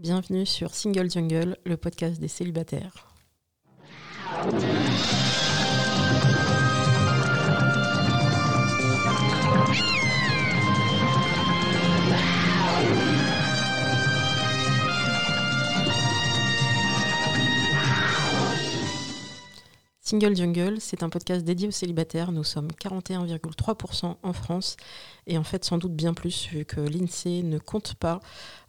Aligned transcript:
Bienvenue 0.00 0.46
sur 0.46 0.76
Single 0.76 1.10
Jungle, 1.10 1.56
le 1.66 1.76
podcast 1.76 2.20
des 2.20 2.28
célibataires. 2.28 3.08
Single 20.08 20.34
Jungle, 20.34 20.76
c'est 20.80 21.02
un 21.02 21.10
podcast 21.10 21.44
dédié 21.44 21.68
aux 21.68 21.70
célibataires. 21.70 22.32
Nous 22.32 22.42
sommes 22.42 22.68
41,3% 22.68 24.16
en 24.22 24.32
France 24.32 24.78
et 25.26 25.36
en 25.36 25.44
fait 25.44 25.66
sans 25.66 25.76
doute 25.76 25.92
bien 25.92 26.14
plus 26.14 26.48
vu 26.48 26.64
que 26.64 26.80
l'INSEE 26.80 27.42
ne 27.42 27.58
compte 27.58 27.92
pas 27.92 28.20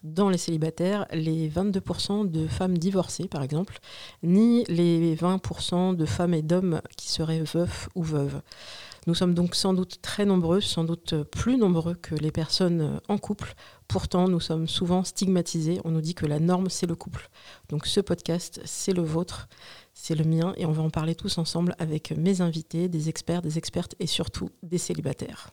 dans 0.04 0.30
les 0.30 0.38
célibataires 0.38 1.06
les 1.14 1.50
22% 1.50 2.30
de 2.30 2.46
femmes 2.46 2.78
divorcées 2.78 3.30
par 3.30 3.42
exemple, 3.42 3.80
ni 4.22 4.66
les 4.66 5.16
20% 5.16 5.96
de 5.96 6.06
femmes 6.06 6.34
et 6.34 6.42
d'hommes 6.42 6.82
qui 6.98 7.08
seraient 7.08 7.44
veufs 7.44 7.88
ou 7.96 8.04
veuves. 8.04 8.42
Nous 9.08 9.16
sommes 9.16 9.34
donc 9.34 9.56
sans 9.56 9.74
doute 9.74 10.02
très 10.02 10.26
nombreux, 10.26 10.62
sans 10.62 10.84
doute 10.84 11.24
plus 11.24 11.58
nombreux 11.58 11.96
que 11.96 12.16
les 12.16 12.32
personnes 12.32 13.00
en 13.08 13.18
couple. 13.18 13.54
Pourtant, 13.88 14.28
nous 14.28 14.40
sommes 14.40 14.68
souvent 14.68 15.04
stigmatisés. 15.04 15.80
On 15.84 15.92
nous 15.92 16.02
dit 16.02 16.14
que 16.14 16.26
la 16.26 16.40
norme, 16.40 16.70
c'est 16.70 16.88
le 16.88 16.96
couple. 16.96 17.30
Donc 17.70 17.86
ce 17.86 18.00
podcast, 18.02 18.62
c'est 18.66 18.94
le 18.94 19.02
vôtre 19.02 19.48
c'est 20.02 20.16
le 20.16 20.24
mien 20.24 20.54
et 20.56 20.66
on 20.66 20.72
va 20.72 20.82
en 20.82 20.90
parler 20.90 21.14
tous 21.14 21.38
ensemble 21.38 21.76
avec 21.78 22.12
mes 22.12 22.40
invités, 22.40 22.88
des 22.88 23.10
experts, 23.10 23.42
des 23.42 23.58
expertes 23.58 23.96
et 24.00 24.08
surtout 24.08 24.50
des 24.64 24.78
célibataires. 24.78 25.52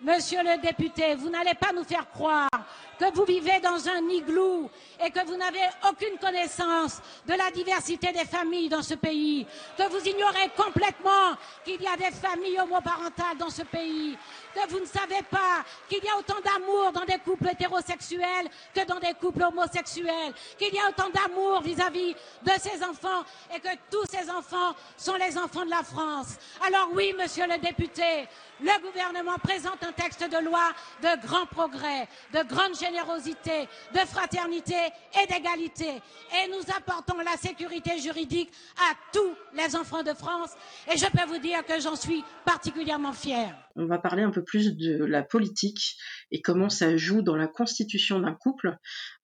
Monsieur 0.00 0.38
le 0.44 0.60
député, 0.62 1.16
vous 1.16 1.28
n'allez 1.28 1.54
pas 1.54 1.72
nous 1.74 1.82
faire 1.82 2.08
croire 2.10 2.48
que 2.96 3.12
vous 3.12 3.24
vivez 3.24 3.58
dans 3.60 3.88
un 3.88 4.08
igloo 4.08 4.70
et 5.04 5.10
que 5.10 5.26
vous 5.26 5.36
n'avez 5.36 5.64
aucune 5.88 6.16
connaissance 6.18 7.00
de 7.26 7.32
la 7.32 7.50
diversité 7.50 8.12
des 8.12 8.24
familles 8.24 8.68
dans 8.68 8.82
ce 8.82 8.94
pays, 8.94 9.46
que 9.76 9.88
vous 9.88 10.04
ignorez 10.06 10.50
complètement 10.56 11.34
qu'il 11.64 11.82
y 11.82 11.86
a 11.86 11.96
des 11.96 12.14
familles 12.14 12.60
homoparentales 12.60 13.38
dans 13.38 13.50
ce 13.50 13.62
pays, 13.62 14.16
que 14.54 14.70
vous 14.70 14.80
ne 14.80 14.86
savez 14.86 15.22
pas 15.30 15.64
qu'il 15.88 16.04
y 16.04 16.08
a 16.08 16.16
autant 16.16 16.40
d'amour 16.44 16.92
dans 16.92 17.04
des 17.04 17.18
couples 17.18 17.48
hétérosexuels 17.48 18.48
que 18.74 18.84
dans 18.84 18.98
des 18.98 19.14
couples 19.14 19.42
homosexuels, 19.42 20.32
qu'il 20.58 20.74
y 20.74 20.78
a 20.78 20.88
autant 20.88 21.10
d'amour 21.10 21.62
vis-à-vis 21.62 22.14
de 22.14 22.52
ces 22.60 22.82
enfants 22.84 23.24
et 23.54 23.60
que 23.60 23.74
tous 23.90 24.04
ces 24.10 24.30
enfants 24.30 24.74
sont 24.96 25.14
les 25.14 25.36
enfants 25.38 25.64
de 25.64 25.70
la 25.70 25.82
France. 25.82 26.36
Alors 26.66 26.88
oui, 26.92 27.14
monsieur 27.18 27.46
le 27.46 27.58
député, 27.58 28.28
le 28.60 28.80
gouvernement 28.82 29.38
présente 29.42 29.82
un 29.84 29.92
texte 29.92 30.28
de 30.28 30.44
loi 30.44 30.72
de 31.02 31.26
grand 31.26 31.46
progrès, 31.46 32.08
de 32.32 32.42
grande 32.42 32.76
générosité, 32.76 33.68
de 33.94 34.00
fraternité 34.00 34.76
et 35.22 35.26
d'égalité. 35.26 36.02
Et 36.36 36.48
nous 36.48 36.62
apportons 36.76 37.18
la 37.18 37.36
sécurité 37.36 37.98
juridique 37.98 38.52
à 38.78 38.94
tous 39.12 39.34
les 39.54 39.76
enfants 39.76 40.02
de 40.02 40.12
France. 40.12 40.50
Et 40.92 40.96
je 40.96 41.06
peux 41.06 41.26
vous 41.26 41.38
dire 41.38 41.64
que 41.64 41.80
j'en 41.80 41.96
suis 41.96 42.24
particulièrement 42.44 43.12
fière. 43.12 43.54
On 43.78 43.86
va 43.86 43.98
parler 43.98 44.24
un 44.24 44.30
peu 44.30 44.42
plus 44.42 44.76
de 44.76 45.04
la 45.04 45.22
politique 45.22 45.96
et 46.30 46.40
comment 46.42 46.68
ça 46.68 46.96
joue 46.96 47.22
dans 47.22 47.36
la 47.36 47.46
constitution 47.46 48.20
d'un 48.20 48.34
couple. 48.34 48.76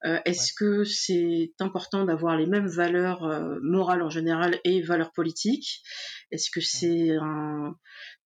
Euh, 0.04 0.18
est-ce 0.24 0.52
que 0.52 0.84
c'est 0.84 1.52
important 1.60 2.04
d'avoir 2.04 2.36
les 2.36 2.46
mêmes 2.46 2.66
valeurs 2.66 3.24
euh, 3.24 3.58
morales 3.62 4.02
en 4.02 4.10
général 4.10 4.58
et 4.64 4.82
valeurs 4.82 5.12
politiques? 5.12 5.82
Est-ce 6.30 6.50
que 6.50 6.60
c'est 6.60 7.10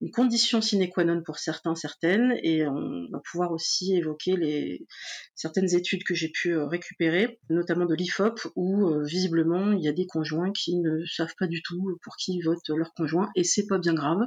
une 0.01 0.11
condition 0.11 0.61
sine 0.61 0.89
qua 0.89 1.03
non 1.03 1.21
pour 1.21 1.37
certains, 1.37 1.75
certaines? 1.75 2.33
Et 2.43 2.65
on 2.65 3.07
va 3.11 3.19
pouvoir 3.29 3.51
aussi 3.51 3.95
évoquer 3.95 4.35
les 4.35 4.87
certaines 5.35 5.75
études 5.75 6.03
que 6.03 6.15
j'ai 6.15 6.29
pu 6.29 6.53
euh, 6.53 6.65
récupérer, 6.65 7.39
notamment 7.49 7.85
de 7.85 7.95
l'IFOP, 7.95 8.39
où 8.55 9.03
visiblement 9.03 9.73
il 9.73 9.83
y 9.83 9.87
a 9.87 9.93
des 9.93 10.07
conjoints 10.07 10.51
qui 10.51 10.77
ne 10.77 11.05
savent 11.05 11.35
pas 11.37 11.47
du 11.47 11.61
tout 11.61 11.97
pour 12.03 12.15
qui 12.15 12.41
vote 12.41 12.67
leur 12.69 12.93
conjoint, 12.93 13.29
et 13.35 13.43
c'est 13.43 13.67
pas 13.67 13.77
bien 13.77 13.93
grave. 13.93 14.25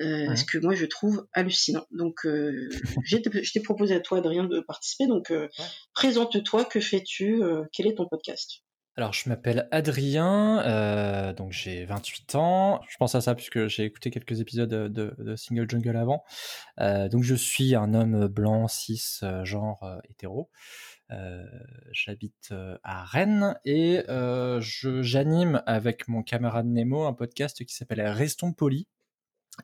Euh, 0.00 0.34
ce 0.36 0.44
que 0.46 0.56
moi 0.56 0.74
je 0.74 0.86
trouve 0.86 1.26
hallucinant. 1.34 1.86
Donc, 1.90 2.24
euh, 2.24 2.70
je 3.04 3.18
t'ai 3.18 3.61
proposé 3.62 3.94
à 3.94 4.00
toi, 4.00 4.18
Adrien, 4.18 4.44
de 4.44 4.60
participer. 4.60 5.06
Donc, 5.06 5.30
euh, 5.30 5.48
présente-toi, 5.94 6.64
que 6.64 6.80
fais-tu? 6.80 7.42
Quel 7.72 7.86
est 7.86 7.94
ton 7.94 8.06
podcast? 8.06 8.62
Alors, 8.94 9.14
je 9.14 9.28
m'appelle 9.30 9.68
Adrien, 9.70 11.32
donc 11.32 11.52
j'ai 11.52 11.86
28 11.86 12.34
ans. 12.34 12.80
Je 12.88 12.96
pense 12.98 13.14
à 13.14 13.22
ça 13.22 13.34
puisque 13.34 13.66
j'ai 13.66 13.84
écouté 13.84 14.10
quelques 14.10 14.40
épisodes 14.40 14.68
de, 14.68 15.36
Single 15.36 15.70
Jungle 15.70 15.96
avant. 15.96 16.24
donc, 16.78 17.22
je 17.22 17.34
suis 17.34 17.74
un 17.74 17.94
homme 17.94 18.26
blanc, 18.26 18.68
cis, 18.68 19.20
genre 19.44 19.82
hétéro. 20.10 20.50
J'habite 21.92 22.52
à 22.82 23.04
Rennes 23.04 23.58
et 23.64 24.02
j'anime 24.60 25.62
avec 25.64 26.06
mon 26.08 26.22
camarade 26.22 26.66
Nemo 26.66 27.04
un 27.04 27.14
podcast 27.14 27.64
qui 27.64 27.74
s'appelle 27.74 28.02
Restons 28.02 28.52
polis. 28.52 28.86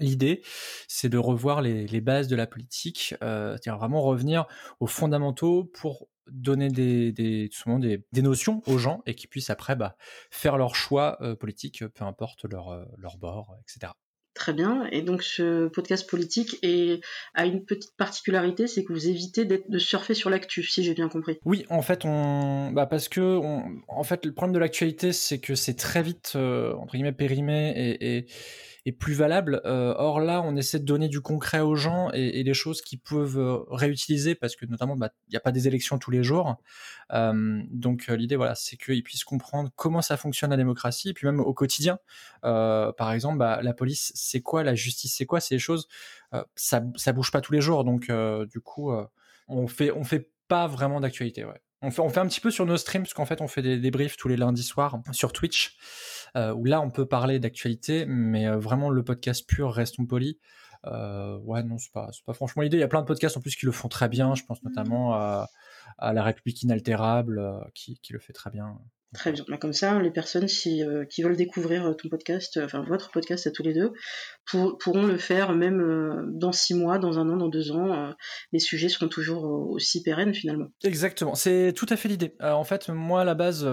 L'idée, 0.00 0.42
c'est 0.86 1.08
de 1.08 1.18
revoir 1.18 1.62
les, 1.62 2.00
bases 2.00 2.28
de 2.28 2.36
la 2.36 2.46
politique, 2.46 3.14
euh, 3.22 3.52
c'est-à-dire 3.52 3.78
vraiment 3.78 4.02
revenir 4.02 4.46
aux 4.80 4.86
fondamentaux 4.86 5.64
pour 5.64 6.08
donner 6.30 6.68
des, 6.68 7.10
des, 7.10 7.48
des, 8.12 8.22
notions 8.22 8.62
aux 8.66 8.76
gens 8.76 9.02
et 9.06 9.14
qu'ils 9.14 9.30
puissent 9.30 9.48
après 9.48 9.76
bah, 9.76 9.96
faire 10.30 10.58
leur 10.58 10.76
choix 10.76 11.16
euh, 11.22 11.34
politique, 11.34 11.82
peu 11.94 12.04
importe 12.04 12.44
leur, 12.44 12.68
euh, 12.68 12.84
leur 12.98 13.16
bord, 13.16 13.56
etc. 13.62 13.92
Très 14.34 14.52
bien. 14.52 14.86
Et 14.92 15.00
donc 15.00 15.22
ce 15.22 15.68
podcast 15.68 16.08
politique 16.08 16.58
est, 16.62 17.00
a 17.34 17.46
une 17.46 17.64
petite 17.64 17.96
particularité, 17.96 18.66
c'est 18.66 18.84
que 18.84 18.92
vous 18.92 19.08
évitez 19.08 19.46
de 19.46 19.78
surfer 19.78 20.12
sur 20.12 20.28
l'actu, 20.28 20.62
si 20.62 20.84
j'ai 20.84 20.94
bien 20.94 21.08
compris. 21.08 21.38
Oui, 21.46 21.64
en 21.70 21.82
fait, 21.82 22.04
on, 22.04 22.70
bah 22.72 22.86
parce 22.86 23.08
que, 23.08 23.40
en 23.88 24.02
fait, 24.04 24.26
le 24.26 24.32
problème 24.32 24.54
de 24.54 24.60
l'actualité, 24.60 25.12
c'est 25.12 25.40
que 25.40 25.54
c'est 25.54 25.74
très 25.74 26.02
vite 26.02 26.36
entre 26.36 26.92
guillemets 26.92 27.10
périmé 27.12 27.70
et, 27.70 28.18
et 28.18 28.26
plus 28.92 29.14
valable. 29.14 29.60
Euh, 29.64 29.94
or 29.96 30.20
là, 30.20 30.42
on 30.42 30.56
essaie 30.56 30.78
de 30.78 30.84
donner 30.84 31.08
du 31.08 31.20
concret 31.20 31.60
aux 31.60 31.74
gens 31.74 32.10
et, 32.12 32.44
des 32.44 32.54
choses 32.54 32.80
qu'ils 32.80 33.00
peuvent 33.00 33.38
euh, 33.38 33.58
réutiliser 33.70 34.34
parce 34.34 34.56
que 34.56 34.66
notamment, 34.66 34.96
bah, 34.96 35.10
il 35.28 35.32
n'y 35.32 35.36
a 35.36 35.40
pas 35.40 35.52
des 35.52 35.68
élections 35.68 35.98
tous 35.98 36.10
les 36.10 36.22
jours. 36.22 36.56
Euh, 37.12 37.62
donc 37.70 38.06
l'idée, 38.08 38.36
voilà, 38.36 38.54
c'est 38.54 38.76
qu'ils 38.76 39.02
puissent 39.02 39.24
comprendre 39.24 39.70
comment 39.76 40.02
ça 40.02 40.16
fonctionne 40.16 40.50
la 40.50 40.56
démocratie 40.56 41.10
et 41.10 41.14
puis 41.14 41.26
même 41.26 41.40
au 41.40 41.54
quotidien. 41.54 41.98
par 42.42 43.12
exemple, 43.12 43.38
bah, 43.38 43.60
la 43.62 43.74
police, 43.74 44.12
c'est 44.14 44.40
quoi? 44.40 44.62
La 44.62 44.74
justice, 44.74 45.14
c'est 45.16 45.26
quoi? 45.26 45.40
C'est 45.40 45.54
des 45.56 45.60
choses. 45.60 45.88
ça, 46.54 46.82
ça 46.96 47.12
bouge 47.12 47.30
pas 47.30 47.40
tous 47.40 47.52
les 47.52 47.60
jours, 47.60 47.84
donc 47.84 48.10
du 48.50 48.60
coup, 48.60 48.92
on 49.48 49.66
fait, 49.66 49.90
on 49.90 50.04
fait 50.04 50.30
pas 50.48 50.66
vraiment 50.66 51.00
d'actualité. 51.00 51.44
On 51.80 51.90
fait, 51.90 52.00
on 52.00 52.08
fait 52.08 52.20
un 52.20 52.26
petit 52.26 52.40
peu 52.40 52.50
sur 52.50 52.66
nos 52.66 52.76
streams, 52.76 53.02
parce 53.02 53.14
qu'en 53.14 53.24
fait, 53.24 53.40
on 53.40 53.48
fait 53.48 53.62
des 53.62 53.78
débriefs 53.78 54.16
tous 54.16 54.28
les 54.28 54.36
lundis 54.36 54.64
soirs 54.64 55.00
sur 55.12 55.32
Twitch, 55.32 55.76
euh, 56.36 56.52
où 56.52 56.64
là, 56.64 56.80
on 56.80 56.90
peut 56.90 57.06
parler 57.06 57.38
d'actualité, 57.38 58.04
mais 58.06 58.48
euh, 58.48 58.58
vraiment, 58.58 58.90
le 58.90 59.04
podcast 59.04 59.46
pur, 59.46 59.72
restons 59.72 60.04
polis. 60.04 60.36
Euh, 60.86 61.38
ouais, 61.38 61.62
non, 61.62 61.78
c'est 61.78 61.92
pas, 61.92 62.10
pas 62.26 62.32
franchement 62.32 62.62
l'idée. 62.62 62.78
Il 62.78 62.80
y 62.80 62.84
a 62.84 62.88
plein 62.88 63.00
de 63.00 63.06
podcasts 63.06 63.36
en 63.36 63.40
plus 63.40 63.54
qui 63.56 63.66
le 63.66 63.72
font 63.72 63.88
très 63.88 64.08
bien. 64.08 64.34
Je 64.34 64.44
pense 64.44 64.62
notamment 64.62 65.14
à, 65.14 65.48
à 65.98 66.12
La 66.12 66.22
République 66.22 66.62
Inaltérable, 66.62 67.40
qui, 67.74 67.98
qui 68.00 68.12
le 68.12 68.18
fait 68.18 68.32
très 68.32 68.50
bien. 68.50 68.78
Très 69.14 69.32
bien. 69.32 69.42
Bah, 69.48 69.56
comme 69.56 69.72
ça, 69.72 69.98
les 70.02 70.10
personnes 70.10 70.48
si, 70.48 70.84
euh, 70.84 71.06
qui 71.06 71.22
veulent 71.22 71.36
découvrir 71.36 71.86
euh, 71.86 71.94
ton 71.94 72.10
podcast, 72.10 72.58
euh, 72.58 72.66
enfin 72.66 72.82
votre 72.82 73.10
podcast 73.10 73.46
à 73.46 73.50
tous 73.50 73.62
les 73.62 73.72
deux, 73.72 73.94
pourront 74.44 75.06
le 75.06 75.16
faire 75.16 75.54
même 75.54 76.30
dans 76.34 76.52
six 76.52 76.74
mois, 76.74 76.98
dans 76.98 77.18
un 77.18 77.28
an, 77.30 77.36
dans 77.36 77.48
deux 77.48 77.70
ans. 77.70 78.14
les 78.52 78.58
sujets 78.58 78.88
seront 78.88 79.08
toujours 79.08 79.44
aussi 79.44 80.02
pérennes 80.02 80.32
finalement. 80.32 80.68
Exactement. 80.84 81.34
C'est 81.34 81.74
tout 81.76 81.86
à 81.90 81.96
fait 81.96 82.08
l'idée. 82.08 82.34
en 82.40 82.64
fait, 82.64 82.88
moi 82.88 83.20
à 83.20 83.24
la 83.24 83.34
base, 83.34 83.68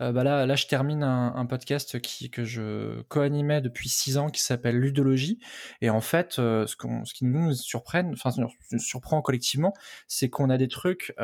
bah 0.00 0.22
là, 0.22 0.54
je 0.54 0.66
termine 0.66 1.02
un, 1.02 1.46
podcast 1.46 1.98
qui 2.00 2.30
que 2.30 2.44
je 2.44 3.00
co-animais 3.08 3.62
depuis 3.62 3.88
six 3.88 4.18
ans, 4.18 4.28
qui 4.28 4.42
s'appelle 4.42 4.76
Ludologie. 4.76 5.38
Et 5.80 5.88
en 5.88 6.02
fait, 6.02 6.32
ce, 6.32 6.66
ce 6.66 7.14
qui 7.14 7.24
nous 7.24 7.54
surprenne, 7.54 8.12
enfin 8.12 8.30
surprend 8.76 9.22
collectivement, 9.22 9.72
c'est 10.08 10.28
qu'on 10.28 10.50
a 10.50 10.58
des 10.58 10.68
trucs 10.68 11.14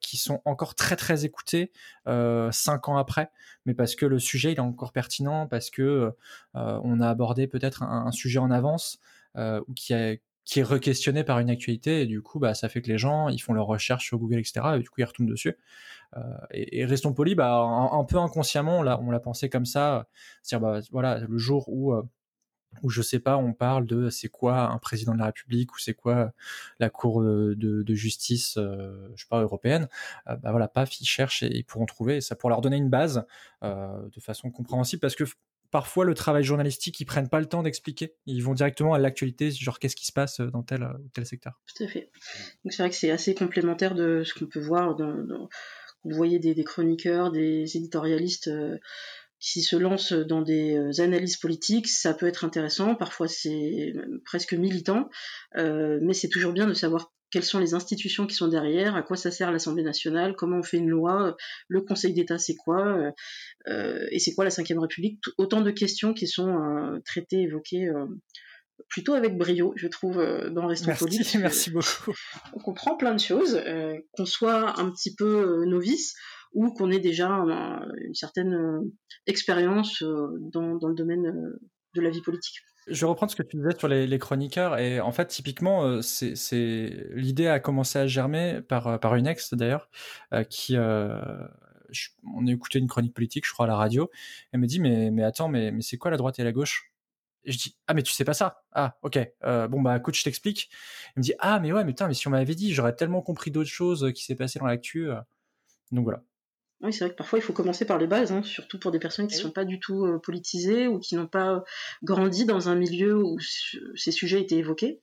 qui 0.00 0.18
sont 0.18 0.40
encore 0.44 0.76
très 0.76 0.94
très 0.94 1.24
écoutés 1.24 1.72
ans 2.88 2.96
après, 2.96 3.30
mais 3.66 3.74
parce 3.74 3.94
que 3.94 4.06
le 4.06 4.18
sujet 4.18 4.52
il 4.52 4.56
est 4.56 4.60
encore 4.60 4.92
pertinent, 4.92 5.46
parce 5.46 5.70
que 5.70 5.82
euh, 6.56 6.80
on 6.82 7.00
a 7.00 7.08
abordé 7.08 7.46
peut-être 7.46 7.82
un, 7.82 8.10
sujet 8.12 8.38
en 8.38 8.50
avance 8.50 8.98
euh, 9.36 9.60
ou 9.68 9.74
qui 9.74 9.92
est 9.92 10.22
qui 10.44 10.58
est 10.58 10.64
re-questionné 10.64 11.22
par 11.22 11.38
une 11.38 11.50
actualité 11.50 12.00
et 12.00 12.06
du 12.06 12.22
coup 12.22 12.40
bah 12.40 12.54
ça 12.54 12.68
fait 12.68 12.82
que 12.82 12.88
les 12.88 12.98
gens 12.98 13.28
ils 13.28 13.38
font 13.38 13.52
leurs 13.52 13.66
recherches 13.66 14.06
sur 14.06 14.18
Google 14.18 14.38
etc 14.38 14.60
et 14.76 14.78
du 14.80 14.88
coup 14.88 15.00
ils 15.00 15.04
retombent 15.04 15.28
dessus. 15.28 15.56
Euh, 16.16 16.20
et, 16.50 16.84
restons 16.86 17.12
polis 17.12 17.36
bah 17.36 17.54
un, 17.60 18.04
peu 18.04 18.16
inconsciemment 18.16 18.80
on 18.80 18.82
l'a 18.82 19.00
on 19.00 19.10
l'a 19.10 19.20
pensé 19.20 19.48
comme 19.48 19.66
ça 19.66 20.08
c'est 20.42 20.56
à 20.56 20.58
dire 20.58 20.68
bah 20.68 20.80
voilà 20.90 21.18
le 21.20 21.38
jour 21.38 21.68
où 21.68 21.94
où 22.82 22.90
je 22.90 23.02
sais 23.02 23.18
pas, 23.18 23.36
on 23.36 23.52
parle 23.52 23.86
de 23.86 24.10
c'est 24.10 24.28
quoi 24.28 24.70
un 24.70 24.78
président 24.78 25.12
de 25.12 25.18
la 25.18 25.26
République 25.26 25.74
ou 25.74 25.78
c'est 25.78 25.94
quoi 25.94 26.32
la 26.78 26.90
Cour 26.90 27.22
de, 27.22 27.54
de 27.54 27.94
justice, 27.94 28.56
euh, 28.56 29.08
je 29.14 29.22
sais 29.22 29.28
pas 29.28 29.40
européenne, 29.40 29.88
euh, 30.28 30.36
bah 30.36 30.50
voilà, 30.50 30.68
paf, 30.68 31.00
ils 31.00 31.06
cherchent 31.06 31.42
et 31.42 31.54
ils 31.54 31.64
pourront 31.64 31.86
trouver, 31.86 32.20
ça 32.20 32.36
pour 32.36 32.50
leur 32.50 32.60
donner 32.60 32.76
une 32.76 32.90
base 32.90 33.24
euh, 33.62 34.08
de 34.08 34.20
façon 34.20 34.50
compréhensible, 34.50 35.00
parce 35.00 35.14
que 35.14 35.24
parfois 35.70 36.04
le 36.04 36.14
travail 36.14 36.42
journalistique, 36.42 37.00
ils 37.00 37.04
prennent 37.04 37.28
pas 37.28 37.40
le 37.40 37.46
temps 37.46 37.62
d'expliquer, 37.62 38.14
ils 38.26 38.42
vont 38.42 38.54
directement 38.54 38.94
à 38.94 38.98
l'actualité, 38.98 39.50
genre 39.50 39.78
qu'est-ce 39.78 39.96
qui 39.96 40.06
se 40.06 40.12
passe 40.12 40.40
dans 40.40 40.62
tel 40.62 40.82
ou 40.82 41.08
tel 41.12 41.26
secteur. 41.26 41.60
Tout 41.66 41.84
à 41.84 41.88
fait. 41.88 42.10
Donc 42.64 42.72
c'est 42.72 42.82
vrai 42.82 42.90
que 42.90 42.96
c'est 42.96 43.10
assez 43.10 43.34
complémentaire 43.34 43.94
de 43.94 44.22
ce 44.24 44.34
qu'on 44.34 44.46
peut 44.46 44.60
voir 44.60 44.96
vous 46.02 46.16
voyez 46.16 46.38
des, 46.38 46.64
chroniqueurs, 46.64 47.30
des 47.30 47.76
éditorialistes 47.76 48.50
qui 49.40 49.62
se 49.62 49.76
lancent 49.76 50.12
dans 50.12 50.42
des 50.42 51.00
analyses 51.00 51.36
politiques, 51.36 51.88
ça 51.88 52.14
peut 52.14 52.26
être 52.26 52.44
intéressant, 52.44 52.94
parfois 52.94 53.26
c'est 53.28 53.94
presque 54.24 54.52
militant, 54.52 55.08
mais 55.56 56.12
c'est 56.12 56.28
toujours 56.28 56.52
bien 56.52 56.66
de 56.66 56.74
savoir 56.74 57.12
quelles 57.30 57.44
sont 57.44 57.60
les 57.60 57.74
institutions 57.74 58.26
qui 58.26 58.34
sont 58.34 58.48
derrière, 58.48 58.96
à 58.96 59.02
quoi 59.02 59.16
ça 59.16 59.30
sert 59.30 59.52
l'Assemblée 59.52 59.84
nationale, 59.84 60.34
comment 60.36 60.58
on 60.58 60.62
fait 60.62 60.78
une 60.78 60.90
loi, 60.90 61.36
le 61.68 61.80
Conseil 61.80 62.12
d'État 62.12 62.38
c'est 62.38 62.56
quoi, 62.56 63.12
et 63.66 64.18
c'est 64.18 64.34
quoi 64.34 64.44
la 64.44 64.50
Ve 64.50 64.78
République, 64.78 65.20
autant 65.38 65.62
de 65.62 65.70
questions 65.70 66.12
qui 66.12 66.26
sont 66.26 67.00
traitées, 67.04 67.42
évoquées 67.42 67.90
plutôt 68.88 69.14
avec 69.14 69.36
brio, 69.36 69.72
je 69.76 69.86
trouve, 69.86 70.18
euh, 70.18 70.50
dans 70.50 70.66
Restons 70.66 70.88
Merci, 70.88 71.38
merci 71.38 71.70
beaucoup. 71.70 72.12
On 72.52 72.58
comprend 72.58 72.96
plein 72.96 73.14
de 73.14 73.20
choses, 73.20 73.60
euh, 73.66 73.96
qu'on 74.12 74.26
soit 74.26 74.78
un 74.78 74.90
petit 74.90 75.14
peu 75.14 75.62
euh, 75.62 75.66
novice 75.66 76.14
ou 76.52 76.70
qu'on 76.72 76.90
ait 76.90 77.00
déjà 77.00 77.28
une 77.28 78.14
certaine 78.14 78.90
expérience 79.26 80.02
dans, 80.02 80.78
le 80.88 80.94
domaine 80.94 81.52
de 81.94 82.00
la 82.00 82.10
vie 82.10 82.22
politique. 82.22 82.60
Je 82.86 83.00
vais 83.00 83.06
reprendre 83.06 83.30
ce 83.30 83.36
que 83.36 83.42
tu 83.42 83.56
disais 83.56 83.76
sur 83.78 83.88
les, 83.88 84.18
chroniqueurs 84.18 84.78
et 84.78 85.00
en 85.00 85.12
fait 85.12 85.26
typiquement 85.26 86.00
l'idée 86.50 87.46
a 87.46 87.60
commencé 87.60 87.98
à 87.98 88.06
germer 88.06 88.62
par 88.62 89.14
une 89.14 89.26
ex 89.26 89.54
d'ailleurs 89.54 89.88
qui 90.48 90.76
on 90.76 92.46
a 92.46 92.50
écouté 92.50 92.78
une 92.78 92.88
chronique 92.88 93.14
politique 93.14 93.46
je 93.46 93.52
crois 93.52 93.66
à 93.66 93.68
la 93.68 93.76
radio. 93.76 94.10
Elle 94.52 94.60
me 94.60 94.66
dit 94.66 94.80
mais 94.80 95.22
attends 95.22 95.48
mais 95.48 95.72
c'est 95.80 95.98
quoi 95.98 96.10
la 96.10 96.16
droite 96.16 96.38
et 96.38 96.44
la 96.44 96.52
gauche? 96.52 96.92
Je 97.44 97.56
dis 97.56 97.76
ah 97.86 97.94
mais 97.94 98.02
tu 98.02 98.12
sais 98.12 98.24
pas 98.24 98.34
ça? 98.34 98.64
Ah 98.72 98.98
ok. 99.02 99.18
Euh, 99.44 99.66
bon 99.68 99.80
bah 99.80 99.98
coach 100.00 100.18
je 100.18 100.24
t'explique. 100.24 100.70
Il 101.16 101.20
me 101.20 101.22
dit 101.22 101.34
ah 101.38 101.60
mais 101.60 101.72
ouais 101.72 101.84
mais 101.84 101.92
putain 101.92 102.08
mais 102.08 102.14
si 102.14 102.28
on 102.28 102.30
m'avait 102.30 102.54
dit 102.54 102.74
j'aurais 102.74 102.94
tellement 102.94 103.22
compris 103.22 103.50
d'autres 103.50 103.70
choses 103.70 104.12
qui 104.14 104.24
s'est 104.24 104.34
passé 104.36 104.58
dans 104.58 104.66
l'actu 104.66 105.10
euh. 105.10 105.20
donc 105.92 106.04
voilà 106.04 106.22
oui 106.82 106.92
c'est 106.92 107.04
vrai 107.04 107.10
que 107.10 107.16
parfois 107.16 107.38
il 107.38 107.42
faut 107.42 107.52
commencer 107.52 107.84
par 107.84 107.98
les 107.98 108.06
bases 108.06 108.32
hein, 108.32 108.42
surtout 108.42 108.78
pour 108.78 108.90
des 108.90 108.98
personnes 108.98 109.26
qui 109.26 109.34
ne 109.34 109.40
eh 109.40 109.42
sont 109.42 109.50
pas 109.50 109.64
du 109.64 109.80
tout 109.80 110.04
euh, 110.06 110.18
politisées 110.18 110.86
ou 110.86 110.98
qui 110.98 111.16
n'ont 111.16 111.26
pas 111.26 111.64
grandi 112.02 112.44
dans 112.44 112.68
un 112.68 112.74
milieu 112.74 113.16
où 113.16 113.38
ces 113.94 114.12
sujets 114.12 114.40
étaient 114.40 114.56
évoqués 114.56 115.00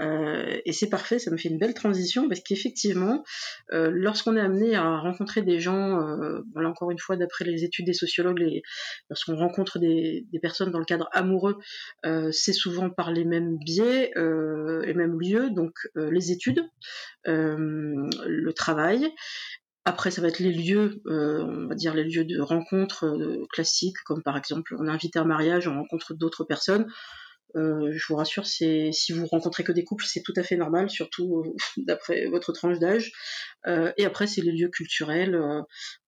euh, 0.00 0.58
et 0.64 0.72
c'est 0.72 0.88
parfait, 0.88 1.18
ça 1.18 1.30
me 1.30 1.36
fait 1.36 1.48
une 1.48 1.58
belle 1.58 1.74
transition 1.74 2.28
parce 2.28 2.40
qu'effectivement, 2.40 3.24
euh, 3.72 3.90
lorsqu'on 3.92 4.36
est 4.36 4.40
amené 4.40 4.74
à 4.74 4.98
rencontrer 4.98 5.42
des 5.42 5.60
gens, 5.60 6.00
euh, 6.00 6.40
voilà 6.54 6.70
encore 6.70 6.90
une 6.90 6.98
fois 6.98 7.16
d'après 7.16 7.44
les 7.44 7.64
études 7.64 7.86
des 7.86 7.92
sociologues, 7.92 8.62
lorsqu'on 9.10 9.36
rencontre 9.36 9.78
des, 9.78 10.26
des, 10.32 10.38
personnes 10.38 10.70
dans 10.70 10.78
le 10.78 10.84
cadre 10.84 11.08
amoureux, 11.12 11.58
euh, 12.06 12.30
c'est 12.32 12.52
souvent 12.52 12.88
par 12.90 13.12
les 13.12 13.24
mêmes 13.24 13.58
biais, 13.58 14.12
les 14.16 14.94
mêmes 14.94 15.20
lieux, 15.20 15.50
donc 15.50 15.72
les 15.94 16.32
études, 16.32 16.64
le 17.24 18.50
travail. 18.52 19.12
Après, 19.84 20.10
ça 20.12 20.22
va 20.22 20.28
être 20.28 20.38
les 20.38 20.52
lieux, 20.52 21.02
on 21.06 21.66
va 21.66 21.74
dire 21.74 21.94
les 21.94 22.04
lieux 22.04 22.24
de 22.24 22.40
rencontre 22.40 23.18
classiques, 23.52 23.96
comme 24.04 24.22
par 24.22 24.36
exemple 24.36 24.76
on 24.78 24.86
est 24.86 24.90
invité 24.90 25.18
à 25.18 25.22
un 25.22 25.24
mariage, 25.24 25.66
on 25.66 25.74
rencontre 25.74 26.14
d'autres 26.14 26.44
personnes. 26.44 26.86
Euh, 27.56 27.92
je 27.92 28.06
vous 28.08 28.16
rassure, 28.16 28.46
c'est 28.46 28.90
si 28.92 29.12
vous 29.12 29.26
rencontrez 29.26 29.62
que 29.64 29.72
des 29.72 29.84
couples, 29.84 30.04
c'est 30.06 30.22
tout 30.22 30.32
à 30.36 30.42
fait 30.42 30.56
normal, 30.56 30.88
surtout 30.88 31.40
euh, 31.44 31.54
d'après 31.76 32.26
votre 32.26 32.52
tranche 32.52 32.78
d'âge. 32.78 33.12
Euh, 33.66 33.92
et 33.96 34.04
après, 34.04 34.26
c'est 34.26 34.40
les 34.40 34.52
lieux 34.52 34.68
culturels, 34.68 35.38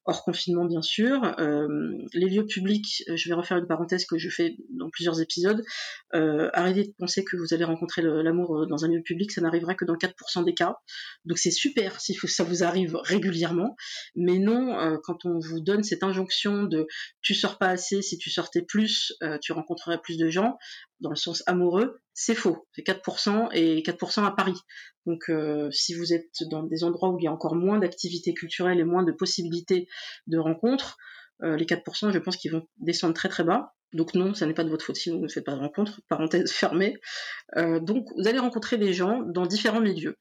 hors 0.05 0.25
confinement 0.25 0.65
bien 0.65 0.83
sûr. 0.83 1.35
Euh, 1.39 1.69
les 2.13 2.29
lieux 2.29 2.47
publics, 2.47 3.03
euh, 3.09 3.17
je 3.17 3.29
vais 3.29 3.35
refaire 3.35 3.57
une 3.57 3.67
parenthèse 3.67 4.05
que 4.05 4.19
je 4.19 4.29
fais 4.29 4.57
dans 4.71 4.91
plusieurs 4.91 5.21
épisodes. 5.21 5.63
Euh, 6.15 6.51
arrêtez 6.53 6.85
de 6.85 6.93
penser 6.99 7.25
que 7.25 7.37
vous 7.37 7.55
allez 7.55 7.65
rencontrer 7.65 8.03
l'amour 8.03 8.57
euh, 8.57 8.67
dans 8.67 8.85
un 8.85 8.89
lieu 8.89 9.03
public, 9.03 9.33
ça 9.33 9.41
n'arrivera 9.41 9.75
que 9.75 9.85
dans 9.85 9.97
4% 9.97 10.45
des 10.45 10.55
cas. 10.55 10.77
Donc 11.25 11.39
c'est 11.39 11.51
super 11.51 12.01
si 12.01 12.15
ça 12.15 12.45
vous 12.45 12.63
arrive 12.63 12.97
régulièrement, 13.03 13.77
mais 14.15 14.39
non 14.39 14.99
quand 15.03 15.25
on 15.25 15.39
vous 15.39 15.61
donne 15.61 15.83
cette 15.83 16.03
injonction 16.03 16.65
de 16.65 16.87
tu 17.21 17.35
sors 17.35 17.59
pas 17.59 17.69
assez, 17.69 18.03
si 18.03 18.19
tu 18.19 18.31
sortais 18.31 18.63
plus, 18.63 19.15
tu 19.41 19.53
rencontrerais 19.53 20.01
plus 20.01 20.17
de 20.17 20.29
gens, 20.29 20.59
dans 21.01 21.11
le 21.11 21.17
sens 21.17 21.43
amoureux, 21.47 22.01
c'est 22.15 22.35
faux. 22.35 22.67
C'est 22.73 22.87
4% 22.87 23.51
et 23.53 23.83
4% 23.83 24.25
à 24.25 24.31
Paris. 24.31 24.59
Donc 25.07 25.29
euh, 25.29 25.71
si 25.71 25.95
vous 25.95 26.13
êtes 26.13 26.45
dans 26.49 26.63
des 26.63 26.85
endroits 26.85 27.11
où 27.11 27.19
il 27.19 27.25
y 27.25 27.29
a 27.29 27.33
encore 27.33 27.57
moins 27.57 27.79
d'activités 27.79 28.33
culturelles 28.33 28.81
et 28.81 28.85
moins 28.85 29.03
de 29.03 29.13
possibilités 29.13 29.89
de 30.27 30.39
rencontres, 30.39 30.97
euh, 31.43 31.57
les 31.57 31.67
4%, 31.67 32.13
je 32.13 32.19
pense 32.19 32.37
qu'ils 32.37 32.53
vont 32.53 32.67
descendre 32.79 33.15
très 33.15 33.29
très 33.29 33.45
bas. 33.45 33.75
Donc 33.93 34.15
non, 34.15 34.35
ça 34.35 34.47
n'est 34.47 34.55
pas 34.55 34.65
de 34.65 34.71
votre 34.71 34.85
faute 34.85 34.97
si 34.97 35.11
vous 35.11 35.19
ne 35.19 35.29
faites 35.29 35.45
pas 35.45 35.55
de 35.55 35.61
rencontres, 35.61 36.01
parenthèse 36.09 36.51
fermée. 36.53 36.97
Euh, 37.57 37.81
donc 37.81 38.07
vous 38.17 38.27
allez 38.29 38.39
rencontrer 38.39 38.79
des 38.79 38.93
gens 38.93 39.21
dans 39.23 39.47
différents 39.47 39.81
milieux. 39.81 40.17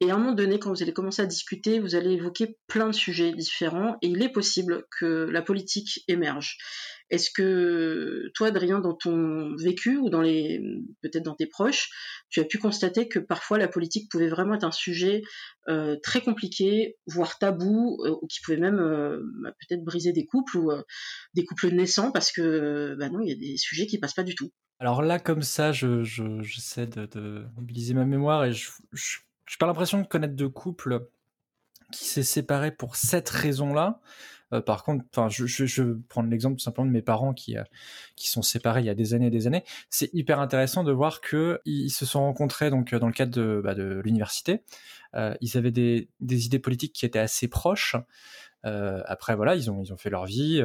Et 0.00 0.10
à 0.10 0.14
un 0.14 0.18
moment 0.18 0.32
donné, 0.32 0.58
quand 0.58 0.70
vous 0.70 0.82
allez 0.82 0.92
commencer 0.92 1.22
à 1.22 1.26
discuter, 1.26 1.80
vous 1.80 1.94
allez 1.94 2.12
évoquer 2.12 2.58
plein 2.66 2.88
de 2.88 2.92
sujets 2.92 3.32
différents 3.32 3.96
et 4.02 4.08
il 4.08 4.22
est 4.22 4.28
possible 4.28 4.84
que 4.98 5.28
la 5.30 5.42
politique 5.42 6.04
émerge. 6.06 6.58
Est-ce 7.10 7.30
que 7.30 8.30
toi, 8.34 8.48
Adrien, 8.48 8.80
dans 8.80 8.94
ton 8.94 9.54
vécu 9.56 9.96
ou 9.96 10.10
dans 10.10 10.22
les 10.22 10.60
peut-être 11.02 11.22
dans 11.22 11.34
tes 11.34 11.46
proches, 11.46 11.88
tu 12.30 12.40
as 12.40 12.44
pu 12.44 12.58
constater 12.58 13.08
que 13.08 13.18
parfois 13.18 13.58
la 13.58 13.68
politique 13.68 14.10
pouvait 14.10 14.28
vraiment 14.28 14.54
être 14.54 14.64
un 14.64 14.72
sujet 14.72 15.22
euh, 15.68 15.96
très 16.02 16.20
compliqué, 16.20 16.96
voire 17.06 17.38
tabou, 17.38 17.98
euh, 18.04 18.16
ou 18.20 18.26
qui 18.26 18.40
pouvait 18.40 18.56
même 18.56 18.80
euh, 18.80 19.20
bah, 19.42 19.52
peut-être 19.60 19.84
briser 19.84 20.12
des 20.12 20.26
couples 20.26 20.56
ou 20.56 20.72
des 21.34 21.44
couples 21.44 21.70
naissants 21.70 22.10
parce 22.10 22.32
que 22.32 22.96
bah 22.98 23.08
non, 23.08 23.20
il 23.20 23.28
y 23.28 23.32
a 23.32 23.36
des 23.36 23.56
sujets 23.56 23.86
qui 23.86 23.98
passent 23.98 24.14
pas 24.14 24.22
du 24.22 24.34
tout. 24.34 24.50
Alors 24.78 25.02
là, 25.02 25.18
comme 25.18 25.42
ça, 25.42 25.72
je, 25.72 26.02
j'essaie 26.02 26.86
de, 26.86 27.46
mobiliser 27.56 27.94
ma 27.94 28.04
mémoire 28.04 28.44
et 28.44 28.52
je, 28.52 28.68
j'ai 28.92 29.56
pas 29.58 29.66
l'impression 29.66 30.00
de 30.00 30.06
connaître 30.06 30.36
de 30.36 30.46
couple 30.46 31.08
qui 31.92 32.04
s'est 32.04 32.22
séparé 32.22 32.72
pour 32.72 32.96
cette 32.96 33.28
raison-là. 33.28 34.00
Euh, 34.52 34.60
par 34.60 34.84
contre, 34.84 35.04
enfin, 35.12 35.28
je, 35.28 35.46
je, 35.46 35.66
je 35.66 35.82
prendre 36.08 36.28
l'exemple 36.30 36.56
tout 36.56 36.62
simplement 36.62 36.86
de 36.86 36.92
mes 36.92 37.02
parents 37.02 37.34
qui 37.34 37.56
euh, 37.56 37.64
qui 38.14 38.28
sont 38.28 38.42
séparés 38.42 38.80
il 38.80 38.86
y 38.86 38.90
a 38.90 38.94
des 38.94 39.14
années 39.14 39.26
et 39.26 39.30
des 39.30 39.46
années. 39.46 39.64
C'est 39.90 40.12
hyper 40.14 40.40
intéressant 40.40 40.84
de 40.84 40.92
voir 40.92 41.20
que 41.20 41.60
ils 41.64 41.90
se 41.90 42.06
sont 42.06 42.20
rencontrés 42.20 42.70
donc 42.70 42.94
dans 42.94 43.08
le 43.08 43.12
cadre 43.12 43.32
de, 43.32 43.60
bah, 43.62 43.74
l'université. 43.74 44.62
Euh, 45.14 45.34
ils 45.40 45.56
avaient 45.56 45.70
des, 45.70 46.08
idées 46.20 46.58
politiques 46.58 46.92
qui 46.92 47.06
étaient 47.06 47.18
assez 47.18 47.48
proches. 47.48 47.96
Euh, 48.64 49.02
après 49.06 49.36
voilà, 49.36 49.54
ils 49.56 49.70
ont 49.70 49.82
ils 49.82 49.92
ont 49.92 49.96
fait 49.96 50.10
leur 50.10 50.26
vie. 50.26 50.62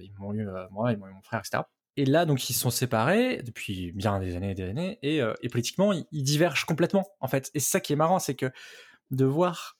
ils 0.00 0.12
m'ont 0.18 0.32
eu 0.34 0.46
moi, 0.70 0.92
ils 0.92 0.98
m'ont 0.98 1.08
eu 1.08 1.12
mon 1.12 1.22
frère, 1.22 1.40
etc. 1.40 1.64
Et 1.96 2.06
là, 2.06 2.26
donc, 2.26 2.50
ils 2.50 2.54
sont 2.54 2.70
séparés 2.70 3.40
depuis 3.44 3.92
bien 3.92 4.18
des 4.18 4.34
années 4.34 4.50
et 4.50 4.54
des 4.54 4.64
années, 4.64 4.98
et, 5.02 5.20
et 5.42 5.48
politiquement, 5.48 5.92
ils, 5.92 6.04
ils, 6.10 6.24
divergent 6.24 6.64
complètement, 6.64 7.06
en 7.20 7.28
fait. 7.28 7.52
Et 7.54 7.60
c'est 7.60 7.70
ça 7.70 7.80
qui 7.80 7.92
est 7.92 7.96
marrant, 7.96 8.18
c'est 8.18 8.34
que 8.34 8.50
de 9.12 9.24
voir 9.24 9.78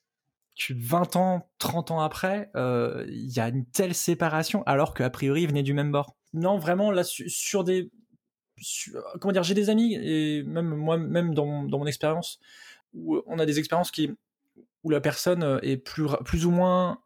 20 0.71 1.17
ans, 1.17 1.51
30 1.59 1.91
ans 1.91 2.01
après, 2.01 2.51
euh, 2.55 3.05
il 3.09 3.31
y 3.33 3.41
a 3.41 3.49
une 3.49 3.67
telle 3.67 3.95
séparation 3.95 4.63
alors 4.65 4.95
qu'a 4.95 5.11
priori 5.11 5.43
ils 5.43 5.49
venaient 5.49 5.63
du 5.63 5.75
même 5.75 5.91
bord. 5.91 6.17
Non, 6.33 6.59
vraiment 6.59 6.91
là 6.91 7.03
sur, 7.05 7.65
des 7.65 7.91
comment 9.21 9.33
dire, 9.33 9.43
j'ai 9.43 9.55
des 9.55 9.71
amis 9.71 9.95
et 9.95 10.43
même 10.45 10.75
moi 10.75 10.97
même 10.97 11.35
dans, 11.35 11.65
dans 11.65 11.79
mon 11.79 11.87
expérience 11.87 12.39
où 12.93 13.21
on 13.27 13.39
a 13.39 13.47
des 13.47 13.59
expériences 13.59 13.91
qui 13.91 14.11
où 14.85 14.91
la 14.91 15.01
personne 15.01 15.43
euh, 15.43 15.59
est 15.63 15.77
plus 15.77 16.07
plus 16.25 16.47
ou 16.47 16.51
moins 16.51 17.01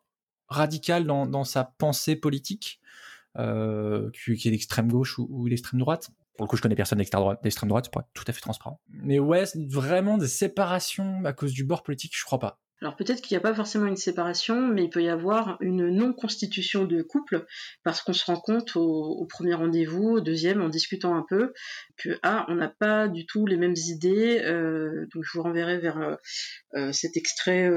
radicale 0.49 1.07
dans, 1.07 1.27
dans 1.27 1.45
sa 1.45 1.65
pensée 1.65 2.17
politique, 2.17 2.81
euh, 3.37 4.11
qui, 4.11 4.49
est 4.49 4.51
d'extrême 4.51 4.91
gauche 4.91 5.19
ou, 5.19 5.29
ou 5.31 5.49
d'extrême 5.49 5.81
droite. 5.81 6.11
Pour 6.37 6.47
le 6.47 6.49
coup, 6.49 6.57
je 6.57 6.63
connais 6.63 6.75
personne 6.75 6.99
d'extrême 6.99 7.21
droite, 7.21 7.43
d'extrême 7.43 7.69
droite, 7.69 7.91
pour 7.91 8.01
être 8.01 8.09
tout 8.15 8.25
à 8.27 8.33
fait 8.33 8.41
transparent. 8.41 8.81
Mais 8.89 9.19
ouais, 9.19 9.45
vraiment 9.69 10.19
des 10.19 10.29
séparations 10.29 11.25
à 11.25 11.33
cause 11.33 11.53
du 11.53 11.65
bord 11.65 11.83
politique, 11.83 12.17
je 12.17 12.25
crois 12.25 12.39
pas. 12.39 12.61
Alors 12.81 12.95
peut-être 12.95 13.23
qu'il 13.23 13.35
n'y 13.35 13.39
a 13.39 13.43
pas 13.43 13.55
forcément 13.55 13.87
une 13.87 13.97
séparation, 13.97 14.69
mais 14.69 14.85
il 14.85 14.91
peut 14.91 15.03
y 15.03 15.09
avoir 15.09 15.57
une 15.61 15.89
non-constitution 15.89 16.85
de 16.85 17.03
couple 17.03 17.45
parce 17.83 18.03
qu'on 18.03 18.13
se 18.13 18.25
rend 18.25 18.37
compte 18.37 18.77
au, 18.77 19.27
premier 19.29 19.55
rendez-vous, 19.55 20.11
au 20.11 20.21
deuxième, 20.21 20.63
en 20.63 20.69
discutant 20.69 21.17
un 21.17 21.25
peu, 21.29 21.53
que 21.97 22.11
ah, 22.23 22.47
on 22.49 22.55
n'a 22.55 22.69
pas 22.69 23.09
du 23.09 23.27
tout 23.27 23.47
les 23.47 23.57
mêmes 23.57 23.75
idées. 23.77 24.41
Euh, 24.45 25.07
donc 25.13 25.25
je 25.25 25.37
vous 25.37 25.43
renverrai 25.43 25.79
vers 25.79 25.99
euh, 25.99 26.15
euh, 26.75 26.93
cet 26.93 27.17
extrait 27.17 27.69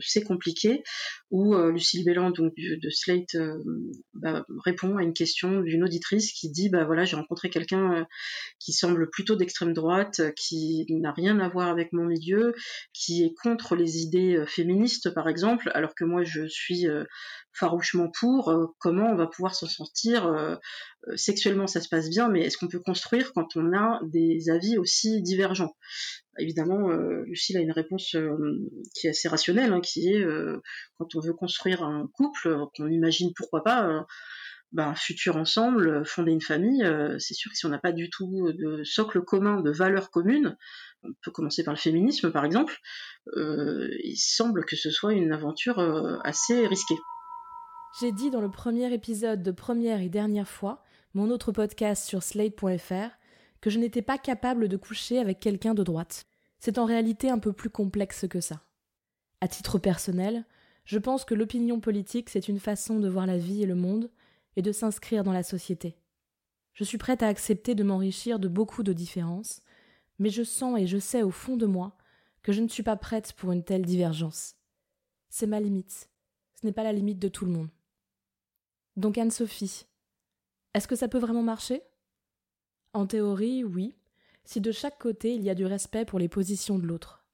C'est 0.00 0.22
compliqué 0.22 0.82
où 1.30 1.54
Lucille 1.56 2.04
Bélan 2.04 2.30
donc 2.30 2.54
de 2.56 2.90
Slate 2.90 3.36
bah, 4.14 4.44
répond 4.64 4.96
à 4.96 5.02
une 5.02 5.12
question 5.12 5.60
d'une 5.60 5.84
auditrice 5.84 6.32
qui 6.32 6.50
dit 6.50 6.70
bah 6.70 6.84
voilà 6.84 7.04
j'ai 7.04 7.16
rencontré 7.16 7.50
quelqu'un 7.50 8.06
qui 8.58 8.72
semble 8.72 9.10
plutôt 9.10 9.36
d'extrême 9.36 9.72
droite, 9.72 10.22
qui 10.36 10.86
n'a 10.88 11.12
rien 11.12 11.38
à 11.38 11.48
voir 11.48 11.68
avec 11.68 11.92
mon 11.92 12.04
milieu, 12.04 12.54
qui 12.92 13.22
est 13.24 13.34
contre 13.34 13.76
les 13.76 13.89
idées 13.98 14.36
euh, 14.36 14.46
féministes, 14.46 15.10
par 15.10 15.28
exemple, 15.28 15.70
alors 15.74 15.94
que 15.94 16.04
moi 16.04 16.24
je 16.24 16.46
suis 16.46 16.88
euh, 16.88 17.04
farouchement 17.52 18.10
pour, 18.18 18.50
euh, 18.50 18.66
comment 18.78 19.10
on 19.10 19.16
va 19.16 19.26
pouvoir 19.26 19.54
s'en 19.54 19.66
sortir 19.66 20.58
Sexuellement, 21.16 21.66
ça 21.66 21.80
se 21.80 21.88
passe 21.88 22.10
bien, 22.10 22.28
mais 22.28 22.42
est-ce 22.42 22.58
qu'on 22.58 22.68
peut 22.68 22.80
construire 22.80 23.32
quand 23.32 23.56
on 23.56 23.72
a 23.72 24.00
des 24.04 24.50
avis 24.50 24.76
aussi 24.76 25.22
divergents? 25.22 25.74
Évidemment, 26.38 26.90
Lucille 27.24 27.56
a 27.56 27.60
une 27.60 27.72
réponse 27.72 28.14
qui 28.94 29.06
est 29.06 29.10
assez 29.10 29.28
rationnelle, 29.28 29.72
hein, 29.72 29.80
qui 29.80 30.12
est 30.12 30.24
quand 30.98 31.14
on 31.14 31.20
veut 31.20 31.32
construire 31.32 31.82
un 31.82 32.06
couple, 32.12 32.66
qu'on 32.76 32.88
imagine 32.88 33.32
pourquoi 33.34 33.64
pas 33.64 34.06
ben, 34.72 34.94
futur 34.94 35.36
ensemble, 35.36 36.04
fonder 36.04 36.32
une 36.32 36.40
famille, 36.40 36.84
c'est 37.18 37.34
sûr 37.34 37.50
que 37.50 37.56
si 37.56 37.66
on 37.66 37.70
n'a 37.70 37.78
pas 37.78 37.92
du 37.92 38.08
tout 38.10 38.52
de 38.52 38.84
socle 38.84 39.20
commun, 39.22 39.60
de 39.60 39.70
valeurs 39.70 40.10
communes, 40.10 40.56
on 41.02 41.08
peut 41.22 41.30
commencer 41.30 41.64
par 41.64 41.74
le 41.74 41.78
féminisme 41.78 42.30
par 42.30 42.44
exemple, 42.44 42.78
il 43.36 44.16
semble 44.16 44.64
que 44.64 44.76
ce 44.76 44.90
soit 44.90 45.14
une 45.14 45.32
aventure 45.32 45.78
assez 46.24 46.66
risquée. 46.66 46.98
J'ai 48.00 48.12
dit 48.12 48.30
dans 48.30 48.40
le 48.40 48.50
premier 48.50 48.92
épisode 48.94 49.42
de 49.42 49.50
Première 49.50 50.00
et 50.00 50.08
Dernière 50.08 50.48
fois, 50.48 50.84
mon 51.14 51.30
autre 51.30 51.50
podcast 51.50 52.06
sur 52.06 52.22
slate.fr, 52.22 53.10
que 53.60 53.70
je 53.70 53.78
n'étais 53.78 54.02
pas 54.02 54.16
capable 54.16 54.68
de 54.68 54.76
coucher 54.76 55.18
avec 55.18 55.40
quelqu'un 55.40 55.74
de 55.74 55.82
droite. 55.82 56.26
C'est 56.60 56.78
en 56.78 56.84
réalité 56.84 57.30
un 57.30 57.38
peu 57.38 57.52
plus 57.52 57.70
complexe 57.70 58.26
que 58.28 58.40
ça. 58.40 58.62
À 59.40 59.48
titre 59.48 59.78
personnel, 59.78 60.44
je 60.84 60.98
pense 60.98 61.24
que 61.24 61.34
l'opinion 61.34 61.80
politique, 61.80 62.30
c'est 62.30 62.48
une 62.48 62.60
façon 62.60 63.00
de 63.00 63.08
voir 63.08 63.26
la 63.26 63.38
vie 63.38 63.62
et 63.62 63.66
le 63.66 63.74
monde 63.74 64.10
de 64.62 64.72
s'inscrire 64.72 65.24
dans 65.24 65.32
la 65.32 65.42
société. 65.42 65.96
Je 66.72 66.84
suis 66.84 66.98
prête 66.98 67.22
à 67.22 67.28
accepter 67.28 67.74
de 67.74 67.84
m'enrichir 67.84 68.38
de 68.38 68.48
beaucoup 68.48 68.82
de 68.82 68.92
différences, 68.92 69.62
mais 70.18 70.30
je 70.30 70.42
sens 70.42 70.78
et 70.78 70.86
je 70.86 70.98
sais 70.98 71.22
au 71.22 71.30
fond 71.30 71.56
de 71.56 71.66
moi 71.66 71.96
que 72.42 72.52
je 72.52 72.62
ne 72.62 72.68
suis 72.68 72.82
pas 72.82 72.96
prête 72.96 73.32
pour 73.34 73.52
une 73.52 73.64
telle 73.64 73.84
divergence. 73.84 74.56
C'est 75.28 75.46
ma 75.46 75.60
limite. 75.60 76.08
Ce 76.54 76.66
n'est 76.66 76.72
pas 76.72 76.84
la 76.84 76.92
limite 76.92 77.18
de 77.18 77.28
tout 77.28 77.44
le 77.44 77.52
monde. 77.52 77.70
Donc 78.96 79.18
Anne-Sophie, 79.18 79.86
est-ce 80.74 80.88
que 80.88 80.96
ça 80.96 81.08
peut 81.08 81.18
vraiment 81.18 81.42
marcher? 81.42 81.82
En 82.92 83.06
théorie, 83.06 83.64
oui, 83.64 83.96
si 84.44 84.60
de 84.60 84.72
chaque 84.72 84.98
côté 84.98 85.34
il 85.34 85.42
y 85.42 85.50
a 85.50 85.54
du 85.54 85.64
respect 85.64 86.04
pour 86.04 86.18
les 86.18 86.28
positions 86.28 86.78
de 86.78 86.86
l'autre. 86.86 87.24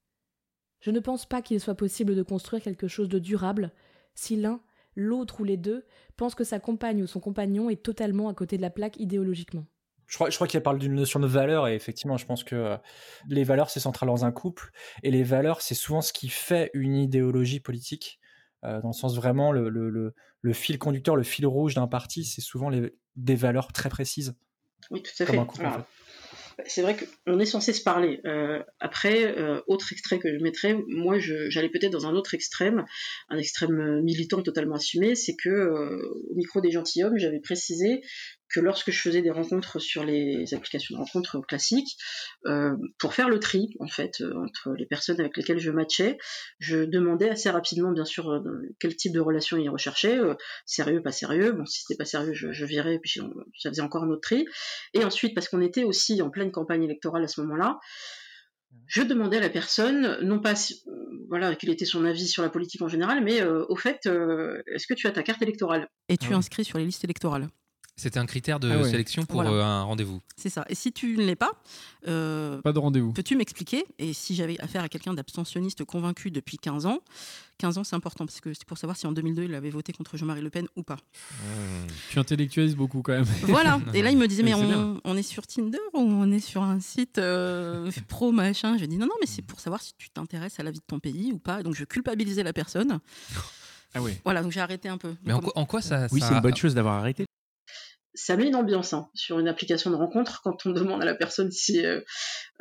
Je 0.81 0.91
ne 0.91 1.01
pense 1.01 1.27
pas 1.27 1.43
qu'il 1.43 1.61
soit 1.61 1.75
possible 1.75 2.15
de 2.15 2.23
construire 2.23 2.63
quelque 2.63 2.89
chose 2.89 3.09
de 3.09 3.19
durable 3.19 3.73
si 4.15 4.37
l'un, 4.37 4.61
l'autre 4.97 5.41
ou 5.41 5.45
les 5.45 5.57
deux 5.57 5.85
pensent 6.17 6.35
que 6.35 6.45
sa 6.45 6.59
compagne 6.59 7.03
ou 7.03 7.07
son 7.07 7.21
compagnon 7.21 7.71
est 7.71 7.83
totalement 7.83 8.29
à 8.29 8.35
côté 8.35 8.57
de 8.57 8.63
la 8.63 8.71
plaque 8.71 8.99
idéologiquement. 8.99 9.67
Je 10.07 10.17
crois, 10.17 10.31
je 10.31 10.37
crois 10.37 10.47
qu'il 10.47 10.61
parle 10.61 10.79
d'une 10.79 10.95
notion 10.95 11.21
de 11.21 11.27
valeur 11.27 11.69
et 11.69 11.75
effectivement, 11.75 12.17
je 12.17 12.27
pense 12.27 12.45
que 12.45 12.55
euh, 12.55 12.77
les 13.29 13.45
valeurs, 13.45 13.71
c'est 13.71 13.81
central 13.81 14.09
dans 14.09 14.25
un 14.25 14.33
couple 14.33 14.71
et 15.03 15.11
les 15.11 15.25
valeurs, 15.25 15.63
c'est 15.63 15.75
souvent 15.75 16.01
ce 16.01 16.13
qui 16.13 16.29
fait 16.29 16.71
une 16.75 16.97
idéologie 16.97 17.61
politique. 17.61 18.21
Euh, 18.65 18.81
dans 18.81 18.89
le 18.89 18.95
sens 18.95 19.15
vraiment 19.17 19.53
le, 19.53 19.69
le, 19.69 20.15
le, 20.41 20.53
fil 20.53 20.79
conducteur, 20.79 21.15
le 21.15 21.25
fil 21.25 21.47
rouge 21.47 21.75
d'un 21.75 21.89
parti, 21.89 22.25
c'est 22.25 22.41
souvent 22.41 22.69
les, 22.69 22.95
des 23.17 23.35
valeurs 23.35 23.73
très 23.73 23.89
précises. 23.89 24.35
Oui, 24.91 25.03
tout 25.03 25.23
à 25.23 25.27
fait. 25.27 25.39
C'est 26.65 26.81
vrai 26.81 26.97
qu'on 26.97 27.39
est 27.39 27.45
censé 27.45 27.75
se 27.75 27.83
parler. 27.83 28.21
Euh, 28.25 28.63
après, 28.81 29.27
euh, 29.39 29.61
autre 29.67 29.93
extrait 29.93 30.19
que 30.19 30.33
je 30.33 30.43
mettrais, 30.43 30.75
moi 30.89 31.19
j'allais 31.19 31.69
peut-être 31.69 31.93
dans 31.93 32.07
un 32.07 32.15
autre 32.15 32.33
extrême, 32.33 32.87
un 33.29 33.37
extrême 33.37 34.01
militant 34.03 34.43
totalement 34.43 34.77
assumé, 34.77 35.15
c'est 35.15 35.37
que 35.37 35.51
au 36.31 36.35
micro 36.35 36.63
des 36.63 36.71
gentilshommes, 36.71 37.19
j'avais 37.19 37.41
précisé 37.41 38.01
que 38.49 38.61
lorsque 38.61 38.91
je 38.91 39.01
faisais 39.01 39.23
des 39.23 39.31
rencontres 39.31 39.79
sur 39.79 40.05
les 40.05 40.55
applications 40.55 40.95
de 40.95 41.01
rencontres 41.01 41.41
classiques, 41.41 41.97
euh, 42.47 42.77
pour 42.99 43.15
faire 43.15 43.29
le 43.29 43.41
tri 43.41 43.75
en 43.81 43.87
fait 43.89 44.21
euh, 44.21 44.33
entre 44.37 44.73
les 44.77 44.87
personnes 44.87 45.21
avec 45.21 45.37
lesquelles 45.37 45.59
je 45.59 45.71
matchais, 45.71 46.17
je 46.59 46.85
demandais 46.85 47.29
assez 47.29 47.51
rapidement 47.51 47.93
bien 47.93 48.05
sûr 48.05 48.31
euh, 48.31 48.41
quel 48.79 48.95
type 48.97 49.13
de 49.13 49.21
relation 49.21 49.57
ils 49.57 49.69
recherchaient, 49.69 50.19
sérieux, 50.65 51.03
pas 51.03 51.13
sérieux. 51.13 51.53
Bon, 51.53 51.67
si 51.67 51.83
c'était 51.83 51.97
pas 51.97 52.05
sérieux, 52.05 52.33
je, 52.35 52.53
je 52.53 52.65
virais, 52.65 52.99
puis 53.03 53.21
ça 53.59 53.71
faisait 53.71 53.83
encore 53.83 54.05
un 54.05 54.11
autre 54.11 54.23
tri. 54.23 54.47
Et 54.95 55.05
ensuite, 55.05 55.35
parce 55.35 55.49
qu'on 55.49 55.61
était 55.61 55.85
aussi 55.85 56.21
en 56.23 56.31
pleine 56.31 56.51
campagne 56.51 56.85
électorale 56.85 57.25
à 57.25 57.29
ce 57.29 57.41
moment-là, 57.43 57.79
je 58.87 59.03
demandais 59.03 59.39
à 59.39 59.41
la 59.41 59.49
personne, 59.49 60.19
non 60.23 60.41
pas 60.41 60.55
voilà 61.29 61.57
quel 61.57 61.71
était 61.71 61.87
son 61.87 62.05
avis 62.05 62.29
sur 62.29 62.43
la 62.43 62.51
politique 62.51 62.83
en 62.83 62.89
général, 62.89 63.25
mais 63.25 63.43
au 63.43 63.77
fait, 63.77 64.07
est-ce 64.67 64.87
que 64.87 64.95
tu 64.95 65.07
as 65.07 65.13
ta 65.13 65.23
carte 65.23 65.43
électorale? 65.43 65.89
Et 66.09 66.17
tu 66.17 66.31
es 66.31 66.35
ah 66.35 66.39
inscrit 66.39 66.65
sur 66.65 66.79
les 66.79 66.85
listes 66.85 67.05
électorales 67.05 67.49
c'était 67.99 68.19
un 68.19 68.27
critère 68.27 68.61
de 68.61 68.71
ah 68.71 68.85
sélection 68.85 69.25
pour 69.25 69.41
euh, 69.41 69.63
un 69.63 69.83
rendez-vous. 69.83 70.21
C'est 70.37 70.51
ça. 70.51 70.67
Et 70.69 70.75
si 70.75 70.93
tu 70.93 71.17
ne 71.17 71.25
l'es 71.25 71.35
pas, 71.35 71.53
euh, 72.07 72.61
pas 72.61 72.75
de 72.75 72.79
rendez-vous. 72.79 73.15
Peux-tu 73.15 73.37
m'expliquer 73.37 73.87
Et 73.99 74.13
si 74.13 74.35
j'avais 74.35 74.61
affaire 74.61 74.83
à 74.83 74.91
quelqu'un 74.91 75.15
d'abstentionniste 75.15 75.83
convaincu 75.85 76.31
depuis 76.31 76.59
15 76.59 76.85
ans, 76.85 76.99
15 77.57 77.79
ans 77.79 77.85
c'est 77.85 77.97
important 77.97 78.27
parce 78.27 78.41
que 78.43 78.53
c'est 78.53 78.67
pour 78.67 78.77
savoir 78.77 78.99
si 78.99 79.07
en 79.07 79.13
2002 79.13 79.45
il 79.45 79.55
avait 79.55 79.71
voté 79.71 79.95
contre 79.95 80.19
Jean-Marie 80.19 80.43
Le 80.43 80.51
Pen 80.51 80.67
ou 80.77 80.83
pas. 80.83 80.97
Mmh. 80.97 81.87
Tu 82.11 82.19
intellectualises 82.19 82.77
beaucoup 82.77 83.01
quand 83.01 83.13
même. 83.13 83.25
Voilà. 83.45 83.81
Et 83.95 84.03
là 84.03 84.11
il 84.11 84.19
me 84.19 84.29
disait 84.29 84.43
mais, 84.43 84.53
on, 84.55 85.17
est 85.17 85.23
sur 85.23 85.47
Tinder 85.47 85.79
ou 85.95 86.01
on 86.01 86.31
est 86.31 86.41
sur 86.41 86.63
un 86.63 86.81
site 86.81 87.17
euh, 87.17 87.91
pro 88.09 88.31
machin? 88.31 88.77
Je 88.77 88.85
dis 88.85 88.99
non 88.99 89.07
non 89.07 89.15
mais 89.23 89.27
c'est 89.27 89.41
pour 89.41 89.59
savoir 89.59 89.81
si 89.81 89.95
tu 89.97 90.11
t'intéresses 90.11 90.61
à 90.61 90.63
la 90.63 90.71
vie 90.71 90.81
de 90.81 90.85
ton 90.87 90.99
pays 90.99 91.33
ou 91.33 91.39
pas. 91.39 91.63
Donc 91.63 91.75
je 91.75 91.85
culpabilisais 91.85 92.43
la 92.43 92.53
personne. 92.53 93.01
Ah 93.95 94.03
oui. 94.03 94.13
Voilà, 94.25 94.43
donc 94.43 94.53
j'ai 94.53 94.61
arrêté 94.61 94.91
un 94.91 94.99
peu. 94.99 95.15
Mais 95.25 95.33
en, 95.33 95.41
en 95.55 95.65
quoi 95.65 95.81
ça. 95.81 96.07
Oui, 96.13 96.21
c'est 96.21 96.35
une 96.35 96.41
bonne 96.41 96.57
chose 96.57 96.75
d'avoir 96.75 96.97
arrêté 96.97 97.26
ça 98.17 98.37
met 98.37 98.47
une 98.47 98.57
ambiance 98.57 98.95
hein, 98.95 99.09
sur 99.15 99.39
une 99.39 99.47
application 99.47 99.91
de 99.91 99.97
rencontre 99.97 100.41
quand 100.43 100.65
on 100.67 100.71
demande 100.71 101.03
à 101.03 101.05
la 101.05 101.15
personne 101.15 101.51
si 101.51 101.85
euh, 101.85 102.01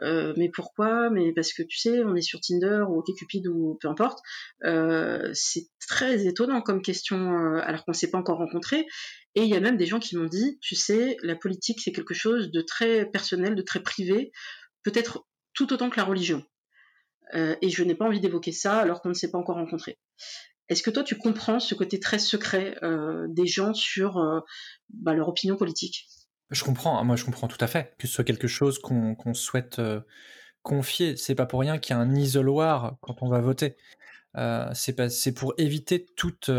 euh, 0.02 0.34
mais 0.38 0.50
pourquoi 0.50 1.10
mais 1.10 1.32
parce 1.34 1.54
que 1.54 1.64
tu 1.64 1.78
sais 1.78 2.04
on 2.04 2.16
est 2.16 2.22
sur 2.22 2.42
Tinder 2.42 2.84
ou 2.88 3.00
OkCupid 3.00 3.48
ou 3.48 3.78
peu 3.82 3.88
importe 3.88 4.20
euh, 4.66 5.32
c'est 5.34 5.68
très 5.88 6.28
étonnant 6.28 6.62
comme 6.62 6.82
question 6.82 7.56
alors 7.58 7.86
qu'on 7.86 7.92
ne 7.92 7.96
s'est 7.96 8.12
pas 8.12 8.18
encore 8.18 8.38
rencontré 8.38 8.86
et 9.36 9.44
il 9.44 9.50
y 9.50 9.56
a 9.56 9.62
même 9.62 9.78
des 9.78 9.86
gens 9.86 10.00
qui 10.00 10.18
m'ont 10.18 10.28
dit 10.28 10.60
tu 10.62 10.76
sais 10.76 11.18
la 11.24 11.36
politique 11.36 11.80
c'est 11.82 11.94
quelque 11.94 12.14
chose 12.14 12.52
de 12.52 12.62
très 12.62 13.06
personnel 13.06 13.56
de 13.56 13.62
très 13.62 13.82
privé 13.82 14.32
peut-être 14.84 15.26
tout 15.54 15.72
autant 15.72 15.90
que 15.90 15.98
la 15.98 16.04
religion. 16.04 16.44
Et 17.34 17.70
je 17.70 17.84
n'ai 17.84 17.96
pas 17.96 18.06
envie 18.06 18.20
d'évoquer 18.20 18.52
ça 18.52 18.78
alors 18.78 19.02
qu'on 19.02 19.10
ne 19.10 19.16
s'est 19.16 19.32
pas 19.32 19.40
encore 19.40 19.56
rencontré 19.56 19.98
est-ce 20.70 20.82
que 20.82 20.90
toi, 20.90 21.04
tu 21.04 21.16
comprends 21.16 21.60
ce 21.60 21.76
côté 21.76 22.00
très 22.00 22.20
secret 22.20 22.78
euh, 22.82 23.28
des 23.30 23.46
gens 23.46 23.74
sur 23.74 24.18
euh, 24.18 24.40
bah, 24.90 25.14
leur 25.14 25.30
opinion 25.30 25.56
politique? 25.56 26.08
Je 26.50 26.64
comprends, 26.64 27.00
hein, 27.00 27.04
moi 27.04 27.16
je 27.16 27.26
comprends 27.26 27.48
tout 27.48 27.58
à 27.60 27.68
fait 27.68 27.96
que 27.98 28.08
ce 28.08 28.14
soit 28.14 28.24
quelque 28.24 28.48
chose 28.48 28.80
qu'on 28.80 29.34
souhaite 29.34 29.80
euh, 29.80 30.02
confier. 30.62 31.18
C'est 31.18 31.36
pas 31.36 31.46
pour 31.46 31.60
rien 31.60 31.78
qu'il 31.78 31.96
y 31.96 32.00
a 32.00 32.02
un 32.02 32.16
isoloir 32.16 32.98
quand 33.02 33.22
on 33.22 33.30
va 33.30 33.42
voter. 33.42 33.78
C'est 34.74 35.34
pour 35.34 35.54
éviter 35.58 36.06
toute 36.18 36.52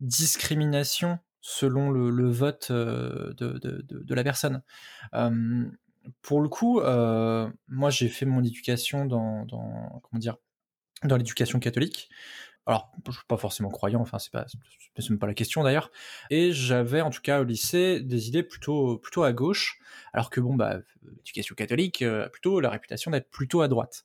discrimination 0.00 1.18
selon 1.40 1.90
le, 1.90 2.30
vote 2.30 2.72
de, 2.72 4.14
la 4.14 4.24
personne. 4.24 4.62
pour 6.22 6.40
le 6.40 6.48
coup, 6.48 6.80
moi 6.80 7.90
j'ai 7.90 8.08
fait 8.08 8.24
mon 8.24 8.42
éducation 8.42 9.04
dans, 9.04 9.46
dans 11.04 11.16
l'éducation 11.16 11.60
catholique 11.60 12.08
alors 12.66 12.92
je 13.06 13.12
suis 13.12 13.26
pas 13.28 13.36
forcément 13.36 13.70
croyant, 13.70 14.00
enfin 14.00 14.18
c'est 14.18 14.32
pas 14.32 14.46
c'est 14.98 15.10
même 15.10 15.18
pas 15.18 15.26
la 15.26 15.34
question 15.34 15.62
d'ailleurs. 15.62 15.90
Et 16.30 16.52
j'avais 16.52 17.00
en 17.00 17.10
tout 17.10 17.20
cas 17.22 17.40
au 17.40 17.44
lycée 17.44 18.00
des 18.00 18.28
idées 18.28 18.42
plutôt 18.42 18.98
plutôt 18.98 19.22
à 19.22 19.32
gauche, 19.32 19.78
alors 20.12 20.30
que 20.30 20.40
bon 20.40 20.54
bah 20.54 20.78
l'éducation 21.02 21.54
catholique 21.54 22.02
a 22.02 22.06
euh, 22.06 22.28
plutôt 22.28 22.60
la 22.60 22.70
réputation 22.70 23.10
d'être 23.10 23.30
plutôt 23.30 23.60
à 23.62 23.68
droite. 23.68 24.04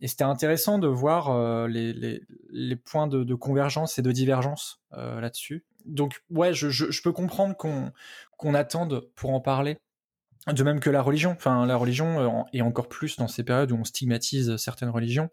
Et 0.00 0.06
c'était 0.06 0.22
intéressant 0.22 0.78
de 0.78 0.86
voir 0.86 1.28
euh, 1.30 1.66
les, 1.66 2.76
points 2.76 3.08
de, 3.08 3.34
convergence 3.34 3.98
et 3.98 4.02
de 4.02 4.12
divergence 4.12 4.80
euh, 4.92 5.20
là-dessus. 5.20 5.64
Donc 5.86 6.22
ouais, 6.30 6.54
je 6.54 7.02
peux 7.02 7.10
comprendre 7.10 7.56
qu'on 7.56 7.90
qu'on 8.36 8.54
attende 8.54 9.08
pour 9.16 9.30
en 9.30 9.40
parler. 9.40 9.76
De 10.46 10.62
même 10.62 10.78
que 10.78 10.90
la 10.90 11.02
religion, 11.02 11.30
enfin 11.30 11.66
la 11.66 11.76
religion 11.76 12.46
et 12.52 12.62
encore 12.62 12.88
plus 12.88 13.16
dans 13.16 13.28
ces 13.28 13.42
périodes 13.42 13.72
où 13.72 13.76
on 13.76 13.84
stigmatise 13.84 14.56
certaines 14.56 14.90
religions 14.90 15.30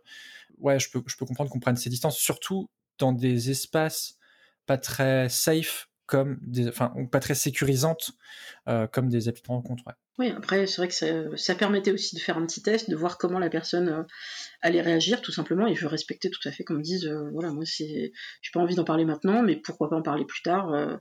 ouais, 0.61 0.79
je 0.79 0.89
peux, 0.89 1.01
je 1.05 1.15
peux 1.17 1.25
comprendre 1.25 1.49
qu'on 1.49 1.59
prenne 1.59 1.75
ces 1.75 1.89
distances, 1.89 2.17
surtout 2.17 2.69
dans 2.97 3.11
des 3.11 3.49
espaces 3.49 4.17
pas 4.65 4.77
très 4.77 5.27
safe 5.29 5.89
comme 6.05 6.39
des, 6.41 6.67
enfin, 6.67 6.93
pas 7.09 7.21
très 7.21 7.35
sécurisantes 7.35 8.11
euh, 8.67 8.85
comme 8.85 9.07
des 9.07 9.29
applis 9.29 9.43
de 9.43 9.47
rencontre. 9.47 9.83
Oui, 10.19 10.29
après, 10.29 10.67
c'est 10.67 10.77
vrai 10.77 10.89
que 10.89 10.93
ça, 10.93 11.37
ça, 11.37 11.55
permettait 11.55 11.91
aussi 11.91 12.17
de 12.17 12.21
faire 12.21 12.37
un 12.37 12.45
petit 12.45 12.61
test, 12.61 12.89
de 12.89 12.95
voir 12.97 13.17
comment 13.17 13.39
la 13.39 13.49
personne 13.49 13.87
euh, 13.87 14.03
allait 14.61 14.81
réagir, 14.81 15.21
tout 15.21 15.31
simplement. 15.31 15.67
Et 15.67 15.75
je 15.75 15.87
respectais 15.87 16.29
tout 16.29 16.45
à 16.47 16.51
fait 16.51 16.65
qu'on 16.65 16.73
me 16.73 16.81
dise, 16.81 17.05
euh, 17.05 17.29
voilà, 17.31 17.51
moi, 17.51 17.63
c'est, 17.65 18.11
j'ai 18.41 18.51
pas 18.53 18.59
envie 18.59 18.75
d'en 18.75 18.83
parler 18.83 19.05
maintenant, 19.05 19.41
mais 19.41 19.55
pourquoi 19.55 19.89
pas 19.89 19.95
en 19.95 20.01
parler 20.01 20.25
plus 20.25 20.41
tard. 20.41 20.99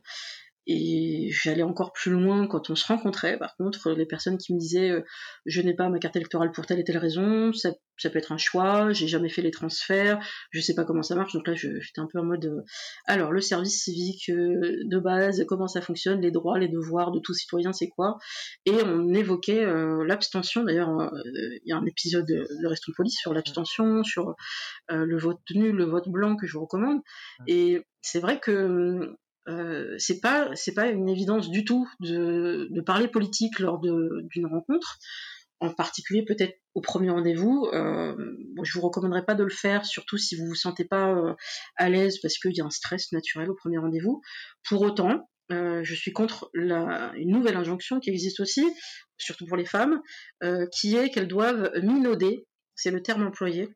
Et 0.67 1.31
j'allais 1.31 1.63
encore 1.63 1.93
plus 1.93 2.13
loin 2.13 2.47
quand 2.47 2.71
on 2.71 2.77
se 2.77 2.87
rencontrait. 2.87 3.39
Par 3.39 3.57
contre, 3.57 3.93
les 3.93 4.05
personnes 4.05 4.37
qui 4.37 4.53
me 4.55 4.59
disaient 4.59 4.91
euh, 4.91 5.03
je 5.47 5.63
n'ai 5.63 5.75
pas 5.75 5.89
ma 5.89 5.99
carte 5.99 6.17
électorale 6.17 6.53
pour 6.53 6.67
telle 6.67 6.79
et 6.79 6.85
telle 6.85 6.99
raison, 6.99 7.53
ça, 7.53 7.71
ça 7.97 8.11
peut 8.11 8.19
être 8.19 8.33
un 8.33 8.37
choix, 8.37 8.93
j'ai 8.93 9.09
jamais 9.09 9.31
fait 9.31 9.41
les 9.41 9.51
transferts, 9.51 10.21
je 10.51 10.61
sais 10.61 10.75
pas 10.75 10.85
comment 10.85 11.03
ça 11.03 11.15
marche. 11.15 11.33
Donc 11.33 11.47
là, 11.47 11.55
j'étais 11.55 12.01
un 12.01 12.07
peu 12.13 12.19
en 12.19 12.25
mode 12.25 12.45
euh, 12.45 12.63
alors 13.07 13.33
le 13.33 13.41
service 13.41 13.85
civique 13.85 14.29
euh, 14.29 14.77
de 14.85 14.99
base, 14.99 15.45
comment 15.49 15.67
ça 15.67 15.81
fonctionne, 15.81 16.21
les 16.21 16.31
droits, 16.31 16.59
les 16.59 16.69
devoirs 16.69 17.11
de 17.11 17.21
tout 17.21 17.33
citoyen, 17.35 17.73
c'est 17.73 17.89
quoi? 17.89 18.19
Et 18.67 18.77
on 18.85 19.15
évoquait 19.15 19.65
l'abstention. 20.05 20.65
D'ailleurs, 20.65 21.11
il 21.25 21.61
y 21.65 21.73
a 21.73 21.77
un 21.77 21.87
épisode 21.87 22.27
de 22.27 22.67
Restons 22.67 22.93
Police 22.97 23.19
sur 23.19 23.33
l'abstention, 23.33 24.05
sur 24.05 24.35
le 24.89 25.19
vote 25.19 25.41
nul, 25.55 25.75
le 25.75 25.85
vote 25.85 26.09
blanc 26.09 26.37
que 26.37 26.47
je 26.47 26.53
vous 26.53 26.63
recommande. 26.63 27.01
Et 27.47 27.83
c'est 28.03 28.21
vrai 28.21 28.41
que 28.41 29.17
euh, 29.49 29.95
c'est 29.99 30.21
pas 30.21 30.51
c'est 30.55 30.75
pas 30.75 30.89
une 30.89 31.09
évidence 31.09 31.51
du 31.51 31.65
tout 31.65 31.89
de, 32.01 32.69
parler 32.85 33.09
politique 33.09 33.59
lors 33.59 33.81
d'une 33.81 34.47
rencontre 34.47 34.99
en 35.61 35.73
particulier 35.73 36.25
peut-être 36.25 36.55
au 36.75 36.81
premier 36.81 37.11
rendez-vous. 37.11 37.69
Euh, 37.73 38.15
bon, 38.55 38.65
je 38.65 38.79
vous 38.79 38.87
recommanderais 38.87 39.25
pas 39.25 39.35
de 39.35 39.45
le 39.45 39.51
faire, 39.51 39.85
surtout 39.85 40.17
si 40.17 40.37
vous 40.37 40.47
vous 40.47 40.55
sentez 40.55 40.85
pas 40.85 41.11
euh, 41.11 41.35
à 41.77 41.89
l'aise 41.89 42.19
parce 42.21 42.39
qu'il 42.39 42.57
y 42.57 42.61
a 42.61 42.65
un 42.65 42.71
stress 42.71 43.13
naturel 43.13 43.51
au 43.51 43.55
premier 43.55 43.79
rendez-vous. 43.79 44.23
Pour 44.69 44.83
autant, 44.83 45.29
je 45.51 45.95
suis 45.95 46.13
contre 46.13 46.49
une 46.55 47.33
nouvelle 47.33 47.57
injonction 47.57 47.99
qui 47.99 48.11
existe 48.11 48.39
aussi, 48.39 48.65
surtout 49.19 49.47
pour 49.47 49.57
les 49.57 49.67
femmes, 49.67 50.01
qui 50.73 50.95
est 50.95 51.11
qu'elles 51.11 51.27
doivent 51.27 51.73
minauder, 51.83 52.47
c'est 52.77 52.93
le 52.93 53.03
terme 53.03 53.27
employé, 53.27 53.69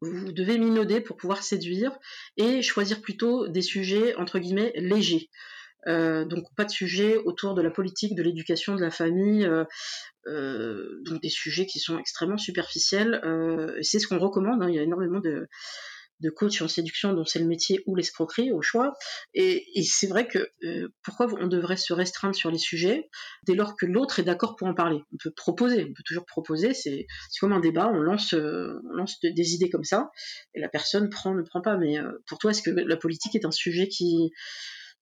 vous 0.00 0.32
devez 0.32 0.58
minauder 0.58 1.00
pour 1.00 1.16
pouvoir 1.16 1.42
séduire 1.42 1.98
et 2.36 2.62
choisir 2.62 3.00
plutôt 3.00 3.48
des 3.48 3.62
sujets 3.62 4.14
entre 4.16 4.38
guillemets 4.38 4.72
légers. 4.76 5.30
Euh, 5.86 6.24
donc 6.24 6.44
pas 6.56 6.64
de 6.64 6.70
sujets 6.70 7.16
autour 7.16 7.54
de 7.54 7.62
la 7.62 7.70
politique, 7.70 8.14
de 8.16 8.22
l'éducation, 8.22 8.74
de 8.74 8.80
la 8.80 8.90
famille, 8.90 9.44
euh, 9.44 9.64
euh, 10.26 11.00
donc 11.04 11.22
des 11.22 11.28
sujets 11.28 11.66
qui 11.66 11.78
sont 11.78 11.98
extrêmement 11.98 12.38
superficiels. 12.38 13.20
c'est 13.82 13.98
ce 13.98 14.06
qu'on 14.08 14.18
recommande. 14.18 14.62
Hein. 14.62 14.68
il 14.68 14.74
y 14.74 14.78
a 14.78 14.82
énormément 14.82 15.20
de, 15.20 15.48
de 16.20 16.30
coach 16.30 16.62
en 16.62 16.68
séduction 16.68 17.12
dont 17.12 17.24
c'est 17.24 17.38
le 17.38 17.46
métier 17.46 17.82
ou 17.86 17.94
l'escroquerie 17.94 18.52
au 18.52 18.62
choix. 18.62 18.94
Et, 19.34 19.64
c'est 19.82 20.06
vrai 20.06 20.26
que 20.26 20.50
euh, 20.64 20.88
pourquoi 21.02 21.28
on 21.40 21.46
devrait 21.46 21.76
se 21.76 21.92
restreindre 21.92 22.34
sur 22.34 22.50
les 22.50 22.58
sujets 22.58 23.08
dès 23.46 23.54
lors 23.54 23.76
que 23.76 23.86
l'autre 23.86 24.18
est 24.18 24.24
d'accord 24.24 24.56
pour 24.56 24.68
en 24.68 24.74
parler? 24.74 24.98
On 25.12 25.16
peut 25.22 25.32
proposer, 25.34 25.84
on 25.84 25.94
peut 25.94 26.02
toujours 26.04 26.26
proposer, 26.26 26.74
c'est 26.74 27.06
comme 27.40 27.52
un 27.52 27.60
débat, 27.60 27.88
on 27.92 28.00
lance, 28.00 28.34
euh, 28.34 28.80
on 28.90 28.96
lance 28.96 29.18
des 29.20 29.54
idées 29.54 29.70
comme 29.70 29.84
ça, 29.84 30.10
et 30.54 30.60
la 30.60 30.68
personne 30.68 31.10
prend, 31.10 31.34
ne 31.34 31.42
prend 31.42 31.60
pas. 31.60 31.76
Mais 31.76 31.98
euh, 31.98 32.10
pour 32.26 32.38
toi, 32.38 32.50
est-ce 32.50 32.62
que 32.62 32.70
la 32.70 32.96
politique 32.96 33.34
est 33.34 33.44
un 33.44 33.50
sujet 33.50 33.88
qui 33.88 34.32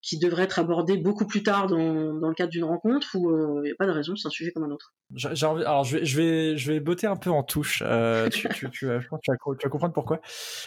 qui 0.04 0.18
devrait 0.18 0.42
être 0.42 0.58
abordé 0.58 0.98
beaucoup 0.98 1.26
plus 1.26 1.42
tard 1.42 1.66
dans, 1.66 2.12
dans 2.12 2.28
le 2.28 2.34
cadre 2.34 2.50
d'une 2.50 2.64
rencontre 2.64 3.14
ou 3.14 3.30
il 3.30 3.34
euh, 3.34 3.62
n'y 3.62 3.70
a 3.70 3.74
pas 3.74 3.86
de 3.86 3.90
raison, 3.90 4.14
c'est 4.16 4.28
un 4.28 4.30
sujet 4.30 4.52
comme 4.52 4.64
un 4.64 4.70
autre? 4.70 4.94
J'ai 5.14 5.46
envie, 5.46 5.64
alors 5.64 5.84
je 5.84 5.96
vais, 5.96 6.04
je 6.04 6.16
vais, 6.16 6.56
je 6.58 6.72
vais 6.72 6.80
botter 6.80 7.06
un 7.06 7.16
peu 7.16 7.30
en 7.30 7.42
touche. 7.42 7.82
Euh, 7.86 8.28
tu, 8.30 8.46
tu, 8.50 8.70
tu, 8.70 8.86
vas, 8.86 9.00
tu, 9.00 9.30
vas, 9.30 9.70
comprendre 9.70 9.94
pourquoi. 9.94 10.20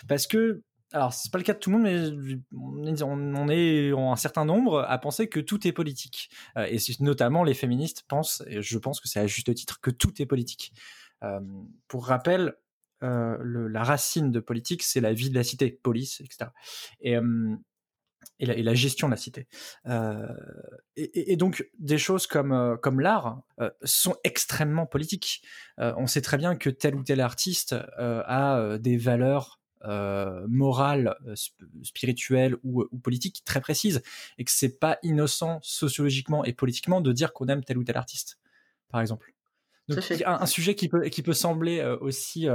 Parce 0.07 0.25
que, 0.25 0.63
alors 0.91 1.13
c'est 1.13 1.31
pas 1.31 1.37
le 1.37 1.43
cas 1.43 1.53
de 1.53 1.59
tout 1.59 1.69
le 1.69 1.77
monde, 1.77 1.85
mais 1.85 2.41
on 2.51 2.87
est, 2.87 3.03
on 3.03 3.49
est 3.49 3.93
en 3.93 4.11
un 4.11 4.15
certain 4.15 4.43
nombre 4.43 4.83
à 4.87 4.97
penser 4.97 5.29
que 5.29 5.39
tout 5.39 5.67
est 5.67 5.71
politique. 5.71 6.31
Euh, 6.57 6.65
et 6.65 6.79
notamment 6.99 7.43
les 7.43 7.53
féministes 7.53 8.05
pensent, 8.07 8.41
et 8.47 8.63
je 8.63 8.77
pense 8.79 8.99
que 8.99 9.07
c'est 9.07 9.19
à 9.19 9.27
juste 9.27 9.53
titre, 9.53 9.79
que 9.81 9.91
tout 9.91 10.19
est 10.19 10.25
politique. 10.25 10.73
Euh, 11.23 11.39
pour 11.87 12.07
rappel, 12.07 12.55
euh, 13.03 13.37
le, 13.41 13.67
la 13.67 13.83
racine 13.83 14.31
de 14.31 14.39
politique, 14.39 14.81
c'est 14.81 15.01
la 15.01 15.13
vie 15.13 15.29
de 15.29 15.35
la 15.35 15.43
cité, 15.43 15.69
police, 15.69 16.21
etc. 16.21 16.49
Et 17.01 17.15
et 18.39 18.45
la, 18.45 18.55
et 18.55 18.63
la, 18.63 18.73
gestion 18.73 19.07
de 19.07 19.11
la 19.11 19.17
cité. 19.17 19.47
Euh, 19.87 20.27
et, 20.95 21.33
et, 21.33 21.37
donc 21.37 21.67
des 21.79 21.97
choses 21.97 22.27
comme 22.27 22.51
euh, 22.51 22.77
comme 22.77 22.99
l'art 22.99 23.41
euh, 23.59 23.69
sont 23.83 24.15
extrêmement 24.23 24.85
politiques. 24.85 25.41
Euh, 25.79 25.93
on 25.97 26.07
sait 26.07 26.21
très 26.21 26.37
bien 26.37 26.55
que 26.55 26.69
tel 26.69 26.95
ou 26.95 27.03
tel 27.03 27.21
artiste 27.21 27.75
a 27.97 28.77
des 28.79 28.97
valeurs 28.97 29.59
morales, 30.47 31.15
spirituelles 31.83 32.55
ou, 32.63 32.83
ou, 32.91 32.97
politiques 32.97 33.43
très 33.45 33.61
précises, 33.61 34.01
et 34.37 34.43
que 34.43 34.51
c'est 34.51 34.79
pas 34.79 34.97
innocent 35.03 35.59
sociologiquement 35.61 36.43
et 36.43 36.51
politiquement 36.51 36.99
de 36.99 37.13
dire 37.13 37.31
qu'on 37.31 37.47
aime 37.47 37.63
tel 37.63 37.77
ou 37.77 37.83
tel 37.83 37.95
artiste, 37.95 38.37
par 38.89 38.99
exemple. 39.01 39.33
Donc 39.87 39.99
un, 40.25 40.39
un, 40.41 40.45
sujet 40.45 40.75
qui 40.75 40.89
peut 40.89 41.05
qui 41.05 41.21
peut 41.21 41.33
sembler 41.33 41.81
aussi 42.01 42.47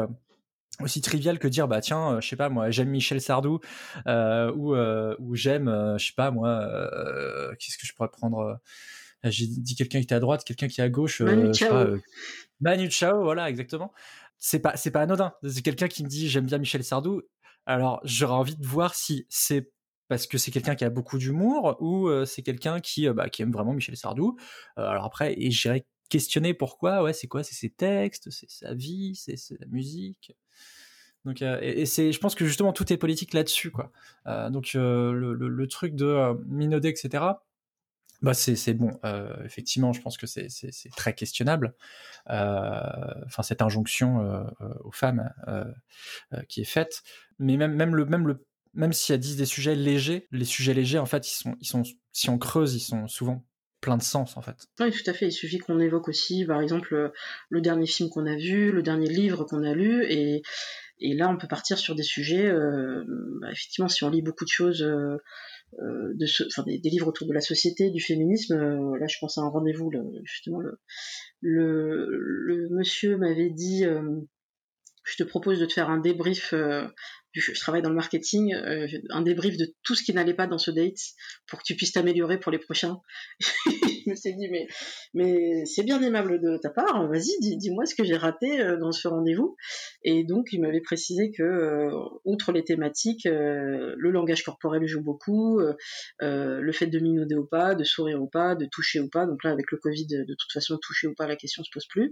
aussi 0.82 1.00
trivial 1.00 1.38
que 1.38 1.48
dire 1.48 1.68
bah 1.68 1.80
tiens 1.80 2.14
euh, 2.14 2.20
je 2.20 2.28
sais 2.28 2.36
pas 2.36 2.48
moi 2.48 2.70
j'aime 2.70 2.90
Michel 2.90 3.20
Sardou 3.20 3.60
euh, 4.06 4.52
ou 4.54 4.74
euh, 4.74 5.16
ou 5.18 5.34
j'aime 5.34 5.68
euh, 5.68 5.98
je 5.98 6.06
sais 6.06 6.12
pas 6.16 6.30
moi 6.30 6.68
qu'est-ce 7.58 7.78
que 7.78 7.86
je 7.86 7.92
pourrais 7.94 8.10
prendre 8.10 8.58
j'ai 9.24 9.46
dit 9.46 9.74
quelqu'un 9.74 9.98
qui 9.98 10.04
était 10.04 10.14
à 10.14 10.20
droite 10.20 10.44
quelqu'un 10.44 10.68
qui 10.68 10.80
est 10.80 10.84
à 10.84 10.88
gauche 10.88 11.20
Manu 11.20 11.54
Chao. 11.54 11.98
Manu 12.60 12.90
Chao 12.90 13.22
voilà 13.22 13.48
exactement. 13.48 13.92
C'est 14.38 14.58
pas 14.58 14.76
c'est 14.76 14.90
pas 14.90 15.02
anodin. 15.02 15.32
C'est 15.46 15.62
quelqu'un 15.62 15.86
qui 15.86 16.02
me 16.02 16.08
dit 16.08 16.28
j'aime 16.28 16.46
bien 16.46 16.58
Michel 16.58 16.82
Sardou. 16.82 17.22
Alors 17.64 18.00
j'aurais 18.02 18.34
envie 18.34 18.56
de 18.56 18.66
voir 18.66 18.96
si 18.96 19.24
c'est 19.28 19.70
parce 20.08 20.26
que 20.26 20.36
c'est 20.36 20.50
quelqu'un 20.50 20.74
qui 20.74 20.84
a 20.84 20.90
beaucoup 20.90 21.16
d'humour 21.16 21.76
ou 21.80 22.10
c'est 22.26 22.42
quelqu'un 22.42 22.80
qui 22.80 23.08
bah, 23.10 23.28
qui 23.28 23.42
aime 23.42 23.52
vraiment 23.52 23.72
Michel 23.72 23.96
Sardou. 23.96 24.36
Alors 24.76 25.04
après 25.04 25.40
et 25.40 25.52
j'irais 25.52 25.86
questionner 26.12 26.52
pourquoi 26.52 27.02
ouais 27.02 27.14
c'est 27.14 27.26
quoi? 27.26 27.42
C'est 27.42 27.54
ses 27.54 27.70
textes? 27.70 28.28
C'est 28.30 28.50
sa 28.50 28.74
vie? 28.74 29.14
C'est 29.14 29.36
la 29.58 29.66
musique? 29.66 30.36
Donc, 31.25 31.43
euh, 31.43 31.59
et, 31.62 31.87
c'est, 31.87 32.12
je 32.12 32.19
pense 32.19 32.35
que 32.35 32.45
justement 32.45 32.73
tout 32.73 32.93
est 32.93 32.97
politique 32.97 33.33
là-dessus, 33.33 33.71
quoi. 33.71 33.93
Euh, 34.26 34.50
donc 34.50 34.73
euh, 34.75 35.12
le, 35.12 35.35
le, 35.35 35.69
truc 35.69 35.95
de 35.95 36.35
minauder, 36.47 36.88
etc. 36.88 37.25
Bah 38.23 38.35
c'est, 38.35 38.75
bon. 38.75 39.00
Effectivement, 39.45 39.93
je 39.93 40.00
pense 40.00 40.17
que 40.17 40.26
c'est 40.26 40.49
très 40.97 41.13
questionnable. 41.13 41.75
Enfin, 42.26 43.43
cette 43.43 43.63
injonction 43.63 44.47
aux 44.85 44.93
femmes 44.93 45.28
qui 46.49 46.61
est 46.61 46.65
faite, 46.65 47.02
mais 47.41 47.56
même, 47.56 47.75
même 47.75 47.97
le, 47.97 48.04
même 48.04 48.28
le, 48.28 48.45
même 48.75 48.93
s'il 48.93 49.13
y 49.13 49.17
a 49.17 49.19
10 49.19 49.37
des 49.37 49.45
sujets 49.45 49.75
légers, 49.75 50.28
les 50.30 50.45
sujets 50.45 50.73
légers, 50.73 50.99
en 50.99 51.06
fait, 51.06 51.28
ils 51.28 51.35
sont, 51.35 51.56
ils 51.61 51.67
sont, 51.67 51.82
si 52.13 52.30
on 52.30 52.39
creuse, 52.39 52.76
ils 52.76 52.80
sont 52.80 53.08
souvent 53.08 53.45
plein 53.80 53.97
de 53.97 54.02
sens 54.02 54.37
en 54.37 54.43
fait. 54.43 54.69
Oui, 54.78 54.93
tout 54.93 55.11
à 55.11 55.13
fait. 55.13 55.26
Il 55.26 55.32
suffit 55.32 55.58
qu'on 55.58 55.80
évoque 55.80 56.08
aussi, 56.08 56.45
par 56.47 56.61
exemple, 56.61 57.13
le 57.49 57.61
dernier 57.61 57.87
film 57.87 58.08
qu'on 58.08 58.26
a 58.26 58.37
vu, 58.37 58.71
le 58.71 58.82
dernier 58.82 59.08
livre 59.08 59.43
qu'on 59.43 59.65
a 59.65 59.75
lu, 59.75 60.04
et, 60.08 60.43
et 60.99 61.15
là, 61.15 61.28
on 61.28 61.37
peut 61.37 61.49
partir 61.49 61.78
sur 61.78 61.95
des 61.95 62.02
sujets. 62.02 62.47
Euh, 62.47 63.05
bah, 63.41 63.49
effectivement, 63.50 63.89
si 63.89 64.05
on 64.05 64.11
lit 64.11 64.23
beaucoup 64.23 64.45
de 64.45 64.50
choses, 64.50 64.83
euh, 64.83 65.17
euh 65.81 66.13
de 66.15 66.26
ce, 66.26 66.45
enfin, 66.45 66.63
des, 66.65 66.78
livres 66.78 67.09
autour 67.09 67.26
de 67.26 67.33
la 67.33 67.41
société, 67.41 67.91
du 67.91 68.00
féminisme, 68.00 68.55
euh, 68.55 68.99
là, 68.99 69.07
je 69.09 69.17
pense 69.21 69.39
à 69.39 69.43
un 69.43 69.49
rendez-vous. 69.49 69.91
Justement, 70.25 70.61
le, 70.61 70.78
le, 71.41 72.07
le 72.09 72.69
monsieur 72.71 73.17
m'avait 73.17 73.50
dit 73.50 73.85
je 75.05 75.17
te 75.17 75.25
propose 75.25 75.59
de 75.59 75.67
te 75.67 75.73
faire 75.73 75.91
un 75.91 75.99
débrief. 75.99 76.55
Je, 77.34 77.58
travaille 77.58 77.80
dans 77.80 77.88
le 77.88 77.95
marketing, 77.95 78.54
euh, 78.54 78.86
un 79.08 79.23
débrief 79.23 79.56
de 79.56 79.75
tout 79.82 79.95
ce 79.95 80.02
qui 80.02 80.12
n'allait 80.12 80.34
pas 80.34 80.47
dans 80.47 80.58
ce 80.58 80.71
date 80.71 80.99
pour 81.47 81.60
que 81.60 81.64
tu 81.64 81.75
puisses 81.75 81.92
t'améliorer 81.92 82.38
pour 82.38 82.52
les 82.52 82.58
prochains. 82.58 83.00
je 83.66 84.10
me 84.10 84.14
suis 84.14 84.34
dit 84.34 84.49
mais 84.50 84.66
mais 85.14 85.64
c'est 85.64 85.82
bien 85.82 86.02
aimable 86.02 86.40
de 86.40 86.58
ta 86.58 86.68
part. 86.68 87.08
Vas-y, 87.08 87.56
dis-moi 87.56 87.86
ce 87.86 87.95
que 87.95 88.04
j'ai 88.04 88.16
raté 88.16 88.60
euh, 88.60 88.76
dans 88.76 88.92
ce 88.92 89.08
rendez-vous. 89.08 89.56
Et 90.02 90.25
donc 90.25 90.49
il 90.52 90.60
m'avait 90.60 90.82
précisé 90.82 91.30
que 91.30 91.42
euh, 91.42 91.90
outre 92.25 92.52
les 92.52 92.64
thématiques, 92.64 93.25
le 93.25 94.10
langage 94.10 94.42
corporel 94.42 94.86
joue 94.86 95.02
beaucoup, 95.02 95.60
le 96.21 96.73
fait 96.73 96.86
de 96.86 96.99
minauder 96.99 97.34
ou 97.34 97.47
pas, 97.47 97.75
de 97.75 97.84
sourire 97.84 98.23
ou 98.23 98.26
pas, 98.26 98.54
de 98.54 98.66
toucher 98.66 99.00
ou 99.00 99.08
pas. 99.08 99.26
Donc 99.26 99.42
là 99.45 99.50
avec 99.50 99.71
le 99.71 99.78
Covid, 99.78 100.06
de 100.06 100.34
toute 100.34 100.52
façon 100.52 100.78
toucher 100.78 101.06
ou 101.06 101.14
pas, 101.14 101.26
la 101.26 101.36
question 101.36 101.64
se 101.64 101.71
pose 101.73 101.86
plus. 101.86 102.10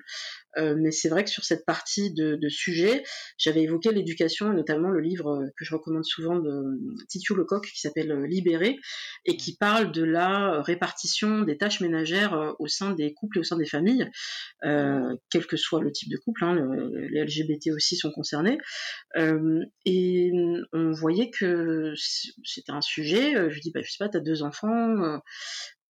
mais 0.56 0.92
c'est 0.92 1.08
vrai 1.08 1.24
que 1.24 1.30
sur 1.30 1.44
cette 1.44 1.66
partie 1.66 2.12
de, 2.14 2.36
de 2.36 2.48
sujet, 2.48 3.02
j'avais 3.36 3.62
évoqué 3.62 3.92
l'éducation 3.92 4.52
et 4.52 4.54
notamment 4.54 4.88
le 4.88 5.00
livre 5.10 5.50
que 5.56 5.64
je 5.64 5.74
recommande 5.74 6.04
souvent 6.04 6.38
de 6.38 6.78
Titu 7.08 7.34
Lecoq 7.34 7.66
qui 7.66 7.80
s'appelle 7.80 8.12
Libéré 8.24 8.78
et 9.24 9.36
qui 9.36 9.56
parle 9.56 9.92
de 9.92 10.02
la 10.02 10.62
répartition 10.62 11.42
des 11.42 11.56
tâches 11.56 11.80
ménagères 11.80 12.34
euh, 12.34 12.52
au 12.58 12.68
sein 12.68 12.92
des 12.92 13.12
couples 13.12 13.38
et 13.38 13.40
au 13.40 13.44
sein 13.44 13.56
des 13.56 13.66
familles, 13.66 14.10
euh, 14.64 15.16
quel 15.30 15.46
que 15.46 15.56
soit 15.56 15.82
le 15.82 15.92
type 15.92 16.10
de 16.10 16.16
couple. 16.16 16.44
Hein, 16.44 16.56
les 17.10 17.24
LGBT 17.24 17.70
aussi 17.74 17.96
sont 17.96 18.10
concernés. 18.10 18.58
Euh, 19.16 19.64
et 19.84 20.30
on 20.72 20.92
voyait 20.92 21.30
que 21.30 21.94
c'était 22.44 22.72
un 22.72 22.80
sujet. 22.80 23.50
Je 23.50 23.60
dis, 23.60 23.70
bah, 23.72 23.80
je 23.82 23.90
sais 23.90 23.98
pas, 23.98 24.08
t'as 24.08 24.20
deux 24.20 24.42
enfants 24.42 25.20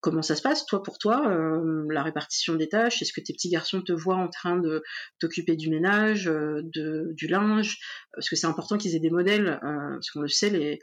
comment 0.01 0.21
ça 0.21 0.35
se 0.35 0.41
passe 0.41 0.65
toi 0.65 0.83
pour 0.83 0.97
toi 0.97 1.21
la 1.89 2.03
répartition 2.03 2.55
des 2.55 2.67
tâches? 2.67 3.01
Est-ce 3.01 3.13
que 3.13 3.21
tes 3.21 3.33
petits 3.33 3.49
garçons 3.49 3.81
te 3.81 3.93
voient 3.93 4.17
en 4.17 4.27
train 4.27 4.57
de 4.57 4.83
t'occuper 5.19 5.55
du 5.55 5.69
ménage 5.69 6.25
de, 6.25 7.13
du 7.13 7.27
linge? 7.27 7.79
Parce 8.13 8.29
que 8.29 8.35
c'est 8.35 8.47
important 8.47 8.77
qu'ils 8.77 8.95
aient 8.95 8.99
des 8.99 9.09
modèles 9.09 9.59
parce 9.61 10.09
qu'on 10.11 10.21
le 10.21 10.27
sait 10.27 10.49
les 10.49 10.79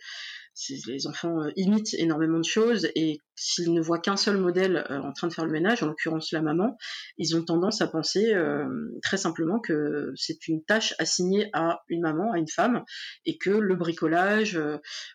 les 0.87 1.07
enfants 1.07 1.43
euh, 1.43 1.51
imitent 1.57 1.95
énormément 1.95 2.39
de 2.39 2.45
choses 2.45 2.89
et 2.95 3.21
s'ils 3.35 3.73
ne 3.73 3.81
voient 3.81 4.01
qu'un 4.01 4.17
seul 4.17 4.39
modèle 4.39 4.85
euh, 4.91 5.01
en 5.01 5.13
train 5.13 5.29
de 5.29 5.33
faire 5.33 5.45
le 5.45 5.53
ménage, 5.53 5.83
en 5.83 5.87
l'occurrence 5.87 6.33
la 6.33 6.43
maman, 6.43 6.77
ils 7.17 7.37
ont 7.37 7.45
tendance 7.45 7.81
à 7.81 7.87
penser 7.87 8.35
euh, 8.35 8.67
très 9.03 9.17
simplement 9.17 9.61
que 9.61 10.13
c'est 10.17 10.49
une 10.49 10.65
tâche 10.65 10.95
assignée 10.99 11.49
à 11.53 11.83
une 11.89 12.03
maman, 12.03 12.33
à 12.33 12.39
une 12.39 12.49
femme, 12.49 12.85
et 13.25 13.39
que 13.39 13.51
le 13.51 13.77
bricolage, 13.77 14.61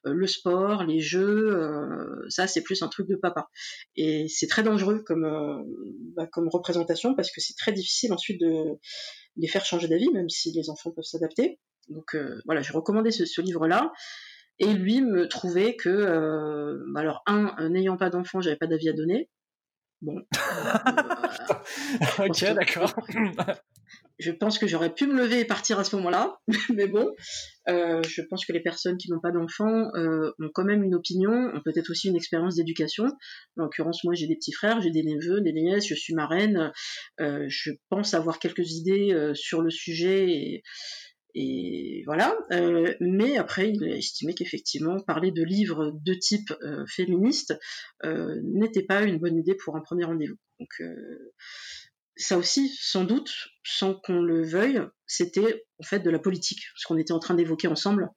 le 0.04 0.28
sport, 0.28 0.84
les 0.84 1.00
jeux, 1.00 1.58
ça 2.30 2.48
c'est 2.48 2.62
plus 2.62 2.82
un 2.82 2.88
truc 2.88 3.08
de 3.08 3.16
papa. 3.16 3.50
Et 3.96 4.28
c'est 4.30 4.48
très 4.48 4.64
dangereux 4.64 5.04
comme, 5.06 5.66
bah, 6.16 6.28
comme 6.28 6.48
représentation 6.50 7.16
parce 7.16 7.32
que 7.32 7.42
c'est 7.42 7.56
très 7.58 7.72
difficile 7.72 8.14
ensuite 8.14 8.40
de 8.40 8.78
les 9.38 9.48
faire 9.48 9.66
changer 9.66 9.88
d'avis, 9.88 10.10
même 10.12 10.30
si 10.30 10.52
les 10.52 10.70
enfants 10.70 10.92
peuvent 10.92 11.04
s'adapter. 11.04 11.60
Donc 11.90 12.16
voilà, 12.46 12.62
j'ai 12.62 12.74
recommandé 12.74 13.12
ce 13.12 13.42
livre-là 13.42 13.92
et 14.60 14.74
lui 14.74 15.02
me 15.02 15.28
trouvait 15.28 15.76
que, 15.76 15.89
euh, 15.89 16.84
alors 16.96 17.24
un, 17.26 17.56
euh, 17.60 17.70
n'ayant 17.70 17.98
pas 17.98 18.10
d'enfant, 18.10 18.42
j'avais 18.42 18.58
pas 18.58 18.68
d'avis 18.68 18.89
à 18.89 18.94
donner. 18.94 19.30
Bon. 20.02 20.22
ok, 22.20 22.54
d'accord. 22.54 22.94
je 24.20 24.32
pense 24.32 24.60
que 24.60 24.68
j'aurais 24.68 24.94
pu 24.94 25.08
me 25.08 25.16
lever 25.16 25.39
et 25.39 25.46
partir 25.46 25.80
à 25.80 25.84
ce 25.84 25.96
moment-là, 25.96 26.39
mais 26.74 26.88
bon, 26.88 27.10
euh, 27.70 28.02
je 28.04 28.22
pense 28.22 28.46
que 28.46 28.54
les 28.54 28.60
personnes 28.62 28.98
qui 28.98 29.10
n'ont 29.10 29.20
pas 29.20 29.32
d'enfants 29.32 29.89
euh, 29.96 30.32
ont 30.39 30.50
quand 30.54 30.66
même 30.66 30.84
une 30.84 30.96
opinion, 30.96 31.32
ont 31.32 31.62
peut-être 31.63 31.89
aussi 31.89 32.10
une 32.10 32.16
expérience 32.16 32.56
d'éducation. 32.56 33.06
En 33.58 33.63
l'occurrence, 33.63 34.04
moi 34.04 34.13
j'ai 34.13 34.28
des 34.28 34.36
petits 34.36 34.54
frères, 34.54 34.82
j'ai 34.82 34.92
des 34.92 35.04
neveux, 35.04 35.42
des 35.42 35.54
nièces, 35.54 35.88
je 35.88 35.96
suis 35.96 36.13
marraine, 36.13 36.72
euh, 37.20 37.46
je 37.48 37.72
pense 37.89 38.13
avoir 38.13 38.39
quelques 38.39 38.72
idées 38.72 39.13
euh, 39.13 39.34
sur 39.34 39.62
le 39.62 39.70
sujet 39.70 40.30
et, 40.30 40.63
Et 41.36 42.04
voilà. 42.06 42.38
Euh, 42.52 42.93
mais 43.00 43.38
après, 43.38 43.72
il 43.72 43.84
a 43.84 43.96
estimé 43.96 44.36
qu'effectivement, 44.36 45.00
parler 45.00 45.32
de 45.32 45.43
livres 45.43 45.91
de 46.04 46.13
type 46.13 46.52
euh, 46.62 46.86
féministe 46.88 47.58
euh, 48.04 48.39
n'était 48.43 48.84
pas 48.84 49.04
une 49.04 49.17
bonne 49.17 49.38
idée 49.38 49.56
pour 49.56 49.76
un 49.76 49.82
premier 49.82 50.06
rendez-vous. 50.06 50.38
Donc 50.60 50.69
ça 52.15 52.38
aussi, 52.38 52.69
sans 52.80 53.04
doute, 53.06 53.32
sans 53.63 53.96
qu'on 53.96 54.22
le 54.22 54.43
veuille, 54.43 54.82
c'était 55.08 55.65
en 55.80 55.84
fait 55.84 56.00
de 56.00 56.10
la 56.12 56.19
politique, 56.19 56.62
ce 56.76 56.88
qu'on 56.88 56.98
était 56.98 57.12
en 57.12 57.19
train 57.19 57.34
d'évoquer 57.34 57.67
ensemble, 57.67 58.08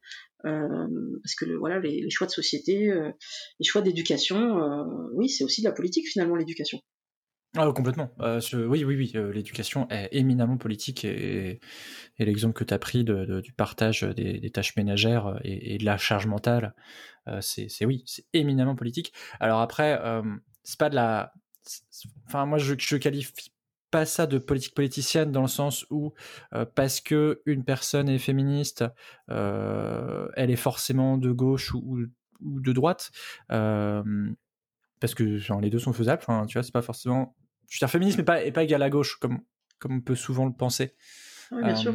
parce 0.42 1.34
que 1.36 1.46
le, 1.46 1.56
voilà, 1.56 1.80
les, 1.80 2.02
les, 2.02 2.10
choix 2.10 2.26
de 2.26 2.32
société, 2.32 2.92
les 3.58 3.66
choix 3.66 3.80
d'éducation, 3.80 4.60
oui, 5.14 5.30
c'est 5.30 5.44
aussi 5.44 5.62
de 5.62 5.66
la 5.66 5.72
politique 5.72 6.06
finalement 6.06 6.36
l'éducation. 6.36 6.78
Ah, 7.58 7.72
complètement. 7.72 8.10
Euh, 8.20 8.40
oui, 8.52 8.84
oui, 8.84 8.96
oui. 8.96 9.12
Euh, 9.14 9.32
l'éducation 9.32 9.88
est 9.88 10.08
éminemment 10.12 10.58
politique 10.58 11.04
et, 11.04 11.60
l'exemple 12.18 12.54
que 12.54 12.64
tu 12.64 12.74
as 12.74 12.78
pris 12.78 13.04
du 13.04 13.52
partage 13.52 14.02
des, 14.02 14.50
tâches 14.50 14.76
ménagères 14.76 15.38
et, 15.42 15.78
de 15.78 15.84
la 15.84 15.96
charge 15.96 16.26
mentale, 16.26 16.74
euh, 17.28 17.40
c'est 17.40 17.84
oui, 17.84 18.02
c'est 18.06 18.26
éminemment 18.32 18.76
politique. 18.76 19.12
Alors 19.40 19.60
après, 19.60 20.00
c'est 20.64 20.78
pas 20.78 20.90
de 20.90 20.96
la. 20.96 21.32
Enfin, 22.26 22.46
moi, 22.46 22.58
je, 22.58 22.74
je 22.78 22.96
qualifie 22.96 23.52
pas 23.90 24.04
ça 24.04 24.26
de 24.26 24.38
politique 24.38 24.74
politicienne 24.74 25.32
dans 25.32 25.42
le 25.42 25.48
sens 25.48 25.86
où 25.90 26.12
parce 26.74 27.00
que 27.00 27.42
une 27.46 27.64
personne 27.64 28.08
est 28.08 28.18
féministe, 28.18 28.84
elle 29.28 30.50
est 30.50 30.56
forcément 30.56 31.16
de 31.16 31.32
gauche 31.32 31.72
ou, 31.74 32.06
de 32.40 32.72
droite. 32.72 33.10
parce 33.48 35.14
que 35.14 35.60
les 35.60 35.70
deux 35.70 35.78
sont 35.78 35.92
faisables. 35.92 36.22
Enfin, 36.22 36.46
tu 36.46 36.54
vois, 36.54 36.62
c'est 36.62 36.72
pas 36.72 36.82
forcément 36.82 37.35
je 37.68 37.76
veux 37.76 37.78
dire 37.80 37.90
féministe 37.90 38.18
mais 38.18 38.24
pas, 38.24 38.42
et 38.42 38.52
pas 38.52 38.62
égal 38.62 38.82
à 38.82 38.90
gauche 38.90 39.16
comme, 39.16 39.40
comme 39.78 39.96
on 39.96 40.00
peut 40.00 40.14
souvent 40.14 40.46
le 40.46 40.52
penser. 40.52 40.94
Oui, 41.52 41.62
bien 41.62 41.72
euh, 41.72 41.76
sûr. 41.76 41.94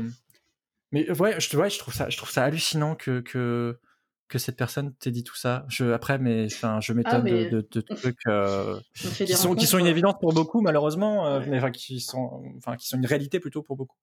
Mais 0.92 1.10
ouais, 1.20 1.40
je, 1.40 1.58
ouais, 1.58 1.70
je 1.70 1.80
trouve 1.80 1.94
ça, 1.94 2.10
je 2.10 2.18
trouve 2.18 2.30
ça 2.30 2.44
hallucinant 2.44 2.96
que, 2.96 3.22
que, 3.22 3.80
que 4.28 4.38
cette 4.38 4.58
personne 4.58 4.94
t'ait 4.96 5.12
dit 5.12 5.24
tout 5.24 5.36
ça. 5.36 5.66
Je, 5.70 5.92
après, 5.92 6.18
mais 6.18 6.46
enfin, 6.46 6.80
je 6.82 6.94
m'étonne 6.94 7.14
ah, 7.16 7.22
mais... 7.22 7.50
de, 7.50 7.62
de, 7.62 7.68
de, 7.72 7.96
trucs 7.96 8.28
euh, 8.28 8.80
qui 8.96 9.34
sont 9.34 9.56
qui 9.56 9.68
sont 9.68 9.78
une 9.78 9.88
évidence 9.88 10.16
pour 10.20 10.34
beaucoup, 10.34 10.62
malheureusement, 10.62 11.28
euh, 11.28 11.42
mais 11.48 11.58
enfin, 11.58 11.72
qui 11.72 12.00
sont, 12.02 12.44
enfin, 12.58 12.76
qui 12.76 12.88
sont 12.88 12.98
une 12.98 13.06
réalité 13.06 13.40
plutôt 13.40 13.62
pour 13.62 13.78
beaucoup. 13.78 13.98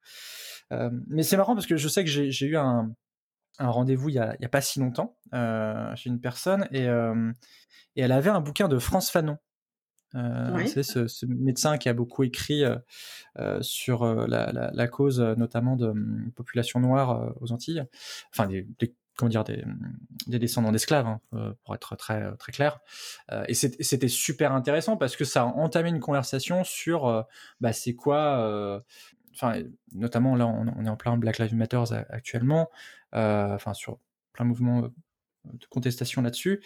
Euh, 0.73 0.91
mais 1.09 1.23
c'est 1.23 1.37
marrant 1.37 1.55
parce 1.55 1.67
que 1.67 1.77
je 1.77 1.89
sais 1.89 2.05
que 2.05 2.11
j'ai 2.11 2.47
eu 2.47 2.57
un, 2.57 2.91
un 3.59 3.71
rendez-vous 3.71 4.11
il 4.11 4.15
y 4.15 4.19
a, 4.19 4.49
pas 4.51 4.61
si 4.61 4.81
longtemps 4.81 5.17
euh, 5.35 5.95
chez 5.97 6.11
une 6.11 6.21
personne 6.21 6.69
et, 6.73 6.85
et 6.85 8.03
elle 8.03 8.13
avait 8.13 8.31
un 8.31 8.41
bouquin 8.41 8.69
de 8.69 8.79
France 8.79 9.11
Fanon. 9.11 9.39
Euh. 10.15 10.67
C'est 10.67 10.83
ce, 10.83 11.07
ce, 11.07 11.27
médecin 11.27 11.77
qui 11.77 11.89
a 11.89 11.93
beaucoup 11.93 12.23
écrit 12.23 12.65
euh, 12.65 12.77
euh 13.39 13.59
sur 13.61 14.05
la, 14.05 14.53
la, 14.53 14.71
la, 14.73 14.89
cause, 14.89 15.21
notamment 15.21 15.77
de 15.77 15.89
um, 15.89 16.33
population 16.35 16.81
noire 16.81 17.35
aux 17.41 17.53
Antilles, 17.53 17.85
enfin 18.33 18.47
des, 18.47 18.67
des 18.79 18.95
comment 19.17 19.29
dire 19.29 19.45
des, 19.45 19.65
des 20.29 20.39
descendants 20.39 20.71
d'esclaves, 20.71 21.07
hein, 21.07 21.21
pour 21.65 21.75
être 21.75 21.97
très 21.97 22.37
très 22.37 22.53
clair. 22.53 22.79
et 23.49 23.55
c'était 23.55 24.09
super 24.09 24.53
intéressant 24.53 24.97
parce 24.97 25.17
que 25.17 25.25
ça 25.25 25.43
a 25.43 25.47
entamé 25.47 25.89
une 25.89 25.99
conversation 25.99 26.63
sur 26.63 27.27
bah, 27.61 27.73
c'est 27.73 27.95
quoi 27.95 28.85
enfin, 29.35 29.61
notamment 29.93 30.37
là, 30.37 30.47
on, 30.47 30.69
on, 30.69 30.87
est 30.87 30.89
en 30.89 30.97
plein 30.97 31.17
Black 31.17 31.39
Lives 31.39 31.57
Matter 31.57 31.83
actuellement, 32.11 32.71
enfin 33.13 33.75
sur 33.75 33.99
plein 34.33 34.45
mouvement 34.45 34.83
de 34.83 35.67
contestation 35.69 36.23
là-dessus. 36.23 36.63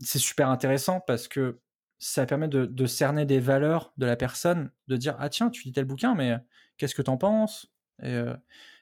C'est 0.00 0.18
super 0.18 0.50
intéressant 0.50 1.00
parce 1.00 1.28
que 1.28 1.60
ça 2.00 2.26
permet 2.26 2.48
de, 2.48 2.86
cerner 2.86 3.26
des 3.26 3.38
valeurs 3.38 3.92
de 3.98 4.06
la 4.06 4.16
personne, 4.16 4.72
de 4.88 4.96
dire 4.96 5.14
ah 5.20 5.28
tiens 5.28 5.50
tu 5.50 5.64
lis 5.64 5.72
tel 5.72 5.84
bouquin 5.84 6.14
mais 6.14 6.34
qu'est-ce 6.78 6.94
que 6.94 7.02
t'en 7.02 7.18
penses? 7.18 7.70
Et, 8.02 8.08
euh, 8.08 8.34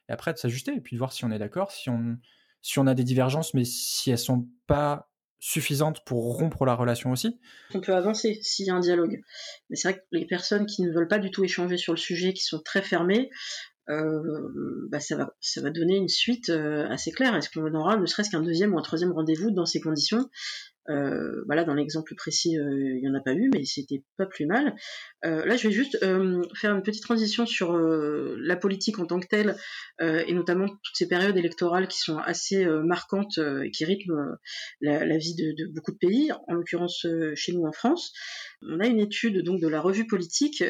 et, 0.09 0.12
après 0.12 0.33
de 0.33 0.38
s'ajuster 0.38 0.72
et 0.74 0.81
puis 0.81 0.96
de 0.96 0.98
voir 0.98 1.12
si 1.12 1.24
on 1.24 1.31
est 1.31 1.38
d'accord, 1.38 1.72
si 1.72 1.90
on 1.90 2.16
si 2.62 2.78
on 2.78 2.87
a 2.87 2.94
des 2.94 3.04
divergences 3.04 3.54
mais 3.54 3.64
si 3.64 4.11
elles 4.11 4.18
sont 4.18 4.48
pas 4.66 5.11
suffisantes 5.40 6.04
pour 6.04 6.37
rompre 6.37 6.64
la 6.64 6.74
relation 6.74 7.11
aussi. 7.11 7.38
On 7.74 7.81
peut 7.81 7.94
avancer 7.94 8.38
s'il 8.42 8.66
y 8.66 8.70
a 8.70 8.74
un 8.74 8.81
dialogue. 8.81 9.22
Mais 9.70 9.76
c'est 9.76 9.90
vrai 9.90 10.00
que 10.00 10.04
les 10.12 10.26
personnes 10.26 10.66
qui 10.66 10.83
ne 10.83 10.90
veulent 10.90 11.09
pas 11.09 11.18
du 11.18 11.31
tout 11.31 11.44
échanger 11.44 11.76
sur 11.76 11.92
le 11.92 11.98
sujet, 11.98 12.33
qui 12.33 12.42
sont 12.42 12.61
très 12.61 12.83
fermées, 12.83 13.31
euh, 13.31 13.77
bah 13.88 15.01
ça, 15.01 15.16
va, 15.16 15.35
ça 15.40 15.61
va 15.61 15.70
donner 15.70 15.96
une 15.96 16.09
suite 16.09 16.51
euh, 16.51 16.87
assez 16.88 17.11
claire. 17.11 17.35
Est-ce 17.37 17.51
qu'on 17.51 17.74
aura 17.74 17.96
ne 17.96 18.07
serait-ce 18.07 18.31
qu'un 18.31 18.42
deuxième 18.42 18.74
ou 18.74 18.79
un 18.79 18.83
troisième 18.83 19.12
rendez-vous 19.12 19.51
dans 19.51 19.66
ces 19.66 19.81
conditions? 19.81 20.29
Euh, 20.90 21.42
voilà, 21.44 21.64
dans 21.64 21.74
l'exemple 21.74 22.14
précis, 22.14 22.59
euh, 22.59 22.96
il 22.96 23.01
n'y 23.01 23.09
en 23.09 23.14
a 23.14 23.20
pas 23.20 23.35
eu, 23.35 23.51
mais 23.53 23.64
c'était 23.66 24.03
pas 24.16 24.24
plus 24.24 24.46
mal. 24.46 24.74
Euh, 25.24 25.44
là, 25.44 25.57
je 25.57 25.68
vais 25.68 25.74
juste 25.74 25.98
euh, 26.03 26.42
faire 26.55 26.74
une 26.74 26.83
petite 26.83 27.03
transition 27.03 27.44
sur 27.44 27.77
euh, 27.77 28.37
la 28.40 28.57
politique 28.57 28.98
en 28.98 29.05
tant 29.05 29.20
que 29.20 29.27
telle, 29.27 29.57
et 30.01 30.33
notamment 30.33 30.68
toutes 30.68 30.94
ces 30.94 31.09
périodes 31.09 31.37
électorales 31.37 31.88
qui 31.88 31.98
sont 31.98 32.18
assez 32.18 32.64
marquantes 32.85 33.38
et 33.38 33.70
qui 33.72 33.85
rythment 33.85 34.37
la, 34.81 35.05
la, 35.05 35.18
vie 35.18 35.35
de, 35.35 35.53
de, 35.53 35.72
beaucoup 35.72 35.90
de 35.90 35.96
pays, 35.96 36.31
en 36.46 36.55
l'occurrence 36.55 37.05
chez 37.35 37.53
nous 37.53 37.64
en 37.64 37.72
France. 37.72 38.12
On 38.62 38.79
a 38.79 38.87
une 38.87 39.01
étude 39.01 39.42
donc 39.42 39.61
de 39.61 39.66
la 39.66 39.81
revue 39.81 40.07
politique 40.07 40.62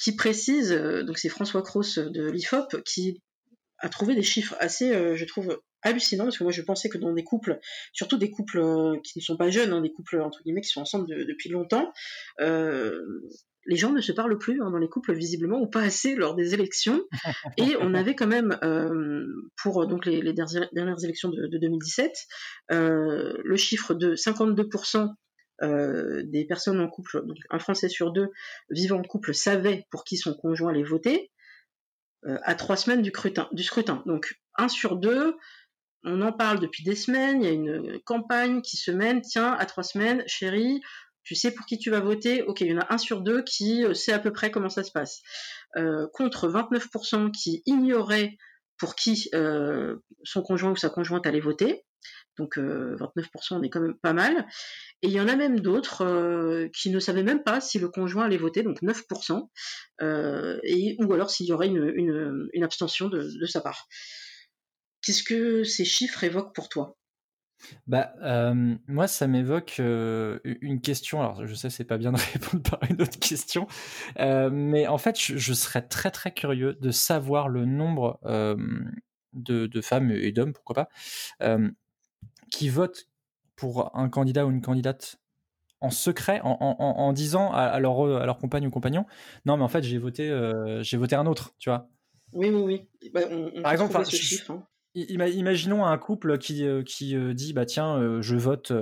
qui 0.00 0.16
précise, 0.16 0.72
donc 0.72 1.18
c'est 1.18 1.28
François 1.28 1.62
Cross 1.62 1.98
de 1.98 2.30
l'IFOP 2.30 2.82
qui 2.84 3.20
a 3.78 3.88
trouvé 3.88 4.14
des 4.14 4.22
chiffres 4.22 4.54
assez, 4.58 5.16
je 5.16 5.24
trouve, 5.24 5.58
hallucinant 5.82 6.24
parce 6.24 6.38
que 6.38 6.44
moi 6.44 6.52
je 6.52 6.62
pensais 6.62 6.88
que 6.88 6.98
dans 6.98 7.12
des 7.12 7.24
couples, 7.24 7.58
surtout 7.92 8.18
des 8.18 8.30
couples 8.30 8.58
euh, 8.58 8.96
qui 9.02 9.18
ne 9.18 9.22
sont 9.22 9.36
pas 9.36 9.50
jeunes, 9.50 9.72
hein, 9.72 9.80
des 9.80 9.92
couples 9.92 10.20
entre 10.20 10.42
guillemets 10.42 10.60
qui 10.60 10.70
sont 10.70 10.80
ensemble 10.80 11.08
de, 11.08 11.24
depuis 11.24 11.48
longtemps, 11.48 11.92
euh, 12.40 13.00
les 13.66 13.76
gens 13.76 13.92
ne 13.92 14.00
se 14.00 14.12
parlent 14.12 14.38
plus 14.38 14.60
hein, 14.62 14.70
dans 14.70 14.78
les 14.78 14.88
couples 14.88 15.12
visiblement 15.12 15.60
ou 15.60 15.66
pas 15.66 15.82
assez 15.82 16.14
lors 16.14 16.34
des 16.34 16.54
élections. 16.54 17.02
Et 17.58 17.76
on 17.78 17.94
avait 17.94 18.14
quand 18.14 18.26
même 18.26 18.58
euh, 18.62 19.26
pour 19.62 19.86
donc 19.86 20.06
les, 20.06 20.22
les, 20.22 20.32
dernières 20.32 21.04
élections 21.04 21.28
de, 21.28 21.46
de 21.46 21.58
2017 21.58 22.10
euh, 22.72 23.36
le 23.44 23.56
chiffre 23.56 23.94
de 23.94 24.14
52% 24.14 25.08
euh, 25.62 26.22
des 26.24 26.44
personnes 26.46 26.80
en 26.80 26.88
couple, 26.88 27.26
donc 27.26 27.36
un 27.50 27.58
Français 27.58 27.88
sur 27.88 28.12
deux 28.12 28.30
vivant 28.70 28.98
en 28.98 29.02
couple 29.02 29.34
savait 29.34 29.86
pour 29.90 30.04
qui 30.04 30.16
son 30.16 30.34
conjoint 30.34 30.70
allait 30.70 30.82
voter. 30.82 31.30
Euh, 32.26 32.38
à 32.42 32.54
trois 32.54 32.76
semaines 32.76 33.00
du 33.00 33.10
scrutin. 33.62 34.02
Donc 34.04 34.38
un 34.56 34.68
sur 34.68 34.96
deux, 34.96 35.36
on 36.04 36.20
en 36.20 36.32
parle 36.32 36.60
depuis 36.60 36.84
des 36.84 36.94
semaines, 36.94 37.42
il 37.42 37.46
y 37.46 37.48
a 37.48 37.52
une 37.52 37.98
campagne 38.04 38.60
qui 38.60 38.76
se 38.76 38.90
mène, 38.90 39.22
tiens, 39.22 39.52
à 39.54 39.64
trois 39.64 39.84
semaines, 39.84 40.22
chérie, 40.26 40.82
tu 41.22 41.34
sais 41.34 41.50
pour 41.50 41.64
qui 41.64 41.78
tu 41.78 41.90
vas 41.90 42.00
voter, 42.00 42.42
ok, 42.42 42.60
il 42.60 42.68
y 42.68 42.74
en 42.74 42.80
a 42.80 42.92
un 42.92 42.98
sur 42.98 43.22
deux 43.22 43.42
qui 43.42 43.84
euh, 43.84 43.94
sait 43.94 44.12
à 44.12 44.18
peu 44.18 44.32
près 44.32 44.50
comment 44.50 44.68
ça 44.68 44.84
se 44.84 44.92
passe. 44.92 45.20
Contre 46.12 46.48
29% 46.48 47.30
qui 47.30 47.62
ignoraient 47.64 48.36
pour 48.76 48.96
qui 48.96 49.30
son 50.24 50.42
conjoint 50.42 50.72
ou 50.72 50.76
sa 50.76 50.90
conjointe 50.90 51.26
allait 51.26 51.40
voter. 51.40 51.84
Donc 52.38 52.58
euh, 52.58 52.96
29% 52.96 53.58
on 53.58 53.62
est 53.62 53.70
quand 53.70 53.80
même 53.80 53.98
pas 54.00 54.12
mal. 54.12 54.46
Et 55.02 55.08
il 55.08 55.12
y 55.12 55.20
en 55.20 55.28
a 55.28 55.36
même 55.36 55.60
d'autres 55.60 56.04
euh, 56.04 56.68
qui 56.74 56.90
ne 56.90 57.00
savaient 57.00 57.22
même 57.22 57.42
pas 57.42 57.60
si 57.60 57.78
le 57.78 57.88
conjoint 57.88 58.24
allait 58.24 58.36
voter, 58.36 58.62
donc 58.62 58.82
9%, 58.82 59.48
euh, 60.02 60.58
et, 60.62 60.96
ou 61.00 61.12
alors 61.12 61.30
s'il 61.30 61.46
y 61.46 61.52
aurait 61.52 61.68
une, 61.68 62.48
une, 62.52 62.64
abstention 62.64 63.08
de, 63.08 63.28
de 63.38 63.46
sa 63.46 63.60
part. 63.60 63.86
Qu'est-ce 65.02 65.22
que 65.22 65.64
ces 65.64 65.84
chiffres 65.84 66.24
évoquent 66.24 66.54
pour 66.54 66.68
toi? 66.68 66.96
Bah, 67.86 68.12
euh, 68.22 68.74
moi, 68.86 69.06
ça 69.06 69.26
m'évoque 69.26 69.76
euh, 69.80 70.38
une 70.44 70.80
question. 70.80 71.20
Alors, 71.20 71.46
je 71.46 71.54
sais, 71.54 71.70
c'est 71.70 71.84
pas 71.84 71.98
bien 71.98 72.12
de 72.12 72.18
répondre 72.32 72.62
par 72.62 72.80
une 72.90 73.00
autre 73.02 73.18
question, 73.18 73.66
euh, 74.18 74.50
mais 74.50 74.86
en 74.86 74.98
fait, 74.98 75.18
je, 75.18 75.52
serais 75.52 75.82
très 75.82 76.10
très 76.10 76.32
curieux 76.32 76.74
de 76.80 76.90
savoir 76.90 77.48
le 77.48 77.64
nombre 77.64 78.18
euh, 78.24 78.56
de, 79.32 79.80
femmes 79.80 80.10
et 80.10 80.32
d'hommes, 80.32 80.52
pourquoi 80.52 80.74
pas, 80.74 80.88
euh, 81.42 81.70
qui 82.50 82.68
votent 82.68 83.08
pour 83.56 83.96
un 83.96 84.08
candidat 84.08 84.46
ou 84.46 84.50
une 84.50 84.62
candidate 84.62 85.16
en 85.80 85.90
secret, 85.90 86.40
en, 86.42 86.58
en, 86.60 86.76
en 86.78 87.12
disant 87.12 87.52
à, 87.52 87.62
à, 87.62 87.80
leur, 87.80 88.00
à 88.04 88.26
leur 88.26 88.38
compagne 88.38 88.66
ou 88.66 88.70
compagnon, 88.70 89.06
non, 89.46 89.56
mais 89.56 89.62
en 89.62 89.68
fait, 89.68 89.82
j'ai 89.82 89.98
voté, 89.98 90.28
j'ai 90.82 90.96
voté 90.96 91.16
un 91.16 91.26
autre, 91.26 91.54
tu 91.58 91.70
vois. 91.70 91.88
Oui, 92.32 92.50
oui, 92.50 92.88
oui. 93.00 93.10
Bah, 93.12 93.20
on, 93.30 93.50
on 93.56 93.62
par 93.62 93.72
exemple, 93.72 94.04
ce 94.04 94.16
chiffre, 94.16 94.50
hein 94.50 94.66
imaginons 94.94 95.84
un 95.84 95.98
couple 95.98 96.38
qui, 96.38 96.64
euh, 96.64 96.82
qui 96.82 97.16
euh, 97.16 97.34
dit 97.34 97.52
bah 97.52 97.66
tiens 97.66 97.96
euh, 97.96 98.22
je 98.22 98.36
vote 98.36 98.72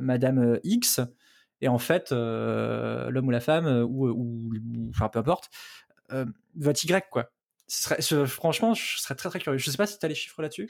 Madame 0.00 0.58
X 0.64 1.00
et 1.60 1.68
en 1.68 1.78
fait 1.78 2.10
l'homme 2.10 3.26
ou 3.26 3.30
la 3.30 3.40
femme 3.40 3.66
ou, 3.88 4.08
ou, 4.08 4.50
enfin 4.90 5.08
peu 5.08 5.18
importe 5.20 5.50
vote 6.56 6.82
Y 6.82 7.08
quoi. 7.10 7.30
Ce 7.68 7.84
serait, 7.84 8.02
je, 8.02 8.24
franchement 8.24 8.74
je 8.74 8.98
serais 8.98 9.14
très 9.14 9.28
très 9.28 9.38
curieux. 9.38 9.58
Je 9.58 9.70
sais 9.70 9.76
pas 9.76 9.86
si 9.86 9.98
tu 9.98 10.04
as 10.04 10.08
les 10.08 10.16
chiffres 10.16 10.42
là-dessus. 10.42 10.68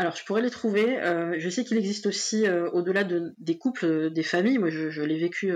Alors, 0.00 0.14
je 0.14 0.24
pourrais 0.24 0.42
les 0.42 0.50
trouver. 0.50 0.96
Euh, 1.02 1.34
je 1.38 1.48
sais 1.50 1.64
qu'il 1.64 1.76
existe 1.76 2.06
aussi, 2.06 2.46
euh, 2.46 2.70
au-delà 2.70 3.02
de, 3.02 3.34
des 3.38 3.58
couples, 3.58 3.84
euh, 3.84 4.10
des 4.10 4.22
familles. 4.22 4.58
Moi, 4.58 4.70
je, 4.70 5.02
l'ai 5.02 5.18
vécu 5.18 5.52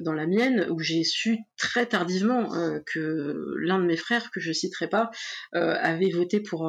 dans 0.00 0.12
la 0.12 0.26
mienne, 0.26 0.66
où 0.70 0.80
j'ai 0.80 1.02
su 1.04 1.38
très 1.56 1.86
tardivement 1.86 2.50
que 2.84 3.54
l'un 3.60 3.78
de 3.78 3.86
mes 3.86 3.96
frères, 3.96 4.32
que 4.32 4.40
je 4.40 4.50
citerai 4.52 4.88
pas, 4.88 5.10
avait 5.52 6.10
voté 6.10 6.40
pour 6.40 6.68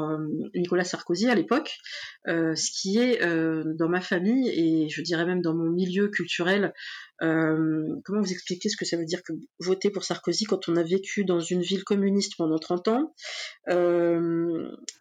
Nicolas 0.54 0.84
Sarkozy 0.84 1.28
à 1.28 1.34
l'époque. 1.34 1.80
ce 2.28 2.72
qui 2.72 3.00
est, 3.00 3.20
dans 3.26 3.90
ma 3.90 4.02
famille, 4.02 4.50
et 4.50 4.90
je 4.90 5.02
dirais 5.02 5.26
même 5.26 5.42
dans 5.42 5.56
mon 5.56 5.72
milieu 5.72 6.10
culturel, 6.10 6.72
comment 7.20 8.22
vous 8.22 8.32
expliquer 8.32 8.70
ce 8.70 8.78
que 8.78 8.86
ça 8.86 8.98
veut 8.98 9.06
dire 9.06 9.24
que 9.24 9.34
voter 9.60 9.90
pour 9.90 10.04
Sarkozy 10.04 10.46
quand 10.46 10.70
on 10.70 10.76
a 10.76 10.84
vécu 10.84 11.26
dans 11.26 11.40
une 11.40 11.62
ville 11.62 11.84
communiste 11.84 12.36
pendant 12.38 12.58
30 12.60 12.88
ans 12.88 13.14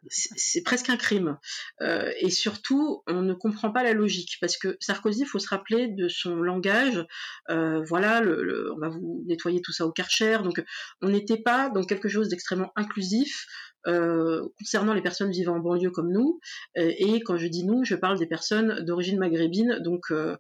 C'est 0.09 0.63
presque 0.63 0.91
un 0.91 0.97
crime. 0.97 1.39
et 1.81 2.31
surtout, 2.31 3.03
on 3.07 3.23
ne 3.23 3.35
comprend 3.35 3.71
pas 3.73 3.83
la 3.83 3.93
logique 3.93 4.39
parce 4.41 4.57
que 4.57 4.77
Sarkozy, 4.81 5.23
il 5.23 5.27
faut 5.27 5.39
se 5.39 5.49
rappeler 5.49 5.89
de 5.89 6.09
son 6.09 6.37
langage. 6.37 7.07
voilà, 7.49 8.23
on 8.23 8.79
va 8.79 8.89
vous 8.89 9.25
nettoyer 9.27 9.61
tout 9.61 9.73
ça 9.73 9.87
au 9.87 9.93
Karcher. 9.93 10.39
Donc, 10.43 10.63
on 11.03 11.09
n'était 11.09 11.41
pas 11.41 11.71
dans 11.71 11.85
quelque 11.85 12.09
chose 12.09 12.29
d'extrêmement 12.29 12.73
inclusif. 12.77 13.47
Euh, 13.87 14.49
concernant 14.59 14.93
les 14.93 15.03
personnes 15.03 15.31
vivant 15.31 15.57
en 15.57 15.61
banlieue 15.61 15.91
comme 15.91 16.13
nous. 16.13 16.41
Euh, 16.77 16.93
et 16.99 17.21
quand 17.21 17.37
je 17.37 17.47
dis 17.47 17.65
nous, 17.65 17.85
je 17.85 17.95
parle 17.95 18.19
des 18.19 18.27
personnes 18.27 18.85
d'origine 18.85 19.19
maghrébine, 19.19 19.79
donc 19.81 20.11
euh, 20.11 20.37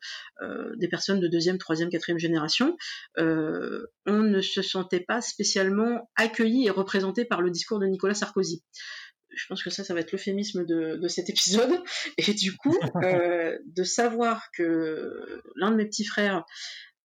des 0.76 0.88
personnes 0.88 1.20
de 1.20 1.28
deuxième, 1.28 1.56
troisième, 1.56 1.88
quatrième 1.88 2.18
génération. 2.18 2.76
on 3.16 4.22
ne 4.22 4.40
se 4.40 4.62
sentait 4.62 5.00
pas 5.00 5.20
spécialement 5.20 6.10
accueillis 6.16 6.66
et 6.66 6.70
représentés 6.70 7.24
par 7.24 7.40
le 7.40 7.50
discours 7.50 7.78
de 7.78 7.86
Nicolas 7.86 8.14
Sarkozy 8.14 8.62
je 9.30 9.46
pense 9.46 9.62
que 9.62 9.70
ça, 9.70 9.84
ça 9.84 9.94
va 9.94 10.00
être 10.00 10.10
l'euphémisme 10.10 10.64
de, 10.64 10.96
de, 10.96 11.06
cet 11.06 11.30
épisode. 11.30 11.70
Et 12.16 12.34
du 12.34 12.56
coup, 12.56 12.76
de 13.02 13.84
savoir 13.84 14.48
que 14.56 15.42
l'un 15.54 15.70
de 15.70 15.76
mes 15.76 15.84
petits 15.84 16.06
frères 16.06 16.44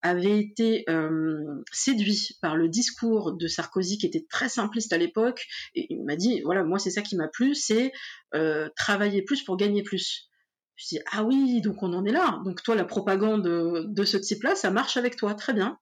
avait 0.03 0.37
été 0.37 0.83
euh, 0.89 1.63
séduit 1.71 2.37
par 2.41 2.57
le 2.57 2.67
discours 2.67 3.33
de 3.33 3.47
Sarkozy 3.47 3.97
qui 3.97 4.05
était 4.05 4.25
très 4.29 4.49
simpliste 4.49 4.91
à 4.91 4.97
l'époque 4.97 5.47
et 5.75 5.87
il 5.89 6.03
m'a 6.03 6.17
dit 6.17 6.41
voilà 6.41 6.63
moi 6.63 6.77
c'est 6.77 6.91
ça 6.91 7.01
qui 7.01 7.15
m'a 7.15 7.29
plu 7.29 7.55
c'est 7.55 7.93
euh, 8.35 8.69
travailler 8.75 9.21
plus 9.23 9.41
pour 9.43 9.57
gagner 9.57 9.81
plus. 9.81 10.29
Je 10.75 10.87
dis 10.89 10.99
ah 11.11 11.23
oui 11.23 11.61
donc 11.61 11.81
on 11.83 11.93
en 11.93 12.03
est 12.03 12.11
là. 12.11 12.41
Donc 12.43 12.61
toi 12.63 12.75
la 12.75 12.83
propagande 12.83 13.43
de, 13.43 14.03
ce 14.03 14.17
type 14.17 14.43
là 14.43 14.55
ça 14.55 14.71
marche 14.71 14.97
avec 14.97 15.15
toi. 15.15 15.33
Très 15.35 15.53
bien. 15.53 15.79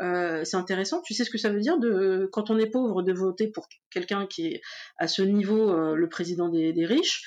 Euh, 0.00 0.44
c'est 0.44 0.56
intéressant. 0.56 1.00
Tu 1.00 1.14
sais 1.14 1.24
ce 1.24 1.30
que 1.30 1.38
ça 1.38 1.48
veut 1.48 1.60
dire 1.60 1.78
de 1.78 2.28
quand 2.30 2.50
on 2.50 2.58
est 2.58 2.70
pauvre 2.70 3.02
de 3.02 3.12
voter 3.12 3.48
pour 3.48 3.68
quelqu'un 3.90 4.26
qui 4.26 4.48
est 4.48 4.60
à 4.98 5.08
ce 5.08 5.22
niveau 5.22 5.94
le 5.94 6.08
président 6.08 6.50
des 6.50 6.86
riches 6.86 7.24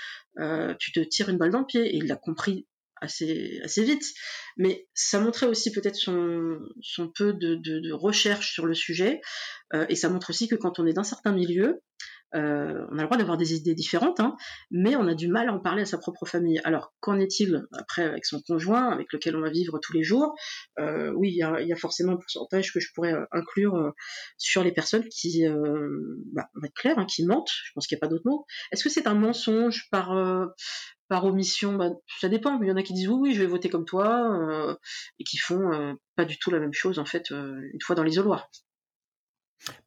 tu 0.78 0.92
te 0.92 1.00
tires 1.00 1.30
une 1.30 1.38
balle 1.38 1.52
dans 1.52 1.60
le 1.60 1.66
pied. 1.66 1.88
Et 1.88 1.96
il 1.96 2.08
l'a 2.08 2.18
compris 2.18 2.68
assez, 3.02 3.84
vite. 3.84 4.04
Mais 4.58 4.88
ça 4.94 5.20
montrait 5.20 5.48
aussi 5.48 5.72
peut-être 5.72 5.96
son, 5.96 6.60
peu 7.16 7.34
de, 7.34 7.92
recherche 7.92 8.54
sur 8.54 8.66
le 8.66 8.74
sujet. 8.74 9.22
Euh, 9.74 9.86
et 9.90 9.96
ça 9.96 10.10
montre 10.10 10.30
aussi 10.30 10.48
que 10.48 10.56
quand 10.56 10.80
on 10.80 10.86
est 10.86 10.94
d'un 10.94 11.04
certain 11.04 11.32
milieu, 11.32 11.82
euh, 12.34 12.86
on 12.92 12.98
a 12.98 13.02
le 13.02 13.06
droit 13.06 13.18
d'avoir 13.18 13.38
des 13.38 13.54
idées 13.54 13.76
différentes, 13.76 14.20
hein, 14.20 14.36
mais 14.70 14.96
on 14.96 15.08
a 15.08 15.14
du 15.14 15.28
mal 15.30 15.48
à 15.48 15.54
en 15.54 15.60
parler 15.60 15.84
à 15.84 15.86
sa 15.86 15.98
propre 15.98 16.26
famille. 16.26 16.60
Alors, 16.66 16.94
qu'en 17.00 17.18
est-il 17.18 17.64
après 17.72 18.04
avec 18.04 18.26
son 18.26 18.42
conjoint, 18.42 18.90
avec 18.90 19.14
lequel 19.14 19.38
on 19.38 19.42
va 19.42 19.50
vivre 19.50 19.80
tous 19.82 19.94
les 19.94 20.04
jours? 20.04 20.36
Euh, 20.80 21.12
Oui, 21.16 21.30
il 21.30 21.38
y 21.38 21.44
a, 21.44 21.62
y 21.62 21.72
a, 21.72 21.76
forcément 21.78 22.14
un 22.14 22.18
pourcentage 22.18 22.74
que 22.74 22.80
je 22.80 22.90
pourrais 22.94 23.14
inclure 23.32 23.94
sur 24.38 24.64
les 24.64 24.74
personnes 24.74 25.08
qui, 25.10 25.46
bah, 26.34 26.50
on 26.56 26.60
va 26.60 26.68
être 26.68 26.74
clair, 26.74 27.00
hein, 27.00 27.06
qui 27.06 27.26
mentent. 27.26 27.52
Je 27.66 27.72
pense 27.74 27.88
qu'il 27.88 27.96
n'y 27.96 28.00
a 28.00 28.06
pas 28.06 28.08
d'autre 28.08 28.26
mot. 28.26 28.46
Est-ce 28.72 28.84
que 28.84 28.90
c'est 28.90 29.08
un 29.08 29.16
mensonge 29.16 29.88
par 29.90 30.12
par 31.08 31.26
omission, 31.26 31.76
bah, 31.76 31.92
ça 32.20 32.30
dépend. 32.30 32.60
Il 32.62 32.68
y 32.68 32.72
en 32.72 32.78
a 32.78 32.84
qui 32.84 32.94
disent 32.94 33.08
oui, 33.08 33.20
oui, 33.20 33.34
je 33.34 33.42
vais 33.42 33.48
voter 33.48 33.70
comme 33.70 33.86
toi, 33.86 34.32
euh, 34.32 34.76
et 35.20 35.24
qui 35.24 35.38
font 35.38 35.72
euh, 35.72 35.94
pas 36.16 36.26
du 36.26 36.38
tout 36.38 36.52
la 36.52 36.60
même 36.60 36.74
chose 36.74 37.00
en 37.00 37.06
fait 37.06 37.32
euh, 37.32 37.62
une 37.74 37.82
fois 37.82 37.96
dans 37.96 38.04
l'isoloir. 38.04 38.50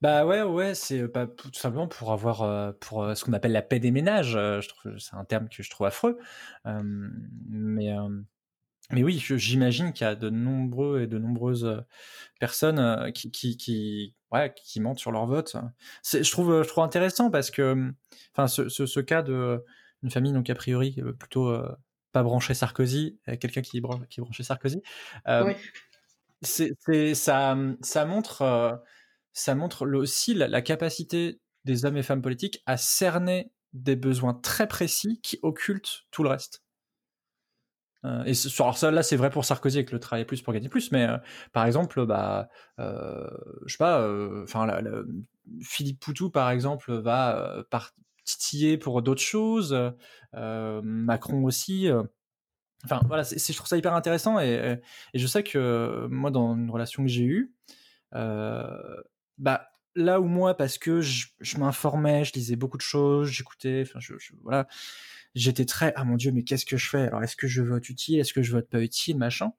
Bah 0.01 0.27
ouais, 0.27 0.43
ouais, 0.43 0.75
c'est 0.75 1.05
tout 1.37 1.53
simplement 1.53 1.87
pour 1.87 2.13
avoir 2.13 2.75
pour 2.79 3.17
ce 3.17 3.25
qu'on 3.25 3.33
appelle 3.33 3.53
la 3.53 3.63
paix 3.63 3.79
des 3.79 3.91
ménages. 3.91 4.33
je 4.33 4.67
trouve 4.67 4.99
c'est 4.99 5.15
un 5.15 5.25
terme 5.25 5.49
que 5.49 5.63
je 5.63 5.71
trouve 5.71 5.87
affreux, 5.87 6.19
mais 6.65 7.95
mais 8.91 9.05
oui, 9.05 9.19
j'imagine 9.19 9.93
qu'il 9.93 10.07
y 10.07 10.11
a 10.11 10.17
de 10.17 10.31
nombreux 10.31 11.03
et 11.03 11.07
de 11.07 11.19
nombreuses 11.19 11.85
personnes 12.41 13.13
qui, 13.13 13.31
qui, 13.31 14.15
mentent 14.81 14.99
sur 14.99 15.13
leur 15.13 15.27
vote. 15.27 15.55
Je 16.03 16.31
trouve, 16.31 16.63
je 16.63 16.69
trouve 16.69 16.83
intéressant 16.83 17.31
parce 17.31 17.51
que, 17.51 17.93
enfin, 18.35 18.49
ce 18.49 19.01
cas 19.01 19.23
de 19.23 19.63
une 20.03 20.11
famille 20.11 20.33
donc 20.33 20.49
a 20.51 20.55
priori 20.55 20.97
euh, 20.99 21.13
plutôt 21.13 21.49
euh, 21.49 21.69
pas 22.13 22.23
branché 22.23 22.55
Sarkozy, 22.55 23.19
quelqu'un 23.41 23.61
qui, 23.61 23.83
qui 24.09 24.21
est 24.21 24.23
branché 24.23 24.43
Sarkozy. 24.43 24.83
Euh, 25.27 25.53
c'est, 26.41 26.75
ça, 27.15 27.57
ça 27.83 28.05
montre, 28.07 28.83
ça 29.33 29.55
montre 29.55 29.87
aussi 29.87 30.35
la, 30.35 30.63
capacité 30.63 31.41
des 31.65 31.85
hommes 31.85 31.97
et 31.97 32.03
femmes 32.03 32.23
politiques 32.23 32.63
à 32.65 32.77
cerner 32.77 33.53
des 33.75 33.97
besoins 33.97 34.35
très 34.35 34.67
précis 34.67 35.21
qui 35.23 35.39
occultent 35.43 36.05
tout 36.11 36.23
le 36.23 36.31
reste. 36.31 36.63
et 38.05 38.33
alors 38.59 38.79
ça, 38.79 38.91
là, 38.91 39.03
c'est 39.03 39.17
vrai 39.17 39.29
pour 39.29 39.45
Sarkozy 39.45 39.79
avec 39.79 39.93
le 39.93 40.01
travail 40.01 40.25
plus 40.25 40.41
pour 40.41 40.55
gagner 40.55 40.71
plus, 40.71 40.93
mais 40.93 41.07
par 41.53 41.67
exemple, 41.67 42.07
bah, 42.07 42.49
je 42.79 42.87
sais 43.67 43.79
pas, 43.79 44.09
enfin, 44.45 44.67
Philippe 45.61 46.01
Poutou, 46.01 46.31
par 46.31 46.51
exemple, 46.51 46.95
va 46.95 47.65
par, 47.71 47.93
titillé 48.29 48.79
pour 48.79 49.03
d'autres 49.03 49.23
choses. 49.23 49.77
Euh, 50.35 50.81
Macron 50.83 51.45
aussi. 51.45 51.89
Euh. 51.89 52.03
Enfin 52.85 53.01
voilà, 53.07 53.25
je 53.25 53.53
trouve 53.55 53.67
ça 53.67 53.77
hyper 53.77 53.93
intéressant 53.93 54.39
et, 54.39 54.81
je 55.13 55.27
sais 55.27 55.43
que 55.43 56.07
moi 56.13 56.31
dans 56.31 56.55
une 56.55 56.71
relation 56.71 57.03
que 57.03 57.09
j'ai 57.09 57.25
eue, 57.25 57.53
euh, 58.15 59.03
bah 59.37 59.69
là 59.97 60.21
où 60.21 60.27
moi 60.27 60.57
parce 60.57 60.79
que 60.79 61.01
je, 61.01 61.27
m'informais, 61.59 62.25
je 62.25 62.33
lisais 62.35 62.55
beaucoup 62.55 62.77
de 62.77 62.83
choses, 62.83 63.31
j'écoutais, 63.31 63.83
enfin 63.83 63.99
je, 63.99 64.15
voilà, 64.45 64.69
j'étais 65.35 65.65
très 65.65 65.93
ah 65.97 66.05
mon 66.05 66.15
dieu 66.15 66.31
mais 66.31 66.45
qu'est-ce 66.45 66.65
que 66.65 66.77
je 66.77 66.89
fais? 66.89 67.09
Alors 67.09 67.21
est-ce 67.25 67.35
que 67.35 67.49
je 67.49 67.63
vote 67.63 67.89
utile, 67.89 68.21
est-ce 68.21 68.33
que 68.33 68.43
je 68.43 68.53
vote 68.53 68.69
pas 68.69 68.81
utile, 68.81 69.19
machin. 69.19 69.53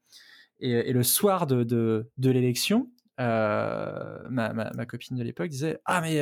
Et, 0.62 0.94
le 0.94 1.04
soir 1.04 1.46
de 1.46 1.64
de, 1.66 2.30
l'élection, 2.32 2.90
ma, 3.18 4.30
ma, 4.30 4.86
copine 4.86 5.18
de 5.18 5.24
l'époque 5.24 5.50
disait 5.50 5.82
ah 5.84 6.00
mais 6.00 6.22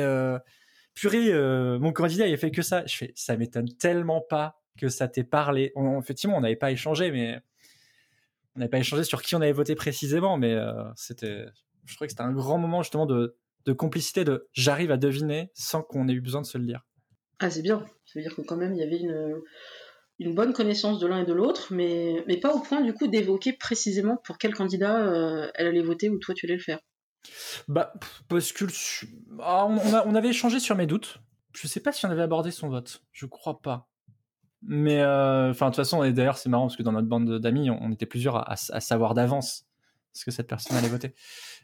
purée, 0.98 1.32
euh, 1.32 1.78
mon 1.78 1.92
candidat, 1.92 2.26
il 2.26 2.34
a 2.34 2.36
fait 2.36 2.50
que 2.50 2.62
ça. 2.62 2.84
Je 2.86 2.96
fais, 2.96 3.12
ça 3.14 3.36
m'étonne 3.36 3.68
tellement 3.78 4.20
pas 4.20 4.60
que 4.76 4.88
ça 4.88 5.08
t'ait 5.08 5.24
parlé. 5.24 5.72
effectivement, 5.98 6.36
on 6.36 6.40
n'avait 6.40 6.56
pas 6.56 6.72
échangé, 6.72 7.10
mais 7.10 7.40
on 8.54 8.60
n'avait 8.60 8.70
pas 8.70 8.78
échangé 8.78 9.04
sur 9.04 9.22
qui 9.22 9.34
on 9.34 9.40
avait 9.40 9.52
voté 9.52 9.74
précisément, 9.74 10.36
mais 10.36 10.54
euh, 10.54 10.72
c'était, 10.96 11.46
je 11.84 11.94
trouvais 11.94 12.06
que 12.06 12.12
c'était 12.12 12.22
un 12.22 12.32
grand 12.32 12.58
moment 12.58 12.82
justement 12.82 13.06
de, 13.06 13.36
complicité, 13.76 14.24
de 14.24 14.48
j'arrive 14.54 14.90
à 14.90 14.96
deviner 14.96 15.50
sans 15.54 15.82
qu'on 15.82 16.08
ait 16.08 16.12
eu 16.12 16.20
besoin 16.20 16.40
de 16.40 16.46
se 16.46 16.58
le 16.58 16.64
dire. 16.64 16.86
Ah, 17.38 17.50
c'est 17.50 17.62
bien. 17.62 17.84
Ça 18.06 18.18
veut 18.18 18.22
dire 18.22 18.34
que 18.34 18.40
quand 18.40 18.56
même, 18.56 18.74
il 18.74 18.78
y 18.78 18.82
avait 18.82 18.98
une, 18.98 20.34
bonne 20.34 20.52
connaissance 20.52 20.98
de 20.98 21.06
l'un 21.06 21.22
et 21.22 21.26
de 21.26 21.34
l'autre, 21.34 21.68
mais, 21.72 22.24
mais 22.26 22.38
pas 22.38 22.52
au 22.54 22.60
point 22.60 22.80
du 22.80 22.92
coup 22.94 23.06
d'évoquer 23.06 23.52
précisément 23.52 24.16
pour 24.24 24.38
quel 24.38 24.54
candidat 24.54 25.06
euh, 25.06 25.50
elle 25.54 25.66
allait 25.66 25.82
voter 25.82 26.08
ou 26.08 26.18
toi 26.18 26.34
tu 26.34 26.46
allais 26.46 26.56
le 26.56 26.62
faire. 26.62 26.80
Bah, 27.66 27.92
parce 28.28 28.52
que 28.52 28.64
ah, 29.40 29.66
on, 29.66 30.14
avait 30.14 30.28
échangé 30.28 30.60
sur 30.60 30.76
mes 30.76 30.86
doutes. 30.86 31.18
Je 31.52 31.66
sais 31.66 31.80
pas 31.80 31.92
si 31.92 32.06
on 32.06 32.10
avait 32.10 32.22
abordé 32.22 32.50
son 32.50 32.68
vote. 32.68 33.02
Je 33.12 33.26
crois 33.26 33.60
pas. 33.60 33.88
Mais 34.62 35.00
euh, 35.00 35.50
enfin, 35.50 35.66
de 35.66 35.70
toute 35.70 35.76
façon, 35.76 36.02
et 36.02 36.12
d'ailleurs, 36.12 36.38
c'est 36.38 36.48
marrant 36.48 36.66
parce 36.66 36.76
que 36.76 36.82
dans 36.82 36.92
notre 36.92 37.08
bande 37.08 37.38
d'amis, 37.38 37.70
on, 37.70 37.92
était 37.92 38.06
plusieurs 38.06 38.50
à, 38.50 38.56
savoir 38.56 39.14
d'avance 39.14 39.66
ce 40.12 40.24
que 40.24 40.30
cette 40.30 40.48
personne 40.48 40.76
allait 40.76 40.88
voter. 40.88 41.14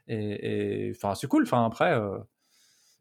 Et 0.07 0.93
enfin, 0.95 1.15
c'est 1.15 1.27
cool. 1.27 1.45
Enfin, 1.45 1.65
après, 1.65 1.93
euh, 1.93 2.19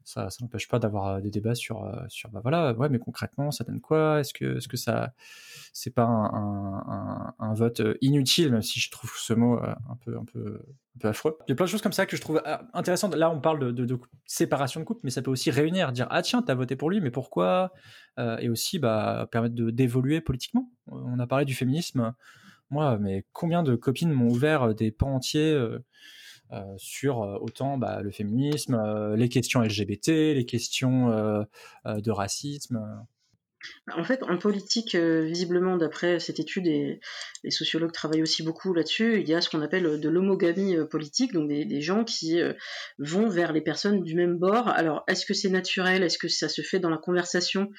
ça, 0.04 0.28
n'empêche 0.40 0.68
pas 0.68 0.78
d'avoir 0.78 1.06
euh, 1.06 1.20
des 1.20 1.30
débats 1.30 1.54
sur, 1.54 1.84
euh, 1.84 2.04
sur 2.08 2.30
bah 2.30 2.40
voilà, 2.42 2.74
ouais, 2.74 2.88
mais 2.88 2.98
concrètement, 2.98 3.50
ça 3.50 3.64
donne 3.64 3.80
quoi? 3.80 4.20
Est-ce 4.20 4.34
que, 4.34 4.58
est-ce 4.58 4.68
que 4.68 4.76
ça, 4.76 5.14
c'est 5.72 5.94
pas 5.94 6.04
un, 6.04 7.34
un, 7.38 7.54
vote 7.54 7.80
euh, 7.80 7.96
inutile, 8.02 8.52
même 8.52 8.62
si 8.62 8.80
je 8.80 8.90
trouve 8.90 9.12
ce 9.16 9.32
mot 9.32 9.58
un 9.58 9.96
peu, 10.04 10.18
un 10.18 10.24
peu, 10.24 10.60
un 10.96 10.98
peu 10.98 11.08
affreux? 11.08 11.38
Il 11.48 11.50
y 11.50 11.52
a 11.52 11.56
plein 11.56 11.64
de 11.64 11.70
choses 11.70 11.82
comme 11.82 11.92
ça 11.92 12.04
que 12.04 12.16
je 12.16 12.20
trouve 12.20 12.42
intéressantes. 12.74 13.14
Là, 13.14 13.30
on 13.30 13.40
parle 13.40 13.72
de, 13.72 13.98
séparation 14.26 14.80
de 14.80 14.84
couple, 14.84 15.00
mais 15.04 15.10
ça 15.10 15.22
peut 15.22 15.30
aussi 15.30 15.50
réunir, 15.50 15.90
dire 15.92 16.06
ah 16.10 16.22
tiens, 16.22 16.42
t'as 16.42 16.54
voté 16.54 16.76
pour 16.76 16.90
lui, 16.90 17.00
mais 17.00 17.10
pourquoi? 17.10 17.72
Et 18.18 18.48
aussi, 18.48 18.78
bah, 18.78 19.26
permettre 19.32 19.54
de 19.54 19.70
d'évoluer 19.70 20.20
politiquement. 20.20 20.70
On 20.86 21.18
a 21.18 21.26
parlé 21.26 21.44
du 21.44 21.54
féminisme. 21.54 22.14
Moi, 22.70 22.98
mais 22.98 23.24
combien 23.32 23.62
de 23.62 23.74
copines 23.74 24.12
m'ont 24.12 24.28
ouvert 24.28 24.74
des 24.74 24.90
pans 24.90 25.14
entiers 25.14 25.58
sur 26.76 27.22
euh, 27.22 27.38
autant 27.40 27.78
bah, 27.78 28.02
le 28.02 28.10
féminisme, 28.10 28.74
euh, 28.74 29.16
les 29.16 29.28
questions 29.28 29.60
LGBT, 29.60 30.08
les 30.08 30.46
questions 30.46 31.08
de 31.84 32.10
racisme. 32.10 32.80
En 33.96 34.04
fait, 34.04 34.22
en 34.24 34.36
politique, 34.36 34.94
visiblement, 34.94 35.78
d'après 35.78 36.20
cette 36.20 36.38
étude, 36.38 36.66
et 36.66 37.00
les 37.44 37.50
sociologues 37.50 37.92
travaillent 37.92 38.20
aussi 38.20 38.42
beaucoup 38.42 38.74
là-dessus, 38.74 39.20
il 39.22 39.26
y 39.26 39.32
a 39.32 39.40
ce 39.40 39.48
qu'on 39.48 39.62
appelle 39.62 39.98
de 39.98 40.08
l'homogamie 40.10 40.76
politique, 40.90 41.32
donc 41.32 41.48
des, 41.48 41.80
gens 41.80 42.04
qui 42.04 42.38
vont 42.98 43.26
vers 43.30 43.54
les 43.54 43.62
personnes 43.62 44.02
du 44.02 44.14
même 44.16 44.36
bord. 44.36 44.68
Alors, 44.68 45.02
est-ce 45.08 45.24
que 45.24 45.32
c'est 45.32 45.48
naturel? 45.48 46.02
Est-ce 46.02 46.18
que 46.18 46.28
ça 46.28 46.50
se 46.50 46.60
fait 46.60 46.78
dans 46.78 46.90
la 46.90 46.98
conversation? 46.98 47.70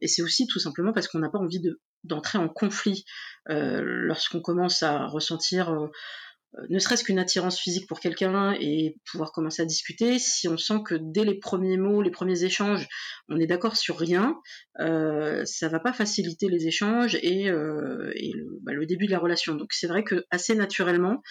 Et 0.00 0.06
c'est 0.06 0.22
aussi 0.22 0.46
tout 0.46 0.60
simplement 0.60 0.92
parce 0.92 1.08
qu'on 1.08 1.18
n'a 1.18 1.28
pas 1.28 1.40
envie 1.40 1.60
d'entrer 2.04 2.38
en 2.38 2.48
conflit 2.48 3.04
lorsqu'on 3.48 4.40
commence 4.40 4.84
à 4.84 5.06
ressentir 5.06 5.70
euh, 5.70 5.88
ne 6.68 6.78
serait-ce 6.78 7.04
qu'une 7.04 7.18
attirance 7.18 7.58
physique 7.58 7.88
pour 7.88 8.00
quelqu'un 8.00 8.54
et 8.60 8.96
pouvoir 9.10 9.32
commencer 9.32 9.62
à 9.62 9.64
discuter, 9.64 10.18
si 10.18 10.48
on 10.48 10.56
sent 10.56 10.80
que 10.84 10.94
dès 10.94 11.24
les 11.24 11.38
premiers 11.38 11.76
mots, 11.76 12.00
les 12.00 12.10
premiers 12.10 12.44
échanges, 12.44 12.86
on 13.28 13.40
est 13.40 13.46
d'accord 13.46 13.76
sur 13.76 13.98
rien, 13.98 14.38
euh, 14.80 15.44
ça 15.44 15.68
va 15.68 15.80
pas 15.80 15.92
faciliter 15.92 16.48
les 16.48 16.66
échanges 16.66 17.18
et, 17.22 17.50
euh, 17.50 18.12
bah, 18.62 18.72
le, 18.72 18.86
début 18.86 19.06
de 19.06 19.10
la 19.10 19.18
relation. 19.18 19.54
Donc 19.54 19.72
c'est 19.72 19.86
vrai 19.86 20.04
que 20.04 20.24
assez 20.30 20.54
naturellement, 20.54 21.22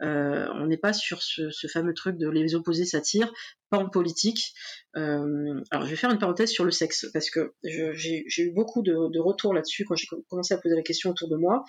on 0.00 0.66
n'est 0.66 0.78
pas 0.78 0.92
sur 0.92 1.22
ce, 1.22 1.50
ce, 1.50 1.66
fameux 1.66 1.92
truc 1.92 2.16
de 2.16 2.28
les 2.28 2.54
opposés 2.54 2.86
s'attirent, 2.86 3.32
pas 3.68 3.78
en 3.78 3.88
politique. 3.88 4.54
alors 4.94 5.84
je 5.84 5.90
vais 5.90 5.96
faire 5.96 6.10
une 6.10 6.18
parenthèse 6.18 6.50
sur 6.50 6.64
le 6.64 6.70
sexe 6.70 7.06
parce 7.12 7.28
que 7.30 7.52
j'ai 7.62 8.24
eu 8.38 8.52
beaucoup 8.52 8.82
de, 8.82 9.12
de 9.12 9.20
retours 9.20 9.52
là-dessus 9.52 9.84
quand 9.84 9.96
j'ai 9.96 10.06
commencé 10.28 10.54
à 10.54 10.58
poser 10.58 10.74
la 10.74 10.82
question 10.82 11.10
autour 11.10 11.28
de 11.28 11.36
moi, 11.36 11.64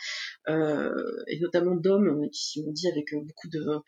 et 0.48 1.40
notamment 1.40 1.76
d'hommes 1.76 2.30
qui 2.32 2.64
m'ont 2.64 2.72
dit 2.72 2.88
avec 2.88 3.01
beaucoup 3.12 3.48
de 3.50 3.82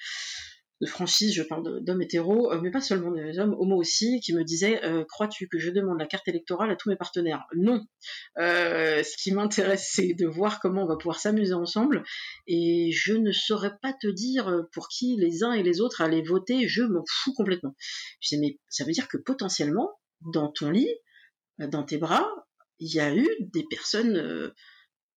de 0.83 0.87
franchise, 0.87 1.33
je 1.33 1.43
parle 1.43 1.83
d'hommes 1.83 2.01
hétéros, 2.01 2.51
euh, 2.51 2.59
mais 2.61 2.71
pas 2.71 2.81
seulement 2.81 3.11
des 3.11 3.39
hommes, 3.39 3.55
homo 3.57 3.77
aussi, 3.77 4.19
qui 4.19 4.33
me 4.33 4.43
disaient 4.43 4.83
euh, 4.83 5.05
Crois-tu 5.05 5.47
que 5.47 5.57
je 5.57 5.71
demande 5.71 5.99
la 5.99 6.05
carte 6.05 6.27
électorale 6.27 6.71
à 6.71 6.75
tous 6.75 6.89
mes 6.89 6.95
partenaires? 6.95 7.45
Non. 7.55 7.85
Euh, 8.37 9.01
ce 9.03 9.15
qui 9.17 9.31
m'intéresse, 9.31 9.89
c'est 9.93 10.13
de 10.13 10.27
voir 10.27 10.59
comment 10.59 10.83
on 10.83 10.87
va 10.87 10.97
pouvoir 10.97 11.19
s'amuser 11.19 11.53
ensemble, 11.53 12.03
et 12.47 12.91
je 12.91 13.13
ne 13.13 13.31
saurais 13.31 13.73
pas 13.81 13.93
te 13.93 14.07
dire 14.07 14.65
pour 14.73 14.89
qui 14.89 15.15
les 15.17 15.43
uns 15.43 15.53
et 15.53 15.63
les 15.63 15.79
autres 15.79 16.01
allaient 16.01 16.21
voter, 16.21 16.67
je 16.67 16.83
m'en 16.83 17.03
fous 17.07 17.33
complètement. 17.33 17.75
Je 18.19 18.29
disais 18.29 18.41
Mais 18.41 18.59
ça 18.67 18.83
veut 18.83 18.91
dire 18.91 19.07
que 19.07 19.17
potentiellement, 19.17 19.91
dans 20.33 20.49
ton 20.49 20.69
lit, 20.69 20.89
dans 21.59 21.83
tes 21.83 21.97
bras, 21.97 22.29
il 22.79 22.93
y 22.93 22.99
a 22.99 23.15
eu 23.15 23.29
des 23.39 23.63
personnes 23.69 24.51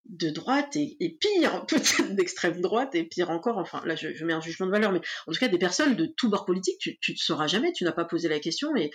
de 0.09 0.31
droite 0.31 0.77
et, 0.77 1.19
pire, 1.21 1.66
peut-être 1.69 2.14
d'extrême 2.14 2.61
droite 2.61 2.95
et 2.95 3.05
pire 3.05 3.31
encore, 3.31 3.59
enfin 3.59 3.83
là 3.85 3.97
je, 3.97 4.25
mets 4.25 4.33
un 4.33 4.40
jugement 4.40 4.66
de 4.66 4.71
valeur, 4.71 4.92
mais 4.92 5.01
en 5.27 5.33
tout 5.33 5.38
cas 5.38 5.49
des 5.49 5.59
personnes 5.59 5.97
de 5.97 6.07
tout 6.07 6.31
bord 6.31 6.45
politique, 6.45 6.79
tu, 6.81 7.12
ne 7.12 7.16
sauras 7.16 7.47
jamais, 7.47 7.73
tu 7.73 7.85
n'as 7.85 7.92
pas 7.92 8.05
posé 8.05 8.29
la 8.29 8.40
question 8.40 8.75
et, 8.77 8.90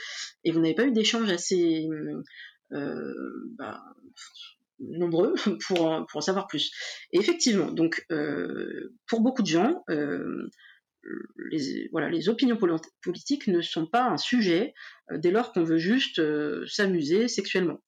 vous 0.49 0.59
n'avez 0.59 0.75
pas 0.75 0.85
eu 0.85 0.91
d'échanges 0.91 1.29
assez 1.29 1.87
euh, 2.73 3.13
bah, 3.57 3.83
nombreux 4.79 5.35
pour 5.67 5.81
en, 5.85 6.21
savoir 6.21 6.47
plus. 6.47 6.71
Effectivement, 7.11 7.71
donc 7.71 8.05
euh, 8.11 8.93
pour 9.07 9.21
beaucoup 9.21 9.41
de 9.41 9.47
gens, 9.47 9.83
euh, 9.89 10.49
les 11.51 12.29
opinions 12.29 12.57
politiques 13.01 13.47
ne 13.47 13.61
sont 13.61 13.87
pas 13.87 14.03
un 14.03 14.17
sujet 14.17 14.73
dès 15.11 15.31
lors 15.31 15.51
qu'on 15.51 15.63
veut 15.63 15.79
juste 15.79 16.21
s'amuser 16.67 17.27
sexuellement. 17.27 17.81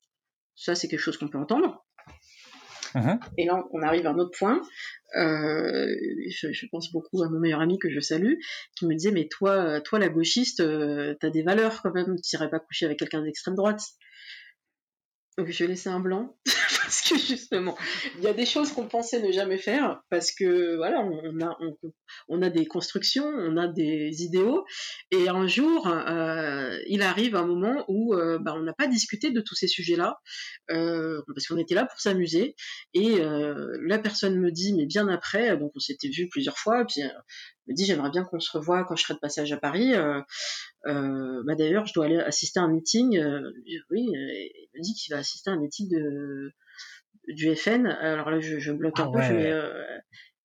Ça, 0.55 0.75
c'est 0.75 0.87
quelque 0.87 0.99
chose 0.99 1.17
qu'on 1.17 1.27
peut 1.27 1.37
entendre. 1.37 1.82
Mhm. 2.95 3.19
Et 3.37 3.45
là, 3.45 3.63
on 3.71 3.81
arrive 3.81 4.05
à 4.07 4.11
un 4.11 4.17
autre 4.17 4.37
point. 4.37 4.61
Euh, 5.15 5.87
je, 6.29 6.65
pense 6.71 6.91
beaucoup 6.91 7.21
à 7.23 7.29
mon 7.29 7.39
meilleur 7.39 7.61
ami 7.61 7.77
que 7.77 7.89
je 7.89 7.99
salue, 7.99 8.33
qui 8.75 8.87
me 8.87 8.95
disait 8.95 9.11
mais 9.11 9.27
toi, 9.27 9.79
toi 9.81 9.99
la 9.99 10.09
gauchiste, 10.09 10.59
euh, 10.59 11.15
t'as 11.19 11.29
des 11.29 11.43
valeurs 11.43 11.81
quand 11.81 11.93
même. 11.93 12.15
Tu 12.21 12.35
irais 12.35 12.49
pas 12.49 12.59
coucher 12.59 12.85
avec 12.85 12.99
quelqu'un 12.99 13.21
d'extrême 13.21 13.55
droite. 13.55 13.81
Donc 15.37 15.49
je 15.49 15.63
vais 15.63 15.67
laisser 15.67 15.89
un 15.89 15.99
blanc 15.99 16.35
parce 16.93 17.09
que 17.09 17.17
justement, 17.17 17.75
il 18.17 18.23
y 18.23 18.27
a 18.27 18.33
des 18.33 18.45
choses 18.45 18.71
qu'on 18.71 18.87
pensait 18.87 19.19
ne 19.19 19.31
jamais 19.31 19.57
faire 19.57 20.01
parce 20.11 20.31
que 20.31 20.75
voilà, 20.75 21.03
on 22.27 22.41
a 22.43 22.49
des 22.51 22.67
constructions, 22.67 23.25
on 23.25 23.57
a 23.57 23.67
des 23.67 24.21
idéaux 24.21 24.63
et 25.09 25.27
un 25.27 25.47
jour, 25.47 25.87
euh, 25.87 26.77
il 26.87 27.01
arrive 27.01 27.35
un 27.35 27.47
moment 27.47 27.83
où 27.87 28.13
euh, 28.13 28.37
bah, 28.39 28.53
on 28.55 28.61
n'a 28.61 28.73
pas 28.73 28.85
discuté 28.85 29.31
de 29.31 29.41
tous 29.41 29.55
ces 29.55 29.67
sujets-là 29.67 30.19
euh, 30.69 31.19
parce 31.33 31.47
qu'on 31.47 31.57
était 31.57 31.73
là 31.73 31.85
pour 31.85 31.99
s'amuser 31.99 32.55
et 32.93 33.19
la 33.81 33.97
personne 33.97 34.39
me 34.39 34.51
dit 34.51 34.73
mais 34.75 34.85
bien 34.85 35.07
après, 35.07 35.57
donc 35.57 35.71
on 35.75 35.79
s'était 35.79 36.09
vu 36.09 36.27
plusieurs 36.29 36.59
fois, 36.59 36.85
puis 36.85 37.01
me 37.67 37.73
dit 37.73 37.85
j'aimerais 37.85 38.09
bien 38.09 38.23
qu'on 38.23 38.39
se 38.39 38.51
revoie 38.51 38.83
quand 38.83 38.95
je 38.95 39.03
serai 39.03 39.13
de 39.13 39.19
passage 39.19 39.51
à 39.51 39.57
Paris. 39.57 39.93
Euh, 39.93 40.21
euh, 40.87 41.43
bah 41.45 41.55
d'ailleurs, 41.55 41.85
je 41.85 41.93
dois 41.93 42.05
aller 42.05 42.17
assister 42.17 42.59
à 42.59 42.63
un 42.63 42.69
meeting. 42.69 43.17
Euh, 43.17 43.51
oui, 43.89 44.05
il 44.11 44.67
me 44.75 44.81
dit 44.81 44.93
qu'il 44.93 45.13
va 45.13 45.19
assister 45.19 45.49
à 45.49 45.53
un 45.53 45.59
meeting 45.59 45.89
de 45.89 46.51
du 47.29 47.55
FN. 47.55 47.87
Alors 47.87 48.29
là, 48.29 48.39
je, 48.39 48.59
je 48.59 48.71
bloque 48.71 48.99
un 48.99 49.09
ah 49.13 49.29
peu, 49.29 49.33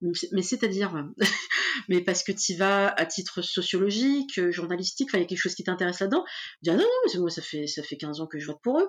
mais, 0.00 0.12
mais 0.31 0.42
c'est-à-dire, 0.42 1.09
mais 1.88 2.00
parce 2.02 2.22
que 2.22 2.31
tu 2.31 2.54
vas 2.54 2.88
à 2.88 3.04
titre 3.04 3.42
sociologique, 3.42 4.40
journalistique, 4.50 5.11
il 5.12 5.18
y 5.18 5.22
a 5.22 5.26
quelque 5.26 5.38
chose 5.38 5.57
qui 5.57 5.64
t'intéresse 5.64 5.98
là-dedans. 5.98 6.24
Je 6.62 6.70
dis 6.70 6.70
ah 6.70 6.74
non, 6.74 6.85
non, 6.85 7.12
mais 7.12 7.20
moi 7.20 7.31
ça 7.31 7.42
fait 7.42 7.66
ça 7.66 7.83
fait 7.83 7.96
15 7.96 8.20
ans 8.20 8.26
que 8.28 8.38
je 8.38 8.46
vote 8.46 8.61
pour 8.62 8.78
eux. 8.78 8.88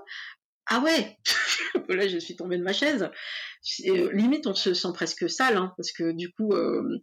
Ah 0.72 0.82
ouais 0.82 1.18
Là, 1.90 2.08
je 2.08 2.20
suis 2.20 2.36
tombée 2.36 2.58
de 2.58 2.64
ma 2.64 2.74
chaise. 2.74 3.10
limite, 4.14 4.46
on 4.46 4.54
se 4.54 4.74
sent 4.74 4.90
presque 4.94 5.30
sale, 5.30 5.58
hein, 5.58 5.74
parce 5.78 5.92
que 5.92 6.12
du 6.12 6.32
coup, 6.32 6.54
euh, 6.54 7.00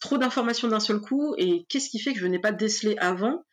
trop 0.00 0.18
d'informations 0.18 0.68
d'un 0.68 0.80
seul 0.80 1.00
coup 1.00 1.34
et 1.38 1.64
qu'est-ce 1.68 1.90
qui 1.90 1.98
fait 1.98 2.12
que 2.12 2.18
je 2.18 2.26
n'ai 2.26 2.38
pas 2.38 2.52
décelé 2.52 2.96
avant 2.98 3.44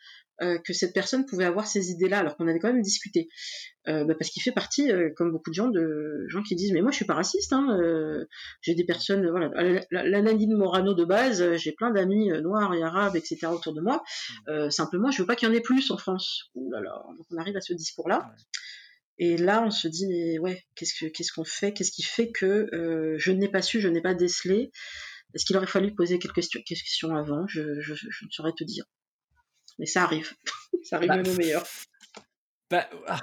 euh, 0.42 0.58
que 0.66 0.74
cette 0.74 0.94
personne 0.94 1.26
pouvait 1.26 1.46
avoir 1.46 1.66
ces 1.66 1.92
idées-là 1.92 2.20
alors 2.20 2.36
qu'on 2.36 2.48
avait 2.48 2.60
quand 2.60 2.74
même 2.74 2.82
discuté? 2.82 3.30
Euh, 3.88 4.04
bah 4.04 4.16
parce 4.20 4.32
qu'il 4.32 4.42
fait 4.42 4.52
partie 4.52 4.92
euh, 4.92 5.10
comme 5.16 5.32
beaucoup 5.32 5.50
de 5.50 5.56
gens 5.56 5.70
de 5.70 6.26
gens 6.28 6.44
qui 6.44 6.56
disent 6.56 6.74
mais 6.74 6.82
moi 6.82 6.92
je 6.92 6.98
suis 6.98 7.06
pas 7.06 7.14
raciste 7.14 7.54
hein, 7.54 7.78
j'ai 8.62 8.74
des 8.74 8.84
personnes 8.84 9.30
voilà 9.30 9.52
l'analyse 9.92 10.50
Morano 10.50 10.94
de 10.94 11.06
base 11.06 11.56
j'ai 11.56 11.72
plein 11.72 11.92
d'amis 11.92 12.30
noirs 12.42 12.74
et 12.74 12.84
arabes 12.84 13.16
etc 13.16 13.48
autour 13.52 13.74
de 13.74 13.82
moi. 13.82 14.04
Simplement 14.70 15.12
je 15.12 15.22
veux 15.22 15.28
pas 15.28 15.36
qu'il 15.36 15.48
y 15.48 15.52
en 15.52 15.54
ait 15.54 15.62
plus 15.62 15.90
en 15.92 15.98
France. 15.98 16.50
Ouh 16.56 16.70
là 16.72 16.82
là 16.82 17.04
donc 17.18 17.26
on 17.32 17.38
arrive 17.38 17.56
à 17.56 17.62
ce 17.62 17.74
discours 17.74 18.10
là 18.10 18.30
et 19.18 19.38
là, 19.38 19.64
on 19.66 19.72
se 19.72 19.88
dit, 19.88 20.08
mais 20.08 20.38
ouais, 20.40 20.66
qu'est-ce 20.76 21.06
qu'est-ce 21.06 21.32
qu'on 21.32 21.46
fait? 21.46 21.72
Qu'est-ce 21.72 21.94
qui 21.94 22.04
fait 22.04 22.34
que 22.34 22.68
je 23.18 23.32
n'ai 23.32 23.48
pas 23.48 23.62
su, 23.62 23.80
je 23.80 23.88
n'ai 23.88 24.02
pas 24.02 24.14
décelé? 24.14 24.74
Est-ce 25.34 25.46
qu'il 25.46 25.58
aurait 25.58 25.68
fallu 25.68 25.94
poser 25.94 26.20
quelques 26.20 26.48
questions 26.66 27.16
avant? 27.16 27.46
Je, 27.48 27.62
ne 27.62 28.32
saurais 28.32 28.54
te 28.54 28.64
dire. 28.64 28.86
Mais 29.80 29.86
ça 29.86 30.04
arrive. 30.04 30.34
ça 30.84 30.98
arrive 30.98 31.10
bah, 31.10 31.18
même 31.18 31.28
au 31.28 31.36
meilleur. 31.36 31.64
Bah, 32.70 32.90
ah, 33.08 33.22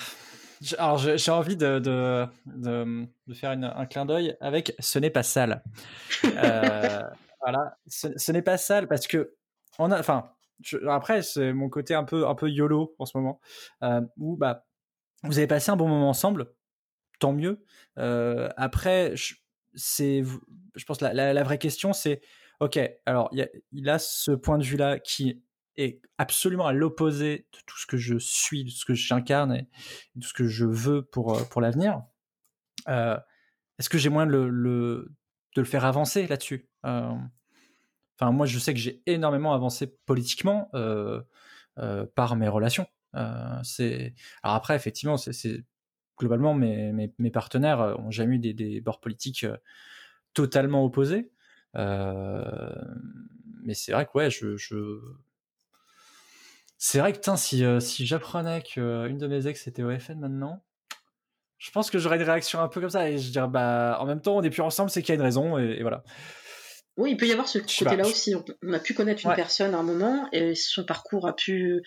alors 0.79 0.99
j'ai 0.99 1.31
envie 1.31 1.57
de, 1.57 1.79
de, 1.79 2.27
de, 2.47 3.35
faire 3.35 3.51
un 3.51 3.87
clin 3.87 4.07
d'œil 4.07 4.37
avec 4.41 4.75
ce 4.79 4.99
n'est 4.99 5.11
pas 5.11 5.23
sale. 5.23 5.63
Euh, 6.25 7.03
voilà, 7.41 7.77
ce, 7.89 8.31
n'est 8.31 8.43
pas 8.43 8.57
sale 8.57 8.87
parce 8.87 9.09
que 9.09 9.35
on 9.81 9.91
a, 9.91 9.99
enfin, 9.99 10.31
après 10.89 11.23
c'est 11.23 11.53
mon 11.53 11.69
côté 11.69 11.95
un 11.95 12.05
peu 12.05 12.29
un 12.29 12.37
peu 12.37 12.49
yolo 12.49 12.95
en 13.01 13.07
ce 13.07 13.19
moment 13.19 13.41
euh, 13.83 14.01
où 14.17 14.37
bah 14.37 14.65
vous 15.25 15.39
avez 15.39 15.47
passé 15.47 15.71
un 15.71 15.77
bon 15.77 15.89
moment 15.89 16.09
ensemble, 16.09 16.53
tant 17.21 17.33
mieux. 17.33 17.65
Euh, 17.99 18.49
après, 18.57 19.17
je, 19.17 19.35
c'est, 19.75 20.23
je 20.75 20.85
pense, 20.85 21.01
la, 21.01 21.33
la, 21.33 21.43
vraie 21.43 21.59
question, 21.59 21.93
c'est, 21.93 22.21
ok, 22.61 22.79
alors 23.07 23.31
il, 23.73 23.89
a 23.89 23.99
ce 23.99 24.33
point 24.33 24.59
de 24.59 24.65
vue-là 24.65 24.99
qui 24.99 25.43
est 25.77 26.01
absolument 26.19 26.67
à 26.67 26.73
l'opposé 26.73 27.47
de 27.53 27.59
tout 27.67 27.79
ce 27.79 27.87
que 27.87 27.97
je 27.97 28.19
suis, 28.19 28.65
de 28.65 28.71
ce 28.71 28.85
que 28.85 28.95
j'incarne 28.95 29.55
et 29.55 29.69
de 30.17 30.25
ce 30.25 30.33
que 30.33 30.47
je 30.47 30.67
veux 30.67 31.03
pour, 31.03 31.37
euh, 31.37 31.43
pour 31.45 31.61
l'avenir. 31.61 32.03
Euh, 32.89 33.19
est-ce 33.79 33.89
que 33.89 33.99
j'ai 33.99 34.11
moyen 34.11 34.27
de 34.27 34.37
le, 34.37 35.13
de 35.57 35.61
le 35.61 35.67
faire 35.67 35.85
avancer 35.85 36.27
là-dessus? 36.27 36.69
Euh, 36.87 37.13
Enfin, 38.21 38.31
moi, 38.31 38.47
je 38.47 38.59
sais 38.61 38.73
que 38.73 38.79
j'ai 38.79 39.03
énormément 39.07 39.53
avancé 39.53 39.87
politiquement 40.07 40.71
par 42.15 42.37
mes 42.37 42.47
relations. 42.47 42.87
c'est 43.65 44.15
alors 44.45 44.55
après, 44.55 44.77
effectivement, 44.77 45.17
c'est 45.17 45.65
globalement, 46.23 46.55
mes, 46.55 47.31
partenaires 47.33 47.81
euh, 47.81 47.95
ont 47.97 48.13
jamais 48.13 48.37
eu 48.37 48.39
des, 48.39 48.81
bords 48.81 49.01
politiques 49.01 49.43
euh, 49.43 49.57
totalement 50.35 50.85
opposés. 50.85 51.33
Euh, 51.75 52.45
mais 53.65 53.75
c'est 53.75 53.93
vrai 53.93 54.07
que 54.07 54.11
ouais, 54.15 54.31
je, 54.31 54.57
c'est 56.79 57.01
vrai 57.01 57.13
que 57.13 57.37
si, 57.37 57.65
si 57.81 58.07
j'apprenais 58.07 58.63
qu'une 58.63 59.19
de 59.19 59.27
mes 59.27 59.49
ex 59.49 59.67
était 59.67 59.83
au 59.83 59.99
FN 59.99 60.21
maintenant, 60.21 60.63
je 61.59 61.71
pense 61.71 61.91
que 61.91 61.99
j'aurais 61.99 62.17
une 62.17 62.23
réaction 62.23 62.61
un 62.61 62.69
peu 62.69 62.81
comme 62.81 62.91
ça 62.91 63.09
et 63.09 63.19
je 63.19 63.31
dirais 63.31 63.47
bah 63.49 63.97
en 64.01 64.07
même 64.07 64.21
temps 64.21 64.37
on 64.37 64.43
n'est 64.43 64.51
plus 64.51 64.63
ensemble, 64.63 64.91
c'est 64.91 65.01
qu'il 65.01 65.11
y 65.11 65.13
a 65.13 65.15
une 65.15 65.23
raison 65.23 65.59
et 65.59 65.81
voilà. 65.83 66.03
Oui, 66.99 67.13
il 67.13 67.17
peut 67.17 67.27
y 67.27 67.33
avoir 67.33 67.49
ce 67.49 67.59
côté-là 67.59 68.07
aussi. 68.07 68.35
On, 68.35 68.73
a 68.73 68.79
pu 68.79 68.93
connaître 68.93 69.25
une 69.27 69.35
personne 69.35 69.75
à 69.75 69.79
un 69.79 69.83
moment 69.83 70.29
et 70.33 70.55
son 70.55 70.85
parcours 70.85 71.27
a 71.27 71.35
pu 71.35 71.81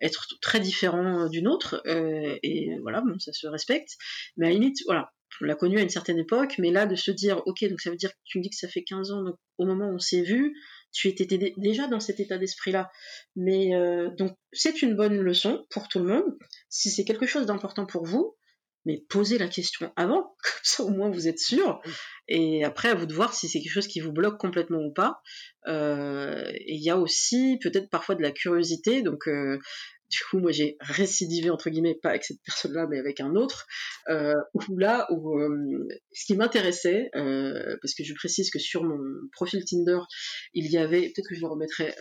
être 0.00 0.26
très 0.42 0.60
différent 0.60 1.24
euh, 1.24 1.28
d'une 1.28 1.48
autre. 1.48 1.82
Euh, 1.86 2.38
et 2.42 2.76
voilà, 2.82 3.00
bon, 3.00 3.18
ça 3.18 3.32
se 3.32 3.46
respecte. 3.46 3.96
Mais 4.36 4.46
à 4.46 4.48
la 4.50 4.54
limite, 4.54 4.78
voilà, 4.84 5.12
on 5.40 5.46
l'a 5.46 5.54
connu 5.54 5.78
à 5.78 5.82
une 5.82 5.88
certaine 5.88 6.18
époque, 6.18 6.56
mais 6.58 6.70
là, 6.70 6.84
de 6.84 6.94
se 6.94 7.10
dire, 7.10 7.42
ok, 7.46 7.64
donc 7.68 7.80
ça 7.80 7.90
veut 7.90 7.96
dire 7.96 8.10
que 8.10 8.18
tu 8.24 8.38
me 8.38 8.42
dis 8.42 8.50
que 8.50 8.56
ça 8.56 8.68
fait 8.68 8.82
15 8.82 9.12
ans, 9.12 9.22
donc 9.22 9.36
au 9.56 9.64
moment 9.64 9.86
où 9.86 9.94
on 9.94 9.98
s'est 9.98 10.22
vu, 10.22 10.54
tu 10.92 11.08
étais 11.08 11.54
déjà 11.56 11.86
dans 11.86 12.00
cet 12.00 12.20
état 12.20 12.36
d'esprit-là. 12.36 12.90
Mais 13.36 13.74
euh, 13.74 14.10
donc, 14.10 14.32
c'est 14.52 14.82
une 14.82 14.94
bonne 14.94 15.18
leçon 15.20 15.64
pour 15.70 15.88
tout 15.88 16.00
le 16.00 16.06
monde. 16.06 16.36
Si 16.68 16.90
c'est 16.90 17.04
quelque 17.04 17.26
chose 17.26 17.46
d'important 17.46 17.86
pour 17.86 18.04
vous, 18.04 18.36
mais 18.84 19.04
posez 19.08 19.38
la 19.38 19.48
question 19.48 19.92
avant, 19.96 20.22
comme 20.42 20.60
ça 20.62 20.82
au 20.84 20.90
moins 20.90 21.10
vous 21.10 21.28
êtes 21.28 21.38
sûr. 21.38 21.80
Et 22.28 22.64
après, 22.64 22.88
à 22.88 22.94
vous 22.94 23.06
de 23.06 23.14
voir 23.14 23.34
si 23.34 23.48
c'est 23.48 23.60
quelque 23.60 23.72
chose 23.72 23.88
qui 23.88 24.00
vous 24.00 24.12
bloque 24.12 24.38
complètement 24.38 24.80
ou 24.80 24.92
pas. 24.92 25.20
Euh, 25.66 26.50
et 26.54 26.74
il 26.74 26.82
y 26.82 26.90
a 26.90 26.96
aussi 26.96 27.58
peut-être 27.62 27.90
parfois 27.90 28.14
de 28.14 28.22
la 28.22 28.30
curiosité. 28.30 29.02
Donc, 29.02 29.28
euh, 29.28 29.58
du 30.10 30.18
coup, 30.28 30.38
moi 30.38 30.50
j'ai 30.50 30.76
récidivé 30.80 31.50
entre 31.50 31.70
guillemets, 31.70 31.94
pas 31.94 32.10
avec 32.10 32.24
cette 32.24 32.42
personne-là, 32.44 32.86
mais 32.90 32.98
avec 32.98 33.20
un 33.20 33.34
autre. 33.36 33.66
Euh, 34.08 34.34
là, 34.76 35.06
où 35.10 35.38
euh, 35.38 35.88
ce 36.12 36.24
qui 36.26 36.36
m'intéressait, 36.36 37.10
euh, 37.14 37.76
parce 37.80 37.94
que 37.94 38.02
je 38.02 38.14
précise 38.14 38.50
que 38.50 38.58
sur 38.58 38.82
mon 38.82 38.98
profil 39.32 39.64
Tinder, 39.64 40.00
il 40.52 40.70
y 40.70 40.78
avait, 40.78 41.02
peut-être 41.02 41.28
que 41.28 41.34
je 41.36 41.40
le 41.40 41.46
remettrai 41.46 41.94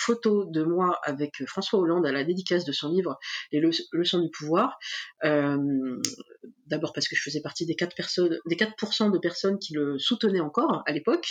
photo 0.00 0.44
de 0.44 0.62
moi 0.62 0.98
avec 1.04 1.44
François 1.46 1.78
Hollande 1.78 2.06
à 2.06 2.12
la 2.12 2.24
dédicace 2.24 2.64
de 2.64 2.72
son 2.72 2.90
livre 2.90 3.18
Les 3.52 3.60
leçons 3.92 4.20
du 4.20 4.30
pouvoir. 4.30 4.78
D'abord 5.22 6.92
parce 6.92 7.08
que 7.08 7.16
je 7.16 7.22
faisais 7.22 7.40
partie 7.40 7.66
des 7.66 7.74
4 7.74 7.94
personnes, 7.94 8.38
des 8.46 8.56
4% 8.56 9.12
de 9.12 9.18
personnes 9.18 9.58
qui 9.58 9.74
le 9.74 9.98
soutenaient 9.98 10.40
encore 10.40 10.82
à 10.86 10.92
l'époque. 10.92 11.26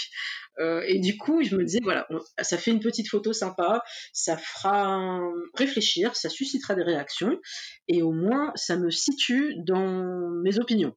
et 0.60 1.00
du 1.00 1.18
coup, 1.18 1.42
je 1.44 1.56
me 1.56 1.64
disais 1.64 1.80
voilà, 1.82 2.08
ça 2.42 2.58
fait 2.58 2.72
une 2.72 2.82
petite 2.82 3.10
photo 3.10 3.34
sympa, 3.34 3.84
ça 4.14 4.38
fera 4.38 5.22
réfléchir, 5.56 6.16
ça 6.16 6.30
suscitera 6.30 6.76
des 6.76 6.84
réactions, 6.84 7.40
et 7.88 8.02
au 8.02 8.12
moins 8.12 8.52
ça 8.56 8.78
me 8.78 8.90
situe 8.92 9.56
dans 9.66 10.30
mes 10.44 10.60
opinions. 10.60 10.96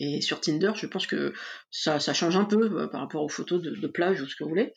Et 0.00 0.20
sur 0.20 0.40
Tinder, 0.40 0.72
je 0.76 0.86
pense 0.86 1.06
que 1.06 1.32
ça, 1.70 1.98
change 1.98 2.36
un 2.36 2.44
peu 2.44 2.70
euh, 2.78 2.86
par 2.86 3.00
rapport 3.00 3.22
aux 3.22 3.28
photos 3.28 3.60
de, 3.60 3.86
plage 3.88 4.20
ou 4.20 4.28
ce 4.28 4.36
que 4.36 4.44
vous 4.44 4.50
voulez. 4.50 4.72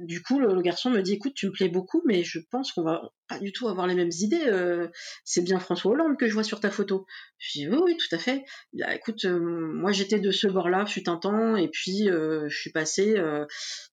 Du 0.00 0.22
coup, 0.22 0.38
le, 0.38 0.60
garçon 0.62 0.90
me 0.90 1.02
dit 1.02 1.14
écoute, 1.14 1.34
tu 1.34 1.46
me 1.46 1.52
plais 1.52 1.68
beaucoup, 1.68 2.02
mais 2.06 2.24
je 2.24 2.38
pense 2.50 2.72
qu'on 2.72 2.82
va 2.82 3.12
pas 3.28 3.38
du 3.38 3.52
tout 3.52 3.68
avoir 3.68 3.86
les 3.86 3.94
mêmes 3.94 4.10
idées. 4.20 4.46
Euh, 4.46 4.88
c'est 5.24 5.42
bien 5.42 5.60
François 5.60 5.92
Hollande 5.92 6.16
que 6.18 6.26
je 6.26 6.34
vois 6.34 6.42
sur 6.42 6.60
ta 6.60 6.70
photo. 6.70 7.06
Je 7.38 7.58
dis 7.58 7.68
oui, 7.68 7.78
oui, 7.82 7.96
tout 7.96 8.14
à 8.14 8.18
fait. 8.18 8.44
Bah, 8.72 8.94
écoute, 8.94 9.24
euh, 9.24 9.38
moi 9.38 9.92
j'étais 9.92 10.18
de 10.18 10.30
ce 10.30 10.46
bord-là, 10.46 10.86
fut 10.86 11.08
un 11.08 11.16
temps, 11.16 11.56
et 11.56 11.68
puis 11.68 12.06
je 12.08 12.54
suis 12.54 12.70
passé 12.70 13.16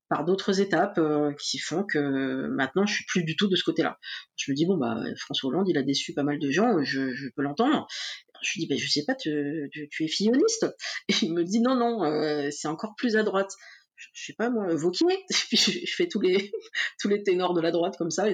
par 0.09 0.23
d'autres 0.23 0.61
étapes 0.61 0.99
qui 1.39 1.57
font 1.57 1.83
que 1.83 2.47
maintenant 2.47 2.85
je 2.85 2.95
suis 2.95 3.05
plus 3.05 3.23
du 3.23 3.35
tout 3.35 3.47
de 3.47 3.55
ce 3.55 3.63
côté-là. 3.63 3.99
Je 4.37 4.51
me 4.51 4.55
dis 4.55 4.65
bon 4.65 4.77
bah 4.77 4.97
François 5.17 5.49
Hollande, 5.49 5.67
il 5.67 5.77
a 5.77 5.83
déçu 5.83 6.13
pas 6.13 6.23
mal 6.23 6.39
de 6.39 6.49
gens, 6.49 6.83
je, 6.83 7.13
je 7.13 7.27
peux 7.35 7.41
l'entendre. 7.41 7.87
Je 8.41 8.53
lui 8.53 8.61
dis, 8.61 8.67
ben, 8.67 8.77
je 8.77 8.87
sais 8.87 9.03
pas, 9.05 9.15
tu, 9.15 9.69
tu, 9.71 10.03
es 10.03 10.07
filloniste 10.07 10.65
Et 11.09 11.13
il 11.23 11.33
me 11.33 11.43
dit, 11.43 11.59
non, 11.59 11.75
non, 11.75 12.03
euh, 12.03 12.49
c'est 12.51 12.67
encore 12.67 12.95
plus 12.95 13.15
à 13.15 13.23
droite. 13.23 13.51
Je, 13.97 14.25
sais 14.25 14.33
pas, 14.33 14.49
moi, 14.49 14.73
Vauquier. 14.75 15.25
Puis 15.49 15.57
je, 15.57 15.93
fais 15.95 16.07
tous 16.07 16.21
les, 16.21 16.51
tous 16.99 17.09
les 17.09 17.23
ténors 17.23 17.53
de 17.53 17.61
la 17.61 17.71
droite 17.71 17.97
comme 17.97 18.11
ça, 18.11 18.25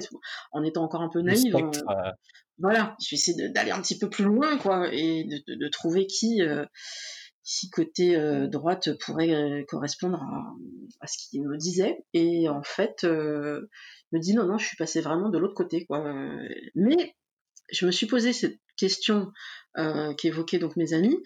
en 0.52 0.62
étant 0.62 0.84
encore 0.84 1.02
un 1.02 1.08
peu 1.08 1.20
naïve. 1.20 1.56
Hein. 1.56 1.70
Voilà, 2.58 2.96
je 3.02 3.10
vais 3.10 3.16
essayer 3.16 3.48
d'aller 3.48 3.72
un 3.72 3.80
petit 3.80 3.98
peu 3.98 4.08
plus 4.08 4.24
loin, 4.24 4.56
quoi, 4.58 4.92
et 4.92 5.24
de, 5.24 5.54
de, 5.54 5.68
trouver 5.68 6.06
qui, 6.06 6.40
euh, 6.40 6.64
qui 7.42 7.68
côté 7.68 8.14
euh, 8.14 8.46
droite 8.46 8.90
pourrait 9.00 9.64
correspondre 9.66 10.22
à, 10.22 10.54
à 11.00 11.06
ce 11.08 11.16
qu'il 11.18 11.42
me 11.42 11.56
disait. 11.56 12.04
Et 12.12 12.48
en 12.48 12.62
fait, 12.62 12.98
il 13.02 13.08
me 13.08 14.18
dit, 14.18 14.34
non, 14.34 14.46
non, 14.46 14.58
je 14.58 14.66
suis 14.66 14.76
passé 14.76 15.00
vraiment 15.00 15.30
de 15.30 15.38
l'autre 15.38 15.54
côté, 15.54 15.84
quoi. 15.86 16.04
Mais 16.76 17.16
je 17.72 17.86
me 17.86 17.90
suis 17.90 18.06
posé 18.06 18.32
cette 18.32 18.58
question 18.76 19.32
euh, 19.78 20.14
qu'évoquaient 20.14 20.58
donc 20.58 20.76
mes 20.76 20.92
amis. 20.92 21.16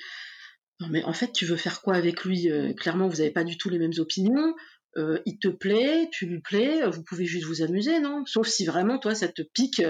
Non 0.81 0.89
mais 0.89 1.03
en 1.05 1.13
fait, 1.13 1.33
tu 1.33 1.45
veux 1.45 1.57
faire 1.57 1.83
quoi 1.83 1.95
avec 1.95 2.25
lui 2.25 2.51
euh, 2.51 2.73
Clairement, 2.73 3.09
vous 3.09 3.17
n'avez 3.17 3.31
pas 3.31 3.45
du 3.45 3.59
tout 3.59 3.69
les 3.69 3.79
mêmes 3.79 3.93
opinions. 3.99 4.55
Euh, 4.97 5.21
il 5.27 5.39
te 5.39 5.49
plaît, 5.49 6.09
tu 6.13 6.27
lui 6.27 6.41
plais, 6.41 6.89
vous 6.89 7.03
pouvez 7.03 7.25
juste 7.25 7.45
vous 7.47 7.63
amuser, 7.63 8.01
non? 8.01 8.25
Sauf 8.27 8.49
si 8.49 8.65
vraiment, 8.65 8.99
toi, 8.99 9.15
ça 9.15 9.29
te 9.29 9.43
pique 9.43 9.83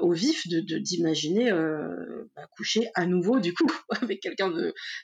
au 0.00 0.12
vif 0.12 0.46
de 0.48 0.78
d'imaginer 0.78 1.50
bah, 2.36 2.46
coucher 2.56 2.88
à 2.94 3.06
nouveau, 3.06 3.40
du 3.40 3.52
coup, 3.52 3.66
avec 4.02 4.20
quelqu'un 4.20 4.52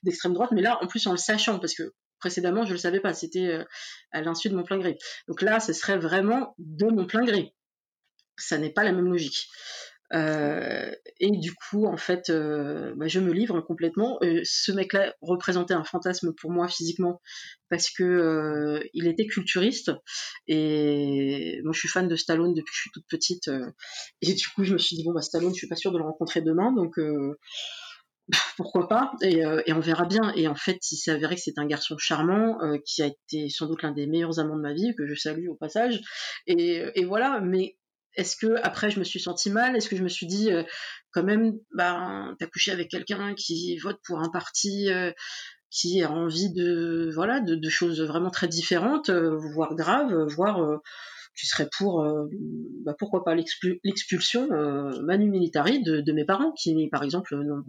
d'extrême 0.03 0.35
droite. 0.35 0.51
Mais 0.53 0.63
là, 0.63 0.79
en 0.83 0.87
plus, 0.87 1.07
en 1.07 1.13
le 1.13 1.19
sachant, 1.19 1.59
parce 1.59 1.75
que 1.75 1.95
précédemment, 2.21 2.65
je 2.65 2.71
ne 2.71 2.75
le 2.75 2.79
savais 2.79 3.01
pas, 3.01 3.15
c'était 3.15 3.65
à 4.13 4.21
l'insu 4.21 4.51
de 4.51 4.55
mon 4.55 4.63
plein 4.63 4.79
gré. 4.79 4.99
Donc 5.27 5.43
là, 5.43 5.59
ce 5.59 5.73
serait 5.73 5.99
vraiment 5.99 6.55
de 6.59 6.87
mon 6.87 7.07
plein 7.07 7.25
gré. 7.25 7.55
Ça 8.37 8.59
n'est 8.59 8.71
pas 8.71 8.85
la 8.85 8.93
même 8.93 9.09
logique. 9.09 9.49
Euh, 10.15 10.91
et 11.21 11.31
du 11.31 11.53
coup, 11.55 11.87
en 11.87 11.97
fait, 11.97 12.31
euh, 12.31 12.95
bah, 12.97 13.09
je 13.09 13.21
me 13.21 13.33
livre 13.33 13.61
complètement. 13.61 14.19
Euh, 14.23 14.41
ce 14.45 14.73
mec-là 14.73 15.15
représentait 15.21 15.75
un 15.75 15.85
fantasme 15.85 16.33
pour 16.35 16.51
moi 16.51 16.69
physiquement 16.69 17.21
parce 17.69 17.91
que 17.91 18.81
il 18.95 19.07
était 19.07 19.27
culturiste 19.27 19.91
et 20.47 21.61
moi 21.65 21.73
je 21.75 21.81
suis 21.81 21.89
fan 21.89 22.09
de 22.09 22.17
Stallone 22.17 22.55
depuis 22.55 22.71
que 22.71 22.77
je 22.77 22.81
suis 22.81 22.91
toute 22.93 23.07
petite. 23.09 23.51
et 24.23 24.35
du 24.35 24.47
coup, 24.49 24.65
je 24.65 24.73
me 24.73 24.79
suis 24.79 24.97
dit 24.97 25.05
bon 25.05 25.13
bah 25.13 25.21
Stallone, 25.21 25.51
je 25.51 25.59
suis 25.59 25.69
pas 25.69 25.77
sûre 25.77 25.93
de 25.93 25.99
le 25.99 26.05
rencontrer 26.05 26.41
demain, 26.41 26.73
donc 26.73 26.99
pourquoi 28.57 28.89
pas 28.89 29.13
et, 29.23 29.43
et, 29.67 29.73
on 29.73 29.81
verra 29.81 30.07
bien. 30.07 30.33
Et 30.35 30.49
en 30.49 30.55
fait, 30.55 30.79
il 30.91 30.97
s'est 30.97 31.11
avéré 31.11 31.35
que 31.35 31.43
c'est 31.43 31.59
un 31.59 31.67
garçon 31.67 31.99
charmant 31.99 32.59
qui 32.87 33.03
a 33.03 33.07
été 33.07 33.51
sans 33.51 33.67
doute 33.67 33.83
l'un 33.83 33.93
des 33.93 34.07
meilleurs 34.07 34.39
amants 34.39 34.57
de 34.57 34.63
ma 34.63 34.73
vie 34.73 34.95
que 34.97 35.07
je 35.07 35.15
salue 35.15 35.49
au 35.49 35.55
passage. 35.55 36.01
Et, 36.47 36.83
et 36.95 37.05
voilà, 37.05 37.41
mais 37.41 37.78
est-ce 38.19 38.37
que 38.37 38.57
après 38.65 38.91
je 38.91 38.99
me 38.99 39.05
suis 39.05 39.21
sentie 39.21 39.49
mal? 39.49 39.77
Est-ce 39.77 39.89
que 39.89 39.97
je 39.97 40.03
me 40.03 40.09
suis 40.09 40.27
dit 40.27 40.53
euh, 40.53 40.65
quand 41.13 41.23
même, 41.23 41.55
bah, 41.73 42.35
t'as 42.39 42.47
couché 42.47 42.73
avec 42.73 42.91
quelqu'un 42.91 43.35
qui 43.35 43.79
vote 43.79 43.99
pour 44.05 44.19
un 44.19 44.29
parti 44.29 44.91
euh, 44.91 45.13
qui 45.71 46.03
a 46.03 46.11
envie 46.11 46.53
de 46.53 47.11
voilà 47.15 47.41
de, 47.41 47.69
choses 47.71 48.03
vraiment 48.03 48.31
très 48.31 48.49
différentes, 48.49 49.09
euh, 49.09 49.37
voire 49.55 49.75
graves, 49.77 50.27
voire 50.35 50.81
tu 51.35 51.47
serais 51.47 51.69
pour, 51.79 52.05
bah, 52.85 52.97
pourquoi 52.99 53.23
pas 53.23 53.37
l'expulsion 53.37 54.49
manu 55.05 55.31
militari 55.31 55.81
de, 55.85 56.13
mes 56.13 56.25
parents 56.25 56.51
qui, 56.51 56.89
par 56.89 57.05
exemple, 57.05 57.37
n'ont 57.37 57.63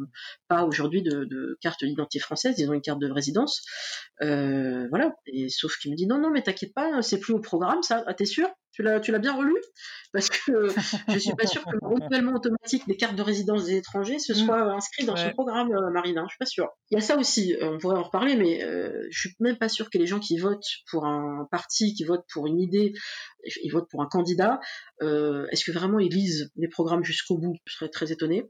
pas 0.47 0.63
aujourd'hui 0.63 1.03
de, 1.03 1.57
carte 1.61 1.83
d'identité 1.85 2.17
française, 2.19 2.55
ils 2.57 2.67
ont 2.67 2.73
une 2.73 2.81
carte 2.81 2.99
de 2.99 3.11
résidence. 3.11 3.61
voilà. 4.19 5.13
Et 5.27 5.49
sauf 5.49 5.77
qu'il 5.77 5.91
me 5.91 5.95
dit 5.95 6.07
non, 6.07 6.19
non, 6.19 6.31
mais 6.31 6.41
t'inquiète 6.41 6.73
pas, 6.73 7.03
c'est 7.03 7.19
plus 7.19 7.33
au 7.33 7.39
programme, 7.39 7.83
ça. 7.83 8.03
T'es 8.17 8.25
sûr? 8.25 8.49
Tu 8.71 8.83
l'as, 8.83 8.99
tu 8.99 9.11
l'as 9.11 9.19
bien 9.19 9.35
relu? 9.35 9.55
Parce 10.11 10.29
que 10.29 10.69
je 11.07 11.19
suis 11.19 11.35
pas 11.35 11.45
sûre 11.45 11.63
que 11.63 11.71
le 11.71 11.79
renouvellement 11.81 12.33
automatique 12.33 12.87
des 12.87 12.97
cartes 12.97 13.15
de 13.15 13.21
résidence 13.21 13.65
des 13.65 13.75
étrangers 13.75 14.19
se 14.19 14.33
mm. 14.33 14.35
soit 14.35 14.61
inscrit 14.73 15.05
dans 15.05 15.15
ce 15.15 15.29
programme, 15.29 15.71
euh, 15.71 15.91
Marine. 15.91 16.17
Hein, 16.17 16.25
je 16.27 16.31
suis 16.31 16.39
pas 16.39 16.45
sûre. 16.45 16.69
Il 16.89 16.95
y 16.95 16.97
a 16.97 17.01
ça 17.01 17.17
aussi, 17.17 17.55
euh, 17.55 17.73
on 17.73 17.77
pourrait 17.77 17.97
en 17.97 18.03
reparler, 18.03 18.35
mais 18.35 18.63
euh, 18.63 19.07
je 19.11 19.19
suis 19.19 19.35
même 19.39 19.57
pas 19.57 19.69
sûre 19.69 19.89
que 19.89 19.97
les 19.97 20.07
gens 20.07 20.19
qui 20.19 20.37
votent 20.37 20.65
pour 20.89 21.05
un 21.05 21.47
parti, 21.51 21.93
qui 21.93 22.03
votent 22.03 22.25
pour 22.33 22.47
une 22.47 22.59
idée, 22.59 22.93
ils 23.63 23.69
votent 23.71 23.89
pour 23.89 24.01
un 24.01 24.07
candidat, 24.07 24.59
euh, 25.01 25.45
est-ce 25.51 25.63
que 25.63 25.71
vraiment 25.71 25.99
ils 25.99 26.11
lisent 26.11 26.51
les 26.55 26.67
programmes 26.67 27.03
jusqu'au 27.03 27.37
bout? 27.37 27.55
Je 27.65 27.73
serais 27.75 27.89
très 27.89 28.11
étonnée. 28.11 28.49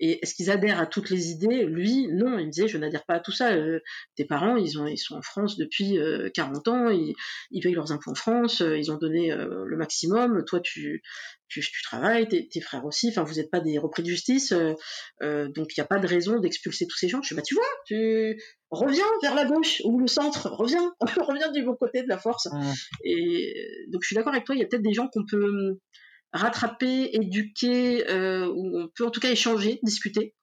Et 0.00 0.18
est-ce 0.22 0.34
qu'ils 0.34 0.50
adhèrent 0.50 0.80
à 0.80 0.86
toutes 0.86 1.10
les 1.10 1.30
idées? 1.30 1.64
Lui, 1.64 2.08
non. 2.08 2.38
Il 2.38 2.46
me 2.46 2.50
disait, 2.50 2.68
je 2.68 2.78
n'adhère 2.78 3.04
pas 3.04 3.16
à 3.16 3.20
tout 3.20 3.32
ça. 3.32 3.52
Euh, 3.52 3.80
tes 4.16 4.24
parents, 4.24 4.56
ils, 4.56 4.78
ont, 4.78 4.86
ils 4.86 4.96
sont 4.96 5.14
en 5.14 5.22
France 5.22 5.58
depuis 5.58 5.98
40 6.34 6.68
euh, 6.68 6.70
ans, 6.70 6.88
ils, 6.88 7.14
ils 7.50 7.62
payent 7.62 7.74
leurs 7.74 7.92
impôts 7.92 8.10
en 8.10 8.14
France, 8.14 8.60
ils 8.60 8.90
ont 8.90 8.96
donné 8.96 9.30
le 9.30 9.76
maximum. 9.76 10.42
Toi, 10.46 10.60
tu, 10.60 11.02
tu, 11.48 11.60
tu 11.60 11.82
travailles, 11.82 12.28
tes, 12.28 12.48
tes, 12.48 12.60
frères 12.62 12.86
aussi. 12.86 13.10
Enfin, 13.10 13.24
vous 13.24 13.34
n'êtes 13.34 13.50
pas 13.50 13.60
des 13.60 13.78
repris 13.78 14.02
de 14.02 14.08
justice, 14.08 14.52
donc 14.52 15.76
il 15.76 15.78
n'y 15.78 15.82
a 15.82 15.86
pas 15.86 15.98
de 15.98 16.06
raison 16.06 16.40
d'expulser 16.40 16.86
tous 16.86 16.96
ces 16.96 17.08
gens. 17.08 17.20
Je 17.22 17.34
dis, 17.34 17.34
bah 17.34 17.42
tu 17.42 17.54
vois, 17.54 17.64
tu 17.86 18.40
reviens 18.70 19.04
vers 19.22 19.34
la 19.34 19.44
gauche 19.44 19.82
ou 19.84 19.98
le 19.98 20.06
centre, 20.06 20.48
reviens, 20.50 20.94
reviens 21.28 21.50
du 21.52 21.62
bon 21.62 21.74
côté 21.74 22.02
de 22.02 22.08
la 22.08 22.18
force. 22.18 22.48
Et 23.04 23.54
donc 23.88 24.02
je 24.02 24.06
suis 24.06 24.16
d'accord 24.16 24.32
avec 24.32 24.46
toi. 24.46 24.54
Il 24.54 24.60
y 24.60 24.64
a 24.64 24.66
peut-être 24.66 24.82
des 24.82 24.94
gens 24.94 25.08
qu'on 25.08 25.26
peut 25.26 25.78
rattraper, 26.32 27.10
éduquer, 27.12 28.08
euh, 28.10 28.46
ou 28.48 28.78
on 28.78 28.88
peut 28.94 29.06
en 29.06 29.10
tout 29.10 29.20
cas 29.20 29.30
échanger, 29.30 29.80
discuter. 29.82 30.34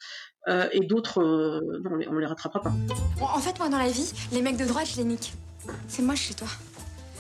Euh, 0.48 0.70
et 0.72 0.80
d'autres, 0.80 1.22
euh, 1.22 1.60
non, 1.84 1.92
on 1.92 1.96
les, 1.96 2.22
les 2.22 2.26
rattrapera 2.26 2.62
pas. 2.62 2.74
en 3.22 3.40
fait, 3.40 3.58
moi, 3.60 3.70
dans 3.70 3.78
la 3.78 3.90
vie, 3.90 4.12
les 4.32 4.42
mecs 4.42 4.58
de 4.58 4.66
droite, 4.66 4.88
je 4.90 4.98
les 4.98 5.04
nique. 5.04 5.34
C'est 5.88 6.02
moche 6.02 6.22
chez 6.22 6.34
toi. 6.34 6.48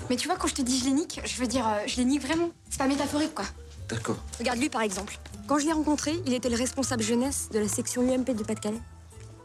Mais 0.09 0.15
tu 0.15 0.27
vois, 0.27 0.37
quand 0.37 0.47
je 0.47 0.55
te 0.55 0.61
dis 0.61 0.79
je 0.79 0.85
les 0.85 0.91
nique, 0.91 1.19
je 1.25 1.37
veux 1.37 1.47
dire, 1.47 1.65
je 1.85 1.97
les 1.97 2.05
nique 2.05 2.21
vraiment. 2.21 2.51
C'est 2.69 2.79
pas 2.79 2.87
métaphorique, 2.87 3.33
quoi. 3.35 3.45
D'accord. 3.89 4.17
Regarde 4.39 4.59
lui, 4.59 4.69
par 4.69 4.81
exemple. 4.81 5.19
Quand 5.47 5.59
je 5.59 5.65
l'ai 5.65 5.73
rencontré, 5.73 6.13
il 6.25 6.33
était 6.33 6.49
le 6.49 6.55
responsable 6.55 7.03
jeunesse 7.03 7.49
de 7.51 7.59
la 7.59 7.67
section 7.67 8.01
UMP 8.01 8.33
du 8.33 8.43
Pas-de-Calais. 8.43 8.81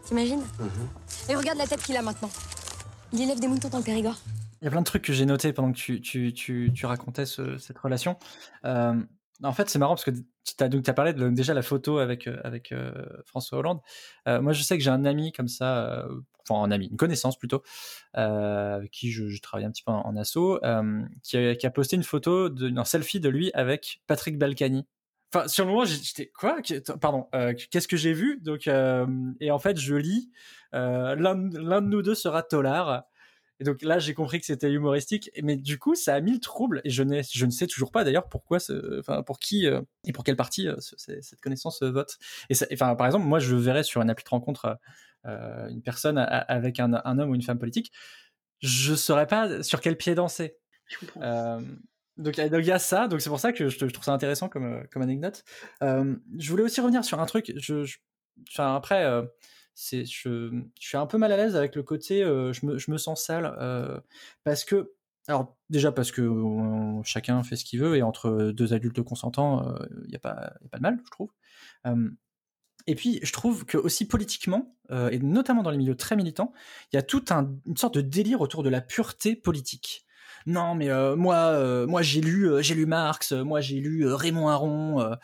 T'imagines? 0.04 0.42
Mhm. 0.58 0.88
Et 1.28 1.36
regarde 1.36 1.58
la 1.58 1.66
tête 1.66 1.82
qu'il 1.82 1.96
a 1.96 2.02
maintenant. 2.02 2.30
Il 3.12 3.20
élève 3.20 3.40
des 3.40 3.46
moutons 3.46 3.68
dans 3.68 3.78
le 3.78 3.84
Périgord. 3.84 4.16
Il 4.62 4.66
y 4.66 4.68
a 4.68 4.70
plein 4.70 4.80
de 4.80 4.86
trucs 4.86 5.02
que 5.02 5.12
j'ai 5.12 5.26
notés 5.26 5.52
pendant 5.52 5.72
que 5.72 5.76
tu, 5.76 6.00
tu, 6.00 6.32
tu, 6.32 6.70
tu 6.72 6.86
racontais 6.86 7.26
cette 7.26 7.78
relation. 7.78 8.16
Euh, 8.64 8.94
en 9.42 9.52
fait, 9.52 9.68
c'est 9.68 9.80
marrant 9.80 9.96
parce 9.96 10.04
que 10.04 10.12
tu 10.12 10.54
as, 10.60 10.68
donc, 10.68 10.88
as 10.88 10.92
parlé 10.92 11.12
de 11.12 11.28
déjà 11.30 11.52
la 11.52 11.62
photo 11.62 11.98
avec, 11.98 12.28
euh, 12.28 12.38
avec 12.44 12.70
euh, 12.70 12.92
François 13.26 13.58
Hollande. 13.58 13.80
moi, 14.24 14.52
je 14.52 14.62
sais 14.62 14.78
que 14.78 14.84
j'ai 14.84 14.90
un 14.90 15.04
ami 15.04 15.32
comme 15.32 15.48
ça, 15.48 16.06
enfin 16.48 16.62
un 16.62 16.70
ami, 16.70 16.86
une 16.86 16.96
connaissance 16.96 17.36
plutôt, 17.36 17.64
avec 18.14 18.92
qui 18.92 19.10
je, 19.10 19.26
je, 19.26 19.42
travaille 19.42 19.66
un 19.66 19.72
petit 19.72 19.82
peu 19.82 19.90
en, 19.90 20.16
assaut, 20.16 20.60
qui 21.24 21.36
a, 21.38 21.56
qui, 21.56 21.66
a, 21.66 21.70
posté 21.70 21.96
une 21.96 22.04
photo, 22.04 22.48
d'un 22.48 22.84
selfie 22.84 23.18
de 23.18 23.28
lui 23.28 23.50
avec 23.54 24.00
Patrick 24.06 24.38
Balkany. 24.38 24.86
Enfin, 25.34 25.48
sur 25.48 25.64
le 25.64 25.72
moment, 25.72 25.84
j'étais 25.84 26.28
quoi? 26.28 26.58
Pardon. 27.00 27.26
Qu'est-ce 27.72 27.88
que 27.88 27.96
j'ai 27.96 28.12
vu? 28.12 28.38
Donc, 28.40 28.68
et 28.68 29.50
en 29.50 29.58
fait, 29.58 29.76
je 29.76 29.96
lis 29.96 30.30
l'un 30.72 31.34
de 31.34 31.88
nous 31.88 32.02
deux 32.02 32.14
sera 32.14 32.44
Tolar. 32.44 33.06
Et 33.62 33.64
donc 33.64 33.80
là, 33.82 34.00
j'ai 34.00 34.12
compris 34.12 34.40
que 34.40 34.46
c'était 34.46 34.72
humoristique. 34.72 35.30
Mais 35.40 35.54
du 35.56 35.78
coup, 35.78 35.94
ça 35.94 36.16
a 36.16 36.20
mis 36.20 36.32
le 36.32 36.40
trouble. 36.40 36.80
Et 36.82 36.90
je, 36.90 37.04
je 37.32 37.46
ne 37.46 37.50
sais 37.52 37.68
toujours 37.68 37.92
pas 37.92 38.02
d'ailleurs 38.02 38.28
pourquoi, 38.28 38.58
enfin, 38.98 39.22
pour 39.22 39.38
qui 39.38 39.68
euh, 39.68 39.80
et 40.04 40.10
pour 40.10 40.24
quelle 40.24 40.34
partie 40.34 40.66
euh, 40.66 40.74
cette 40.80 41.40
connaissance 41.40 41.80
euh, 41.82 41.92
vote. 41.92 42.18
Et 42.50 42.56
enfin, 42.72 42.96
par 42.96 43.06
exemple, 43.06 43.24
moi, 43.24 43.38
je 43.38 43.54
verrais 43.54 43.84
sur 43.84 44.02
une 44.02 44.10
appli 44.10 44.24
de 44.24 44.30
rencontre 44.30 44.78
une 45.24 45.80
personne 45.80 46.18
avec 46.18 46.80
un, 46.80 46.92
homme 46.92 47.30
ou 47.30 47.36
une 47.36 47.42
femme 47.42 47.60
politique. 47.60 47.92
Je 48.58 48.96
saurais 48.96 49.28
pas 49.28 49.62
sur 49.62 49.80
quel 49.80 49.96
pied 49.96 50.16
danser. 50.16 50.56
donc, 52.16 52.38
il 52.38 52.64
y 52.64 52.72
a 52.72 52.78
ça. 52.80 53.06
Donc 53.06 53.20
c'est 53.20 53.30
pour 53.30 53.38
ça 53.38 53.52
que 53.52 53.68
je, 53.68 53.78
trouve 53.78 54.04
ça 54.04 54.12
intéressant 54.12 54.48
comme, 54.48 54.82
comme 54.90 55.02
anecdote. 55.02 55.44
je 55.80 56.50
voulais 56.50 56.64
aussi 56.64 56.80
revenir 56.80 57.04
sur 57.04 57.20
un 57.20 57.26
truc. 57.26 57.52
Je, 57.54 57.86
enfin, 58.50 58.74
après 58.74 59.06
c'est 59.74 60.04
je, 60.04 60.62
suis 60.78 60.96
un 60.96 61.06
peu 61.06 61.18
mal 61.18 61.32
à 61.32 61.36
l'aise 61.36 61.56
avec 61.56 61.76
le 61.76 61.82
côté 61.82 62.22
euh, 62.22 62.52
je, 62.52 62.66
me, 62.66 62.98
sens 62.98 63.24
sale 63.24 63.56
euh, 63.58 63.98
parce 64.44 64.64
que 64.64 64.92
alors 65.28 65.56
déjà 65.70 65.92
parce 65.92 66.10
que 66.12 66.30
chacun 67.04 67.42
fait 67.42 67.56
ce 67.56 67.64
qu'il 67.64 67.80
veut 67.80 67.96
et 67.96 68.02
entre 68.02 68.50
deux 68.50 68.74
adultes 68.74 69.02
consentants, 69.02 69.72
il 70.02 70.08
n'y 70.08 70.16
a, 70.16 70.18
pas, 70.18 70.54
pas 70.70 70.78
de 70.78 70.82
mal, 70.82 70.98
je 71.04 71.10
trouve. 71.10 71.30
et 72.88 72.94
puis 72.96 73.20
je 73.22 73.32
trouve 73.32 73.64
que 73.64 73.78
aussi 73.78 74.08
politiquement, 74.08 74.76
et 74.90 75.20
notamment 75.20 75.62
dans 75.62 75.70
les 75.70 75.78
milieux 75.78 75.94
très 75.94 76.16
militants, 76.16 76.52
il 76.92 76.96
y 76.96 76.98
a 76.98 77.02
toute 77.02 77.30
une 77.30 77.76
sorte 77.76 77.94
de 77.94 78.00
délire 78.00 78.40
autour 78.40 78.64
de 78.64 78.68
la 78.68 78.80
pureté 78.80 79.36
politique. 79.36 80.04
Non, 80.47 80.74
mais 80.74 80.88
moi, 81.16 81.86
moi 81.86 82.03
j'ai 82.03 82.20
lu, 82.20 82.51
j'ai 82.61 82.74
lu 82.74 82.86
Marx, 82.86 83.32
moi 83.32 83.61
j'ai 83.61 83.80
lu 83.80 84.07
Raymond 84.07 84.49
Aron, 84.49 85.16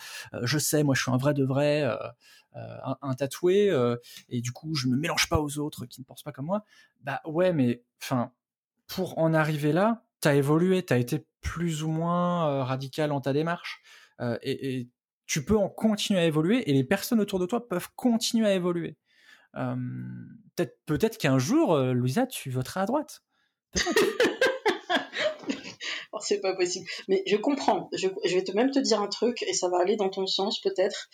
je 0.43 0.59
sais, 0.59 0.83
moi 0.83 0.95
je 0.95 1.03
suis 1.03 1.11
un 1.11 1.17
vrai 1.17 1.35
de 1.35 1.45
vrai. 1.45 1.85
Un, 3.03 3.15
tatoué 3.15 3.73
et 4.29 4.41
du 4.41 4.51
coup 4.51 4.75
je 4.75 4.89
me 4.89 4.97
mélange 4.97 5.29
pas 5.29 5.39
aux 5.41 5.59
autres 5.59 5.87
qui 5.87 6.01
ne 6.01 6.05
pensent 6.05 6.25
pas 6.25 6.33
comme 6.33 6.47
moi 6.47 6.65
bah 7.03 7.21
ouais 7.25 7.53
mais 7.53 7.85
enfin 8.03 8.33
pour 8.89 9.19
en 9.19 9.35
arriver 9.35 9.73
là, 9.73 10.03
tu 10.21 10.29
as 10.29 10.35
évolué, 10.35 10.85
tu 10.85 10.93
as 10.93 10.99
été 10.99 11.25
plus 11.41 11.85
ou 11.85 11.89
moins 11.89 12.51
euh, 12.51 12.65
radical 12.65 13.11
dans 13.11 13.21
ta 13.21 13.33
démarche, 13.33 13.81
euh, 14.21 14.37
et, 14.43 14.89
tu 15.27 15.45
peux 15.45 15.59
en 15.59 15.69
continuer 15.69 16.21
à 16.21 16.25
évoluer, 16.25 16.71
et 16.71 16.73
les 16.73 16.85
personnes 16.85 17.21
autour 17.21 17.39
de 17.39 17.45
toi 17.45 17.69
peuvent 17.69 17.89
continuer 17.97 18.47
à 18.47 18.55
évoluer. 18.55 18.97
peut-être 19.53 20.79
peut-être 20.87 21.19
qu'un 21.19 21.39
jour, 21.39 21.75
euh, 21.75 21.93
Louisa, 21.93 22.27
tu 22.27 22.49
voteras 22.49 22.83
à 22.83 22.87
droite. 22.87 23.23
Oh, 26.13 26.19
c'est 26.21 26.41
pas 26.41 26.57
possible. 26.57 26.87
Mais 27.09 27.23
je 27.27 27.37
comprends. 27.37 27.91
Je, 27.93 28.09
vais 28.35 28.43
te, 28.43 28.53
même 28.53 28.71
te 28.71 28.79
dire 28.79 29.01
un 29.01 29.09
truc 29.09 29.43
et 29.43 29.53
ça 29.53 29.69
va 29.69 29.79
aller 29.79 29.97
dans 29.97 30.09
ton 30.09 30.27
sens 30.27 30.61
peut-être. 30.61 31.11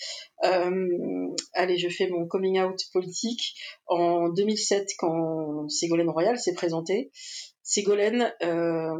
allez, 1.52 1.78
je 1.78 1.88
fais 1.88 2.08
mon 2.08 2.26
coming 2.26 2.60
out 2.60 2.80
politique. 2.92 3.56
En 3.86 4.28
2007, 4.28 4.90
quand 4.98 5.68
Ségolène 5.68 6.10
Royal 6.10 6.38
s'est 6.38 6.54
présentée, 6.54 7.10
Ségolène, 7.64 8.32
euh, 8.42 8.94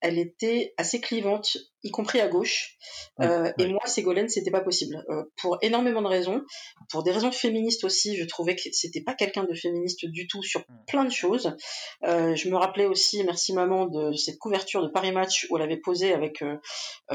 elle 0.00 0.18
était 0.18 0.74
assez 0.76 1.00
clivante 1.00 1.56
y 1.84 1.90
compris 1.90 2.20
à 2.20 2.28
gauche. 2.28 2.76
Euh, 3.20 3.52
et 3.58 3.66
moi, 3.68 3.82
Ségolène, 3.84 4.28
c'était 4.28 4.50
pas 4.50 4.62
possible. 4.62 5.04
Euh, 5.10 5.22
pour 5.36 5.58
énormément 5.62 6.02
de 6.02 6.08
raisons. 6.08 6.42
Pour 6.90 7.02
des 7.02 7.12
raisons 7.12 7.30
féministes 7.30 7.84
aussi, 7.84 8.16
je 8.16 8.24
trouvais 8.24 8.56
que 8.56 8.62
c'était 8.72 9.02
pas 9.02 9.14
quelqu'un 9.14 9.44
de 9.44 9.54
féministe 9.54 10.06
du 10.06 10.26
tout 10.26 10.42
sur 10.42 10.64
plein 10.88 11.04
de 11.04 11.12
choses. 11.12 11.54
Euh, 12.04 12.34
je 12.34 12.48
me 12.48 12.56
rappelais 12.56 12.86
aussi, 12.86 13.22
merci 13.22 13.52
maman, 13.52 13.86
de 13.86 14.12
cette 14.14 14.38
couverture 14.38 14.82
de 14.82 14.88
Paris 14.88 15.12
Match 15.12 15.46
où 15.50 15.56
elle 15.56 15.62
avait 15.62 15.76
posé 15.76 16.12
avec 16.12 16.42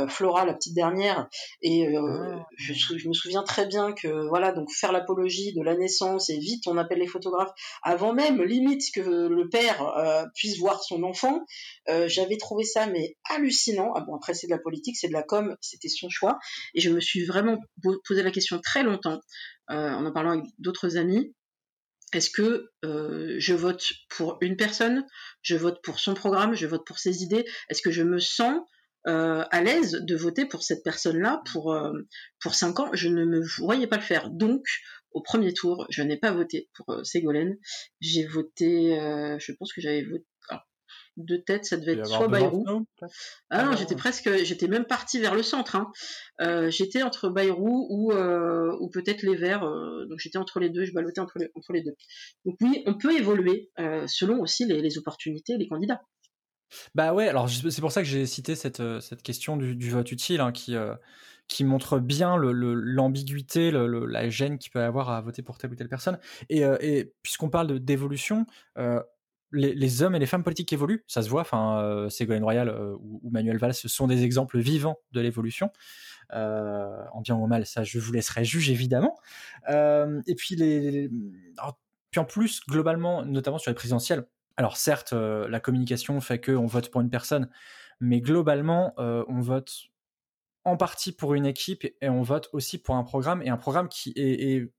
Flora, 0.07 0.45
la 0.45 0.53
petite 0.53 0.76
dernière. 0.76 1.28
Et 1.61 1.88
ah. 1.88 2.45
je, 2.57 2.74
je, 2.74 3.07
me 3.07 3.13
souviens 3.13 3.43
très 3.43 3.65
bien 3.65 3.91
que, 3.91 4.28
voilà, 4.28 4.51
donc 4.51 4.72
faire 4.72 4.91
l'apologie 4.91 5.53
de 5.53 5.63
la 5.63 5.76
naissance 5.76 6.30
et 6.30 6.38
vite 6.38 6.67
on 6.67 6.78
appelle 6.78 6.99
les 6.99 7.07
photographes 7.07 7.51
avant 7.82 8.13
même, 8.13 8.41
limite, 8.43 8.84
que 8.93 9.01
le 9.01 9.49
père 9.49 10.30
puisse 10.36 10.59
voir 10.59 10.84
son 10.84 11.03
enfant. 11.03 11.43
J'avais 12.05 12.38
trouvé 12.38 12.63
ça, 12.63 12.86
mais 12.86 13.17
hallucinant. 13.30 13.93
Ah 13.95 14.01
bon, 14.01 14.15
après, 14.15 14.34
c'est 14.34 14.47
de 14.47 14.51
la 14.51 14.59
politique, 14.60 14.97
c'est 14.97 15.07
de 15.07 15.14
la 15.14 15.24
com, 15.24 15.55
c'était 15.62 15.89
son 15.89 16.10
choix. 16.10 16.39
Et 16.74 16.82
je 16.82 16.89
me 16.89 16.99
suis 16.99 17.26
vraiment 17.26 17.57
posé 18.05 18.24
la 18.24 18.32
question 18.32 18.60
très 18.60 18.84
longtemps, 18.84 19.20
euh, 19.72 19.91
en 19.91 20.05
en 20.05 20.12
parlant 20.12 20.32
avec 20.32 20.45
d'autres 20.57 20.97
amis. 20.97 21.34
Est-ce 22.14 22.32
que 22.32 22.70
euh, 22.86 23.36
je 23.38 23.53
vote 23.53 23.86
pour 24.10 24.38
une 24.41 24.57
personne, 24.57 25.05
je 25.41 25.55
vote 25.55 25.80
pour 25.84 25.99
son 25.99 26.16
programme, 26.16 26.55
je 26.55 26.66
vote 26.66 26.86
pour 26.86 26.97
ses 26.97 27.22
idées? 27.24 27.45
Est-ce 27.70 27.82
que 27.82 27.91
je 27.91 28.03
me 28.03 28.20
sens 28.20 28.60
euh, 29.07 29.43
à 29.51 29.62
l'aise 29.62 29.91
de 30.01 30.16
voter 30.16 30.45
pour 30.45 30.64
cette 30.64 30.84
personne-là 30.84 31.41
pour 31.51 31.78
pour 32.41 32.55
cinq 32.55 32.80
ans? 32.80 32.89
Je 32.93 33.10
ne 33.10 33.26
me 33.26 33.41
voyais 33.57 33.88
pas 33.88 33.97
le 33.97 34.01
faire. 34.01 34.32
Donc, 34.32 34.64
au 35.12 35.22
premier 35.22 35.53
tour, 35.53 35.86
je 35.89 36.01
n'ai 36.01 36.18
pas 36.18 36.32
voté 36.32 36.70
pour 36.74 37.05
Ségolène. 37.05 37.57
J'ai 38.01 38.26
voté, 38.26 38.97
je 39.39 39.51
pense 39.53 39.72
que 39.72 39.82
j'avais 39.82 40.03
voté 40.03 40.26
de 41.26 41.38
tête, 41.38 41.65
ça 41.65 41.78
devait 41.78 41.93
être 41.93 42.07
soit 42.07 42.28
Bayrou. 42.28 42.65
Ah 43.49 43.63
non, 43.63 43.76
j'étais 43.76 43.95
presque, 43.95 44.30
j'étais 44.43 44.67
même 44.67 44.86
parti 44.86 45.20
vers 45.20 45.36
le 45.36 45.43
centre. 45.43 45.76
Hein. 45.76 45.91
Euh, 46.41 46.70
j'étais 46.70 47.03
entre 47.03 47.30
Bayrou 47.30 47.88
ou, 47.89 48.11
euh, 48.11 48.76
ou 48.80 48.89
peut-être 48.89 49.24
les 49.24 49.36
Verts. 49.36 49.63
Euh, 49.63 50.05
donc 50.05 50.20
j'étais 50.20 50.38
entre 50.38 50.59
les 50.59 50.70
deux, 50.70 50.86
je 50.86 50.93
ballottais 50.93 51.22
entre 51.22 51.39
les, 51.39 51.49
entre 51.55 51.74
les 51.74 51.84
deux. 51.84 51.95
Donc 52.45 52.55
oui, 52.61 52.84
on 52.86 52.95
peut 52.95 53.15
évoluer 53.15 53.70
selon 54.07 54.39
aussi 54.39 54.65
les, 54.65 54.97
opportunités, 54.97 55.57
les 55.57 55.67
candidats. 55.67 56.01
Bah 56.93 57.13
ouais, 57.13 57.28
alors 57.28 57.49
c'est 57.49 57.82
pour 57.82 57.91
ça 57.91 58.01
que 58.01 58.07
j'ai 58.07 58.26
cité 58.26 58.55
cette, 58.55 58.82
cette 59.01 59.24
question 59.24 59.57
du, 59.57 59.89
vote 59.89 60.11
utile 60.11 60.39
hein, 60.39 60.51
qui, 60.51 60.76
qui 61.47 61.63
montre 61.63 61.99
bien 61.99 62.38
l'ambiguïté, 62.38 63.72
le, 63.72 64.05
la 64.05 64.30
gêne 64.30 64.59
qu'il 64.59 64.72
peut 64.72 64.80
y 64.80 64.84
avoir 64.84 65.09
à 65.09 65.20
voter 65.22 65.41
pour 65.41 65.57
telle 65.57 65.72
ou 65.72 65.76
telle 65.76 65.89
personne. 65.89 66.20
Et, 66.49 66.59
et 66.59 67.13
puisqu'on 67.24 67.49
parle 67.49 67.80
d'évolution, 67.80 68.45
les, 69.51 70.03
hommes 70.03 70.15
et 70.15 70.19
les 70.19 70.25
femmes 70.25 70.43
politiques 70.43 70.73
évoluent, 70.73 71.03
ça 71.07 71.21
se 71.21 71.29
voit. 71.29 71.41
Enfin, 71.41 71.81
euh, 71.81 72.09
Ségolène 72.09 72.43
Royal 72.43 72.69
euh, 72.69 72.95
ou, 72.99 73.29
Manuel 73.29 73.57
Valls 73.57 73.73
sont 73.73 74.07
des 74.07 74.23
exemples 74.23 74.59
vivants 74.59 74.99
de 75.11 75.21
l'évolution. 75.21 75.71
Euh, 76.33 77.03
en 77.13 77.21
bien 77.21 77.35
ou 77.35 77.43
en 77.43 77.47
mal, 77.47 77.65
ça, 77.65 77.83
je 77.83 77.99
vous 77.99 78.11
laisserai 78.11 78.45
juger 78.45 78.73
évidemment. 78.73 79.17
et 79.67 80.35
puis 80.35 80.55
les, 80.55 81.09
puis 82.11 82.19
en 82.19 82.25
plus, 82.25 82.61
globalement, 82.67 83.25
notamment 83.25 83.57
sur 83.57 83.71
les 83.71 83.75
présidentielles. 83.75 84.25
Alors 84.57 84.77
certes, 84.77 85.13
la 85.13 85.59
communication 85.59 86.19
fait 86.21 86.39
qu'on 86.39 86.65
vote 86.65 86.89
pour 86.89 87.01
une 87.01 87.09
personne, 87.09 87.49
mais 87.99 88.21
globalement, 88.21 88.93
on 88.97 89.39
vote 89.39 89.71
en 90.65 90.77
partie 90.77 91.11
pour 91.11 91.33
une 91.33 91.45
équipe 91.45 91.85
et 92.01 92.09
on 92.09 92.21
vote 92.21 92.49
aussi 92.53 92.77
pour 92.77 92.95
un 92.95 93.03
programme 93.03 93.41
et 93.41 93.49
un 93.49 93.57
programme 93.57 93.87
qui 93.87 94.13
est 94.15 94.69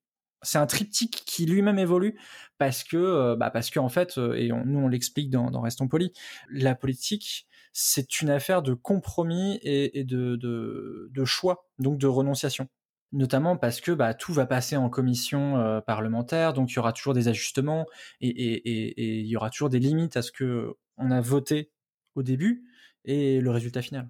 c'est 0.43 0.59
un 0.59 0.67
triptyque 0.67 1.23
qui 1.27 1.47
lui-même 1.47 1.79
évolue 1.79 2.19
parce 2.59 2.85
que, 2.85 2.97
euh, 2.97 3.37
bah 3.37 3.51
parce 3.51 3.71
que 3.71 3.79
en 3.79 3.89
fait, 3.89 4.19
euh, 4.19 4.35
et 4.35 4.49
nous 4.49 4.79
on 4.79 4.89
l'explique 4.89 5.31
dans, 5.31 5.51
dans, 5.51 5.61
Restons 5.61 5.89
Polis, 5.89 6.13
la 6.51 6.75
politique 6.75 7.47
c'est 7.73 8.21
une 8.21 8.31
affaire 8.31 8.63
de 8.63 8.75
compromis 8.75 9.61
et, 9.63 10.03
de, 10.05 10.35
de, 10.35 11.09
de, 11.13 11.25
choix, 11.25 11.69
donc 11.79 11.99
de 11.99 12.09
renonciation. 12.09 12.69
Notamment 13.13 13.57
parce 13.57 13.81
que 13.81 13.93
bah, 13.93 14.13
tout 14.15 14.33
va 14.33 14.47
passer 14.47 14.77
en 14.77 14.89
commission 14.89 15.57
euh, 15.59 15.81
parlementaire, 15.81 16.53
donc 16.53 16.73
il 16.73 16.77
y 16.77 16.79
aura 16.79 16.93
toujours 16.93 17.15
des 17.15 17.29
ajustements 17.29 17.87
et, 18.21 18.29
et, 18.29 19.21
il 19.21 19.27
y 19.27 19.37
aura 19.37 19.51
toujours 19.51 19.69
des 19.69 19.79
limites 19.79 20.17
à 20.17 20.23
ce 20.23 20.33
que 20.33 20.75
on 20.97 21.11
a 21.11 21.21
voté 21.21 21.71
au 22.15 22.23
début 22.23 22.65
et 23.05 23.41
le 23.41 23.51
résultat 23.51 23.83
final. 23.83 24.09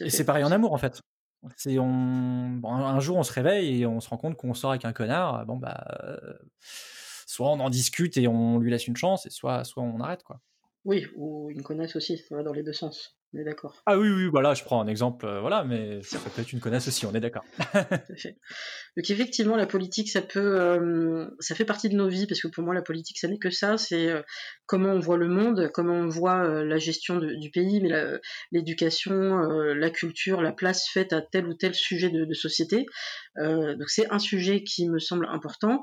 et 0.00 0.10
c'est 0.10 0.24
pareil 0.24 0.44
en 0.44 0.52
amour 0.52 0.72
en 0.72 0.78
fait. 0.78 1.00
C'est 1.56 1.76
un 1.78 3.00
jour 3.00 3.16
on 3.16 3.22
se 3.22 3.32
réveille 3.32 3.80
et 3.80 3.86
on 3.86 4.00
se 4.00 4.08
rend 4.08 4.18
compte 4.18 4.36
qu'on 4.36 4.54
sort 4.54 4.70
avec 4.70 4.84
un 4.84 4.92
connard. 4.92 5.46
Bon 5.46 5.56
bah 5.56 5.86
euh, 6.02 6.34
soit 7.26 7.50
on 7.50 7.60
en 7.60 7.70
discute 7.70 8.16
et 8.16 8.28
on 8.28 8.58
lui 8.58 8.70
laisse 8.70 8.86
une 8.86 8.96
chance, 8.96 9.26
et 9.26 9.30
soit 9.30 9.64
soit 9.64 9.82
on 9.82 10.00
arrête 10.00 10.22
quoi. 10.22 10.40
Oui, 10.84 11.06
ou 11.16 11.50
une 11.50 11.62
connasse 11.62 11.96
aussi, 11.96 12.18
ça 12.18 12.36
va 12.36 12.42
dans 12.42 12.52
les 12.52 12.62
deux 12.62 12.72
sens. 12.72 13.19
On 13.32 13.38
est 13.38 13.44
d'accord. 13.44 13.80
Ah 13.86 13.96
oui, 13.96 14.10
oui, 14.10 14.26
voilà, 14.26 14.54
je 14.54 14.64
prends 14.64 14.82
un 14.82 14.88
exemple, 14.88 15.24
euh, 15.24 15.40
voilà, 15.40 15.62
mais 15.62 16.02
ça 16.02 16.18
peut 16.18 16.42
être 16.42 16.52
une 16.52 16.58
connasse 16.58 16.88
aussi, 16.88 17.06
on 17.06 17.14
est 17.14 17.20
d'accord. 17.20 17.44
Donc 18.96 19.08
effectivement, 19.08 19.54
la 19.54 19.66
politique, 19.66 20.10
ça 20.10 20.20
peut, 20.20 20.60
euh, 20.60 21.28
ça 21.38 21.54
fait 21.54 21.64
partie 21.64 21.88
de 21.88 21.94
nos 21.94 22.08
vies, 22.08 22.26
parce 22.26 22.40
que 22.40 22.48
pour 22.48 22.64
moi, 22.64 22.74
la 22.74 22.82
politique, 22.82 23.18
ça 23.18 23.28
n'est 23.28 23.38
que 23.38 23.50
ça, 23.50 23.78
c'est 23.78 24.08
euh, 24.08 24.22
comment 24.66 24.90
on 24.90 24.98
voit 24.98 25.16
le 25.16 25.28
monde, 25.28 25.70
comment 25.72 25.94
on 25.94 26.08
voit 26.08 26.64
la 26.64 26.78
gestion 26.78 27.18
du 27.18 27.50
pays, 27.52 27.80
mais 27.80 27.92
l'éducation, 28.50 29.38
la, 29.40 29.90
culture, 29.90 30.42
la 30.42 30.52
place 30.52 30.88
faite 30.88 31.12
à 31.12 31.22
tel 31.22 31.46
ou 31.46 31.54
tel 31.54 31.74
sujet 31.74 32.10
de, 32.10 32.24
de 32.24 32.34
société. 32.34 32.86
donc 33.36 33.88
c'est 33.88 34.10
un 34.10 34.18
sujet 34.18 34.64
qui 34.64 34.88
me 34.88 34.98
semble 34.98 35.26
important. 35.26 35.82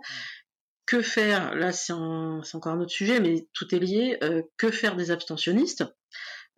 Que 0.86 1.02
faire? 1.02 1.54
Là, 1.56 1.74
c'est 1.74 1.91
encore 1.93 2.72
un 2.72 2.80
autre 2.80 2.91
sujet, 2.91 3.20
mais 3.20 3.48
tout 3.54 3.74
est 3.76 3.80
lié. 3.80 4.20
que 4.58 4.72
faire 4.72 4.95
des 4.95 5.12
abstentionnistes? 5.12 5.84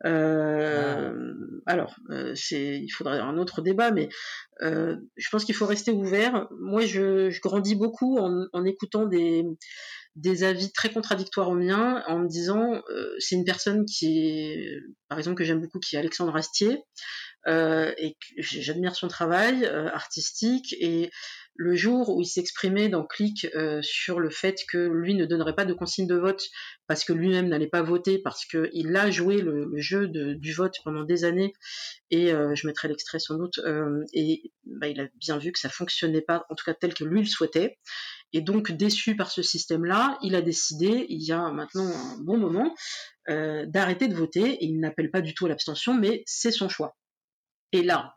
Euh, 0.06 1.34
alors, 1.66 1.95
euh, 2.10 2.34
c'est, 2.36 2.80
il 2.80 2.89
faudrait 2.89 3.20
un 3.20 3.38
autre 3.38 3.62
débat, 3.62 3.91
mais 3.91 4.10
euh, 4.62 4.95
je 5.18 5.30
pense 5.30 5.45
qu'il 5.45 5.56
faut 5.56 5.66
rester 5.66 5.91
ouvert. 5.91 6.47
Moi, 6.60 6.86
je, 6.86 7.30
je 7.30 7.41
grandis 7.41 7.76
beaucoup 7.76 8.18
en, 8.18 8.45
en, 8.54 8.66
écoutant 8.66 9.06
des, 9.06 9.43
des 10.16 10.43
avis 10.43 10.72
très 10.72 10.89
contradictoires 10.89 11.50
aux 11.50 11.56
miens, 11.56 12.04
en 12.08 12.20
me 12.20 12.28
disant, 12.28 12.82
euh, 12.89 13.14
c'est 13.20 13.36
une 13.36 13.45
personne 13.45 13.86
qui 13.86 14.20
est, 14.20 14.80
par 15.10 15.18
exemple, 15.18 15.38
que 15.38 15.43
j'aime 15.43 15.62
beaucoup, 15.62 15.80
qui 15.80 15.95
est 15.95 16.00
Alexandre 16.00 16.36
Astier, 16.36 16.82
euh, 17.47 17.93
et 17.97 18.16
j'admire 18.38 18.95
son 18.95 19.08
travail 19.08 19.66
artistique 19.66 20.76
et 20.80 21.10
le 21.60 21.76
jour 21.76 22.16
où 22.16 22.22
il 22.22 22.26
s'exprimait 22.26 22.88
dans 22.88 23.03
Click 23.03 23.45
euh, 23.53 23.82
sur 23.82 24.22
le 24.22 24.30
fait 24.30 24.64
que 24.70 24.78
lui 24.78 25.14
ne 25.14 25.26
donnerait 25.26 25.55
pas 25.55 25.66
de 25.66 25.74
consigne 25.74 26.07
de 26.07 26.16
vote 26.16 26.41
parce 26.88 27.03
que 27.03 27.12
lui-même 27.12 27.49
n'allait 27.49 27.68
pas 27.68 27.82
voter, 27.82 28.18
parce 28.18 28.45
qu'il 28.45 28.95
a 28.95 29.12
joué 29.12 29.41
le, 29.41 29.70
jeu 29.76 30.07
du 30.07 30.53
vote 30.53 30.76
pendant 30.86 31.03
des 31.03 31.26
années, 31.26 31.51
et 32.12 32.32
euh, 32.32 32.55
je 32.55 32.66
mettrai 32.66 32.88
l'extrait 32.88 33.20
sans 33.20 33.38
doute, 33.38 33.60
euh, 33.66 34.05
et 34.14 34.53
bah, 34.64 34.88
il 34.88 35.01
a 35.01 35.07
bien 35.16 35.38
vu 35.38 35.51
que 35.51 35.60
ça 35.60 35.68
fonctionnait 35.68 36.22
pas, 36.22 36.45
en 36.49 36.55
tout 36.55 36.64
cas 36.64 36.74
tel 36.74 36.93
que 36.93 37.03
lui 37.03 37.20
le 37.20 37.28
souhaitait, 37.28 37.78
et 38.32 38.39
donc 38.39 38.72
déçu 38.72 39.18
par 39.18 39.30
ce 39.30 39.41
système-là, 39.41 40.18
il 40.24 40.36
a 40.36 40.41
décidé, 40.41 41.07
il 41.10 41.22
y 41.22 41.34
a 41.34 41.51
maintenant 41.51 41.91
un 41.91 42.18
bon 42.22 42.38
moment, 42.38 42.74
d'arrêter 43.28 44.07
de 44.07 44.16
voter, 44.16 44.49
et 44.49 44.66
il 44.66 44.80
n'appelle 44.80 45.12
pas 45.12 45.22
du 45.22 45.34
tout 45.34 45.45
à 45.45 45.49
l'abstention, 45.49 45.93
mais 45.93 46.24
c'est 46.26 46.51
son 46.51 46.70
choix. 46.70 46.97
Et 47.74 47.84
là, 47.84 48.16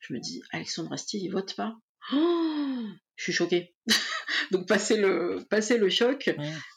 je 0.00 0.14
me 0.14 0.20
dis, 0.20 0.42
Alexandre 0.52 0.92
Astier, 0.94 1.20
il 1.20 1.28
vote 1.28 1.54
pas? 1.54 1.76
Oh 2.12 2.84
je 3.18 3.24
suis 3.24 3.32
choquée. 3.32 3.74
Donc 4.52 4.66
passer 4.66 4.96
le, 4.96 5.44
passer 5.50 5.76
le 5.76 5.90
choc, 5.90 6.30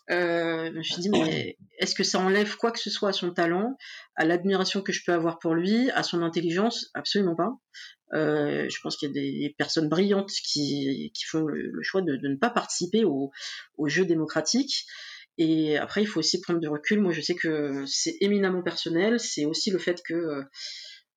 euh, 0.09 0.69
je 0.71 0.77
me 0.77 0.81
suis 0.81 1.01
dit, 1.01 1.09
mais 1.09 1.55
est-ce 1.77 1.93
que 1.93 2.03
ça 2.03 2.19
enlève 2.19 2.57
quoi 2.57 2.71
que 2.71 2.79
ce 2.79 2.89
soit 2.89 3.09
à 3.09 3.13
son 3.13 3.31
talent, 3.31 3.77
à 4.15 4.25
l'admiration 4.25 4.81
que 4.81 4.91
je 4.91 5.03
peux 5.05 5.13
avoir 5.13 5.37
pour 5.37 5.53
lui, 5.53 5.91
à 5.91 6.01
son 6.01 6.23
intelligence? 6.23 6.89
Absolument 6.95 7.35
pas. 7.35 7.51
Euh, 8.13 8.67
je 8.67 8.77
pense 8.81 8.97
qu'il 8.97 9.09
y 9.09 9.11
a 9.11 9.13
des 9.13 9.55
personnes 9.57 9.87
brillantes 9.87 10.31
qui, 10.31 11.11
qui 11.13 11.23
font 11.25 11.45
le, 11.45 11.71
choix 11.83 12.01
de, 12.01 12.15
de, 12.15 12.27
ne 12.27 12.35
pas 12.35 12.49
participer 12.49 13.05
au, 13.05 13.31
au 13.77 13.87
jeu 13.87 14.05
démocratique. 14.05 14.85
Et 15.37 15.77
après, 15.77 16.01
il 16.01 16.07
faut 16.07 16.19
aussi 16.19 16.41
prendre 16.41 16.59
du 16.59 16.67
recul. 16.67 16.99
Moi, 16.99 17.13
je 17.13 17.21
sais 17.21 17.35
que 17.35 17.83
c'est 17.85 18.17
éminemment 18.19 18.63
personnel. 18.63 19.19
C'est 19.19 19.45
aussi 19.45 19.69
le 19.69 19.77
fait 19.77 20.01
que 20.03 20.13
euh, 20.13 20.43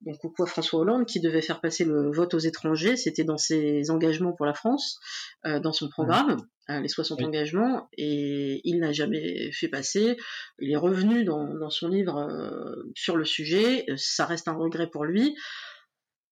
donc 0.04 0.18
coucou 0.18 0.42
à 0.42 0.46
François 0.46 0.80
Hollande 0.80 1.06
qui 1.06 1.20
devait 1.20 1.42
faire 1.42 1.60
passer 1.60 1.84
le 1.84 2.10
vote 2.10 2.34
aux 2.34 2.38
étrangers, 2.38 2.96
c'était 2.96 3.24
dans 3.24 3.38
ses 3.38 3.90
engagements 3.90 4.32
pour 4.32 4.46
la 4.46 4.54
France, 4.54 5.00
euh, 5.46 5.60
dans 5.60 5.72
son 5.72 5.88
programme, 5.88 6.36
euh, 6.70 6.80
les 6.80 6.88
60 6.88 7.22
engagements, 7.22 7.88
et 7.96 8.60
il 8.64 8.80
n'a 8.80 8.92
jamais 8.92 9.50
fait 9.52 9.68
passer. 9.68 10.16
Il 10.58 10.70
est 10.70 10.76
revenu 10.76 11.24
dans, 11.24 11.54
dans 11.54 11.70
son 11.70 11.88
livre 11.88 12.18
euh, 12.18 12.92
sur 12.94 13.16
le 13.16 13.24
sujet, 13.24 13.86
ça 13.96 14.26
reste 14.26 14.48
un 14.48 14.54
regret 14.54 14.88
pour 14.88 15.04
lui. 15.04 15.34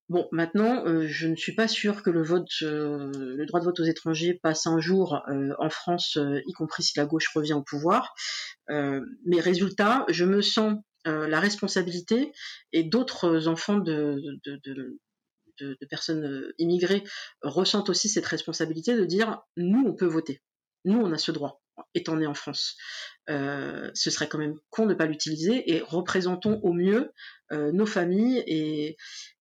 Bon, 0.08 0.28
maintenant, 0.30 0.84
je 1.06 1.26
ne 1.26 1.36
suis 1.36 1.54
pas 1.54 1.68
sûre 1.68 2.02
que 2.02 2.10
le 2.10 2.22
vote, 2.22 2.50
le 2.60 3.46
droit 3.46 3.60
de 3.60 3.64
vote 3.64 3.80
aux 3.80 3.84
étrangers 3.84 4.38
passe 4.42 4.66
un 4.66 4.78
jour 4.78 5.22
en 5.58 5.70
France, 5.70 6.18
y 6.46 6.52
compris 6.52 6.82
si 6.82 6.98
la 6.98 7.06
gauche 7.06 7.30
revient 7.34 7.54
au 7.54 7.62
pouvoir. 7.62 8.12
mais 8.68 9.40
résultat, 9.40 10.04
je 10.10 10.26
me 10.26 10.42
sens 10.42 10.74
euh, 10.74 10.91
la 11.04 11.40
responsabilité 11.40 12.32
et 12.72 12.84
d'autres 12.84 13.48
enfants 13.48 13.78
de, 13.78 14.20
personnes 15.90 16.24
euh, 16.24 16.54
immigrées 16.58 17.04
ressentent 17.42 17.90
aussi 17.90 18.08
cette 18.08 18.26
responsabilité 18.26 18.96
de 18.96 19.04
dire 19.04 19.42
nous 19.56 19.84
on 19.86 19.94
peut 19.94 20.06
voter, 20.06 20.42
nous 20.84 20.98
on 20.98 21.12
a 21.12 21.18
ce 21.18 21.32
droit 21.32 21.62
étant 21.94 22.16
né 22.16 22.26
en 22.26 22.34
France. 22.34 22.76
Euh, 23.30 23.90
ce 23.94 24.10
serait 24.10 24.28
quand 24.28 24.38
même 24.38 24.58
con 24.70 24.84
de 24.84 24.90
ne 24.90 24.94
pas 24.94 25.06
l'utiliser 25.06 25.72
et 25.72 25.80
représentons 25.80 26.60
au 26.62 26.72
mieux 26.72 27.12
euh, 27.52 27.72
nos 27.72 27.86
familles 27.86 28.42
et 28.46 28.96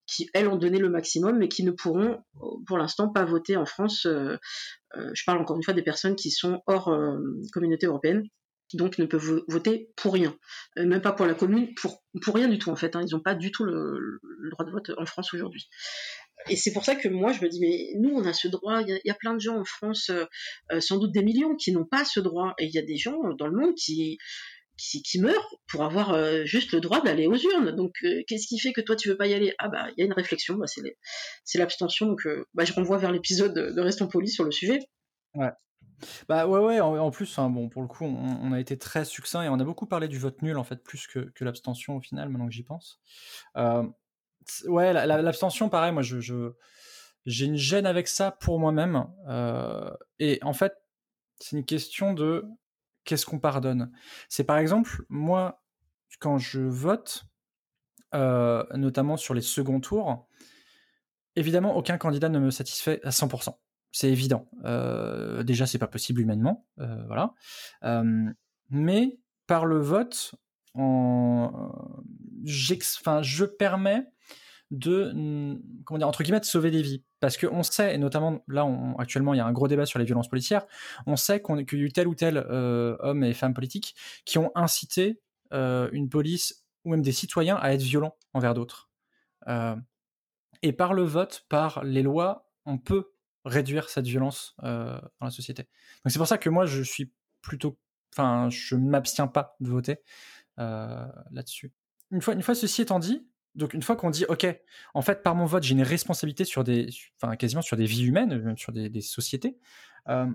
qui 0.07 0.29
elles 0.33 0.47
ont 0.47 0.57
donné 0.57 0.77
le 0.77 0.89
maximum 0.89 1.37
mais 1.37 1.47
qui 1.47 1.63
ne 1.63 1.71
pourront 1.71 2.21
pour 2.67 2.77
l'instant 2.77 3.09
pas 3.09 3.25
voter 3.25 3.57
en 3.57 3.65
France. 3.65 4.05
Euh, 4.05 4.37
je 5.13 5.23
parle 5.25 5.39
encore 5.39 5.57
une 5.57 5.63
fois 5.63 5.73
des 5.73 5.83
personnes 5.83 6.15
qui 6.15 6.31
sont 6.31 6.61
hors 6.67 6.95
communauté 7.53 7.85
européenne 7.85 8.23
donc 8.73 8.97
ne 8.97 9.05
peuvent 9.05 9.43
voter 9.47 9.89
pour 9.95 10.13
rien, 10.13 10.35
euh, 10.77 10.85
même 10.85 11.01
pas 11.01 11.11
pour 11.11 11.25
la 11.25 11.33
commune, 11.33 11.73
pour, 11.75 12.01
rien 12.33 12.47
du 12.47 12.59
tout 12.59 12.69
en 12.69 12.75
fait. 12.75 12.95
Hein. 12.95 13.01
Ils 13.05 13.13
n'ont 13.13 13.21
pas 13.21 13.35
du 13.35 13.51
tout 13.51 13.63
le, 13.63 14.19
droit 14.51 14.65
de 14.65 14.71
vote 14.71 14.91
en 14.97 15.05
France 15.05 15.33
aujourd'hui. 15.33 15.69
Et 16.49 16.55
c'est 16.55 16.73
pour 16.73 16.83
ça 16.83 16.95
que 16.95 17.07
moi 17.07 17.33
je 17.33 17.43
me 17.43 17.49
dis 17.49 17.59
mais 17.59 17.99
nous 17.99 18.15
on 18.15 18.25
a 18.25 18.33
ce 18.33 18.47
droit. 18.47 18.81
Il 18.81 18.99
y, 19.03 19.09
a, 19.09 19.13
plein 19.13 19.33
de 19.33 19.39
gens 19.39 19.59
en 19.59 19.65
France, 19.65 20.09
euh, 20.09 20.25
euh, 20.71 20.79
sans 20.79 20.97
doute 20.97 21.11
des 21.11 21.23
millions, 21.23 21.55
qui 21.55 21.71
n'ont 21.71 21.85
pas 21.85 22.05
ce 22.05 22.19
droit. 22.19 22.53
Et 22.57 22.65
il 22.65 22.71
y 22.71 22.79
a 22.79 22.83
des 22.83 22.97
gens 22.97 23.17
dans 23.37 23.47
le 23.47 23.57
monde 23.57 23.75
qui 23.75 24.17
qui, 24.77 25.21
meurent 25.21 25.55
pour 25.67 25.83
avoir 25.83 26.17
juste 26.43 26.71
le 26.71 26.79
droit 26.79 27.01
d'aller 27.01 27.27
aux 27.27 27.35
urnes. 27.35 27.75
Donc 27.75 27.93
qu'est-ce 28.27 28.47
qui 28.47 28.57
fait 28.57 28.73
que 28.73 28.81
toi 28.81 28.95
tu 28.95 29.09
veux 29.09 29.17
pas 29.17 29.27
y 29.27 29.33
aller? 29.35 29.53
Ah 29.59 29.69
bah 29.69 29.87
il 29.91 29.99
y 29.99 30.01
a 30.01 30.05
une 30.07 30.13
réflexion, 30.13 30.55
bah, 30.55 30.65
c'est 31.43 31.57
l'abstention. 31.59 32.07
Donc 32.07 32.27
bah, 32.55 32.65
je 32.65 32.73
renvoie 32.73 32.97
vers 32.97 33.11
l'épisode 33.11 33.53
de 33.53 33.81
Restons 33.81 34.07
Polis 34.07 34.33
sur 34.33 34.43
le 34.43 34.51
sujet. 34.51 34.79
Ouais. 35.35 35.51
Bah 36.27 36.47
ouais, 36.47 36.59
ouais, 36.59 36.79
en, 36.79 37.11
plus, 37.11 37.37
hein, 37.37 37.49
bon, 37.49 37.69
pour 37.69 37.81
le 37.81 37.87
coup, 37.87 38.05
on, 38.05 38.51
a 38.51 38.59
été 38.59 38.77
très 38.77 39.05
succinct 39.05 39.43
et 39.43 39.49
on 39.49 39.59
a 39.59 39.63
beaucoup 39.63 39.85
parlé 39.85 40.07
du 40.07 40.17
vote 40.17 40.41
nul, 40.41 40.57
en 40.57 40.63
fait, 40.63 40.83
plus 40.83 41.07
que, 41.07 41.19
que 41.19 41.43
l'abstention 41.43 41.97
au 41.97 42.01
final, 42.01 42.29
maintenant 42.29 42.47
que 42.47 42.53
j'y 42.53 42.63
pense. 42.63 42.99
Euh, 43.57 43.83
ouais, 44.65 44.93
l'abstention, 44.93 45.69
pareil, 45.69 45.91
moi, 45.91 46.01
je, 46.01 46.53
j'ai 47.25 47.45
une 47.45 47.55
gêne 47.55 47.85
avec 47.85 48.07
ça 48.07 48.31
pour 48.31 48.59
moi-même. 48.59 49.07
Euh, 49.27 49.91
et 50.19 50.39
en 50.41 50.53
fait, 50.53 50.73
c'est 51.39 51.55
une 51.55 51.65
question 51.65 52.13
de 52.13 52.45
qu'est-ce 53.03 53.25
qu'on 53.25 53.39
pardonne. 53.39 53.91
C'est 54.29 54.43
par 54.43 54.57
exemple, 54.57 55.03
moi, 55.09 55.63
quand 56.19 56.37
je 56.37 56.61
vote, 56.61 57.23
euh, 58.13 58.65
notamment 58.73 59.17
sur 59.17 59.33
les 59.33 59.41
seconds 59.41 59.79
tours, 59.79 60.27
évidemment, 61.35 61.75
aucun 61.75 61.97
candidat 61.97 62.29
ne 62.29 62.39
me 62.39 62.51
satisfait 62.51 62.99
à 63.03 63.09
100% 63.09 63.55
c'est 63.91 64.09
évident. 64.09 64.49
Euh, 64.65 65.43
déjà, 65.43 65.65
c'est 65.65 65.77
pas 65.77 65.87
possible 65.87 66.21
humainement, 66.21 66.65
euh, 66.79 67.03
voilà. 67.07 67.33
Euh, 67.83 68.29
mais 68.69 69.19
par 69.47 69.65
le 69.65 69.79
vote, 69.79 70.35
en, 70.75 71.71
enfin, 72.97 73.21
je 73.21 73.45
permets 73.45 74.05
de, 74.71 75.11
comment 75.83 75.97
dire, 75.97 76.07
entre 76.07 76.23
guillemets, 76.23 76.41
sauver 76.43 76.71
des 76.71 76.81
vies. 76.81 77.03
Parce 77.19 77.37
qu'on 77.37 77.61
sait, 77.61 77.93
et 77.93 77.97
notamment 77.97 78.43
là, 78.47 78.65
on, 78.65 78.95
actuellement, 78.95 79.33
il 79.33 79.37
y 79.37 79.41
a 79.41 79.45
un 79.45 79.51
gros 79.51 79.67
débat 79.67 79.85
sur 79.85 79.99
les 79.99 80.05
violences 80.05 80.29
policières. 80.29 80.65
On 81.05 81.17
sait 81.17 81.41
qu'il 81.41 81.79
y 81.79 81.81
a 81.81 81.85
eu 81.85 81.91
tel 81.91 82.07
ou 82.07 82.15
tel 82.15 82.37
euh, 82.37 82.95
homme 82.99 83.23
et 83.23 83.33
femme 83.33 83.53
politiques 83.53 83.95
qui 84.25 84.37
ont 84.37 84.51
incité 84.55 85.21
euh, 85.53 85.89
une 85.91 86.09
police 86.09 86.65
ou 86.85 86.91
même 86.91 87.01
des 87.01 87.11
citoyens 87.11 87.57
à 87.57 87.73
être 87.73 87.81
violents 87.81 88.15
envers 88.33 88.53
d'autres. 88.53 88.89
Euh, 89.47 89.75
et 90.63 90.73
par 90.73 90.93
le 90.93 91.03
vote, 91.03 91.45
par 91.49 91.83
les 91.83 92.01
lois, 92.01 92.49
on 92.65 92.77
peut 92.77 93.10
réduire 93.45 93.89
cette 93.89 94.05
violence 94.05 94.55
euh, 94.63 94.99
dans 95.19 95.25
la 95.25 95.31
société. 95.31 95.63
Donc 96.03 96.11
c'est 96.11 96.19
pour 96.19 96.27
ça 96.27 96.37
que 96.37 96.49
moi 96.49 96.65
je 96.65 96.81
suis 96.81 97.11
plutôt, 97.41 97.77
enfin 98.13 98.49
je 98.49 98.75
m'abstiens 98.75 99.27
pas 99.27 99.55
de 99.59 99.69
voter 99.69 99.97
euh, 100.59 101.07
là-dessus. 101.31 101.71
Une 102.11 102.21
fois, 102.21 102.33
une 102.33 102.41
fois 102.41 102.55
ceci 102.55 102.81
étant 102.81 102.99
dit, 102.99 103.27
donc 103.55 103.73
une 103.73 103.81
fois 103.81 103.95
qu'on 103.95 104.09
dit 104.09 104.25
ok, 104.25 104.47
en 104.93 105.01
fait 105.01 105.23
par 105.23 105.35
mon 105.35 105.45
vote 105.45 105.63
j'ai 105.63 105.73
une 105.73 105.83
responsabilité 105.83 106.45
sur 106.45 106.63
des, 106.63 106.89
enfin 107.21 107.35
quasiment 107.35 107.61
sur 107.61 107.77
des 107.77 107.85
vies 107.85 108.05
humaines, 108.05 108.41
même 108.41 108.57
sur 108.57 108.71
des, 108.71 109.01
sociétés. 109.01 109.57
Euh, 110.09 110.27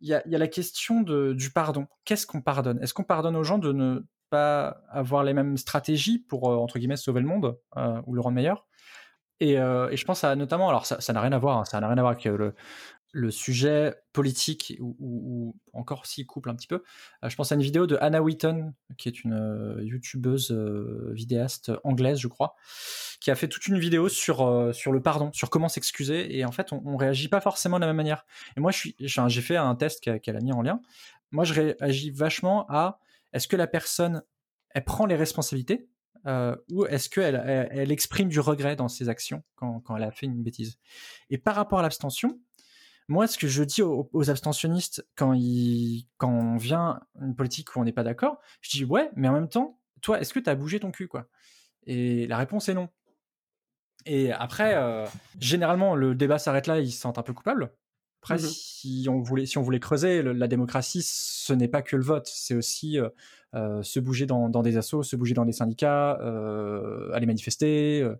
il 0.00 0.08
y, 0.08 0.14
a, 0.14 0.22
la 0.26 0.48
question 0.48 1.02
du 1.02 1.50
pardon. 1.50 1.86
Qu'est-ce 2.04 2.26
qu'on 2.26 2.42
pardonne? 2.42 2.82
Est-ce 2.82 2.92
qu'on 2.92 3.04
pardonne 3.04 3.36
aux 3.36 3.44
gens 3.44 3.58
de 3.58 3.72
ne 3.72 4.00
pas 4.30 4.82
avoir 4.88 5.22
les 5.22 5.32
mêmes 5.32 5.56
stratégies 5.56 6.18
pour 6.18 6.48
entre 6.48 6.80
guillemets 6.80 6.96
sauver 6.96 7.20
le 7.20 7.28
monde 7.28 7.56
ou 8.06 8.12
le 8.12 8.20
rendre 8.20 8.34
meilleur? 8.34 8.66
Euh, 9.42 9.88
et, 9.90 9.96
je 9.96 10.04
pense 10.04 10.24
à 10.24 10.36
notamment, 10.36 10.68
alors 10.68 10.86
ça 10.86 11.12
n'a 11.12 11.20
rien 11.20 11.32
à 11.32 11.38
voir, 11.38 11.58
hein, 11.58 11.64
ça 11.64 11.80
n'a 11.80 11.88
rien 11.88 11.98
à 11.98 12.00
voir 12.00 12.12
avec 12.12 12.24
le, 12.24 12.54
le 13.12 13.30
sujet 13.30 13.94
politique 14.12 14.76
ou, 14.80 15.56
encore 15.72 16.06
s'il 16.06 16.26
couple 16.26 16.50
un 16.50 16.54
petit 16.54 16.66
peu. 16.66 16.82
Euh, 17.24 17.28
je 17.28 17.36
pense 17.36 17.50
à 17.50 17.54
une 17.54 17.62
vidéo 17.62 17.86
de 17.86 17.96
Anna 18.00 18.22
Wheaton, 18.22 18.72
qui 18.98 19.08
est 19.08 19.24
une 19.24 19.34
euh, 19.34 19.82
youtubeuse 19.82 20.52
vidéaste 21.12 21.72
anglaise, 21.84 22.18
je 22.18 22.28
crois, 22.28 22.54
qui 23.20 23.30
a 23.30 23.34
fait 23.34 23.48
toute 23.48 23.66
une 23.66 23.78
vidéo 23.78 24.08
sur 24.08 24.70
sur 24.74 24.92
le 24.92 25.02
pardon, 25.02 25.30
sur 25.32 25.50
comment 25.50 25.68
s'excuser. 25.68 26.36
Et 26.36 26.44
en 26.44 26.52
fait, 26.52 26.72
on, 26.72 26.82
on 26.84 26.96
réagit 26.96 27.28
pas 27.28 27.40
forcément 27.40 27.78
de 27.78 27.82
la 27.82 27.88
même 27.88 27.96
manière. 27.96 28.24
Et 28.56 28.60
moi, 28.60 28.70
j'ai 28.72 29.42
fait 29.42 29.56
un 29.56 29.74
test 29.74 30.00
qu'elle 30.20 30.36
a 30.36 30.40
mis 30.40 30.52
en 30.52 30.62
lien. 30.62 30.80
Moi, 31.32 31.44
je 31.44 31.54
réagis 31.54 32.10
vachement 32.10 32.66
à 32.68 33.00
est-ce 33.32 33.48
que 33.48 33.56
la 33.56 33.66
personne 33.66 34.22
elle 34.74 34.84
prend 34.84 35.06
les 35.06 35.16
responsabilités 35.16 35.88
euh, 36.26 36.56
ou 36.70 36.86
est-ce 36.86 37.08
qu'elle 37.08 37.34
elle, 37.72 37.90
exprime 37.90 38.28
du 38.28 38.40
regret 38.40 38.76
dans 38.76 38.88
ses 38.88 39.08
actions 39.08 39.42
quand, 39.56 39.80
quand, 39.80 39.96
elle 39.96 40.04
a 40.04 40.10
fait 40.10 40.26
une 40.26 40.42
bêtise? 40.42 40.78
Et 41.30 41.38
par 41.38 41.54
rapport 41.54 41.80
à 41.80 41.82
l'abstention, 41.82 42.40
moi, 43.08 43.26
ce 43.26 43.36
que 43.36 43.48
je 43.48 43.64
dis 43.64 43.82
aux, 43.82 44.30
abstentionnistes 44.30 45.06
quand, 45.16 45.36
on 46.22 46.56
vient 46.56 47.00
une 47.20 47.34
politique 47.34 47.74
où 47.74 47.80
on 47.80 47.84
n'est 47.84 47.92
pas 47.92 48.04
d'accord, 48.04 48.38
je 48.60 48.70
dis 48.70 48.84
ouais, 48.84 49.10
mais 49.16 49.28
en 49.28 49.32
même 49.32 49.48
temps, 49.48 49.78
toi, 50.00 50.20
est-ce 50.20 50.32
que 50.32 50.40
tu 50.40 50.48
as 50.48 50.54
bougé 50.54 50.80
ton 50.80 50.90
cul 50.90 51.08
quoi? 51.08 51.28
Et 51.84 52.26
la 52.26 52.36
réponse 52.36 52.68
est 52.68 52.74
non. 52.74 52.88
Et 54.06 54.32
après, 54.32 54.74
euh, 54.74 55.06
généralement, 55.38 55.94
le 55.94 56.14
débat 56.14 56.38
s'arrête 56.38 56.66
là, 56.66 56.80
ils 56.80 56.92
se 56.92 57.00
sentent 57.00 57.18
un 57.18 57.22
peu 57.22 57.32
coupables. 57.32 57.74
Après, 58.22 58.36
mmh 58.36 58.38
si 58.38 59.06
on 59.08 59.20
voulait, 59.20 59.46
si 59.46 59.58
on 59.58 59.62
voulait 59.62 59.80
creuser, 59.80 60.22
la 60.22 60.48
démocratie, 60.48 61.02
ce 61.04 61.52
n'est 61.52 61.68
pas 61.68 61.82
que 61.82 61.96
le 61.96 62.02
vote, 62.02 62.28
c'est 62.32 62.54
aussi 62.54 62.98
euh, 62.98 63.08
se 63.54 64.00
bouger 64.00 64.26
dans, 64.26 64.48
des 64.62 64.76
assos, 64.76 65.02
se 65.02 65.16
bouger 65.16 65.34
dans 65.34 65.44
des 65.44 65.52
syndicats, 65.52 66.18
euh, 66.20 67.10
aller 67.12 67.26
manifester. 67.26 68.02
Euh. 68.02 68.16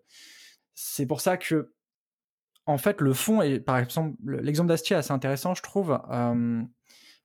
C'est 0.74 1.06
pour 1.06 1.20
ça 1.20 1.36
que, 1.36 1.72
en 2.66 2.78
fait, 2.78 3.00
le 3.00 3.12
fond 3.12 3.42
et 3.42 3.60
par 3.60 3.78
exemple, 3.78 4.16
l'exemple 4.24 4.68
d'Astier 4.68 4.96
est 4.96 4.98
assez 4.98 5.12
intéressant, 5.12 5.54
je 5.54 5.62
trouve, 5.62 5.98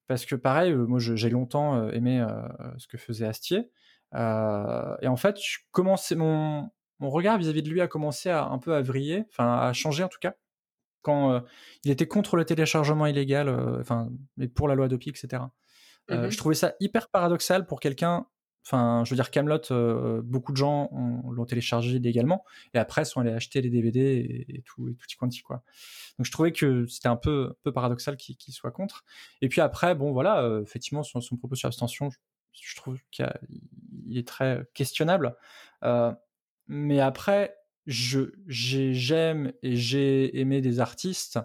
parce 0.07 0.25
que 0.25 0.35
pareil, 0.35 0.73
moi, 0.73 0.99
j'ai 0.99 1.29
longtemps 1.29 1.89
aimé 1.89 2.25
ce 2.77 2.87
que 2.87 2.97
faisait 2.97 3.25
Astier, 3.25 3.69
et 4.13 5.07
en 5.07 5.15
fait, 5.15 5.37
je 5.41 5.59
commençais 5.71 6.15
mon 6.15 6.69
mon 6.99 7.11
regard 7.11 7.37
vis-à-vis 7.37 7.61
de 7.61 7.69
lui 7.69 7.79
a 7.79 7.87
commencé 7.87 8.29
à 8.29 8.45
un 8.45 8.57
peu 8.57 8.73
à 8.73 8.81
vriller, 8.81 9.25
enfin 9.29 9.59
à 9.59 9.71
changer 9.71 10.03
en 10.03 10.07
tout 10.07 10.17
cas 10.19 10.33
quand 11.07 11.31
euh, 11.31 11.39
il 11.85 11.91
était 11.91 12.05
contre 12.05 12.35
le 12.35 12.43
téléchargement 12.43 13.05
illégal, 13.05 13.47
euh, 13.47 13.79
enfin, 13.79 14.09
mais 14.35 14.49
pour 14.49 14.67
la 14.67 14.75
loi 14.75 14.89
Dopi, 14.89 15.09
etc. 15.09 15.41
Euh. 16.11 16.29
Je 16.29 16.37
trouvais 16.37 16.55
ça 16.55 16.73
hyper 16.79 17.09
paradoxal 17.09 17.65
pour 17.65 17.79
quelqu'un. 17.79 18.27
Enfin, 18.65 19.03
je 19.05 19.11
veux 19.11 19.15
dire, 19.15 19.31
Camelot, 19.31 20.21
beaucoup 20.23 20.51
de 20.51 20.57
gens 20.57 20.89
l'ont 21.31 21.45
téléchargé 21.45 21.95
illégalement 21.95 22.43
et 22.73 22.77
après 22.77 23.05
sont 23.05 23.21
allés 23.21 23.31
acheter 23.31 23.61
les 23.61 23.69
DVD 23.69 24.45
et, 24.49 24.61
tout, 24.63 24.89
et 24.89 24.93
tout 24.93 25.05
y 25.09 25.15
quanti 25.15 25.41
quoi. 25.41 25.63
Donc 26.17 26.25
je 26.25 26.31
trouvais 26.33 26.51
que 26.51 26.85
c'était 26.85 27.07
un 27.07 27.15
peu, 27.15 27.55
peu 27.63 27.71
paradoxal 27.71 28.17
qu'il 28.17 28.53
soit 28.53 28.71
contre. 28.71 29.05
Et 29.41 29.47
puis 29.47 29.61
après, 29.61 29.95
bon 29.95 30.11
voilà, 30.11 30.59
effectivement, 30.61 31.01
son, 31.03 31.21
son, 31.21 31.37
propos 31.37 31.55
sur 31.55 31.69
l'abstention, 31.69 32.09
je, 32.09 32.17
je, 32.51 32.75
trouve 32.75 32.99
qu'il 33.09 33.25
est 34.11 34.27
très 34.27 34.67
questionnable. 34.73 35.37
mais 36.67 36.99
après, 36.99 37.55
je 37.87 38.33
j'aime 38.47 39.53
et 39.63 39.77
j'ai 39.77 40.37
aimé 40.39 40.59
des 40.61 40.79
artistes 40.81 41.39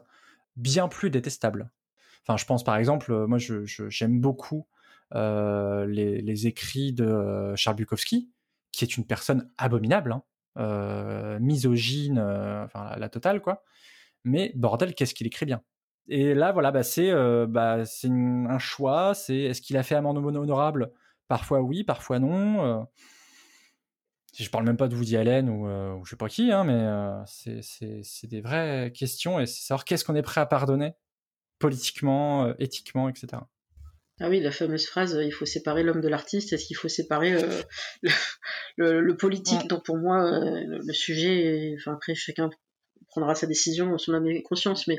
bien 0.56 0.88
plus 0.88 1.08
détestables. 1.08 1.70
Je 2.28 2.44
pense 2.44 2.64
par 2.64 2.76
exemple, 2.76 3.26
moi, 3.26 3.38
j'aime 3.38 3.66
je, 3.66 4.06
beaucoup 4.20 4.66
les, 5.12 6.46
écrits 6.46 6.92
de 6.92 7.54
Charles 7.56 7.76
Bukowski, 7.76 8.30
qui 8.70 8.84
est 8.84 8.96
une 8.96 9.06
personne 9.06 9.50
abominable, 9.58 10.20
hein, 10.56 11.38
misogyne, 11.40 12.18
enfin 12.18 12.94
la, 12.96 13.08
totale 13.08 13.40
quoi. 13.40 13.64
Mais 14.24 14.52
bordel, 14.54 14.94
qu'est-ce 14.94 15.14
qu'il 15.14 15.26
écrit 15.26 15.46
bien. 15.46 15.62
Et 16.08 16.34
là, 16.34 16.52
voilà, 16.52 16.70
bah, 16.70 16.82
c'est 16.82 17.12
bah, 17.46 17.82
un 18.04 18.58
choix. 18.58 19.14
C'est 19.14 19.36
est-ce 19.36 19.60
qu'il 19.60 19.76
a 19.76 19.82
fait 19.82 19.94
amende 19.94 20.18
honorable? 20.18 20.92
Parfois 21.28 21.60
oui, 21.60 21.84
parfois 21.84 22.18
non. 22.18 22.86
Je 24.38 24.48
parle 24.48 24.64
même 24.64 24.78
pas 24.78 24.88
de 24.88 24.96
Woody 24.96 25.16
Allen 25.16 25.50
ou, 25.50 25.66
ou 25.66 26.04
je 26.04 26.10
sais 26.10 26.16
pas 26.16 26.28
qui, 26.28 26.50
hein, 26.52 26.64
mais 26.64 26.86
c'est 27.26 28.26
des 28.28 28.40
vraies 28.40 28.92
questions 28.94 29.40
et 29.40 29.46
c'est 29.46 29.66
savoir 29.66 29.84
qu'est-ce 29.84 30.04
qu'on 30.04 30.14
est 30.14 30.22
prêt 30.22 30.40
à 30.40 30.46
pardonner 30.46 30.94
politiquement, 31.62 32.54
éthiquement, 32.58 33.08
etc. 33.08 33.42
Ah 34.20 34.28
oui, 34.28 34.40
la 34.40 34.52
fameuse 34.52 34.86
phrase 34.86 35.18
il 35.22 35.32
faut 35.32 35.46
séparer 35.46 35.82
l'homme 35.82 36.00
de 36.00 36.08
l'artiste, 36.08 36.52
est-ce 36.52 36.66
qu'il 36.66 36.76
faut 36.76 36.88
séparer 36.88 37.34
le, 38.76 39.16
politique? 39.16 39.66
Donc 39.68 39.84
pour 39.84 39.96
moi, 39.96 40.30
le 40.30 40.92
sujet, 40.92 41.74
enfin 41.78 41.94
après 41.94 42.14
chacun 42.14 42.50
prendra 43.08 43.34
sa 43.34 43.46
décision 43.46 43.98
sur 43.98 44.12
ma 44.12 44.20
conscience, 44.42 44.86
mais 44.86 44.98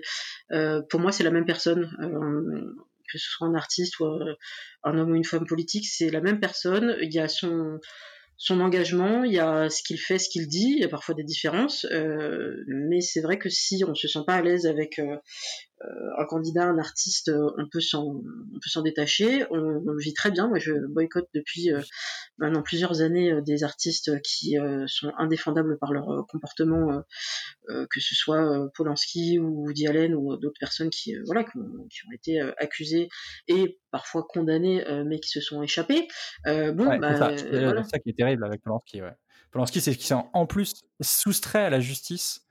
pour 0.90 1.00
moi 1.00 1.12
c'est 1.12 1.24
la 1.24 1.32
même 1.32 1.46
personne. 1.46 1.90
que 3.12 3.18
ce 3.18 3.30
soit 3.30 3.48
un 3.48 3.56
artiste 3.56 4.00
ou 4.00 4.06
un 4.84 4.98
homme 4.98 5.12
ou 5.12 5.16
une 5.16 5.24
femme 5.24 5.46
politique, 5.46 5.86
c'est 5.86 6.10
la 6.10 6.22
même 6.22 6.40
personne. 6.40 6.98
Il 7.02 7.14
y 7.14 7.20
a 7.20 7.28
son, 7.28 7.80
son 8.38 8.60
engagement, 8.60 9.24
il 9.24 9.34
y 9.34 9.40
a 9.40 9.70
ce 9.70 9.82
qu'il 9.84 9.98
fait, 9.98 10.20
ce 10.20 10.28
qu'il 10.28 10.48
dit, 10.48 10.74
il 10.76 10.82
y 10.82 10.84
a 10.84 10.90
parfois 10.90 11.16
des 11.16 11.24
différences, 11.24 11.86
euh, 11.92 12.64
mais 12.68 13.00
c'est 13.00 13.22
vrai 13.22 13.38
que 13.38 13.50
si 13.50 13.84
on 13.88 13.96
se 13.96 14.08
sent 14.08 14.20
pas 14.26 14.36
à 14.36 14.42
l'aise 14.42 14.66
avec 14.66 15.00
euh, 15.00 15.04
euh, 15.06 15.73
un 16.18 16.26
candidat, 16.26 16.64
un 16.64 16.78
artiste, 16.78 17.32
on 17.58 17.68
peut 17.68 17.82
s'en, 17.82 18.06
on 18.06 18.60
peut 18.60 18.70
s'en 18.70 18.82
détacher. 18.82 19.46
On, 19.52 19.84
on, 19.88 19.96
vit 19.98 20.14
très 20.14 20.32
bien. 20.32 20.48
Moi, 20.48 20.60
je 20.60 20.74
boycotte 20.88 21.28
depuis 21.34 21.70
maintenant 22.38 22.62
plusieurs 22.62 23.02
années 23.02 23.42
des 23.42 23.64
artistes 23.64 24.22
qui 24.22 24.56
sont 24.88 25.12
indéfendables 25.18 25.78
par 25.78 25.94
leur 25.94 26.26
comportement, 26.28 27.04
que 27.68 28.00
ce 28.00 28.16
soit 28.16 28.70
Polanski 28.76 29.40
ou 29.40 29.66
Woody 29.66 29.88
Allen 29.88 30.16
ou 30.16 30.36
d'autres 30.38 30.60
personnes 30.60 30.90
qui, 30.90 31.16
voilà, 31.26 31.44
qui 31.44 31.58
ont, 31.58 31.88
qui 31.90 32.08
ont, 32.08 32.12
été 32.14 32.42
accusées 32.58 33.10
et 33.48 33.80
parfois 33.92 34.26
condamnées, 34.28 34.84
mais 35.06 35.20
qui 35.20 35.30
se 35.30 35.42
sont 35.42 35.62
échappées. 35.64 36.08
bon, 36.46 36.98
bah, 36.98 37.36
c'est 37.38 37.50
ça, 37.52 37.84
ça, 37.84 38.00
qui 38.00 38.10
est 38.10 38.18
terrible 38.18 38.46
avec 38.46 38.62
Polanski. 38.62 39.02
Ouais. 39.02 39.14
Polanski, 39.54 39.82
c'est 39.82 39.96
qu'ils 39.96 40.08
sont 40.08 40.28
en 40.34 40.48
plus 40.48 40.74
soustrait 41.02 41.64
à 41.64 41.70
la 41.70 41.80
justice 41.80 42.42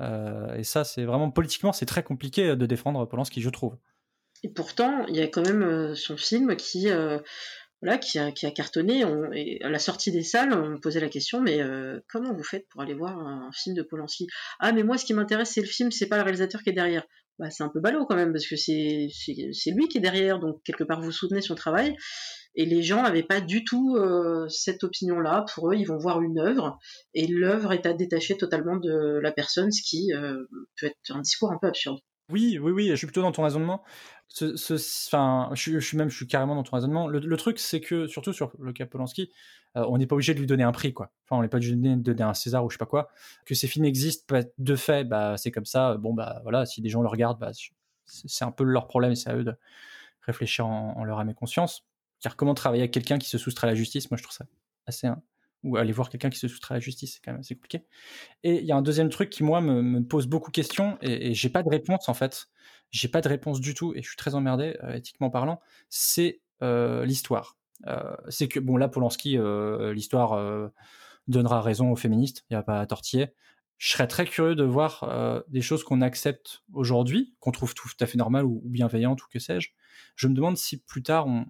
euh, 0.00 0.54
et 0.54 0.64
ça, 0.64 0.84
c'est 0.84 1.04
vraiment 1.04 1.30
politiquement, 1.30 1.72
c'est 1.72 1.86
très 1.86 2.02
compliqué 2.02 2.56
de 2.56 2.66
défendre 2.66 3.04
Polanski, 3.06 3.40
je 3.40 3.50
trouve. 3.50 3.76
Et 4.44 4.48
pourtant, 4.48 5.04
il 5.06 5.16
y 5.16 5.20
a 5.20 5.26
quand 5.26 5.44
même 5.44 5.62
euh, 5.62 5.94
son 5.94 6.16
film 6.16 6.54
qui, 6.56 6.88
euh, 6.90 7.18
voilà, 7.82 7.98
qui 7.98 8.18
a, 8.18 8.30
cartonné. 8.50 9.02
à 9.02 9.68
la 9.68 9.78
sortie 9.78 10.12
des 10.12 10.22
salles, 10.22 10.52
on 10.52 10.78
posait 10.78 11.00
la 11.00 11.08
question, 11.08 11.40
mais 11.40 11.60
comment 12.08 12.32
vous 12.32 12.44
faites 12.44 12.68
pour 12.68 12.82
aller 12.82 12.94
voir 12.94 13.18
un, 13.18 13.50
film 13.52 13.74
de 13.74 13.82
Polanski? 13.82 14.26
Ah, 14.60 14.72
mais 14.72 14.82
moi, 14.82 14.98
ce 14.98 15.04
qui 15.04 15.14
m'intéresse, 15.14 15.50
c'est 15.50 15.60
le 15.60 15.66
film, 15.66 15.90
c'est 15.90 16.08
pas 16.08 16.16
le 16.16 16.22
réalisateur 16.22 16.62
qui 16.62 16.70
est 16.70 16.74
derrière. 16.74 17.04
Bah, 17.38 17.50
c'est 17.50 17.62
un 17.62 17.68
peu 17.68 17.80
ballot 17.80 18.04
quand 18.06 18.16
même, 18.16 18.32
parce 18.32 18.46
que 18.46 18.56
c'est 18.56 19.70
lui 19.70 19.88
qui 19.88 19.98
est 19.98 20.00
derrière, 20.00 20.40
donc 20.40 20.60
quelque 20.64 20.84
part 20.84 21.00
vous 21.00 21.12
soutenez 21.12 21.40
son 21.40 21.54
travail. 21.54 21.96
Et 22.54 22.64
les 22.66 22.82
gens 22.82 23.02
n'avaient 23.02 23.22
pas 23.22 23.40
du 23.40 23.62
tout 23.64 23.94
euh, 23.96 24.48
cette 24.48 24.82
opinion-là. 24.82 25.46
Pour 25.54 25.70
eux, 25.70 25.76
ils 25.76 25.84
vont 25.84 25.98
voir 25.98 26.20
une 26.20 26.40
œuvre 26.40 26.78
et 27.14 27.28
l'œuvre 27.28 27.72
est 27.72 27.86
à 27.86 27.92
détacher 27.92 28.36
totalement 28.36 28.76
de 28.76 29.20
la 29.22 29.30
personne, 29.30 29.70
ce 29.70 29.82
qui 29.82 30.12
euh, 30.12 30.44
peut 30.80 30.86
être 30.86 30.96
un 31.10 31.20
discours 31.20 31.52
un 31.52 31.58
peu 31.60 31.68
absurde. 31.68 32.00
Oui, 32.30 32.58
oui, 32.60 32.72
oui, 32.72 32.88
je 32.88 32.96
suis 32.96 33.06
plutôt 33.06 33.22
dans 33.22 33.32
ton 33.32 33.44
raisonnement. 33.44 33.82
Enfin, 34.42 35.50
je, 35.54 35.78
suis 35.78 35.96
même, 35.96 36.10
je 36.10 36.16
suis 36.16 36.26
carrément 36.26 36.56
dans 36.56 36.62
ton 36.62 36.76
raisonnement. 36.76 37.06
Le, 37.06 37.36
truc, 37.36 37.58
c'est 37.58 37.80
que, 37.80 38.06
surtout 38.06 38.32
sur 38.32 38.52
le 38.58 38.72
cas 38.72 38.86
Polanski, 38.86 39.30
euh, 39.76 39.84
on 39.88 39.98
n'est 39.98 40.06
pas 40.06 40.14
obligé 40.14 40.34
de 40.34 40.40
lui 40.40 40.46
donner 40.46 40.62
un 40.62 40.72
prix, 40.72 40.92
quoi. 40.92 41.10
Enfin, 41.24 41.38
on 41.38 41.42
n'est 41.42 41.48
pas 41.48 41.58
obligé 41.58 41.74
de 41.74 41.94
donner 41.94 42.22
un 42.22 42.34
César 42.34 42.64
ou 42.64 42.70
je 42.70 42.74
sais 42.74 42.78
pas 42.78 42.86
quoi. 42.86 43.08
Que 43.44 43.54
ces 43.54 43.66
films 43.66 43.84
existent, 43.84 44.40
de 44.58 44.76
fait, 44.76 45.04
bah, 45.04 45.36
c'est 45.36 45.50
comme 45.50 45.66
ça. 45.66 45.96
Bon, 45.96 46.14
bah, 46.14 46.40
voilà, 46.42 46.66
si 46.66 46.80
des 46.80 46.88
gens 46.88 47.02
le 47.02 47.08
regardent, 47.08 47.38
bah, 47.38 47.52
c'est 48.06 48.44
un 48.44 48.50
peu 48.50 48.64
leur 48.64 48.86
problème 48.86 49.12
et 49.12 49.16
c'est 49.16 49.30
à 49.30 49.36
eux 49.36 49.44
de 49.44 49.54
réfléchir 50.22 50.66
en, 50.66 51.04
leur 51.04 51.18
âme 51.18 51.30
et 51.30 51.34
conscience. 51.34 51.86
Car 52.20 52.36
comment 52.36 52.54
travailler 52.54 52.82
avec 52.82 52.92
quelqu'un 52.92 53.18
qui 53.18 53.28
se 53.28 53.38
soustrait 53.38 53.66
à 53.66 53.70
la 53.70 53.76
justice? 53.76 54.10
Moi, 54.10 54.18
je 54.18 54.22
trouve 54.22 54.34
ça 54.34 54.46
assez. 54.86 55.08
Ou 55.64 55.76
aller 55.76 55.92
voir 55.92 56.08
quelqu'un 56.08 56.30
qui 56.30 56.38
se 56.38 56.46
soustrait 56.48 56.74
à 56.74 56.76
la 56.76 56.80
justice, 56.80 57.14
c'est 57.14 57.20
quand 57.24 57.32
même 57.32 57.40
assez 57.40 57.54
compliqué. 57.54 57.84
Et 58.44 58.60
il 58.60 58.64
y 58.64 58.72
a 58.72 58.76
un 58.76 58.82
deuxième 58.82 59.08
truc 59.08 59.28
qui, 59.28 59.42
moi, 59.42 59.60
me, 59.60 60.00
pose 60.02 60.26
beaucoup 60.26 60.50
de 60.50 60.54
questions 60.54 60.98
et, 61.02 61.30
et 61.30 61.34
j'ai 61.34 61.48
pas 61.48 61.62
de 61.62 61.68
réponse, 61.68 62.08
en 62.08 62.14
fait. 62.14 62.48
J'ai 62.90 63.08
pas 63.08 63.20
de 63.20 63.28
réponse 63.28 63.60
du 63.60 63.74
tout 63.74 63.92
et 63.94 64.02
je 64.02 64.08
suis 64.08 64.16
très 64.16 64.34
emmerdé, 64.34 64.76
euh, 64.82 64.94
éthiquement 64.94 65.30
parlant. 65.30 65.60
C'est 65.90 66.40
euh, 66.62 67.04
l'histoire. 67.04 67.57
Euh, 67.86 68.16
c'est 68.28 68.48
que, 68.48 68.60
bon, 68.60 68.76
là, 68.76 68.88
Polanski, 68.88 69.38
l'histoire 69.92 70.70
donnera 71.26 71.60
raison 71.60 71.92
aux 71.92 71.96
féministes, 71.96 72.44
il 72.50 72.54
n'y 72.54 72.58
a 72.58 72.62
pas 72.62 72.80
à 72.80 72.86
tortiller. 72.86 73.28
Je 73.76 73.92
serais 73.92 74.08
très 74.08 74.24
curieux 74.24 74.56
de 74.56 74.64
voir 74.64 75.44
des 75.48 75.60
choses 75.60 75.84
qu'on 75.84 76.00
accepte 76.00 76.62
aujourd'hui, 76.72 77.36
qu'on 77.38 77.52
trouve 77.52 77.74
tout 77.74 77.88
à 78.00 78.06
fait 78.06 78.18
normales 78.18 78.44
ou, 78.44 78.60
bienveillantes 78.64 79.22
ou 79.22 79.26
que 79.30 79.38
sais-je. 79.38 79.70
Je 80.16 80.26
me 80.26 80.34
demande 80.34 80.56
si 80.56 80.78
plus 80.78 81.02
tard 81.02 81.26
on, 81.26 81.46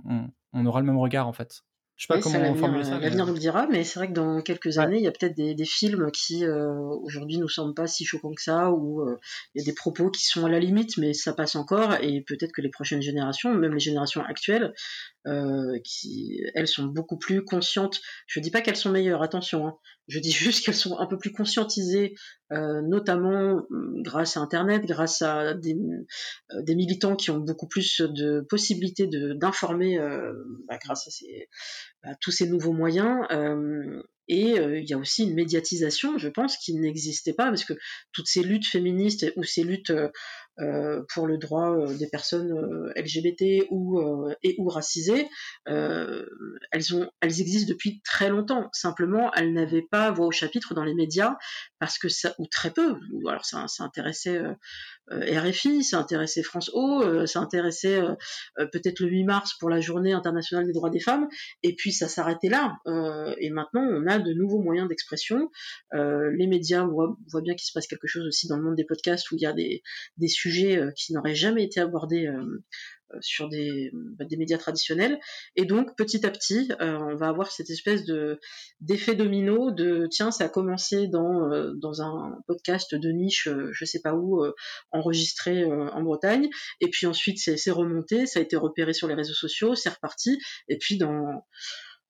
on 0.52 0.66
aura 0.66 0.80
le 0.80 0.86
même 0.86 0.98
regard 0.98 1.26
en 1.26 1.32
fait. 1.32 1.64
Je 1.98 2.06
sais 2.06 2.14
pas 2.14 2.20
comment 2.20 2.54
formuler 2.54 2.84
ça. 2.84 3.00
L'avenir 3.00 3.26
nous 3.26 3.32
le 3.32 3.40
dira, 3.40 3.66
mais 3.66 3.82
c'est 3.82 3.98
vrai 3.98 4.06
que 4.06 4.12
dans 4.12 4.40
quelques 4.40 4.78
années, 4.78 4.98
il 4.98 5.02
y 5.02 5.08
a 5.08 5.10
peut-être 5.10 5.34
des, 5.34 5.64
films 5.64 6.12
qui 6.12 6.44
euh, 6.44 6.78
aujourd'hui 7.02 7.38
nous 7.38 7.48
semblent 7.48 7.74
pas 7.74 7.88
si 7.88 8.04
choquants 8.04 8.34
que 8.34 8.40
ça, 8.40 8.70
ou 8.70 9.00
euh, 9.00 9.18
il 9.56 9.58
y 9.58 9.62
a 9.62 9.64
des 9.64 9.74
propos 9.74 10.08
qui 10.08 10.24
sont 10.24 10.46
à 10.46 10.48
la 10.48 10.60
limite, 10.60 10.96
mais 10.96 11.12
ça 11.12 11.32
passe 11.32 11.56
encore, 11.56 11.94
et 12.00 12.20
peut-être 12.20 12.52
que 12.52 12.60
les 12.60 12.68
prochaines 12.68 13.02
générations, 13.02 13.52
même 13.52 13.74
les 13.74 13.80
générations 13.80 14.22
actuelles, 14.22 14.72
euh, 15.28 15.78
qui 15.84 16.42
elles 16.54 16.66
sont 16.66 16.86
beaucoup 16.86 17.18
plus 17.18 17.44
conscientes. 17.44 18.00
Je 18.26 18.40
dis 18.40 18.50
pas 18.50 18.60
qu'elles 18.60 18.76
sont 18.76 18.90
meilleures, 18.90 19.22
attention. 19.22 19.66
Hein. 19.66 19.74
Je 20.08 20.18
dis 20.18 20.32
juste 20.32 20.64
qu'elles 20.64 20.74
sont 20.74 20.98
un 20.98 21.06
peu 21.06 21.18
plus 21.18 21.32
conscientisées, 21.32 22.14
notamment 22.50 23.62
mm, 23.70 24.02
grâce 24.02 24.36
à 24.36 24.40
Internet, 24.40 24.84
grâce 24.86 25.22
à 25.22 25.54
des, 25.54 25.76
des, 26.62 26.74
militants 26.74 27.16
qui 27.16 27.30
ont 27.30 27.38
beaucoup 27.38 27.68
plus 27.68 28.00
de 28.00 28.40
possibilités 28.48 29.06
d'informer 29.06 29.98
bah, 30.66 30.78
grâce 30.82 31.06
à 31.06 31.10
ces 31.10 31.48
bah, 32.02 32.10
tous 32.20 32.30
ces 32.30 32.48
nouveaux 32.48 32.72
moyens. 32.72 33.26
Euh, 34.30 34.34
et 34.38 34.58
euh, 34.58 34.78
il 34.78 34.88
y 34.88 34.94
a 34.94 34.98
aussi 34.98 35.24
une 35.24 35.34
médiatisation, 35.34 36.18
je 36.18 36.28
pense, 36.28 36.56
qui 36.56 36.74
n'existait 36.74 37.32
pas, 37.32 37.46
parce 37.46 37.64
que 37.64 37.74
toutes 38.12 38.28
ces 38.28 38.42
luttes 38.42 38.66
féministes 38.66 39.26
ou 39.36 39.44
ces 39.44 39.64
luttes 39.64 39.92
euh, 40.60 41.02
pour 41.14 41.26
le 41.26 41.38
droit 41.38 41.86
des 41.94 42.08
personnes 42.08 42.52
LGBT 42.96 43.66
ou, 43.70 44.00
et 44.42 44.56
ou 44.58 44.68
racisées, 44.68 45.28
elles, 45.66 46.94
ont, 46.94 47.08
elles 47.20 47.40
existent 47.40 47.68
depuis 47.68 48.00
très 48.02 48.28
longtemps. 48.28 48.68
Simplement, 48.72 49.30
elles 49.34 49.52
n'avaient 49.52 49.86
pas 49.88 50.10
voix 50.10 50.26
au 50.26 50.32
chapitre 50.32 50.74
dans 50.74 50.84
les 50.84 50.94
médias, 50.94 51.36
parce 51.78 51.98
que 51.98 52.08
ça, 52.08 52.34
ou 52.38 52.46
très 52.46 52.72
peu, 52.72 52.96
ou 53.12 53.28
alors 53.28 53.44
ça, 53.44 53.66
ça 53.68 53.84
intéressait 53.84 54.40
euh, 55.12 55.40
RFI, 55.40 55.84
ça 55.84 55.98
intéressait 55.98 56.42
France 56.42 56.70
O, 56.74 57.02
euh, 57.02 57.26
ça 57.26 57.40
intéressait 57.40 58.00
euh, 58.00 58.14
peut-être 58.72 59.00
le 59.00 59.08
8 59.08 59.24
mars 59.24 59.54
pour 59.58 59.70
la 59.70 59.80
journée 59.80 60.12
internationale 60.12 60.66
des 60.66 60.72
droits 60.72 60.90
des 60.90 61.00
femmes, 61.00 61.28
et 61.62 61.74
puis 61.74 61.92
ça 61.92 62.08
s'arrêtait 62.08 62.48
là. 62.48 62.76
et 63.38 63.50
maintenant, 63.50 63.82
on 63.82 64.06
a 64.06 64.17
de 64.20 64.32
nouveaux 64.32 64.60
moyens 64.60 64.88
d'expression. 64.88 65.50
les 65.92 66.46
médias 66.46 66.84
voient, 66.84 67.16
bien 67.42 67.54
qu'il 67.54 67.66
se 67.66 67.72
passe 67.72 67.86
quelque 67.86 68.06
chose 68.06 68.26
aussi 68.26 68.48
dans 68.48 68.56
le 68.56 68.62
monde 68.62 68.76
des 68.76 68.84
podcasts 68.84 69.30
où 69.30 69.36
il 69.36 69.42
y 69.42 69.46
a 69.46 69.52
des, 69.52 69.82
des 70.16 70.28
sujets 70.28 70.80
qui 70.96 71.12
n'auraient 71.12 71.34
jamais 71.34 71.64
été 71.64 71.80
abordés 71.80 72.28
euh, 73.14 73.18
sur 73.22 73.48
des, 73.48 73.90
bah, 74.18 74.26
des, 74.26 74.36
médias 74.36 74.58
traditionnels. 74.58 75.18
Et 75.56 75.64
donc, 75.64 75.96
petit 75.96 76.26
à 76.26 76.30
petit, 76.30 76.70
euh, 76.80 76.98
on 76.98 77.16
va 77.16 77.28
avoir 77.28 77.50
cette 77.50 77.70
espèce 77.70 78.04
de 78.04 78.38
d'effet 78.80 79.14
domino 79.14 79.70
de 79.70 80.06
tiens, 80.10 80.30
ça 80.30 80.44
a 80.44 80.48
commencé 80.50 81.08
dans, 81.08 81.50
euh, 81.50 81.72
dans 81.76 82.02
un 82.02 82.38
podcast 82.46 82.94
de 82.94 83.10
niche, 83.10 83.48
je 83.70 83.84
sais 83.84 84.00
pas 84.00 84.14
où, 84.14 84.44
enregistré 84.90 85.64
en 85.64 86.02
Bretagne. 86.02 86.48
Et 86.80 86.90
puis 86.90 87.06
ensuite, 87.06 87.38
c'est 87.38 87.70
remonté, 87.70 88.26
ça 88.26 88.40
a 88.40 88.42
été 88.42 88.56
repéré 88.56 88.92
sur 88.92 89.08
les 89.08 89.14
réseaux 89.14 89.34
sociaux, 89.34 89.74
c'est 89.74 89.90
reparti. 89.90 90.38
Et 90.68 90.76
puis, 90.76 90.98
dans 90.98 91.44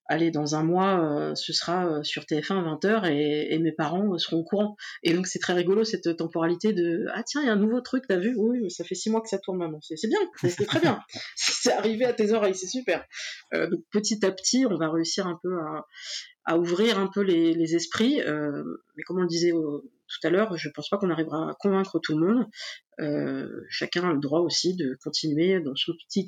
allez, 0.08 0.30
dans 0.30 0.54
un 0.54 0.64
mois, 0.64 1.00
euh, 1.00 1.34
ce 1.34 1.52
sera 1.52 1.86
euh, 1.86 2.02
sur 2.02 2.24
TF1 2.24 2.64
20h 2.64 3.10
et, 3.10 3.54
et, 3.54 3.58
mes 3.58 3.72
parents 3.72 4.14
euh, 4.14 4.18
seront 4.18 4.38
au 4.38 4.44
courant. 4.44 4.76
Et 5.02 5.12
donc 5.12 5.26
c'est 5.26 5.38
très 5.38 5.52
rigolo 5.52 5.84
cette 5.84 6.16
temporalité 6.16 6.72
de 6.72 7.06
ah 7.14 7.22
tiens, 7.22 7.42
il 7.42 7.46
y 7.46 7.50
a 7.50 7.52
un 7.52 7.56
nouveau 7.56 7.80
truc, 7.80 8.04
t'as 8.08 8.16
vu? 8.16 8.34
Oui, 8.36 8.70
ça 8.70 8.84
fait 8.84 8.94
six 8.94 9.10
mois 9.10 9.20
que 9.20 9.28
ça 9.28 9.38
tourne, 9.38 9.58
maman. 9.58 9.78
C'est 9.82 10.08
bien, 10.08 10.18
c'est 10.42 10.66
très 10.66 10.80
bien. 10.80 11.00
c'est 11.36 11.72
arrivé 11.72 12.04
à 12.04 12.12
tes 12.12 12.32
oreilles, 12.32 12.54
c'est 12.54 12.66
super. 12.66 13.04
Euh, 13.54 13.68
donc 13.68 13.80
petit 13.90 14.24
à 14.24 14.32
petit, 14.32 14.66
on 14.66 14.76
va 14.76 14.90
réussir 14.90 15.26
un 15.26 15.38
peu 15.42 15.58
à, 15.60 15.86
à 16.44 16.58
ouvrir 16.58 16.98
un 16.98 17.08
peu 17.08 17.20
les, 17.20 17.52
les 17.52 17.76
esprits. 17.76 18.22
Euh, 18.22 18.64
mais 18.96 19.02
comme 19.02 19.18
on 19.18 19.22
le 19.22 19.28
disait 19.28 19.52
tout 19.52 20.26
à 20.26 20.30
l'heure, 20.30 20.56
je 20.56 20.70
pense 20.70 20.88
pas 20.88 20.96
qu'on 20.96 21.10
arrivera 21.10 21.50
à 21.50 21.54
convaincre 21.54 21.98
tout 21.98 22.18
le 22.18 22.26
monde. 22.26 22.46
Euh, 23.00 23.66
chacun 23.68 24.08
a 24.08 24.12
le 24.12 24.20
droit 24.20 24.40
aussi 24.40 24.74
de 24.74 24.96
continuer 25.02 25.60
dans 25.60 25.76
son 25.76 25.92
petit 25.92 26.26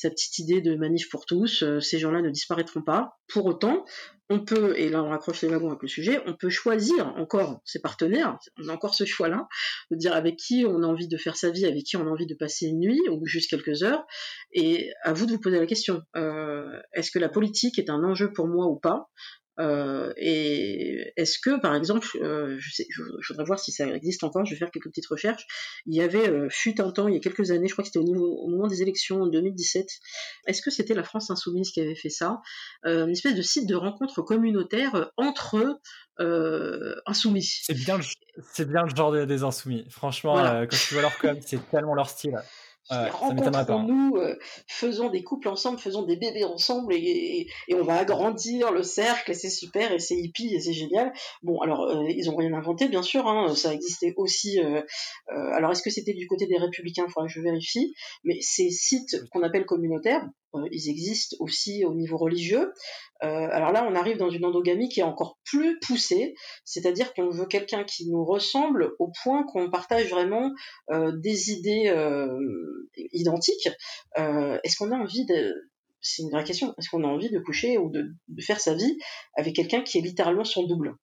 sa 0.00 0.08
petite 0.08 0.38
idée 0.38 0.62
de 0.62 0.74
manif 0.76 1.10
pour 1.10 1.26
tous, 1.26 1.62
euh, 1.62 1.78
ces 1.80 1.98
gens-là 1.98 2.22
ne 2.22 2.30
disparaîtront 2.30 2.80
pas. 2.80 3.18
Pour 3.28 3.44
autant, 3.44 3.84
on 4.30 4.42
peut, 4.42 4.78
et 4.78 4.88
là 4.88 5.02
on 5.02 5.10
raccroche 5.10 5.42
les 5.42 5.48
wagons 5.48 5.68
avec 5.68 5.82
le 5.82 5.88
sujet, 5.88 6.22
on 6.26 6.34
peut 6.34 6.48
choisir 6.48 7.08
encore 7.16 7.60
ses 7.66 7.80
partenaires, 7.80 8.38
on 8.58 8.68
a 8.68 8.72
encore 8.72 8.94
ce 8.94 9.04
choix-là, 9.04 9.46
de 9.90 9.96
dire 9.96 10.14
avec 10.14 10.36
qui 10.36 10.64
on 10.66 10.82
a 10.82 10.86
envie 10.86 11.08
de 11.08 11.16
faire 11.18 11.36
sa 11.36 11.50
vie, 11.50 11.66
avec 11.66 11.82
qui 11.84 11.96
on 11.96 12.06
a 12.06 12.10
envie 12.10 12.26
de 12.26 12.34
passer 12.34 12.66
une 12.66 12.80
nuit 12.80 13.00
ou 13.10 13.26
juste 13.26 13.50
quelques 13.50 13.82
heures, 13.82 14.06
et 14.52 14.90
à 15.02 15.12
vous 15.12 15.26
de 15.26 15.32
vous 15.32 15.40
poser 15.40 15.58
la 15.58 15.66
question, 15.66 16.00
euh, 16.16 16.80
est-ce 16.94 17.10
que 17.10 17.18
la 17.18 17.28
politique 17.28 17.78
est 17.78 17.90
un 17.90 18.02
enjeu 18.02 18.32
pour 18.32 18.46
moi 18.46 18.66
ou 18.68 18.76
pas? 18.76 19.10
Euh, 19.58 20.12
et 20.16 21.12
est-ce 21.16 21.38
que, 21.38 21.60
par 21.60 21.74
exemple, 21.74 22.08
euh, 22.22 22.56
je, 22.58 22.70
sais, 22.72 22.86
je, 22.88 23.02
voudrais 23.28 23.44
voir 23.44 23.58
si 23.58 23.72
ça 23.72 23.86
existe 23.88 24.24
encore, 24.24 24.44
je 24.44 24.52
vais 24.52 24.58
faire 24.58 24.70
quelques 24.70 24.88
petites 24.88 25.06
recherches. 25.06 25.46
Il 25.86 25.94
y 25.94 26.00
avait, 26.00 26.28
euh, 26.28 26.48
fut 26.48 26.80
un 26.80 26.90
temps, 26.92 27.08
il 27.08 27.14
y 27.14 27.16
a 27.16 27.20
quelques 27.20 27.50
années, 27.50 27.68
je 27.68 27.72
crois 27.72 27.82
que 27.82 27.88
c'était 27.88 27.98
au, 27.98 28.04
niveau, 28.04 28.26
au 28.26 28.48
moment 28.48 28.68
des 28.68 28.82
élections 28.82 29.22
en 29.22 29.26
2017, 29.26 29.86
est-ce 30.46 30.62
que 30.62 30.70
c'était 30.70 30.94
la 30.94 31.02
France 31.02 31.30
Insoumise 31.30 31.70
qui 31.72 31.80
avait 31.80 31.94
fait 31.94 32.10
ça? 32.10 32.40
Une 32.84 33.10
espèce 33.10 33.34
de 33.34 33.42
site 33.42 33.66
de 33.66 33.74
rencontre 33.74 34.22
communautaire 34.22 35.10
entre 35.16 35.80
insoumis. 37.06 37.60
C'est 37.62 37.74
bien, 37.74 37.98
c'est 38.52 38.68
bien 38.68 38.82
le 38.82 38.94
genre 38.94 39.12
des 39.26 39.42
insoumis. 39.42 39.86
Franchement, 39.90 40.36
quand 40.36 40.76
tu 40.76 40.94
vois 40.94 41.02
leur 41.02 41.18
com, 41.18 41.36
c'est 41.44 41.70
tellement 41.70 41.94
leur 41.94 42.08
style. 42.08 42.38
Ouais, 42.90 43.08
rencontrons-nous, 43.10 44.16
euh, 44.16 44.36
faisons 44.66 45.10
des 45.10 45.22
couples 45.22 45.48
ensemble, 45.48 45.78
faisons 45.78 46.02
des 46.02 46.16
bébés 46.16 46.44
ensemble 46.44 46.92
et, 46.92 47.46
et, 47.68 47.74
on 47.74 47.84
va 47.84 47.96
agrandir 47.96 48.72
le 48.72 48.82
cercle 48.82 49.30
et 49.30 49.34
c'est 49.34 49.50
super 49.50 49.92
et 49.92 50.00
c'est 50.00 50.16
hippie 50.16 50.54
et 50.54 50.60
c'est 50.60 50.72
génial. 50.72 51.12
Bon, 51.42 51.60
alors 51.60 51.82
euh, 51.84 52.04
ils 52.08 52.28
ont 52.30 52.36
rien 52.36 52.52
inventé 52.52 52.88
bien 52.88 53.02
sûr, 53.02 53.28
hein, 53.28 53.54
ça 53.54 53.72
existait 53.72 54.12
aussi. 54.16 54.60
Euh, 54.60 54.82
euh 55.32 55.52
alors 55.52 55.70
est-ce 55.70 55.82
que 55.82 55.90
c'était 55.90 56.14
du 56.14 56.26
côté 56.26 56.46
des 56.46 56.58
républicains? 56.58 57.04
Il 57.06 57.12
faudra 57.12 57.28
que 57.28 57.32
je 57.32 57.40
vérifie. 57.40 57.94
Mais 58.24 58.38
ces 58.40 58.70
sites 58.70 59.16
qu'on 59.30 59.42
appelle 59.42 59.66
communautaires, 59.66 60.26
ils 60.70 60.88
existent 60.88 61.36
aussi 61.40 61.84
au 61.84 61.94
niveau 61.94 62.16
religieux. 62.16 62.72
Euh, 63.22 63.48
alors 63.50 63.72
là, 63.72 63.86
on 63.88 63.94
arrive 63.94 64.16
dans 64.16 64.30
une 64.30 64.44
endogamie 64.44 64.88
qui 64.88 65.00
est 65.00 65.04
encore 65.04 65.38
plus 65.44 65.78
poussée, 65.80 66.34
c'est-à-dire 66.64 67.12
qu'on 67.14 67.30
veut 67.30 67.46
quelqu'un 67.46 67.84
qui 67.84 68.08
nous 68.08 68.24
ressemble 68.24 68.92
au 68.98 69.12
point 69.22 69.44
qu'on 69.44 69.70
partage 69.70 70.08
vraiment 70.08 70.50
euh, 70.90 71.12
des 71.16 71.50
idées 71.50 71.92
identiques. 73.12 73.68
Est-ce 74.16 74.76
qu'on 74.76 74.92
a 74.92 74.96
envie 74.96 75.26
de 75.26 75.70
c'est 76.02 76.22
une 76.22 76.30
vraie 76.30 76.44
question. 76.44 76.74
Est-ce 76.78 76.88
qu'on 76.88 77.04
a 77.04 77.08
envie 77.08 77.30
de 77.30 77.38
coucher 77.38 77.78
ou 77.78 77.90
de, 77.90 78.14
faire 78.40 78.60
sa 78.60 78.74
vie 78.74 78.98
avec 79.36 79.54
quelqu'un 79.54 79.82
qui 79.82 79.98
est 79.98 80.02
littéralement 80.02 80.44
son 80.44 80.66
double? 80.66 80.94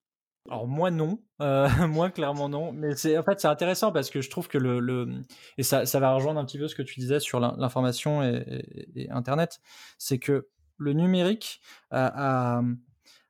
Alors 0.48 0.66
moi 0.66 0.90
non, 0.90 1.22
moi 1.88 2.10
clairement 2.10 2.48
non, 2.48 2.72
mais 2.72 2.94
c'est 2.96 3.16
en 3.18 3.22
fait 3.22 3.40
c'est 3.40 3.48
intéressant 3.48 3.92
parce 3.92 4.10
que 4.10 4.20
je 4.20 4.30
trouve 4.30 4.48
que 4.48 4.58
le, 4.58 4.80
le 4.80 5.24
et 5.56 5.62
ça, 5.62 5.86
ça 5.86 6.00
va 6.00 6.12
rejoindre 6.12 6.40
un 6.40 6.44
petit 6.44 6.58
peu 6.58 6.68
ce 6.68 6.74
que 6.74 6.82
tu 6.82 7.00
disais 7.00 7.20
sur 7.20 7.40
l'information 7.40 8.22
et, 8.22 9.08
internet, 9.10 9.60
c'est 9.98 10.18
que 10.18 10.48
le 10.76 10.92
numérique 10.92 11.60
a, 11.90 12.62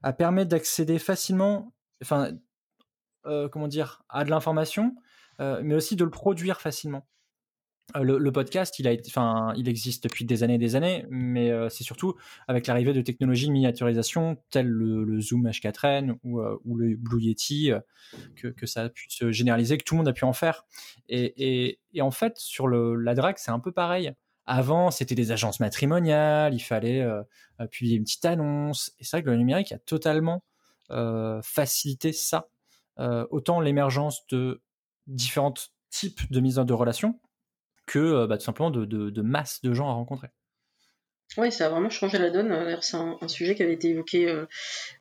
a, 0.03 0.13
permet 0.13 0.45
d'accéder 0.45 0.99
facilement, 0.99 1.75
enfin 2.03 2.33
comment 3.51 3.69
dire, 3.69 4.03
à 4.09 4.25
de 4.25 4.31
l'information, 4.31 4.95
mais 5.39 5.75
aussi 5.75 5.97
de 5.97 6.05
le 6.05 6.11
produire 6.11 6.61
facilement. 6.61 7.07
Euh, 7.97 8.03
le, 8.03 8.33
podcast, 8.33 8.79
il, 8.79 8.87
existe 8.87 10.05
depuis 10.05 10.27
des 10.27 10.43
années 10.43 10.55
et 10.55 10.59
des 10.59 10.77
années, 10.77 11.07
mais 11.09 11.51
euh, 11.51 11.71
c'est 11.71 11.85
surtout 11.85 12.15
avec 12.47 12.67
l'arrivée 12.67 12.93
de 12.93 13.01
technologies 13.01 13.47
de 13.47 13.53
miniaturisation 13.53 14.37
telles 14.51 14.69
le, 14.69 15.21
Zoom 15.21 15.49
H4n 15.49 16.19
ou, 16.23 16.41
euh, 16.41 16.59
ou 16.67 16.77
le 16.77 16.97
Blue 16.97 17.23
Yeti 17.23 17.71
que, 18.37 18.67
ça 18.67 18.83
a 18.83 18.89
pu 18.91 19.07
se 19.09 19.33
généraliser, 19.33 19.79
que 19.79 19.85
tout 19.85 19.95
le 19.95 19.99
monde 19.99 20.09
a 20.09 20.13
pu 20.13 20.25
en 20.25 20.35
faire. 20.35 20.67
Et, 21.09 21.79
en 21.99 22.11
fait, 22.11 22.37
sur 22.37 22.69
la 22.69 23.15
drague, 23.15 23.37
c'est 23.39 23.51
un 23.51 23.61
peu 23.61 23.73
pareil. 23.73 24.13
Avant, 24.45 24.91
c'était 24.91 25.15
des 25.15 25.33
agences 25.33 25.61
matrimoniales, 25.61 26.55
il 26.55 26.61
fallait 26.61 27.07
publier 27.71 27.97
une 27.97 28.05
petite 28.05 28.25
annonce. 28.27 28.93
Et 28.99 29.05
c'est 29.05 29.17
vrai 29.17 29.23
que 29.23 29.31
le 29.31 29.37
numérique 29.37 29.73
a 29.73 29.79
totalement 29.79 30.45
facilité 31.43 32.13
ça. 32.13 32.51
autant 32.99 33.61
l'émergence 33.61 34.27
de 34.27 34.63
différents 35.07 35.55
types 35.91 36.31
de 36.31 36.41
mise 36.41 36.59
en 36.59 36.65
de 36.65 36.75
relations, 36.75 37.19
que 37.89 37.99
euh, 37.99 38.27
bah, 38.29 38.39
tout 38.39 38.45
simplement 38.45 38.71
de, 38.71 38.85
de, 38.85 39.23
masse 39.23 39.61
de 39.63 39.75
gens 39.75 39.89
à 39.89 39.95
rencontrer. 39.95 40.29
Oui, 41.37 41.53
ça 41.53 41.67
a 41.67 41.69
vraiment 41.69 41.91
changé 41.91 42.17
la 42.17 42.31
donne. 42.31 42.79
C'est 42.81 42.97
un, 42.97 43.29
sujet 43.29 43.55
qui 43.55 43.63
avait 43.63 43.75
été 43.75 43.91
évoqué 43.91 44.27
euh, 44.29 44.47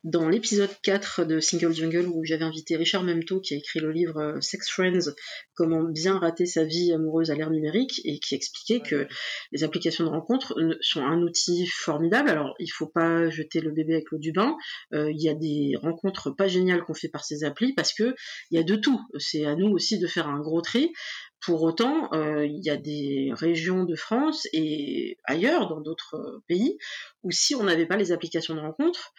dans 0.04 0.28
l'épisode 0.28 0.70
4 0.82 1.24
de 1.24 1.40
Single 1.40 1.72
Jungle 1.72 2.06
où 2.06 2.22
j'avais 2.22 2.44
invité 2.44 2.76
Richard 2.76 3.02
Memto 3.02 3.40
qui 3.40 3.54
a 3.54 3.56
écrit 3.56 3.80
le 3.80 3.90
livre 3.90 4.18
euh, 4.18 4.40
Sex 4.42 4.70
Friends, 4.70 5.10
comment 5.54 5.82
bien 5.82 6.18
rater 6.18 6.44
sa 6.44 6.64
vie 6.64 6.92
amoureuse 6.92 7.30
à 7.30 7.34
l'ère 7.34 7.50
numérique 7.50 8.02
et 8.04 8.18
qui 8.18 8.34
expliquait 8.34 8.80
que 8.80 9.08
les 9.52 9.64
applications 9.64 10.04
de 10.04 10.10
rencontre 10.10 10.54
sont 10.82 11.00
un 11.00 11.22
outil 11.22 11.66
formidable. 11.66 12.28
Alors, 12.28 12.54
il 12.58 12.68
faut 12.68 12.88
pas 12.88 13.30
jeter 13.30 13.62
le 13.62 13.72
bébé 13.72 13.94
avec 13.94 14.10
l'eau 14.12 14.18
du 14.18 14.32
bain. 14.32 14.54
Il 14.92 15.20
y 15.20 15.30
a 15.30 15.34
des 15.34 15.76
rencontres 15.82 16.30
pas 16.30 16.46
géniales 16.46 16.84
qu'on 16.84 16.94
fait 16.94 17.08
par 17.08 17.24
ces 17.24 17.42
applis 17.42 17.72
parce 17.72 17.94
que 17.94 18.14
il 18.50 18.58
y 18.58 18.60
a 18.60 18.64
de 18.64 18.76
tout. 18.76 19.00
C'est 19.18 19.46
à 19.46 19.56
nous 19.56 19.68
aussi 19.70 19.98
de 19.98 20.06
faire 20.06 20.28
un 20.28 20.40
gros 20.40 20.60
tri. 20.60 20.92
Pour 21.40 21.62
autant, 21.62 22.12
euh, 22.12 22.46
il 22.46 22.64
y 22.64 22.70
a 22.70 22.76
des 22.76 23.30
régions 23.32 23.84
de 23.84 23.94
France 23.94 24.48
et 24.52 25.18
ailleurs, 25.24 25.68
dans 25.68 25.80
d'autres 25.80 26.16
euh, 26.16 26.42
pays, 26.48 26.78
où 27.22 27.30
si 27.30 27.54
on 27.54 27.62
n'avait 27.64 27.86
pas 27.86 27.96
les 27.96 28.10
applications 28.12 28.54
de 28.54 28.60
rencontre, 28.60 29.12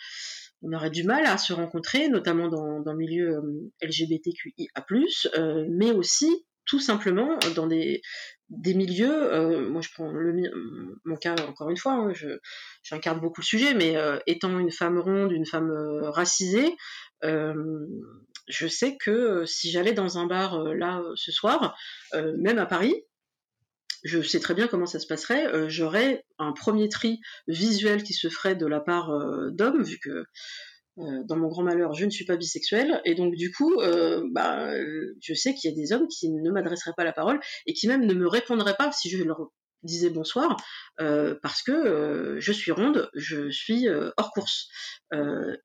on 0.62 0.74
aurait 0.74 0.90
du 0.90 1.04
mal 1.04 1.26
à 1.26 1.38
se 1.38 1.54
rencontrer, 1.54 2.10
notamment 2.10 2.50
dans, 2.50 2.82
dans 2.82 2.92
le 2.92 2.98
milieu 2.98 3.38
euh, 3.38 3.72
LGBTQIA+, 3.82 4.68
mais 5.70 5.92
aussi 5.92 6.46
tout 6.66 6.80
simplement 6.80 7.40
dans 7.56 7.66
des, 7.66 8.02
des 8.50 8.76
milieux, 8.76 9.68
moi 9.70 9.82
je 9.82 9.90
prends 9.92 10.12
le, 10.12 10.52
mon 11.04 11.16
cas 11.16 11.36
encore 11.48 11.72
une 11.72 11.78
fois, 11.78 11.94
hein, 11.94 12.14
je 12.14 12.28
j'incarne 12.84 13.20
beaucoup 13.20 13.42
le 13.42 13.46
sujet, 13.46 13.74
mais 13.74 13.96
étant 14.28 14.60
une 14.60 14.70
femme 14.70 15.00
ronde, 15.00 15.32
une 15.32 15.48
femme 15.48 15.72
racisée, 16.04 16.76
je 18.50 18.68
sais 18.68 18.98
que 18.98 19.12
euh, 19.12 19.46
si 19.46 19.72
j'allais 19.72 19.94
dans 19.94 20.18
un 20.18 20.26
bar 20.26 20.56
euh, 20.56 20.74
là 20.74 21.00
euh, 21.00 21.14
ce 21.16 21.32
soir, 21.32 21.78
même 22.14 22.58
à 22.58 22.66
Paris, 22.66 22.96
je 24.04 24.22
sais 24.22 24.40
très 24.40 24.56
bien 24.56 24.68
comment 24.68 24.86
ça 24.86 25.00
se 25.00 25.08
passerait. 25.08 25.70
J'aurais 25.70 26.26
un 26.38 26.54
premier 26.54 26.90
tri 26.90 27.20
visuel 27.48 28.04
qui 28.04 28.14
se 28.14 28.30
ferait 28.30 28.56
de 28.56 28.66
la 28.66 28.80
part 28.80 29.12
d'hommes, 29.52 29.84
vu 29.84 30.00
que 30.00 30.24
dans 30.98 31.36
mon 31.36 31.50
grand 31.50 31.64
malheur, 31.64 31.94
je 31.94 32.06
ne 32.06 32.10
suis 32.10 32.26
pas 32.26 32.38
bisexuelle, 32.38 33.02
et 33.06 33.14
donc 33.14 33.36
du 33.36 33.52
coup, 33.52 33.76
bah, 34.32 34.74
je 35.22 35.34
sais 35.34 35.54
qu'il 35.54 35.70
y 35.70 35.74
a 35.74 35.76
des 35.76 35.92
hommes 35.92 36.08
qui 36.08 36.32
ne 36.32 36.50
m'adresseraient 36.50 36.94
pas 36.96 37.04
la 37.04 37.12
parole 37.12 37.42
et 37.68 37.74
qui 37.74 37.88
même 37.88 38.06
ne 38.06 38.14
me 38.14 38.28
répondraient 38.28 38.78
pas 38.78 38.92
si 38.94 39.10
je 39.10 39.22
leur 39.22 39.52
disais 39.84 40.10
bonsoir, 40.10 40.58
euh, 41.00 41.36
parce 41.42 41.62
que 41.62 41.72
euh, 41.72 42.40
je 42.40 42.52
suis 42.52 42.72
ronde, 42.72 43.10
je 43.14 43.50
suis 43.50 43.88
euh, 43.88 44.12
hors 44.18 44.32
course. 44.32 44.70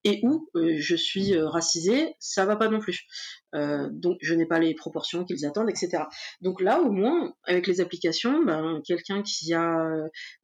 et 0.04 0.20
où 0.22 0.48
je 0.54 0.96
suis 0.96 1.38
racisée, 1.38 2.14
ça 2.18 2.46
va 2.46 2.56
pas 2.56 2.68
non 2.68 2.80
plus. 2.80 3.06
donc 3.52 4.16
je 4.22 4.34
n'ai 4.34 4.46
pas 4.46 4.58
les 4.58 4.74
proportions 4.74 5.24
qu'ils 5.24 5.44
attendent, 5.46 5.68
etc. 5.70 6.04
Donc 6.40 6.60
là, 6.60 6.80
au 6.80 6.90
moins, 6.90 7.34
avec 7.44 7.66
les 7.66 7.80
applications, 7.80 8.42
ben, 8.42 8.80
quelqu'un 8.86 9.22
qui 9.22 9.52
a 9.52 9.86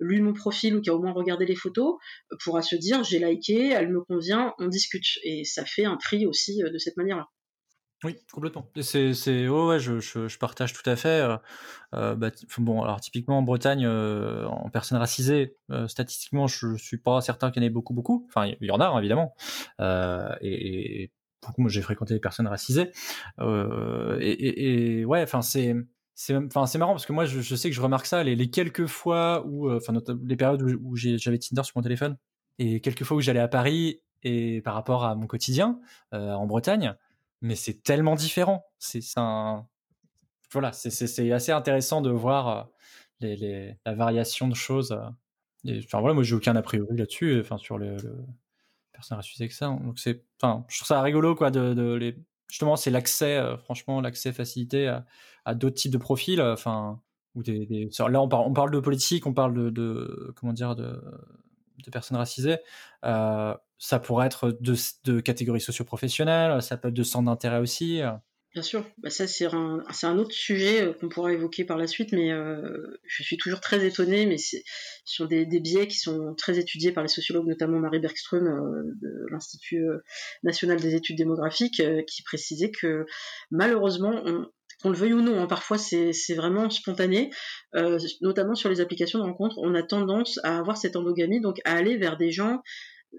lu 0.01 0.21
mon 0.21 0.35
profil 0.35 0.77
ou 0.77 0.83
qui 0.83 0.91
a 0.91 0.95
au 0.95 1.01
moins 1.01 1.13
regardé 1.13 1.47
les 1.47 1.57
photos 1.57 1.97
pourra 2.45 2.63
se 2.63 2.77
dire 2.77 3.03
j'ai 3.05 3.19
liké, 3.19 3.71
elle 3.71 3.89
me 3.89 4.03
convient, 4.03 4.55
on 4.59 4.69
discute. 4.69 5.19
Et 5.25 5.45
ça 5.45 5.65
fait 5.65 5.87
un 5.87 5.97
tri 5.97 6.27
aussi 6.27 6.59
de 6.59 6.79
cette 6.79 6.97
manière-là. 6.97 7.29
Oui, 8.03 8.17
complètement. 8.33 8.67
C'est, 8.81 9.13
c'est, 9.13 9.47
oh 9.49 9.69
ouais, 9.69 9.79
je, 9.79 10.01
je, 10.01 10.39
partage 10.39 10.73
tout 10.73 10.89
à 10.89 10.97
fait. 10.97 11.21
Euh, 11.21 11.37
euh 11.95 12.15
bah, 12.15 12.31
bon, 12.59 12.83
alors 12.83 13.01
typiquement 13.01 13.39
en 13.39 13.43
Bretagne, 13.43 13.85
euh, 13.85 14.47
en 14.47 14.71
personnes 14.71 14.97
racisées, 14.97 15.55
euh, 15.71 15.87
statistiquement, 15.87 16.47
je, 16.47 16.77
suis 16.77 16.97
pas 16.97 17.21
certain 17.21 17.51
qu'il 17.51 17.63
y 17.63 17.67
en 17.67 17.69
ait 17.69 17.71
beaucoup, 17.71 17.93
beaucoup. 17.93 18.27
Enfin, 18.29 18.47
il 18.47 18.67
y 18.67 18.71
en 18.71 18.81
a 18.81 18.87
hein, 18.87 18.99
évidemment. 18.99 19.35
Et, 19.81 21.03
et, 21.03 21.13
beaucoup, 21.43 21.61
moi, 21.61 21.71
j'ai 21.71 21.83
fréquenté 21.83 22.15
des 22.15 22.21
personnes 22.21 22.47
racisées. 22.47 22.91
Et, 23.41 24.31
et, 24.31 25.01
et, 25.01 25.05
ouais, 25.05 25.23
enfin, 25.23 25.43
c'est, 25.43 25.75
c'est, 26.15 26.37
enfin, 26.37 26.65
c'est 26.65 26.79
marrant 26.79 26.93
parce 26.93 27.07
que 27.07 27.13
moi, 27.13 27.27
je, 27.27 27.55
sais 27.55 27.69
que 27.69 27.77
je 27.77 27.83
remarque 27.83 28.07
ça 28.07 28.23
les, 28.25 28.51
quelques 28.51 28.87
fois 28.87 29.45
où, 29.47 29.71
enfin, 29.71 29.93
les 30.25 30.37
périodes 30.37 30.63
où 30.63 30.97
j'avais 30.97 31.39
Tinder 31.39 31.65
sur 31.65 31.77
mon 31.77 31.83
téléphone 31.83 32.17
et 32.59 32.81
quelques 32.81 33.05
fois 33.05 33.19
où 33.19 33.21
j'allais 33.21 33.41
à 33.41 33.49
Paris 33.49 34.01
et 34.23 34.63
par 34.63 34.75
rapport 34.75 35.05
à 35.05 35.15
mon 35.15 35.27
quotidien 35.27 35.81
en 36.13 36.47
Bretagne 36.47 36.95
mais 37.41 37.55
c'est 37.57 37.83
tellement 37.83 38.15
différent. 38.15 38.65
C'est 38.79 39.01
un 39.17 39.67
voilà, 40.53 40.73
c'est 40.73 41.33
assez 41.33 41.53
intéressant 41.53 42.01
de 42.01 42.11
voir 42.11 42.49
euh, 42.49 42.63
les, 43.21 43.37
les, 43.37 43.77
la 43.87 43.95
variation 43.95 44.49
de 44.49 44.55
choses. 44.55 44.93
Euh. 44.93 45.09
Et, 45.65 45.79
enfin 45.85 46.01
voilà, 46.01 46.15
moi 46.15 46.23
j'ai 46.25 46.35
aucun 46.35 46.57
a 46.57 46.63
priori 46.63 46.97
là-dessus, 46.97 47.39
enfin 47.41 47.59
sur 47.59 47.79
le, 47.79 47.97
le 47.99 48.17
personne 48.93 49.19
n'a 49.19 49.49
que 49.49 49.55
ça. 49.55 49.69
Donc 49.69 49.99
c'est, 49.99 50.25
enfin, 50.41 50.65
je 50.69 50.79
trouve 50.79 50.89
ça 50.89 51.03
rigolo 51.03 51.35
quoi 51.35 51.51
de, 51.51 51.75
de 51.75 51.95
les 51.95 52.17
justement 52.49 52.77
c'est 52.77 52.91
l'accès, 52.91 53.37
euh, 53.37 53.57
franchement 53.59 54.01
l'accès 54.01 54.33
facilité 54.33 54.89
à, 54.89 55.07
à 55.45 55.55
d'autres 55.55 55.77
types 55.77 55.93
de 55.93 55.99
profils, 55.99 56.41
enfin 56.41 57.01
ou 57.37 57.45
des, 57.45 57.65
des, 57.67 57.89
là 58.09 58.21
on 58.21 58.29
parle, 58.29 58.45
on 58.49 58.53
parle 58.53 58.73
de 58.73 58.81
politique, 58.81 59.27
on 59.27 59.35
parle 59.35 59.55
de, 59.55 59.71
de 59.71 60.33
comment 60.37 60.53
dire 60.53 60.75
de 60.75 61.01
de 61.85 61.91
personnes 61.91 62.17
racisées. 62.17 62.59
Euh, 63.05 63.55
ça 63.81 63.99
pourrait 63.99 64.27
être 64.27 64.57
de, 64.61 64.77
de 65.05 65.21
catégories 65.21 65.61
socioprofessionnelles, 65.61 66.63
ça 66.63 66.77
peut 66.77 66.89
être 66.89 66.95
de 66.95 67.03
centres 67.03 67.27
d'intérêt 67.27 67.59
aussi. 67.59 68.03
Bien 68.53 68.63
sûr, 68.63 68.85
bah 68.99 69.11
ça 69.11 69.29
c'est 69.29 69.47
un, 69.47 70.19
autre 70.19 70.33
sujet 70.33 70.83
euh, 70.83 70.93
qu'on 70.93 71.09
pourra 71.09 71.33
évoquer 71.33 71.65
par 71.65 71.77
la 71.77 71.87
suite, 71.87 72.11
mais 72.11 72.33
euh, 72.33 72.99
je 73.07 73.23
suis 73.23 73.37
toujours 73.37 73.61
très 73.61 73.87
étonnée, 73.87 74.27
mais 74.27 74.39
sur 75.05 75.29
des, 75.29 75.47
biais 75.47 75.87
qui 75.87 75.99
sont 75.99 76.35
très 76.35 76.59
étudiés 76.59 76.91
par 76.91 77.05
les 77.05 77.09
sociologues, 77.09 77.47
notamment 77.47 77.79
Marie 77.79 78.01
Bergström 78.01 78.49
euh, 78.49 78.83
de 79.01 79.27
l'Institut 79.31 79.87
national 80.43 80.81
des 80.81 80.97
études 80.97 81.17
démographiques, 81.17 81.81
qui 82.09 82.23
précisait 82.25 82.73
que 82.73 83.07
malheureusement, 83.53 84.21
qu'on 84.83 84.91
le 84.91 84.97
veuille 84.97 85.15
ou 85.15 85.23
non, 85.23 85.41
hein, 85.41 85.47
parfois 85.47 85.79
c'est 85.79 86.35
vraiment 86.35 86.69
spontané, 86.71 87.31
notamment 88.21 88.57
sur 88.57 88.69
les 88.69 88.81
applications 88.81 89.21
de 89.21 89.25
rencontres, 89.25 89.59
on 89.59 89.77
a 89.77 89.85
tendance 89.85 90.41
à 90.43 90.59
avoir 90.59 90.77
cette 90.77 90.97
endogamie, 90.97 91.41
donc 91.41 91.61
à 91.65 91.75
aller 91.75 91.97
vers 91.97 92.17
des 92.17 92.33
gens 92.33 92.63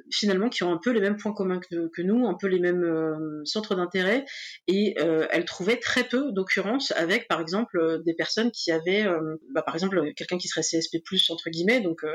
finalement 0.09 0.49
qui 0.49 0.63
ont 0.63 0.71
un 0.71 0.77
peu 0.77 0.91
les 0.91 0.99
mêmes 0.99 1.17
points 1.17 1.33
communs 1.33 1.59
que, 1.59 2.01
nous, 2.01 2.27
un 2.27 2.33
peu 2.33 2.47
les 2.47 2.59
mêmes 2.59 2.83
euh, 2.83 3.41
centres 3.45 3.75
d'intérêt, 3.75 4.25
et 4.67 4.95
euh, 4.99 5.27
elle 5.31 5.45
trouvait 5.45 5.77
très 5.77 6.03
peu 6.03 6.31
d'occurrences 6.31 6.91
avec, 6.91 7.27
par 7.27 7.41
exemple, 7.41 7.79
euh, 7.79 7.99
des 8.05 8.13
personnes 8.13 8.51
qui 8.51 8.71
avaient, 8.71 9.05
bah, 9.53 9.61
par 9.61 9.75
exemple, 9.75 10.13
quelqu'un 10.15 10.37
qui 10.37 10.47
serait 10.47 10.61
CSP+, 10.61 11.01
entre 11.29 11.49
guillemets, 11.49 11.81
donc 11.81 12.05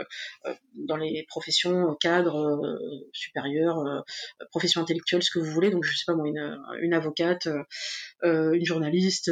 dans 0.74 0.96
les 0.96 1.24
professions 1.28 1.96
cadres 2.00 2.78
supérieures, 3.12 4.04
professions 4.50 4.80
intellectuelles, 4.80 5.22
ce 5.22 5.30
que 5.30 5.38
vous 5.38 5.50
voulez, 5.50 5.70
donc 5.70 5.84
je 5.84 5.96
sais 5.96 6.04
pas 6.06 6.14
moi, 6.14 6.28
une, 6.28 6.58
une 6.80 6.94
avocate, 6.94 7.48
une 8.22 8.64
journaliste, 8.64 9.30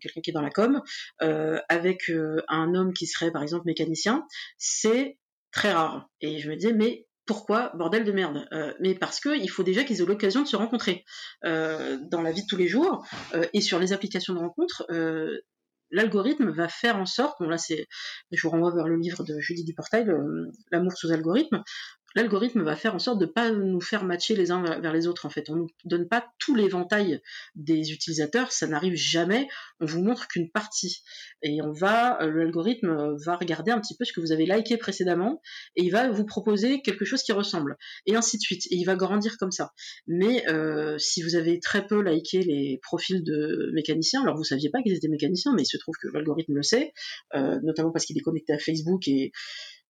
quelqu'un 0.00 0.20
qui 0.20 0.30
est 0.30 0.32
dans 0.32 0.42
la 0.42 0.50
com, 0.50 0.80
avec 1.20 2.10
un 2.48 2.74
homme 2.74 2.92
qui 2.92 3.06
serait, 3.06 3.30
par 3.30 3.42
exemple, 3.42 3.66
mécanicien, 3.66 4.26
c'est 4.58 5.18
très 5.54 5.72
rare. 5.72 6.10
Et 6.20 6.38
je 6.38 6.50
me 6.50 6.56
disais, 6.56 6.72
mais 6.72 7.06
pourquoi 7.26 7.72
bordel 7.74 8.04
de 8.04 8.12
merde 8.12 8.46
euh, 8.52 8.72
Mais 8.80 8.94
parce 8.94 9.20
qu'il 9.20 9.50
faut 9.50 9.62
déjà 9.62 9.84
qu'ils 9.84 10.00
aient 10.00 10.06
l'occasion 10.06 10.42
de 10.42 10.48
se 10.48 10.56
rencontrer 10.56 11.04
euh, 11.44 11.98
dans 12.10 12.22
la 12.22 12.32
vie 12.32 12.42
de 12.42 12.46
tous 12.48 12.56
les 12.56 12.68
jours 12.68 13.06
euh, 13.34 13.46
et 13.52 13.60
sur 13.60 13.78
les 13.78 13.92
applications 13.92 14.34
de 14.34 14.38
rencontres. 14.38 14.86
L'algorithme 15.90 16.50
va 16.50 16.66
faire 16.66 16.96
en 16.96 17.06
sorte, 17.06 17.36
bon 17.38 17.48
là 17.48 17.58
c'est, 17.58 17.86
je 18.32 18.42
vous 18.42 18.50
renvoie 18.50 18.74
vers 18.74 18.88
le 18.88 18.96
livre 18.96 19.22
de 19.22 19.38
Julie 19.38 19.64
Duportail, 19.64 20.10
L'amour 20.72 20.92
sous 20.96 21.12
algorithme, 21.12 21.62
l'algorithme 22.14 22.62
va 22.62 22.76
faire 22.76 22.94
en 22.94 22.98
sorte 22.98 23.18
de 23.18 23.26
pas 23.26 23.50
nous 23.50 23.80
faire 23.80 24.04
matcher 24.04 24.36
les 24.36 24.50
uns 24.50 24.62
vers 24.80 24.92
les 24.92 25.06
autres 25.06 25.26
en 25.26 25.30
fait. 25.30 25.50
On 25.50 25.56
nous 25.56 25.70
donne 25.84 26.08
pas 26.08 26.26
tout 26.38 26.54
l'éventail 26.54 27.20
des 27.54 27.92
utilisateurs, 27.92 28.52
ça 28.52 28.66
n'arrive 28.66 28.94
jamais. 28.94 29.48
On 29.80 29.86
vous 29.86 30.02
montre 30.02 30.28
qu'une 30.28 30.50
partie 30.50 31.02
et 31.42 31.60
on 31.62 31.72
va 31.72 32.22
euh, 32.22 32.30
l'algorithme 32.30 33.16
va 33.24 33.36
regarder 33.36 33.70
un 33.70 33.80
petit 33.80 33.96
peu 33.96 34.04
ce 34.04 34.12
que 34.12 34.20
vous 34.20 34.32
avez 34.32 34.46
liké 34.46 34.76
précédemment 34.76 35.40
et 35.76 35.82
il 35.82 35.90
va 35.90 36.08
vous 36.10 36.24
proposer 36.24 36.82
quelque 36.82 37.04
chose 37.04 37.22
qui 37.22 37.32
ressemble 37.32 37.76
et 38.06 38.16
ainsi 38.16 38.36
de 38.36 38.42
suite 38.42 38.66
et 38.70 38.76
il 38.76 38.84
va 38.84 38.96
grandir 38.96 39.36
comme 39.38 39.52
ça. 39.52 39.72
Mais 40.06 40.48
euh, 40.48 40.98
si 40.98 41.22
vous 41.22 41.36
avez 41.36 41.60
très 41.60 41.86
peu 41.86 42.02
liké 42.02 42.42
les 42.42 42.78
profils 42.82 43.22
de 43.22 43.70
mécaniciens, 43.74 44.22
alors 44.22 44.36
vous 44.36 44.44
saviez 44.44 44.70
pas 44.70 44.82
qu'ils 44.82 44.94
étaient 44.94 45.08
mécaniciens, 45.08 45.52
mais 45.54 45.62
il 45.62 45.66
se 45.66 45.76
trouve 45.76 45.94
que 46.00 46.08
l'algorithme 46.08 46.54
le 46.54 46.62
sait, 46.62 46.92
euh, 47.34 47.58
notamment 47.62 47.90
parce 47.90 48.04
qu'il 48.04 48.16
est 48.16 48.22
connecté 48.22 48.52
à 48.52 48.58
Facebook 48.58 49.08
et 49.08 49.32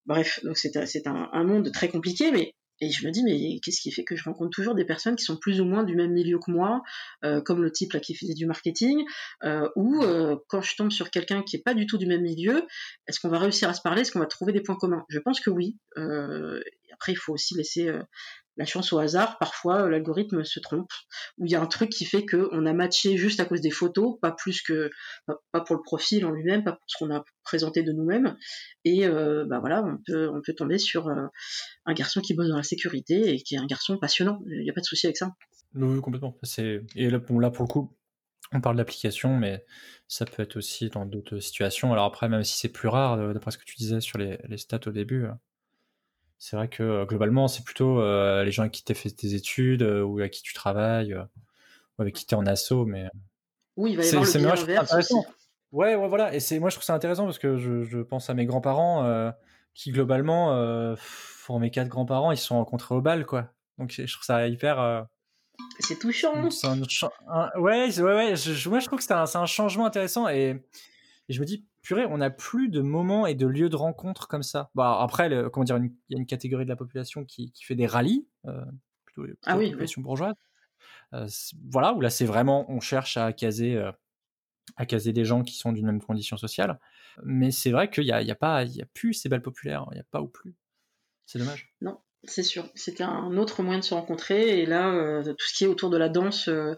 Bref, 0.07 0.41
donc 0.45 0.59
c'est 0.59 0.77
un, 1.07 1.45
monde 1.45 1.73
très 1.73 1.89
compliqué, 1.89 2.31
mais 2.31 2.55
et 2.81 2.91
je 2.91 3.07
me 3.07 3.13
dis, 3.13 3.23
mais 3.23 3.61
qu'est-ce 3.61 3.81
qui 3.81 3.93
fait 3.93 4.05
que 4.05 4.17
je 4.17 4.25
rencontre 4.25 4.51
toujours 4.51 4.75
des 4.75 4.85
personnes 4.85 5.15
qui 5.15 5.25
sont 5.25 5.37
plus 5.37 5.61
ou 5.61 5.65
moins 5.65 5.85
du 5.85 5.95
même 5.95 6.13
milieu 6.13 6.39
que 6.39 6.51
moi, 6.51 6.83
euh, 7.25 7.41
comme 7.41 7.63
le 7.63 7.71
type 7.71 7.99
qui 8.01 8.15
faisait 8.15 8.35
du 8.35 8.47
marketing, 8.47 9.05
euh, 9.45 9.69
ou 9.77 10.03
euh, 10.03 10.37
quand 10.49 10.61
je 10.61 10.75
tombe 10.77 10.91
sur 10.91 11.11
quelqu'un 11.11 11.43
qui 11.43 11.57
est 11.57 11.63
pas 11.63 11.75
du 11.75 11.87
tout 11.87 11.99
du 11.99 12.07
même 12.07 12.23
milieu, 12.23 12.67
est-ce 13.07 13.21
qu'on 13.21 13.29
va 13.29 13.39
réussir 13.39 13.69
à 13.69 13.75
se 13.75 13.81
parler 13.81 14.03
Est-ce 14.03 14.11
qu'on 14.11 14.19
va 14.19 14.27
trouver 14.27 14.53
des 14.53 14.61
points 14.61 14.77
communs? 14.77 15.05
Je 15.09 15.21
pense 15.21 15.41
que 15.41 15.51
oui. 15.51 15.79
après, 15.97 17.13
il 17.13 17.17
faut 17.17 17.33
aussi 17.33 17.55
laisser 17.57 17.91
la 18.57 18.65
chance 18.65 18.93
au 18.93 18.99
hasard, 18.99 19.39
parfois 19.39 19.89
l'algorithme 19.89 20.45
se 20.45 20.61
trompe, 20.61 20.91
ou 21.39 21.47
il 21.47 21.53
y 21.53 21.55
a 21.55 21.61
un 21.61 21.67
truc 21.67 21.91
qui 21.91 22.05
fait 22.05 22.25
qu'on 22.25 22.67
a 22.67 22.73
matché 22.73 23.17
juste 23.17 23.41
à 23.41 23.45
cause 23.45 23.61
des 23.61 23.71
photos, 23.71 24.19
pas 24.21 24.33
plus 24.33 24.63
que, 24.63 24.91
pas 25.53 25.61
pour 25.61 25.77
le 25.77 25.83
profil 25.83 26.25
en 26.25 26.31
lui-même, 26.31 26.65
pas 26.65 26.73
pour 26.73 26.85
ce 26.87 26.97
qu'on 26.99 27.15
a 27.15 27.25
présenté 27.43 27.83
de 27.83 27.93
nous-mêmes, 27.93 28.37
et 28.85 29.07
euh, 29.07 29.45
bah 29.49 29.59
voilà, 29.59 29.83
on 29.85 29.99
peut, 30.07 30.29
on 30.29 30.41
peut 30.41 30.55
tomber 30.55 30.79
sur 30.79 31.09
euh, 31.09 31.27
un 31.87 31.95
garçon 31.95 32.21
qui 32.21 32.35
bosse 32.35 32.49
dans 32.49 32.57
la 32.57 32.63
sécurité 32.63 33.35
et 33.35 33.43
qui 33.43 33.55
est 33.55 33.59
un 33.59 33.67
garçon 33.67 33.99
passionnant, 33.99 34.41
il 34.47 34.63
n'y 34.63 34.71
a 34.71 34.73
pas 34.73 34.81
de 34.81 34.87
souci 34.87 35.07
avec 35.07 35.17
ça. 35.17 35.31
Oui, 35.75 36.01
complètement. 36.01 36.39
Et 36.95 37.11
là, 37.11 37.19
là, 37.19 37.51
pour 37.51 37.65
le 37.65 37.69
coup, 37.69 37.97
on 38.53 38.61
parle 38.61 38.77
d'application, 38.77 39.37
mais 39.37 39.65
ça 40.07 40.25
peut 40.25 40.43
être 40.43 40.57
aussi 40.57 40.89
dans 40.89 41.07
d'autres 41.07 41.41
situations. 41.41 41.93
Alors 41.93 42.05
après, 42.05 42.29
même 42.29 42.45
si 42.45 42.57
c'est 42.57 42.69
plus 42.69 42.87
rare, 42.87 43.15
euh, 43.15 43.33
d'après 43.33 43.51
ce 43.51 43.59
que 43.59 43.65
tu 43.65 43.75
disais 43.77 44.01
sur 44.01 44.19
les 44.19 44.39
stats 44.57 44.81
au 44.87 44.91
début, 44.91 45.27
c'est 46.45 46.57
vrai 46.57 46.69
que 46.69 46.83
euh, 46.83 47.07
globalement, 47.07 47.49
c'est 47.49 47.65
plutôt 47.65 48.03
euh, 48.03 48.45
les 48.45 48.53
gens 48.53 48.65
avec 48.65 48.73
qui 48.73 48.85
tu 48.85 48.93
as 48.93 48.95
fait 48.95 49.09
tes 49.09 49.33
études 49.33 49.81
euh, 49.81 50.03
ou 50.03 50.21
à 50.21 50.29
qui 50.29 50.43
tu 50.43 50.53
travailles 50.53 51.15
ou 51.15 52.03
avec 52.03 52.15
qui 52.15 52.27
tu 52.27 52.35
es 52.35 52.37
en 52.37 52.45
asso. 52.45 52.85
Mais... 52.85 53.09
Oui, 53.79 53.93
il 53.93 53.97
va 53.97 54.05
y 54.05 54.09
avoir 54.11 54.25
le 54.27 54.41
moi, 54.43 54.81
intéressant. 54.83 55.25
Ouais, 55.73 55.95
ouais, 55.95 56.07
voilà. 56.07 56.35
Et 56.35 56.41
c'est 56.41 56.59
moi, 56.59 56.69
je 56.69 56.75
trouve 56.75 56.85
ça 56.85 56.93
intéressant 56.93 57.25
parce 57.25 57.39
que 57.39 57.57
je, 57.57 57.85
je 57.85 57.99
pense 57.99 58.29
à 58.29 58.35
mes 58.35 58.45
grands-parents 58.45 59.33
qui, 59.73 59.91
globalement, 59.91 60.95
pour 61.47 61.61
mes 61.61 61.71
quatre 61.71 61.89
grands-parents, 61.89 62.31
ils 62.31 62.37
se 62.37 62.45
sont 62.45 62.57
rencontrés 62.57 62.95
au 62.95 63.01
bal, 63.01 63.25
quoi. 63.25 63.49
Donc, 63.79 63.91
je 63.91 64.13
trouve 64.13 64.25
ça 64.27 64.47
hyper. 64.47 65.07
C'est 65.81 65.99
touchant. 65.99 67.11
ouais, 67.57 67.89
ouais, 67.89 68.03
ouais. 68.03 68.37
Je, 68.37 68.69
moi, 68.69 68.81
je 68.81 68.87
trouve 68.87 68.99
que 68.99 69.05
c'est 69.05 69.15
un, 69.15 69.25
un, 69.35 69.47
changement 69.47 69.87
intéressant 69.87 70.29
et, 70.29 70.63
et 71.29 71.33
je 71.33 71.41
me 71.41 71.47
dis, 71.47 71.65
purée, 71.85 72.07
on 72.07 72.19
n'a 72.19 72.31
plus 72.31 72.69
de 72.69 72.81
moments 72.81 73.27
et 73.27 73.35
de 73.35 73.47
lieux 73.47 73.69
de 73.69 73.77
rencontre 73.77 74.27
comme 74.27 74.43
ça. 74.43 74.71
Bah, 74.75 74.99
après, 75.01 75.31
comment 75.53 75.65
dire, 75.65 75.77
il 75.77 75.93
y 76.09 76.17
a 76.17 76.19
une 76.19 76.27
catégorie 76.27 76.65
de 76.65 76.71
la 76.71 76.77
population 76.77 77.25
qui, 77.25 77.53
fait 77.63 77.77
des 77.77 77.87
rallyes, 77.87 78.27
euh, 78.47 78.65
plutôt, 79.05 79.27
ah 79.45 79.57
oui, 79.57 79.71
population 79.71 80.03
bourgeoise. 80.03 80.35
Euh, 81.13 81.29
voilà, 81.71 81.93
où 81.93 82.01
là, 82.01 82.11
c'est 82.11 82.25
vraiment, 82.25 82.69
on 82.71 82.81
cherche 82.81 83.17
à 83.19 83.33
caser, 83.33 83.77
euh, 83.77 83.93
à 84.77 84.87
caser 84.87 85.13
des 85.13 85.25
gens 85.25 85.43
qui 85.43 85.57
sont 85.57 85.73
d'une 85.73 85.87
même 85.87 86.01
condition 86.01 86.37
sociale. 86.37 86.81
Mais 87.23 87.51
c'est 87.51 87.71
vrai 87.71 87.91
qu'il 87.91 88.05
n'y 88.05 88.13
a, 88.13 88.23
y 88.23 88.31
a, 88.31 88.35
pas, 88.35 88.65
il 88.65 88.75
y 88.75 88.83
a 88.83 88.87
plus 88.87 89.13
ces 89.13 89.29
balles 89.29 89.43
populaires, 89.43 89.87
il 89.93 89.95
n'y 89.95 90.01
a 90.01 90.07
pas 90.11 90.23
ou 90.23 90.29
plus. 90.29 90.57
C'est 91.27 91.39
dommage. 91.39 91.75
Non, 91.83 92.01
c'est 92.27 92.43
sûr, 92.43 92.69
c'était 92.75 93.03
un 93.03 93.37
autre 93.37 93.63
moyen 93.63 93.81
de 93.81 93.85
se 93.85 93.95
rencontrer. 93.95 94.61
Et 94.61 94.67
là, 94.67 94.93
euh, 94.95 95.23
tout 95.23 95.47
ce 95.47 95.55
qui 95.55 95.65
est 95.65 95.67
autour 95.67 95.91
de 95.91 95.97
la 95.97 96.09
danse, 96.09 96.49
euh, 96.49 96.75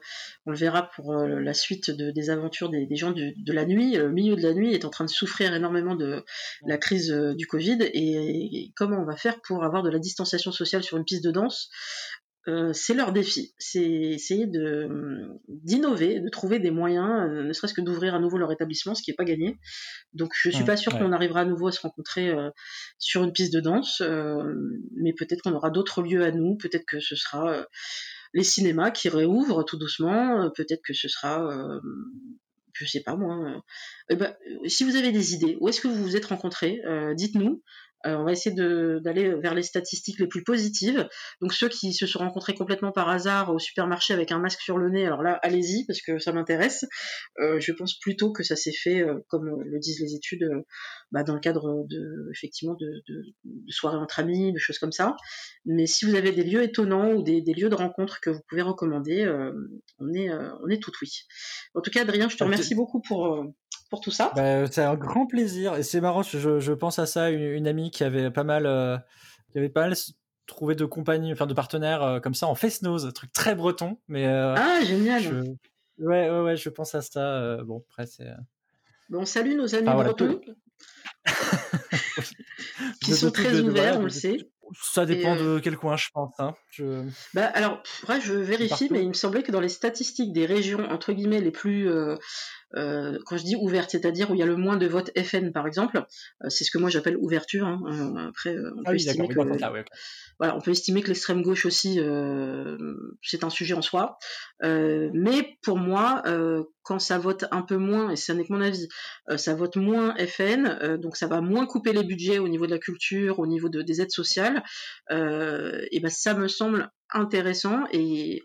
on 0.46 0.50
le 0.50 0.56
verra 0.56 0.90
pour 0.90 1.12
euh, 1.12 1.40
la 1.40 1.54
suite 1.54 1.90
des 1.90 2.30
aventures 2.30 2.70
des, 2.70 2.88
gens 2.96 3.12
de 3.12 3.52
la 3.52 3.64
nuit. 3.66 3.96
Le 3.96 4.10
milieu 4.10 4.36
de 4.36 4.42
la 4.42 4.54
nuit 4.54 4.72
est 4.72 4.84
en 4.84 4.90
train 4.90 5.04
de 5.04 5.10
souffrir 5.10 5.54
énormément 5.54 5.94
de 5.94 6.24
la 6.66 6.78
crise 6.78 7.10
du 7.36 7.46
Covid. 7.46 7.78
et, 7.82 8.72
comment 8.76 8.98
on 9.00 9.04
va 9.04 9.16
faire 9.16 9.40
pour 9.42 9.64
avoir 9.64 9.82
de 9.82 9.90
la 9.90 9.98
distanciation 9.98 10.52
sociale 10.52 10.82
sur 10.82 10.96
une 10.96 11.04
piste 11.04 11.24
de 11.24 11.30
danse 11.30 11.70
euh, 12.48 12.72
c'est 12.72 12.94
leur 12.94 13.12
défi, 13.12 13.54
c'est 13.58 13.82
essayer 13.82 14.46
de 14.46 14.88
d'innover, 15.48 16.20
de 16.20 16.28
trouver 16.28 16.60
des 16.60 16.70
moyens, 16.70 17.28
euh, 17.28 17.42
ne 17.42 17.52
serait-ce 17.52 17.74
que 17.74 17.80
d'ouvrir 17.80 18.14
à 18.14 18.20
nouveau 18.20 18.38
leur 18.38 18.52
établissement, 18.52 18.94
ce 18.94 19.02
qui 19.02 19.10
n'est 19.10 19.16
pas 19.16 19.24
gagné. 19.24 19.58
Donc 20.12 20.30
je 20.34 20.50
suis 20.50 20.64
pas 20.64 20.76
sûre 20.76 20.96
qu'on 20.96 21.12
arrivera 21.12 21.40
à 21.40 21.44
nouveau 21.44 21.66
à 21.66 21.72
se 21.72 21.80
rencontrer 21.80 22.28
euh, 22.28 22.50
sur 22.98 23.24
une 23.24 23.32
piste 23.32 23.52
de 23.52 23.60
danse, 23.60 24.00
mais 24.96 25.12
peut-être 25.12 25.42
qu'on 25.42 25.54
aura 25.54 25.70
d'autres 25.70 26.02
lieux 26.02 26.22
à 26.22 26.30
nous, 26.30 26.56
peut-être 26.56 26.86
que 26.86 27.00
ce 27.00 27.16
sera 27.16 27.66
les 28.32 28.44
cinémas 28.44 28.90
qui 28.90 29.08
réouvrent 29.08 29.64
tout 29.64 29.76
doucement, 29.76 30.50
peut-être 30.54 30.82
que 30.82 30.94
ce 30.94 31.08
sera 31.08 31.50
je 32.72 32.84
sais 32.84 33.00
pas 33.00 33.16
moi. 33.16 33.62
Eh 34.10 34.16
ben, 34.16 34.36
si 34.66 34.84
vous 34.84 34.96
avez 34.96 35.10
des 35.10 35.34
idées, 35.34 35.56
où 35.60 35.68
est-ce 35.68 35.80
que 35.80 35.88
vous 35.88 36.02
vous 36.02 36.16
êtes 36.16 36.26
rencontrés 36.26 36.80
Dites-nous. 37.14 37.62
Euh, 38.04 38.16
on 38.16 38.24
va 38.24 38.32
essayer 38.32 38.54
d'aller 38.54 39.34
vers 39.34 39.54
les 39.54 39.62
statistiques 39.62 40.20
les 40.20 40.26
plus 40.26 40.44
positives. 40.44 41.08
Donc 41.40 41.52
ceux 41.52 41.68
qui 41.68 41.92
se 41.92 42.06
sont 42.06 42.18
rencontrés 42.18 42.54
complètement 42.54 42.92
par 42.92 43.08
hasard 43.08 43.52
au 43.52 43.58
supermarché 43.58 44.12
avec 44.12 44.32
un 44.32 44.38
masque 44.38 44.60
sur 44.60 44.78
le 44.78 44.90
nez, 44.90 45.06
alors 45.06 45.22
là, 45.22 45.38
allez-y 45.42 45.86
parce 45.86 46.02
que 46.02 46.18
ça 46.18 46.32
m'intéresse. 46.32 46.84
Euh, 47.40 47.58
je 47.58 47.72
pense 47.72 47.98
plutôt 47.98 48.32
que 48.32 48.42
ça 48.42 48.56
s'est 48.56 48.72
fait, 48.72 49.02
euh, 49.02 49.24
comme 49.28 49.62
le 49.62 49.78
disent 49.78 50.00
les 50.00 50.14
études, 50.14 50.48
bah, 51.10 51.22
dans 51.22 51.34
le 51.34 51.40
cadre 51.40 51.86
de 51.88 52.30
effectivement 52.32 52.76
de, 52.78 53.02
soirées 53.68 53.96
entre 53.96 54.20
amis, 54.20 54.52
de 54.52 54.58
choses 54.58 54.78
comme 54.78 54.92
ça. 54.92 55.16
Mais 55.64 55.86
si 55.86 56.04
vous 56.04 56.14
avez 56.14 56.32
des 56.32 56.44
lieux 56.44 56.62
étonnants 56.62 57.12
ou 57.12 57.22
des, 57.22 57.40
lieux 57.40 57.70
de 57.70 57.74
rencontre 57.74 58.20
que 58.20 58.30
vous 58.30 58.40
pouvez 58.48 58.62
recommander, 58.62 59.26
on 59.98 60.12
est 60.12 60.30
on 60.30 60.68
est 60.68 60.82
tout 60.82 60.92
oui. 61.02 61.10
En 61.74 61.80
tout 61.80 61.90
cas, 61.90 62.02
Adrien, 62.02 62.28
je 62.28 62.36
te 62.36 62.44
remercie 62.44 62.74
beaucoup 62.74 63.00
pour 63.00 63.44
pour 63.90 64.00
tout 64.00 64.10
ça. 64.10 64.32
Bah, 64.34 64.66
c'est 64.66 64.82
un 64.82 64.94
grand 64.94 65.26
plaisir 65.26 65.76
et 65.76 65.82
c'est 65.82 66.00
marrant. 66.00 66.22
Je, 66.22 66.60
je, 66.60 66.72
pense 66.72 66.98
à 66.98 67.06
ça, 67.06 67.30
une, 67.30 67.66
amie 67.66 67.90
qui 67.90 68.04
avait 68.04 68.30
pas 68.30 68.44
mal, 68.44 68.66
euh, 68.66 68.96
qui 69.52 69.58
avait 69.58 69.68
pas 69.68 69.82
mal 69.82 69.94
trouvé 70.46 70.74
de 70.74 70.84
compagnie, 70.84 71.32
enfin 71.32 71.46
de 71.46 71.54
partenaires 71.54 72.02
euh, 72.02 72.20
comme 72.20 72.34
ça 72.34 72.46
en 72.46 72.54
face 72.54 72.82
nose, 72.82 73.06
un 73.06 73.10
truc 73.10 73.32
très 73.32 73.54
breton. 73.54 73.98
Mais 74.08 74.26
euh, 74.26 74.54
ah 74.56 74.80
génial. 74.84 75.56
Ouais, 75.98 76.30
ouais, 76.30 76.40
ouais, 76.40 76.56
je 76.56 76.68
pense 76.68 76.94
à 76.94 77.02
ça. 77.02 77.58
bon, 77.64 77.84
après 77.90 78.06
c'est. 78.06 78.28
Bon, 79.08 79.24
salut 79.24 79.54
nos 79.54 79.74
amis 79.74 79.86
bretons. 79.86 80.40
qui 83.02 83.12
sont 83.14 83.30
très 83.30 83.60
ouverts, 83.60 83.98
on 84.00 84.04
le 84.04 84.10
sait. 84.10 84.50
Ça 84.80 85.06
dépend 85.06 85.36
de 85.36 85.60
quel 85.62 85.76
coin, 85.76 85.96
je 85.96 86.08
pense. 86.12 86.34
Hein. 86.38 86.54
Je... 86.70 87.04
Bah, 87.34 87.46
alors, 87.54 87.82
je 88.22 88.34
vérifie, 88.34 88.88
mais 88.90 89.02
il 89.02 89.08
me 89.08 89.14
semblait 89.14 89.42
que 89.42 89.52
dans 89.52 89.60
les 89.60 89.68
statistiques 89.68 90.32
des 90.32 90.46
régions, 90.46 90.90
entre 90.90 91.12
guillemets, 91.12 91.40
les 91.40 91.50
plus 91.50 91.88
quand 92.72 93.36
je 93.36 93.44
dis 93.44 93.56
ouverte, 93.56 93.90
c'est-à-dire 93.90 94.30
où 94.30 94.34
il 94.34 94.40
y 94.40 94.42
a 94.42 94.46
le 94.46 94.56
moins 94.56 94.76
de 94.76 94.86
votes 94.86 95.10
FN, 95.18 95.52
par 95.52 95.66
exemple, 95.66 96.04
c'est 96.48 96.64
ce 96.64 96.70
que 96.70 96.78
moi 96.78 96.90
j'appelle 96.90 97.16
ouverture. 97.16 97.66
Hein. 97.66 98.28
après, 98.28 98.56
on 98.58 98.82
ah 98.84 98.90
peut 98.90 98.96
estimer 98.96 99.28
que, 99.28 99.34
voilà, 100.38 100.56
on 100.56 100.60
peut 100.60 100.70
estimer 100.70 101.02
que 101.02 101.08
l'extrême 101.08 101.42
gauche 101.42 101.66
aussi, 101.66 102.00
c'est 103.22 103.44
un 103.44 103.50
sujet 103.50 103.74
en 103.74 103.82
soi. 103.82 104.18
mais 104.62 105.56
pour 105.62 105.78
moi, 105.78 106.22
quand 106.82 106.98
ça 106.98 107.18
vote 107.18 107.44
un 107.50 107.62
peu 107.62 107.76
moins, 107.76 108.10
et 108.10 108.16
c'est 108.16 108.34
n'est 108.34 108.44
que 108.44 108.52
mon 108.52 108.60
avis, 108.60 108.88
ça 109.36 109.54
vote 109.54 109.76
moins 109.76 110.14
FN, 110.26 110.96
donc 110.98 111.16
ça 111.16 111.26
va 111.26 111.40
moins 111.40 111.66
couper 111.66 111.92
les 111.92 112.04
budgets 112.04 112.38
au 112.38 112.48
niveau 112.48 112.66
de 112.66 112.72
la 112.72 112.78
culture, 112.78 113.38
au 113.38 113.46
niveau 113.46 113.68
de, 113.68 113.82
des 113.82 114.00
aides 114.00 114.10
sociales, 114.10 114.62
et 115.10 116.00
ben 116.00 116.10
ça 116.10 116.34
me 116.34 116.48
semble 116.48 116.90
intéressant 117.10 117.84
et 117.92 118.42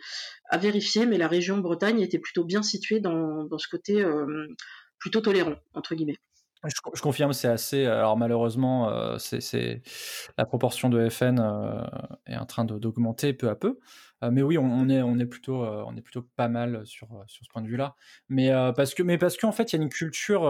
à 0.50 0.58
vérifier, 0.58 1.06
mais 1.06 1.18
la 1.18 1.28
région 1.28 1.58
Bretagne 1.60 2.02
était 2.02 2.20
plutôt 2.20 2.44
bien 2.44 2.62
située 2.62 3.00
dans, 3.00 3.48
ce 3.58 3.68
côté 3.70 4.02
euh, 4.02 4.48
plutôt 5.00 5.22
tolérant, 5.22 5.56
entre 5.74 5.96
guillemets. 5.96 6.18
Je, 6.64 7.02
confirme, 7.02 7.34
c'est 7.34 7.48
assez. 7.48 7.86
Alors 7.86 8.18
malheureusement, 8.18 8.90
euh, 8.90 9.18
c'est 9.18 9.82
la 10.38 10.46
proportion 10.46 10.90
de 10.90 11.10
FN 11.10 11.40
euh, 11.40 11.82
est 12.28 12.38
en 12.38 12.46
train 12.46 12.66
d'augmenter 12.66 13.34
peu 13.34 13.50
à 13.50 13.56
peu. 13.56 13.80
mais 14.32 14.42
oui, 14.44 14.58
on, 14.58 14.88
est, 14.90 15.26
plutôt, 15.26 15.64
on 15.64 15.96
est 15.96 16.02
plutôt 16.02 16.28
pas 16.36 16.48
mal 16.48 16.86
sur, 16.86 17.08
sur 17.28 17.46
ce 17.46 17.50
point 17.50 17.62
de 17.62 17.68
vue-là. 17.68 17.96
Mais 18.30 18.52
parce 18.76 18.94
que, 18.94 19.02
mais 19.02 19.18
parce 19.18 19.38
qu'en 19.38 19.52
fait, 19.52 19.74
il 19.74 19.78
y 19.78 19.80
a 19.80 19.84
une 19.84 19.90
culture. 19.90 20.42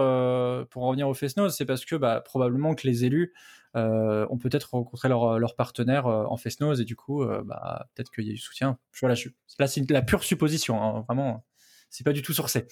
pour 0.70 0.82
revenir 0.82 1.08
au 1.08 1.14
FESNOS, 1.14 1.50
c'est 1.50 1.66
parce 1.66 1.84
que 1.84 1.96
bah, 1.96 2.20
probablement 2.20 2.74
que 2.74 2.86
les 2.86 3.04
élus 3.04 3.32
euh, 3.74 4.26
ont 4.28 4.36
peut-être 4.36 4.74
rencontré 4.74 5.08
leur, 5.08 5.38
leur 5.38 5.56
partenaire 5.56 6.06
euh, 6.06 6.26
en 6.26 6.36
Fesnose 6.36 6.82
et 6.82 6.84
du 6.84 6.94
coup, 6.94 7.22
euh, 7.22 7.42
bah, 7.42 7.86
peut-être 7.94 8.10
qu'il 8.10 8.24
y 8.24 8.30
a 8.30 8.34
eu 8.34 8.36
soutien. 8.36 8.78
Je, 8.92 9.06
là, 9.06 9.66
c'est 9.66 9.90
la 9.90 10.02
pure 10.02 10.24
supposition, 10.24 10.82
hein, 10.82 11.04
vraiment, 11.08 11.46
c'est 11.88 12.04
pas 12.04 12.12
du 12.12 12.20
tout 12.20 12.34
sourcé. 12.34 12.66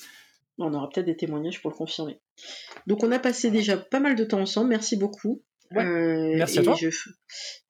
On 0.61 0.74
aura 0.74 0.88
peut-être 0.88 1.06
des 1.06 1.16
témoignages 1.16 1.61
pour 1.61 1.70
le 1.70 1.76
confirmer. 1.76 2.20
Donc, 2.86 3.02
on 3.02 3.12
a 3.12 3.18
passé 3.18 3.50
déjà 3.50 3.76
pas 3.76 4.00
mal 4.00 4.14
de 4.14 4.24
temps 4.24 4.40
ensemble. 4.40 4.68
Merci 4.68 4.96
beaucoup. 4.96 5.42
Merci 5.72 6.58
à 6.58 6.62
toi. 6.62 6.76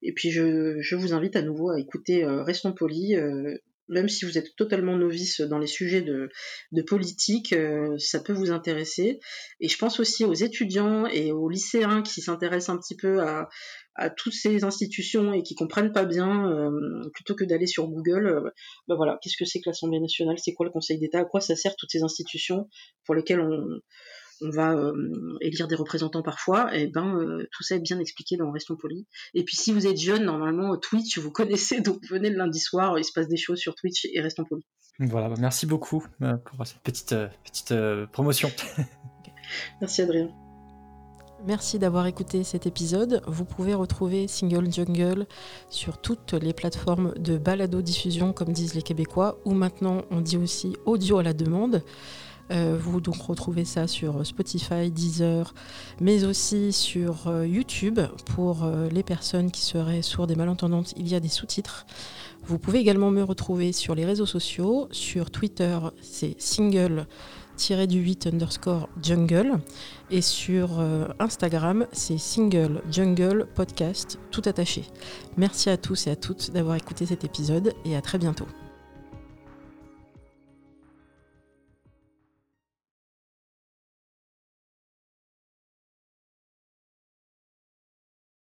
et 0.01 0.13
puis, 0.13 0.31
je, 0.31 0.79
je, 0.79 0.95
vous 0.95 1.13
invite 1.13 1.35
à 1.35 1.41
nouveau 1.41 1.69
à 1.69 1.79
écouter 1.79 2.25
Restons 2.25 2.73
Polis 2.73 3.15
même 3.91 4.09
si 4.09 4.25
vous 4.25 4.37
êtes 4.37 4.55
totalement 4.55 4.95
novice 4.97 5.41
dans 5.41 5.59
les 5.59 5.67
sujets 5.67 6.01
de, 6.01 6.29
politique, 6.87 7.53
euh, 7.53 7.95
ça 7.97 8.19
peut 8.19 8.33
vous 8.33 8.51
intéresser. 8.51 9.19
Et 9.59 9.67
je 9.67 9.77
pense 9.77 9.99
aussi 9.99 10.25
aux 10.25 10.33
étudiants 10.33 11.05
et 11.05 11.31
aux 11.31 11.49
lycéens 11.49 12.01
qui 12.01 12.21
s'intéressent 12.21 12.75
un 12.75 12.79
petit 12.79 12.95
peu 12.95 13.21
à, 13.21 13.49
toutes 14.17 14.33
ces 14.33 14.63
institutions 14.63 15.31
et 15.33 15.43
qui 15.43 15.53
comprennent 15.53 15.91
pas 15.91 16.05
bien, 16.05 16.49
euh, 16.49 16.71
plutôt 17.13 17.35
que 17.35 17.43
d'aller 17.43 17.67
sur 17.67 17.87
Google, 17.87 18.51
ben 18.87 18.95
voilà, 18.95 19.19
qu'est-ce 19.21 19.37
que 19.37 19.45
c'est 19.45 19.59
que 19.59 19.69
l'Assemblée 19.69 19.99
nationale, 19.99 20.37
c'est 20.39 20.53
quoi 20.53 20.65
le 20.65 20.71
Conseil 20.71 20.97
d'État, 20.97 21.19
à 21.19 21.25
quoi 21.25 21.39
ça 21.39 21.55
sert 21.55 21.75
toutes 21.75 21.91
ces 21.91 22.01
institutions 22.01 22.67
pour 23.05 23.13
lesquelles 23.13 23.41
on, 23.41 23.79
on 24.41 24.49
va 24.49 24.73
euh, 24.73 24.93
élire 25.41 25.67
des 25.67 25.75
représentants 25.75 26.23
parfois, 26.23 26.75
et 26.75 26.87
ben 26.87 27.15
euh, 27.17 27.47
tout 27.51 27.63
ça 27.63 27.75
est 27.75 27.79
bien 27.79 27.99
expliqué 27.99 28.37
dans 28.37 28.51
Restons 28.51 28.75
Polis. 28.75 29.05
Et 29.33 29.43
puis 29.43 29.55
si 29.55 29.71
vous 29.71 29.87
êtes 29.87 29.99
jeune, 29.99 30.25
normalement 30.25 30.77
Twitch, 30.77 31.17
vous 31.19 31.31
connaissez, 31.31 31.81
donc 31.81 31.99
venez 32.09 32.29
le 32.29 32.37
lundi 32.37 32.59
soir, 32.59 32.97
il 32.97 33.05
se 33.05 33.13
passe 33.13 33.27
des 33.27 33.37
choses 33.37 33.59
sur 33.59 33.75
Twitch 33.75 34.05
et 34.05 34.21
Restons 34.21 34.45
Polis. 34.45 34.65
Voilà, 34.99 35.29
bah, 35.29 35.35
merci 35.39 35.65
beaucoup 35.65 36.05
euh, 36.21 36.35
pour 36.37 36.65
cette 36.65 36.81
petite, 36.81 37.15
petite 37.43 37.73
promotion. 38.11 38.51
merci 39.81 40.01
Adrien. 40.01 40.29
Merci 41.47 41.79
d'avoir 41.79 42.05
écouté 42.05 42.43
cet 42.43 42.67
épisode. 42.67 43.23
Vous 43.25 43.45
pouvez 43.45 43.73
retrouver 43.73 44.27
Single 44.27 44.71
Jungle 44.71 45.25
sur 45.71 45.99
toutes 45.99 46.33
les 46.33 46.53
plateformes 46.53 47.15
de 47.17 47.39
balado-diffusion, 47.39 48.31
comme 48.31 48.53
disent 48.53 48.75
les 48.75 48.83
Québécois, 48.83 49.39
ou 49.43 49.53
maintenant 49.53 50.03
on 50.11 50.21
dit 50.21 50.37
aussi 50.37 50.75
audio 50.85 51.17
à 51.17 51.23
la 51.23 51.33
demande. 51.33 51.83
Euh, 52.51 52.77
vous 52.79 52.99
donc 52.99 53.21
retrouvez 53.21 53.65
ça 53.65 53.87
sur 53.87 54.25
Spotify, 54.25 54.91
Deezer, 54.91 55.53
mais 55.99 56.25
aussi 56.25 56.73
sur 56.73 57.27
euh, 57.27 57.47
YouTube. 57.47 57.99
Pour 58.35 58.63
euh, 58.63 58.89
les 58.89 59.03
personnes 59.03 59.51
qui 59.51 59.61
seraient 59.61 60.01
sourdes 60.01 60.31
et 60.31 60.35
malentendantes, 60.35 60.93
il 60.97 61.07
y 61.07 61.15
a 61.15 61.19
des 61.19 61.29
sous-titres. 61.29 61.85
Vous 62.43 62.59
pouvez 62.59 62.79
également 62.79 63.11
me 63.11 63.23
retrouver 63.23 63.71
sur 63.71 63.95
les 63.95 64.05
réseaux 64.05 64.25
sociaux. 64.25 64.87
Sur 64.91 65.31
Twitter, 65.31 65.77
c'est 66.01 66.39
single 66.41 67.07
du 67.87 67.99
8 67.99 68.25
underscore 68.25 68.89
jungle. 69.03 69.59
Et 70.09 70.21
sur 70.21 70.83
Instagram, 71.19 71.85
c'est 71.91 72.17
single 72.17 72.81
jungle 72.89 73.45
podcast, 73.53 74.17
tout 74.31 74.41
attaché. 74.45 74.85
Merci 75.37 75.69
à 75.69 75.77
tous 75.77 76.07
et 76.07 76.09
à 76.09 76.15
toutes 76.15 76.49
d'avoir 76.49 76.75
écouté 76.75 77.05
cet 77.05 77.23
épisode 77.23 77.73
et 77.85 77.95
à 77.95 78.01
très 78.01 78.17
bientôt. 78.17 78.47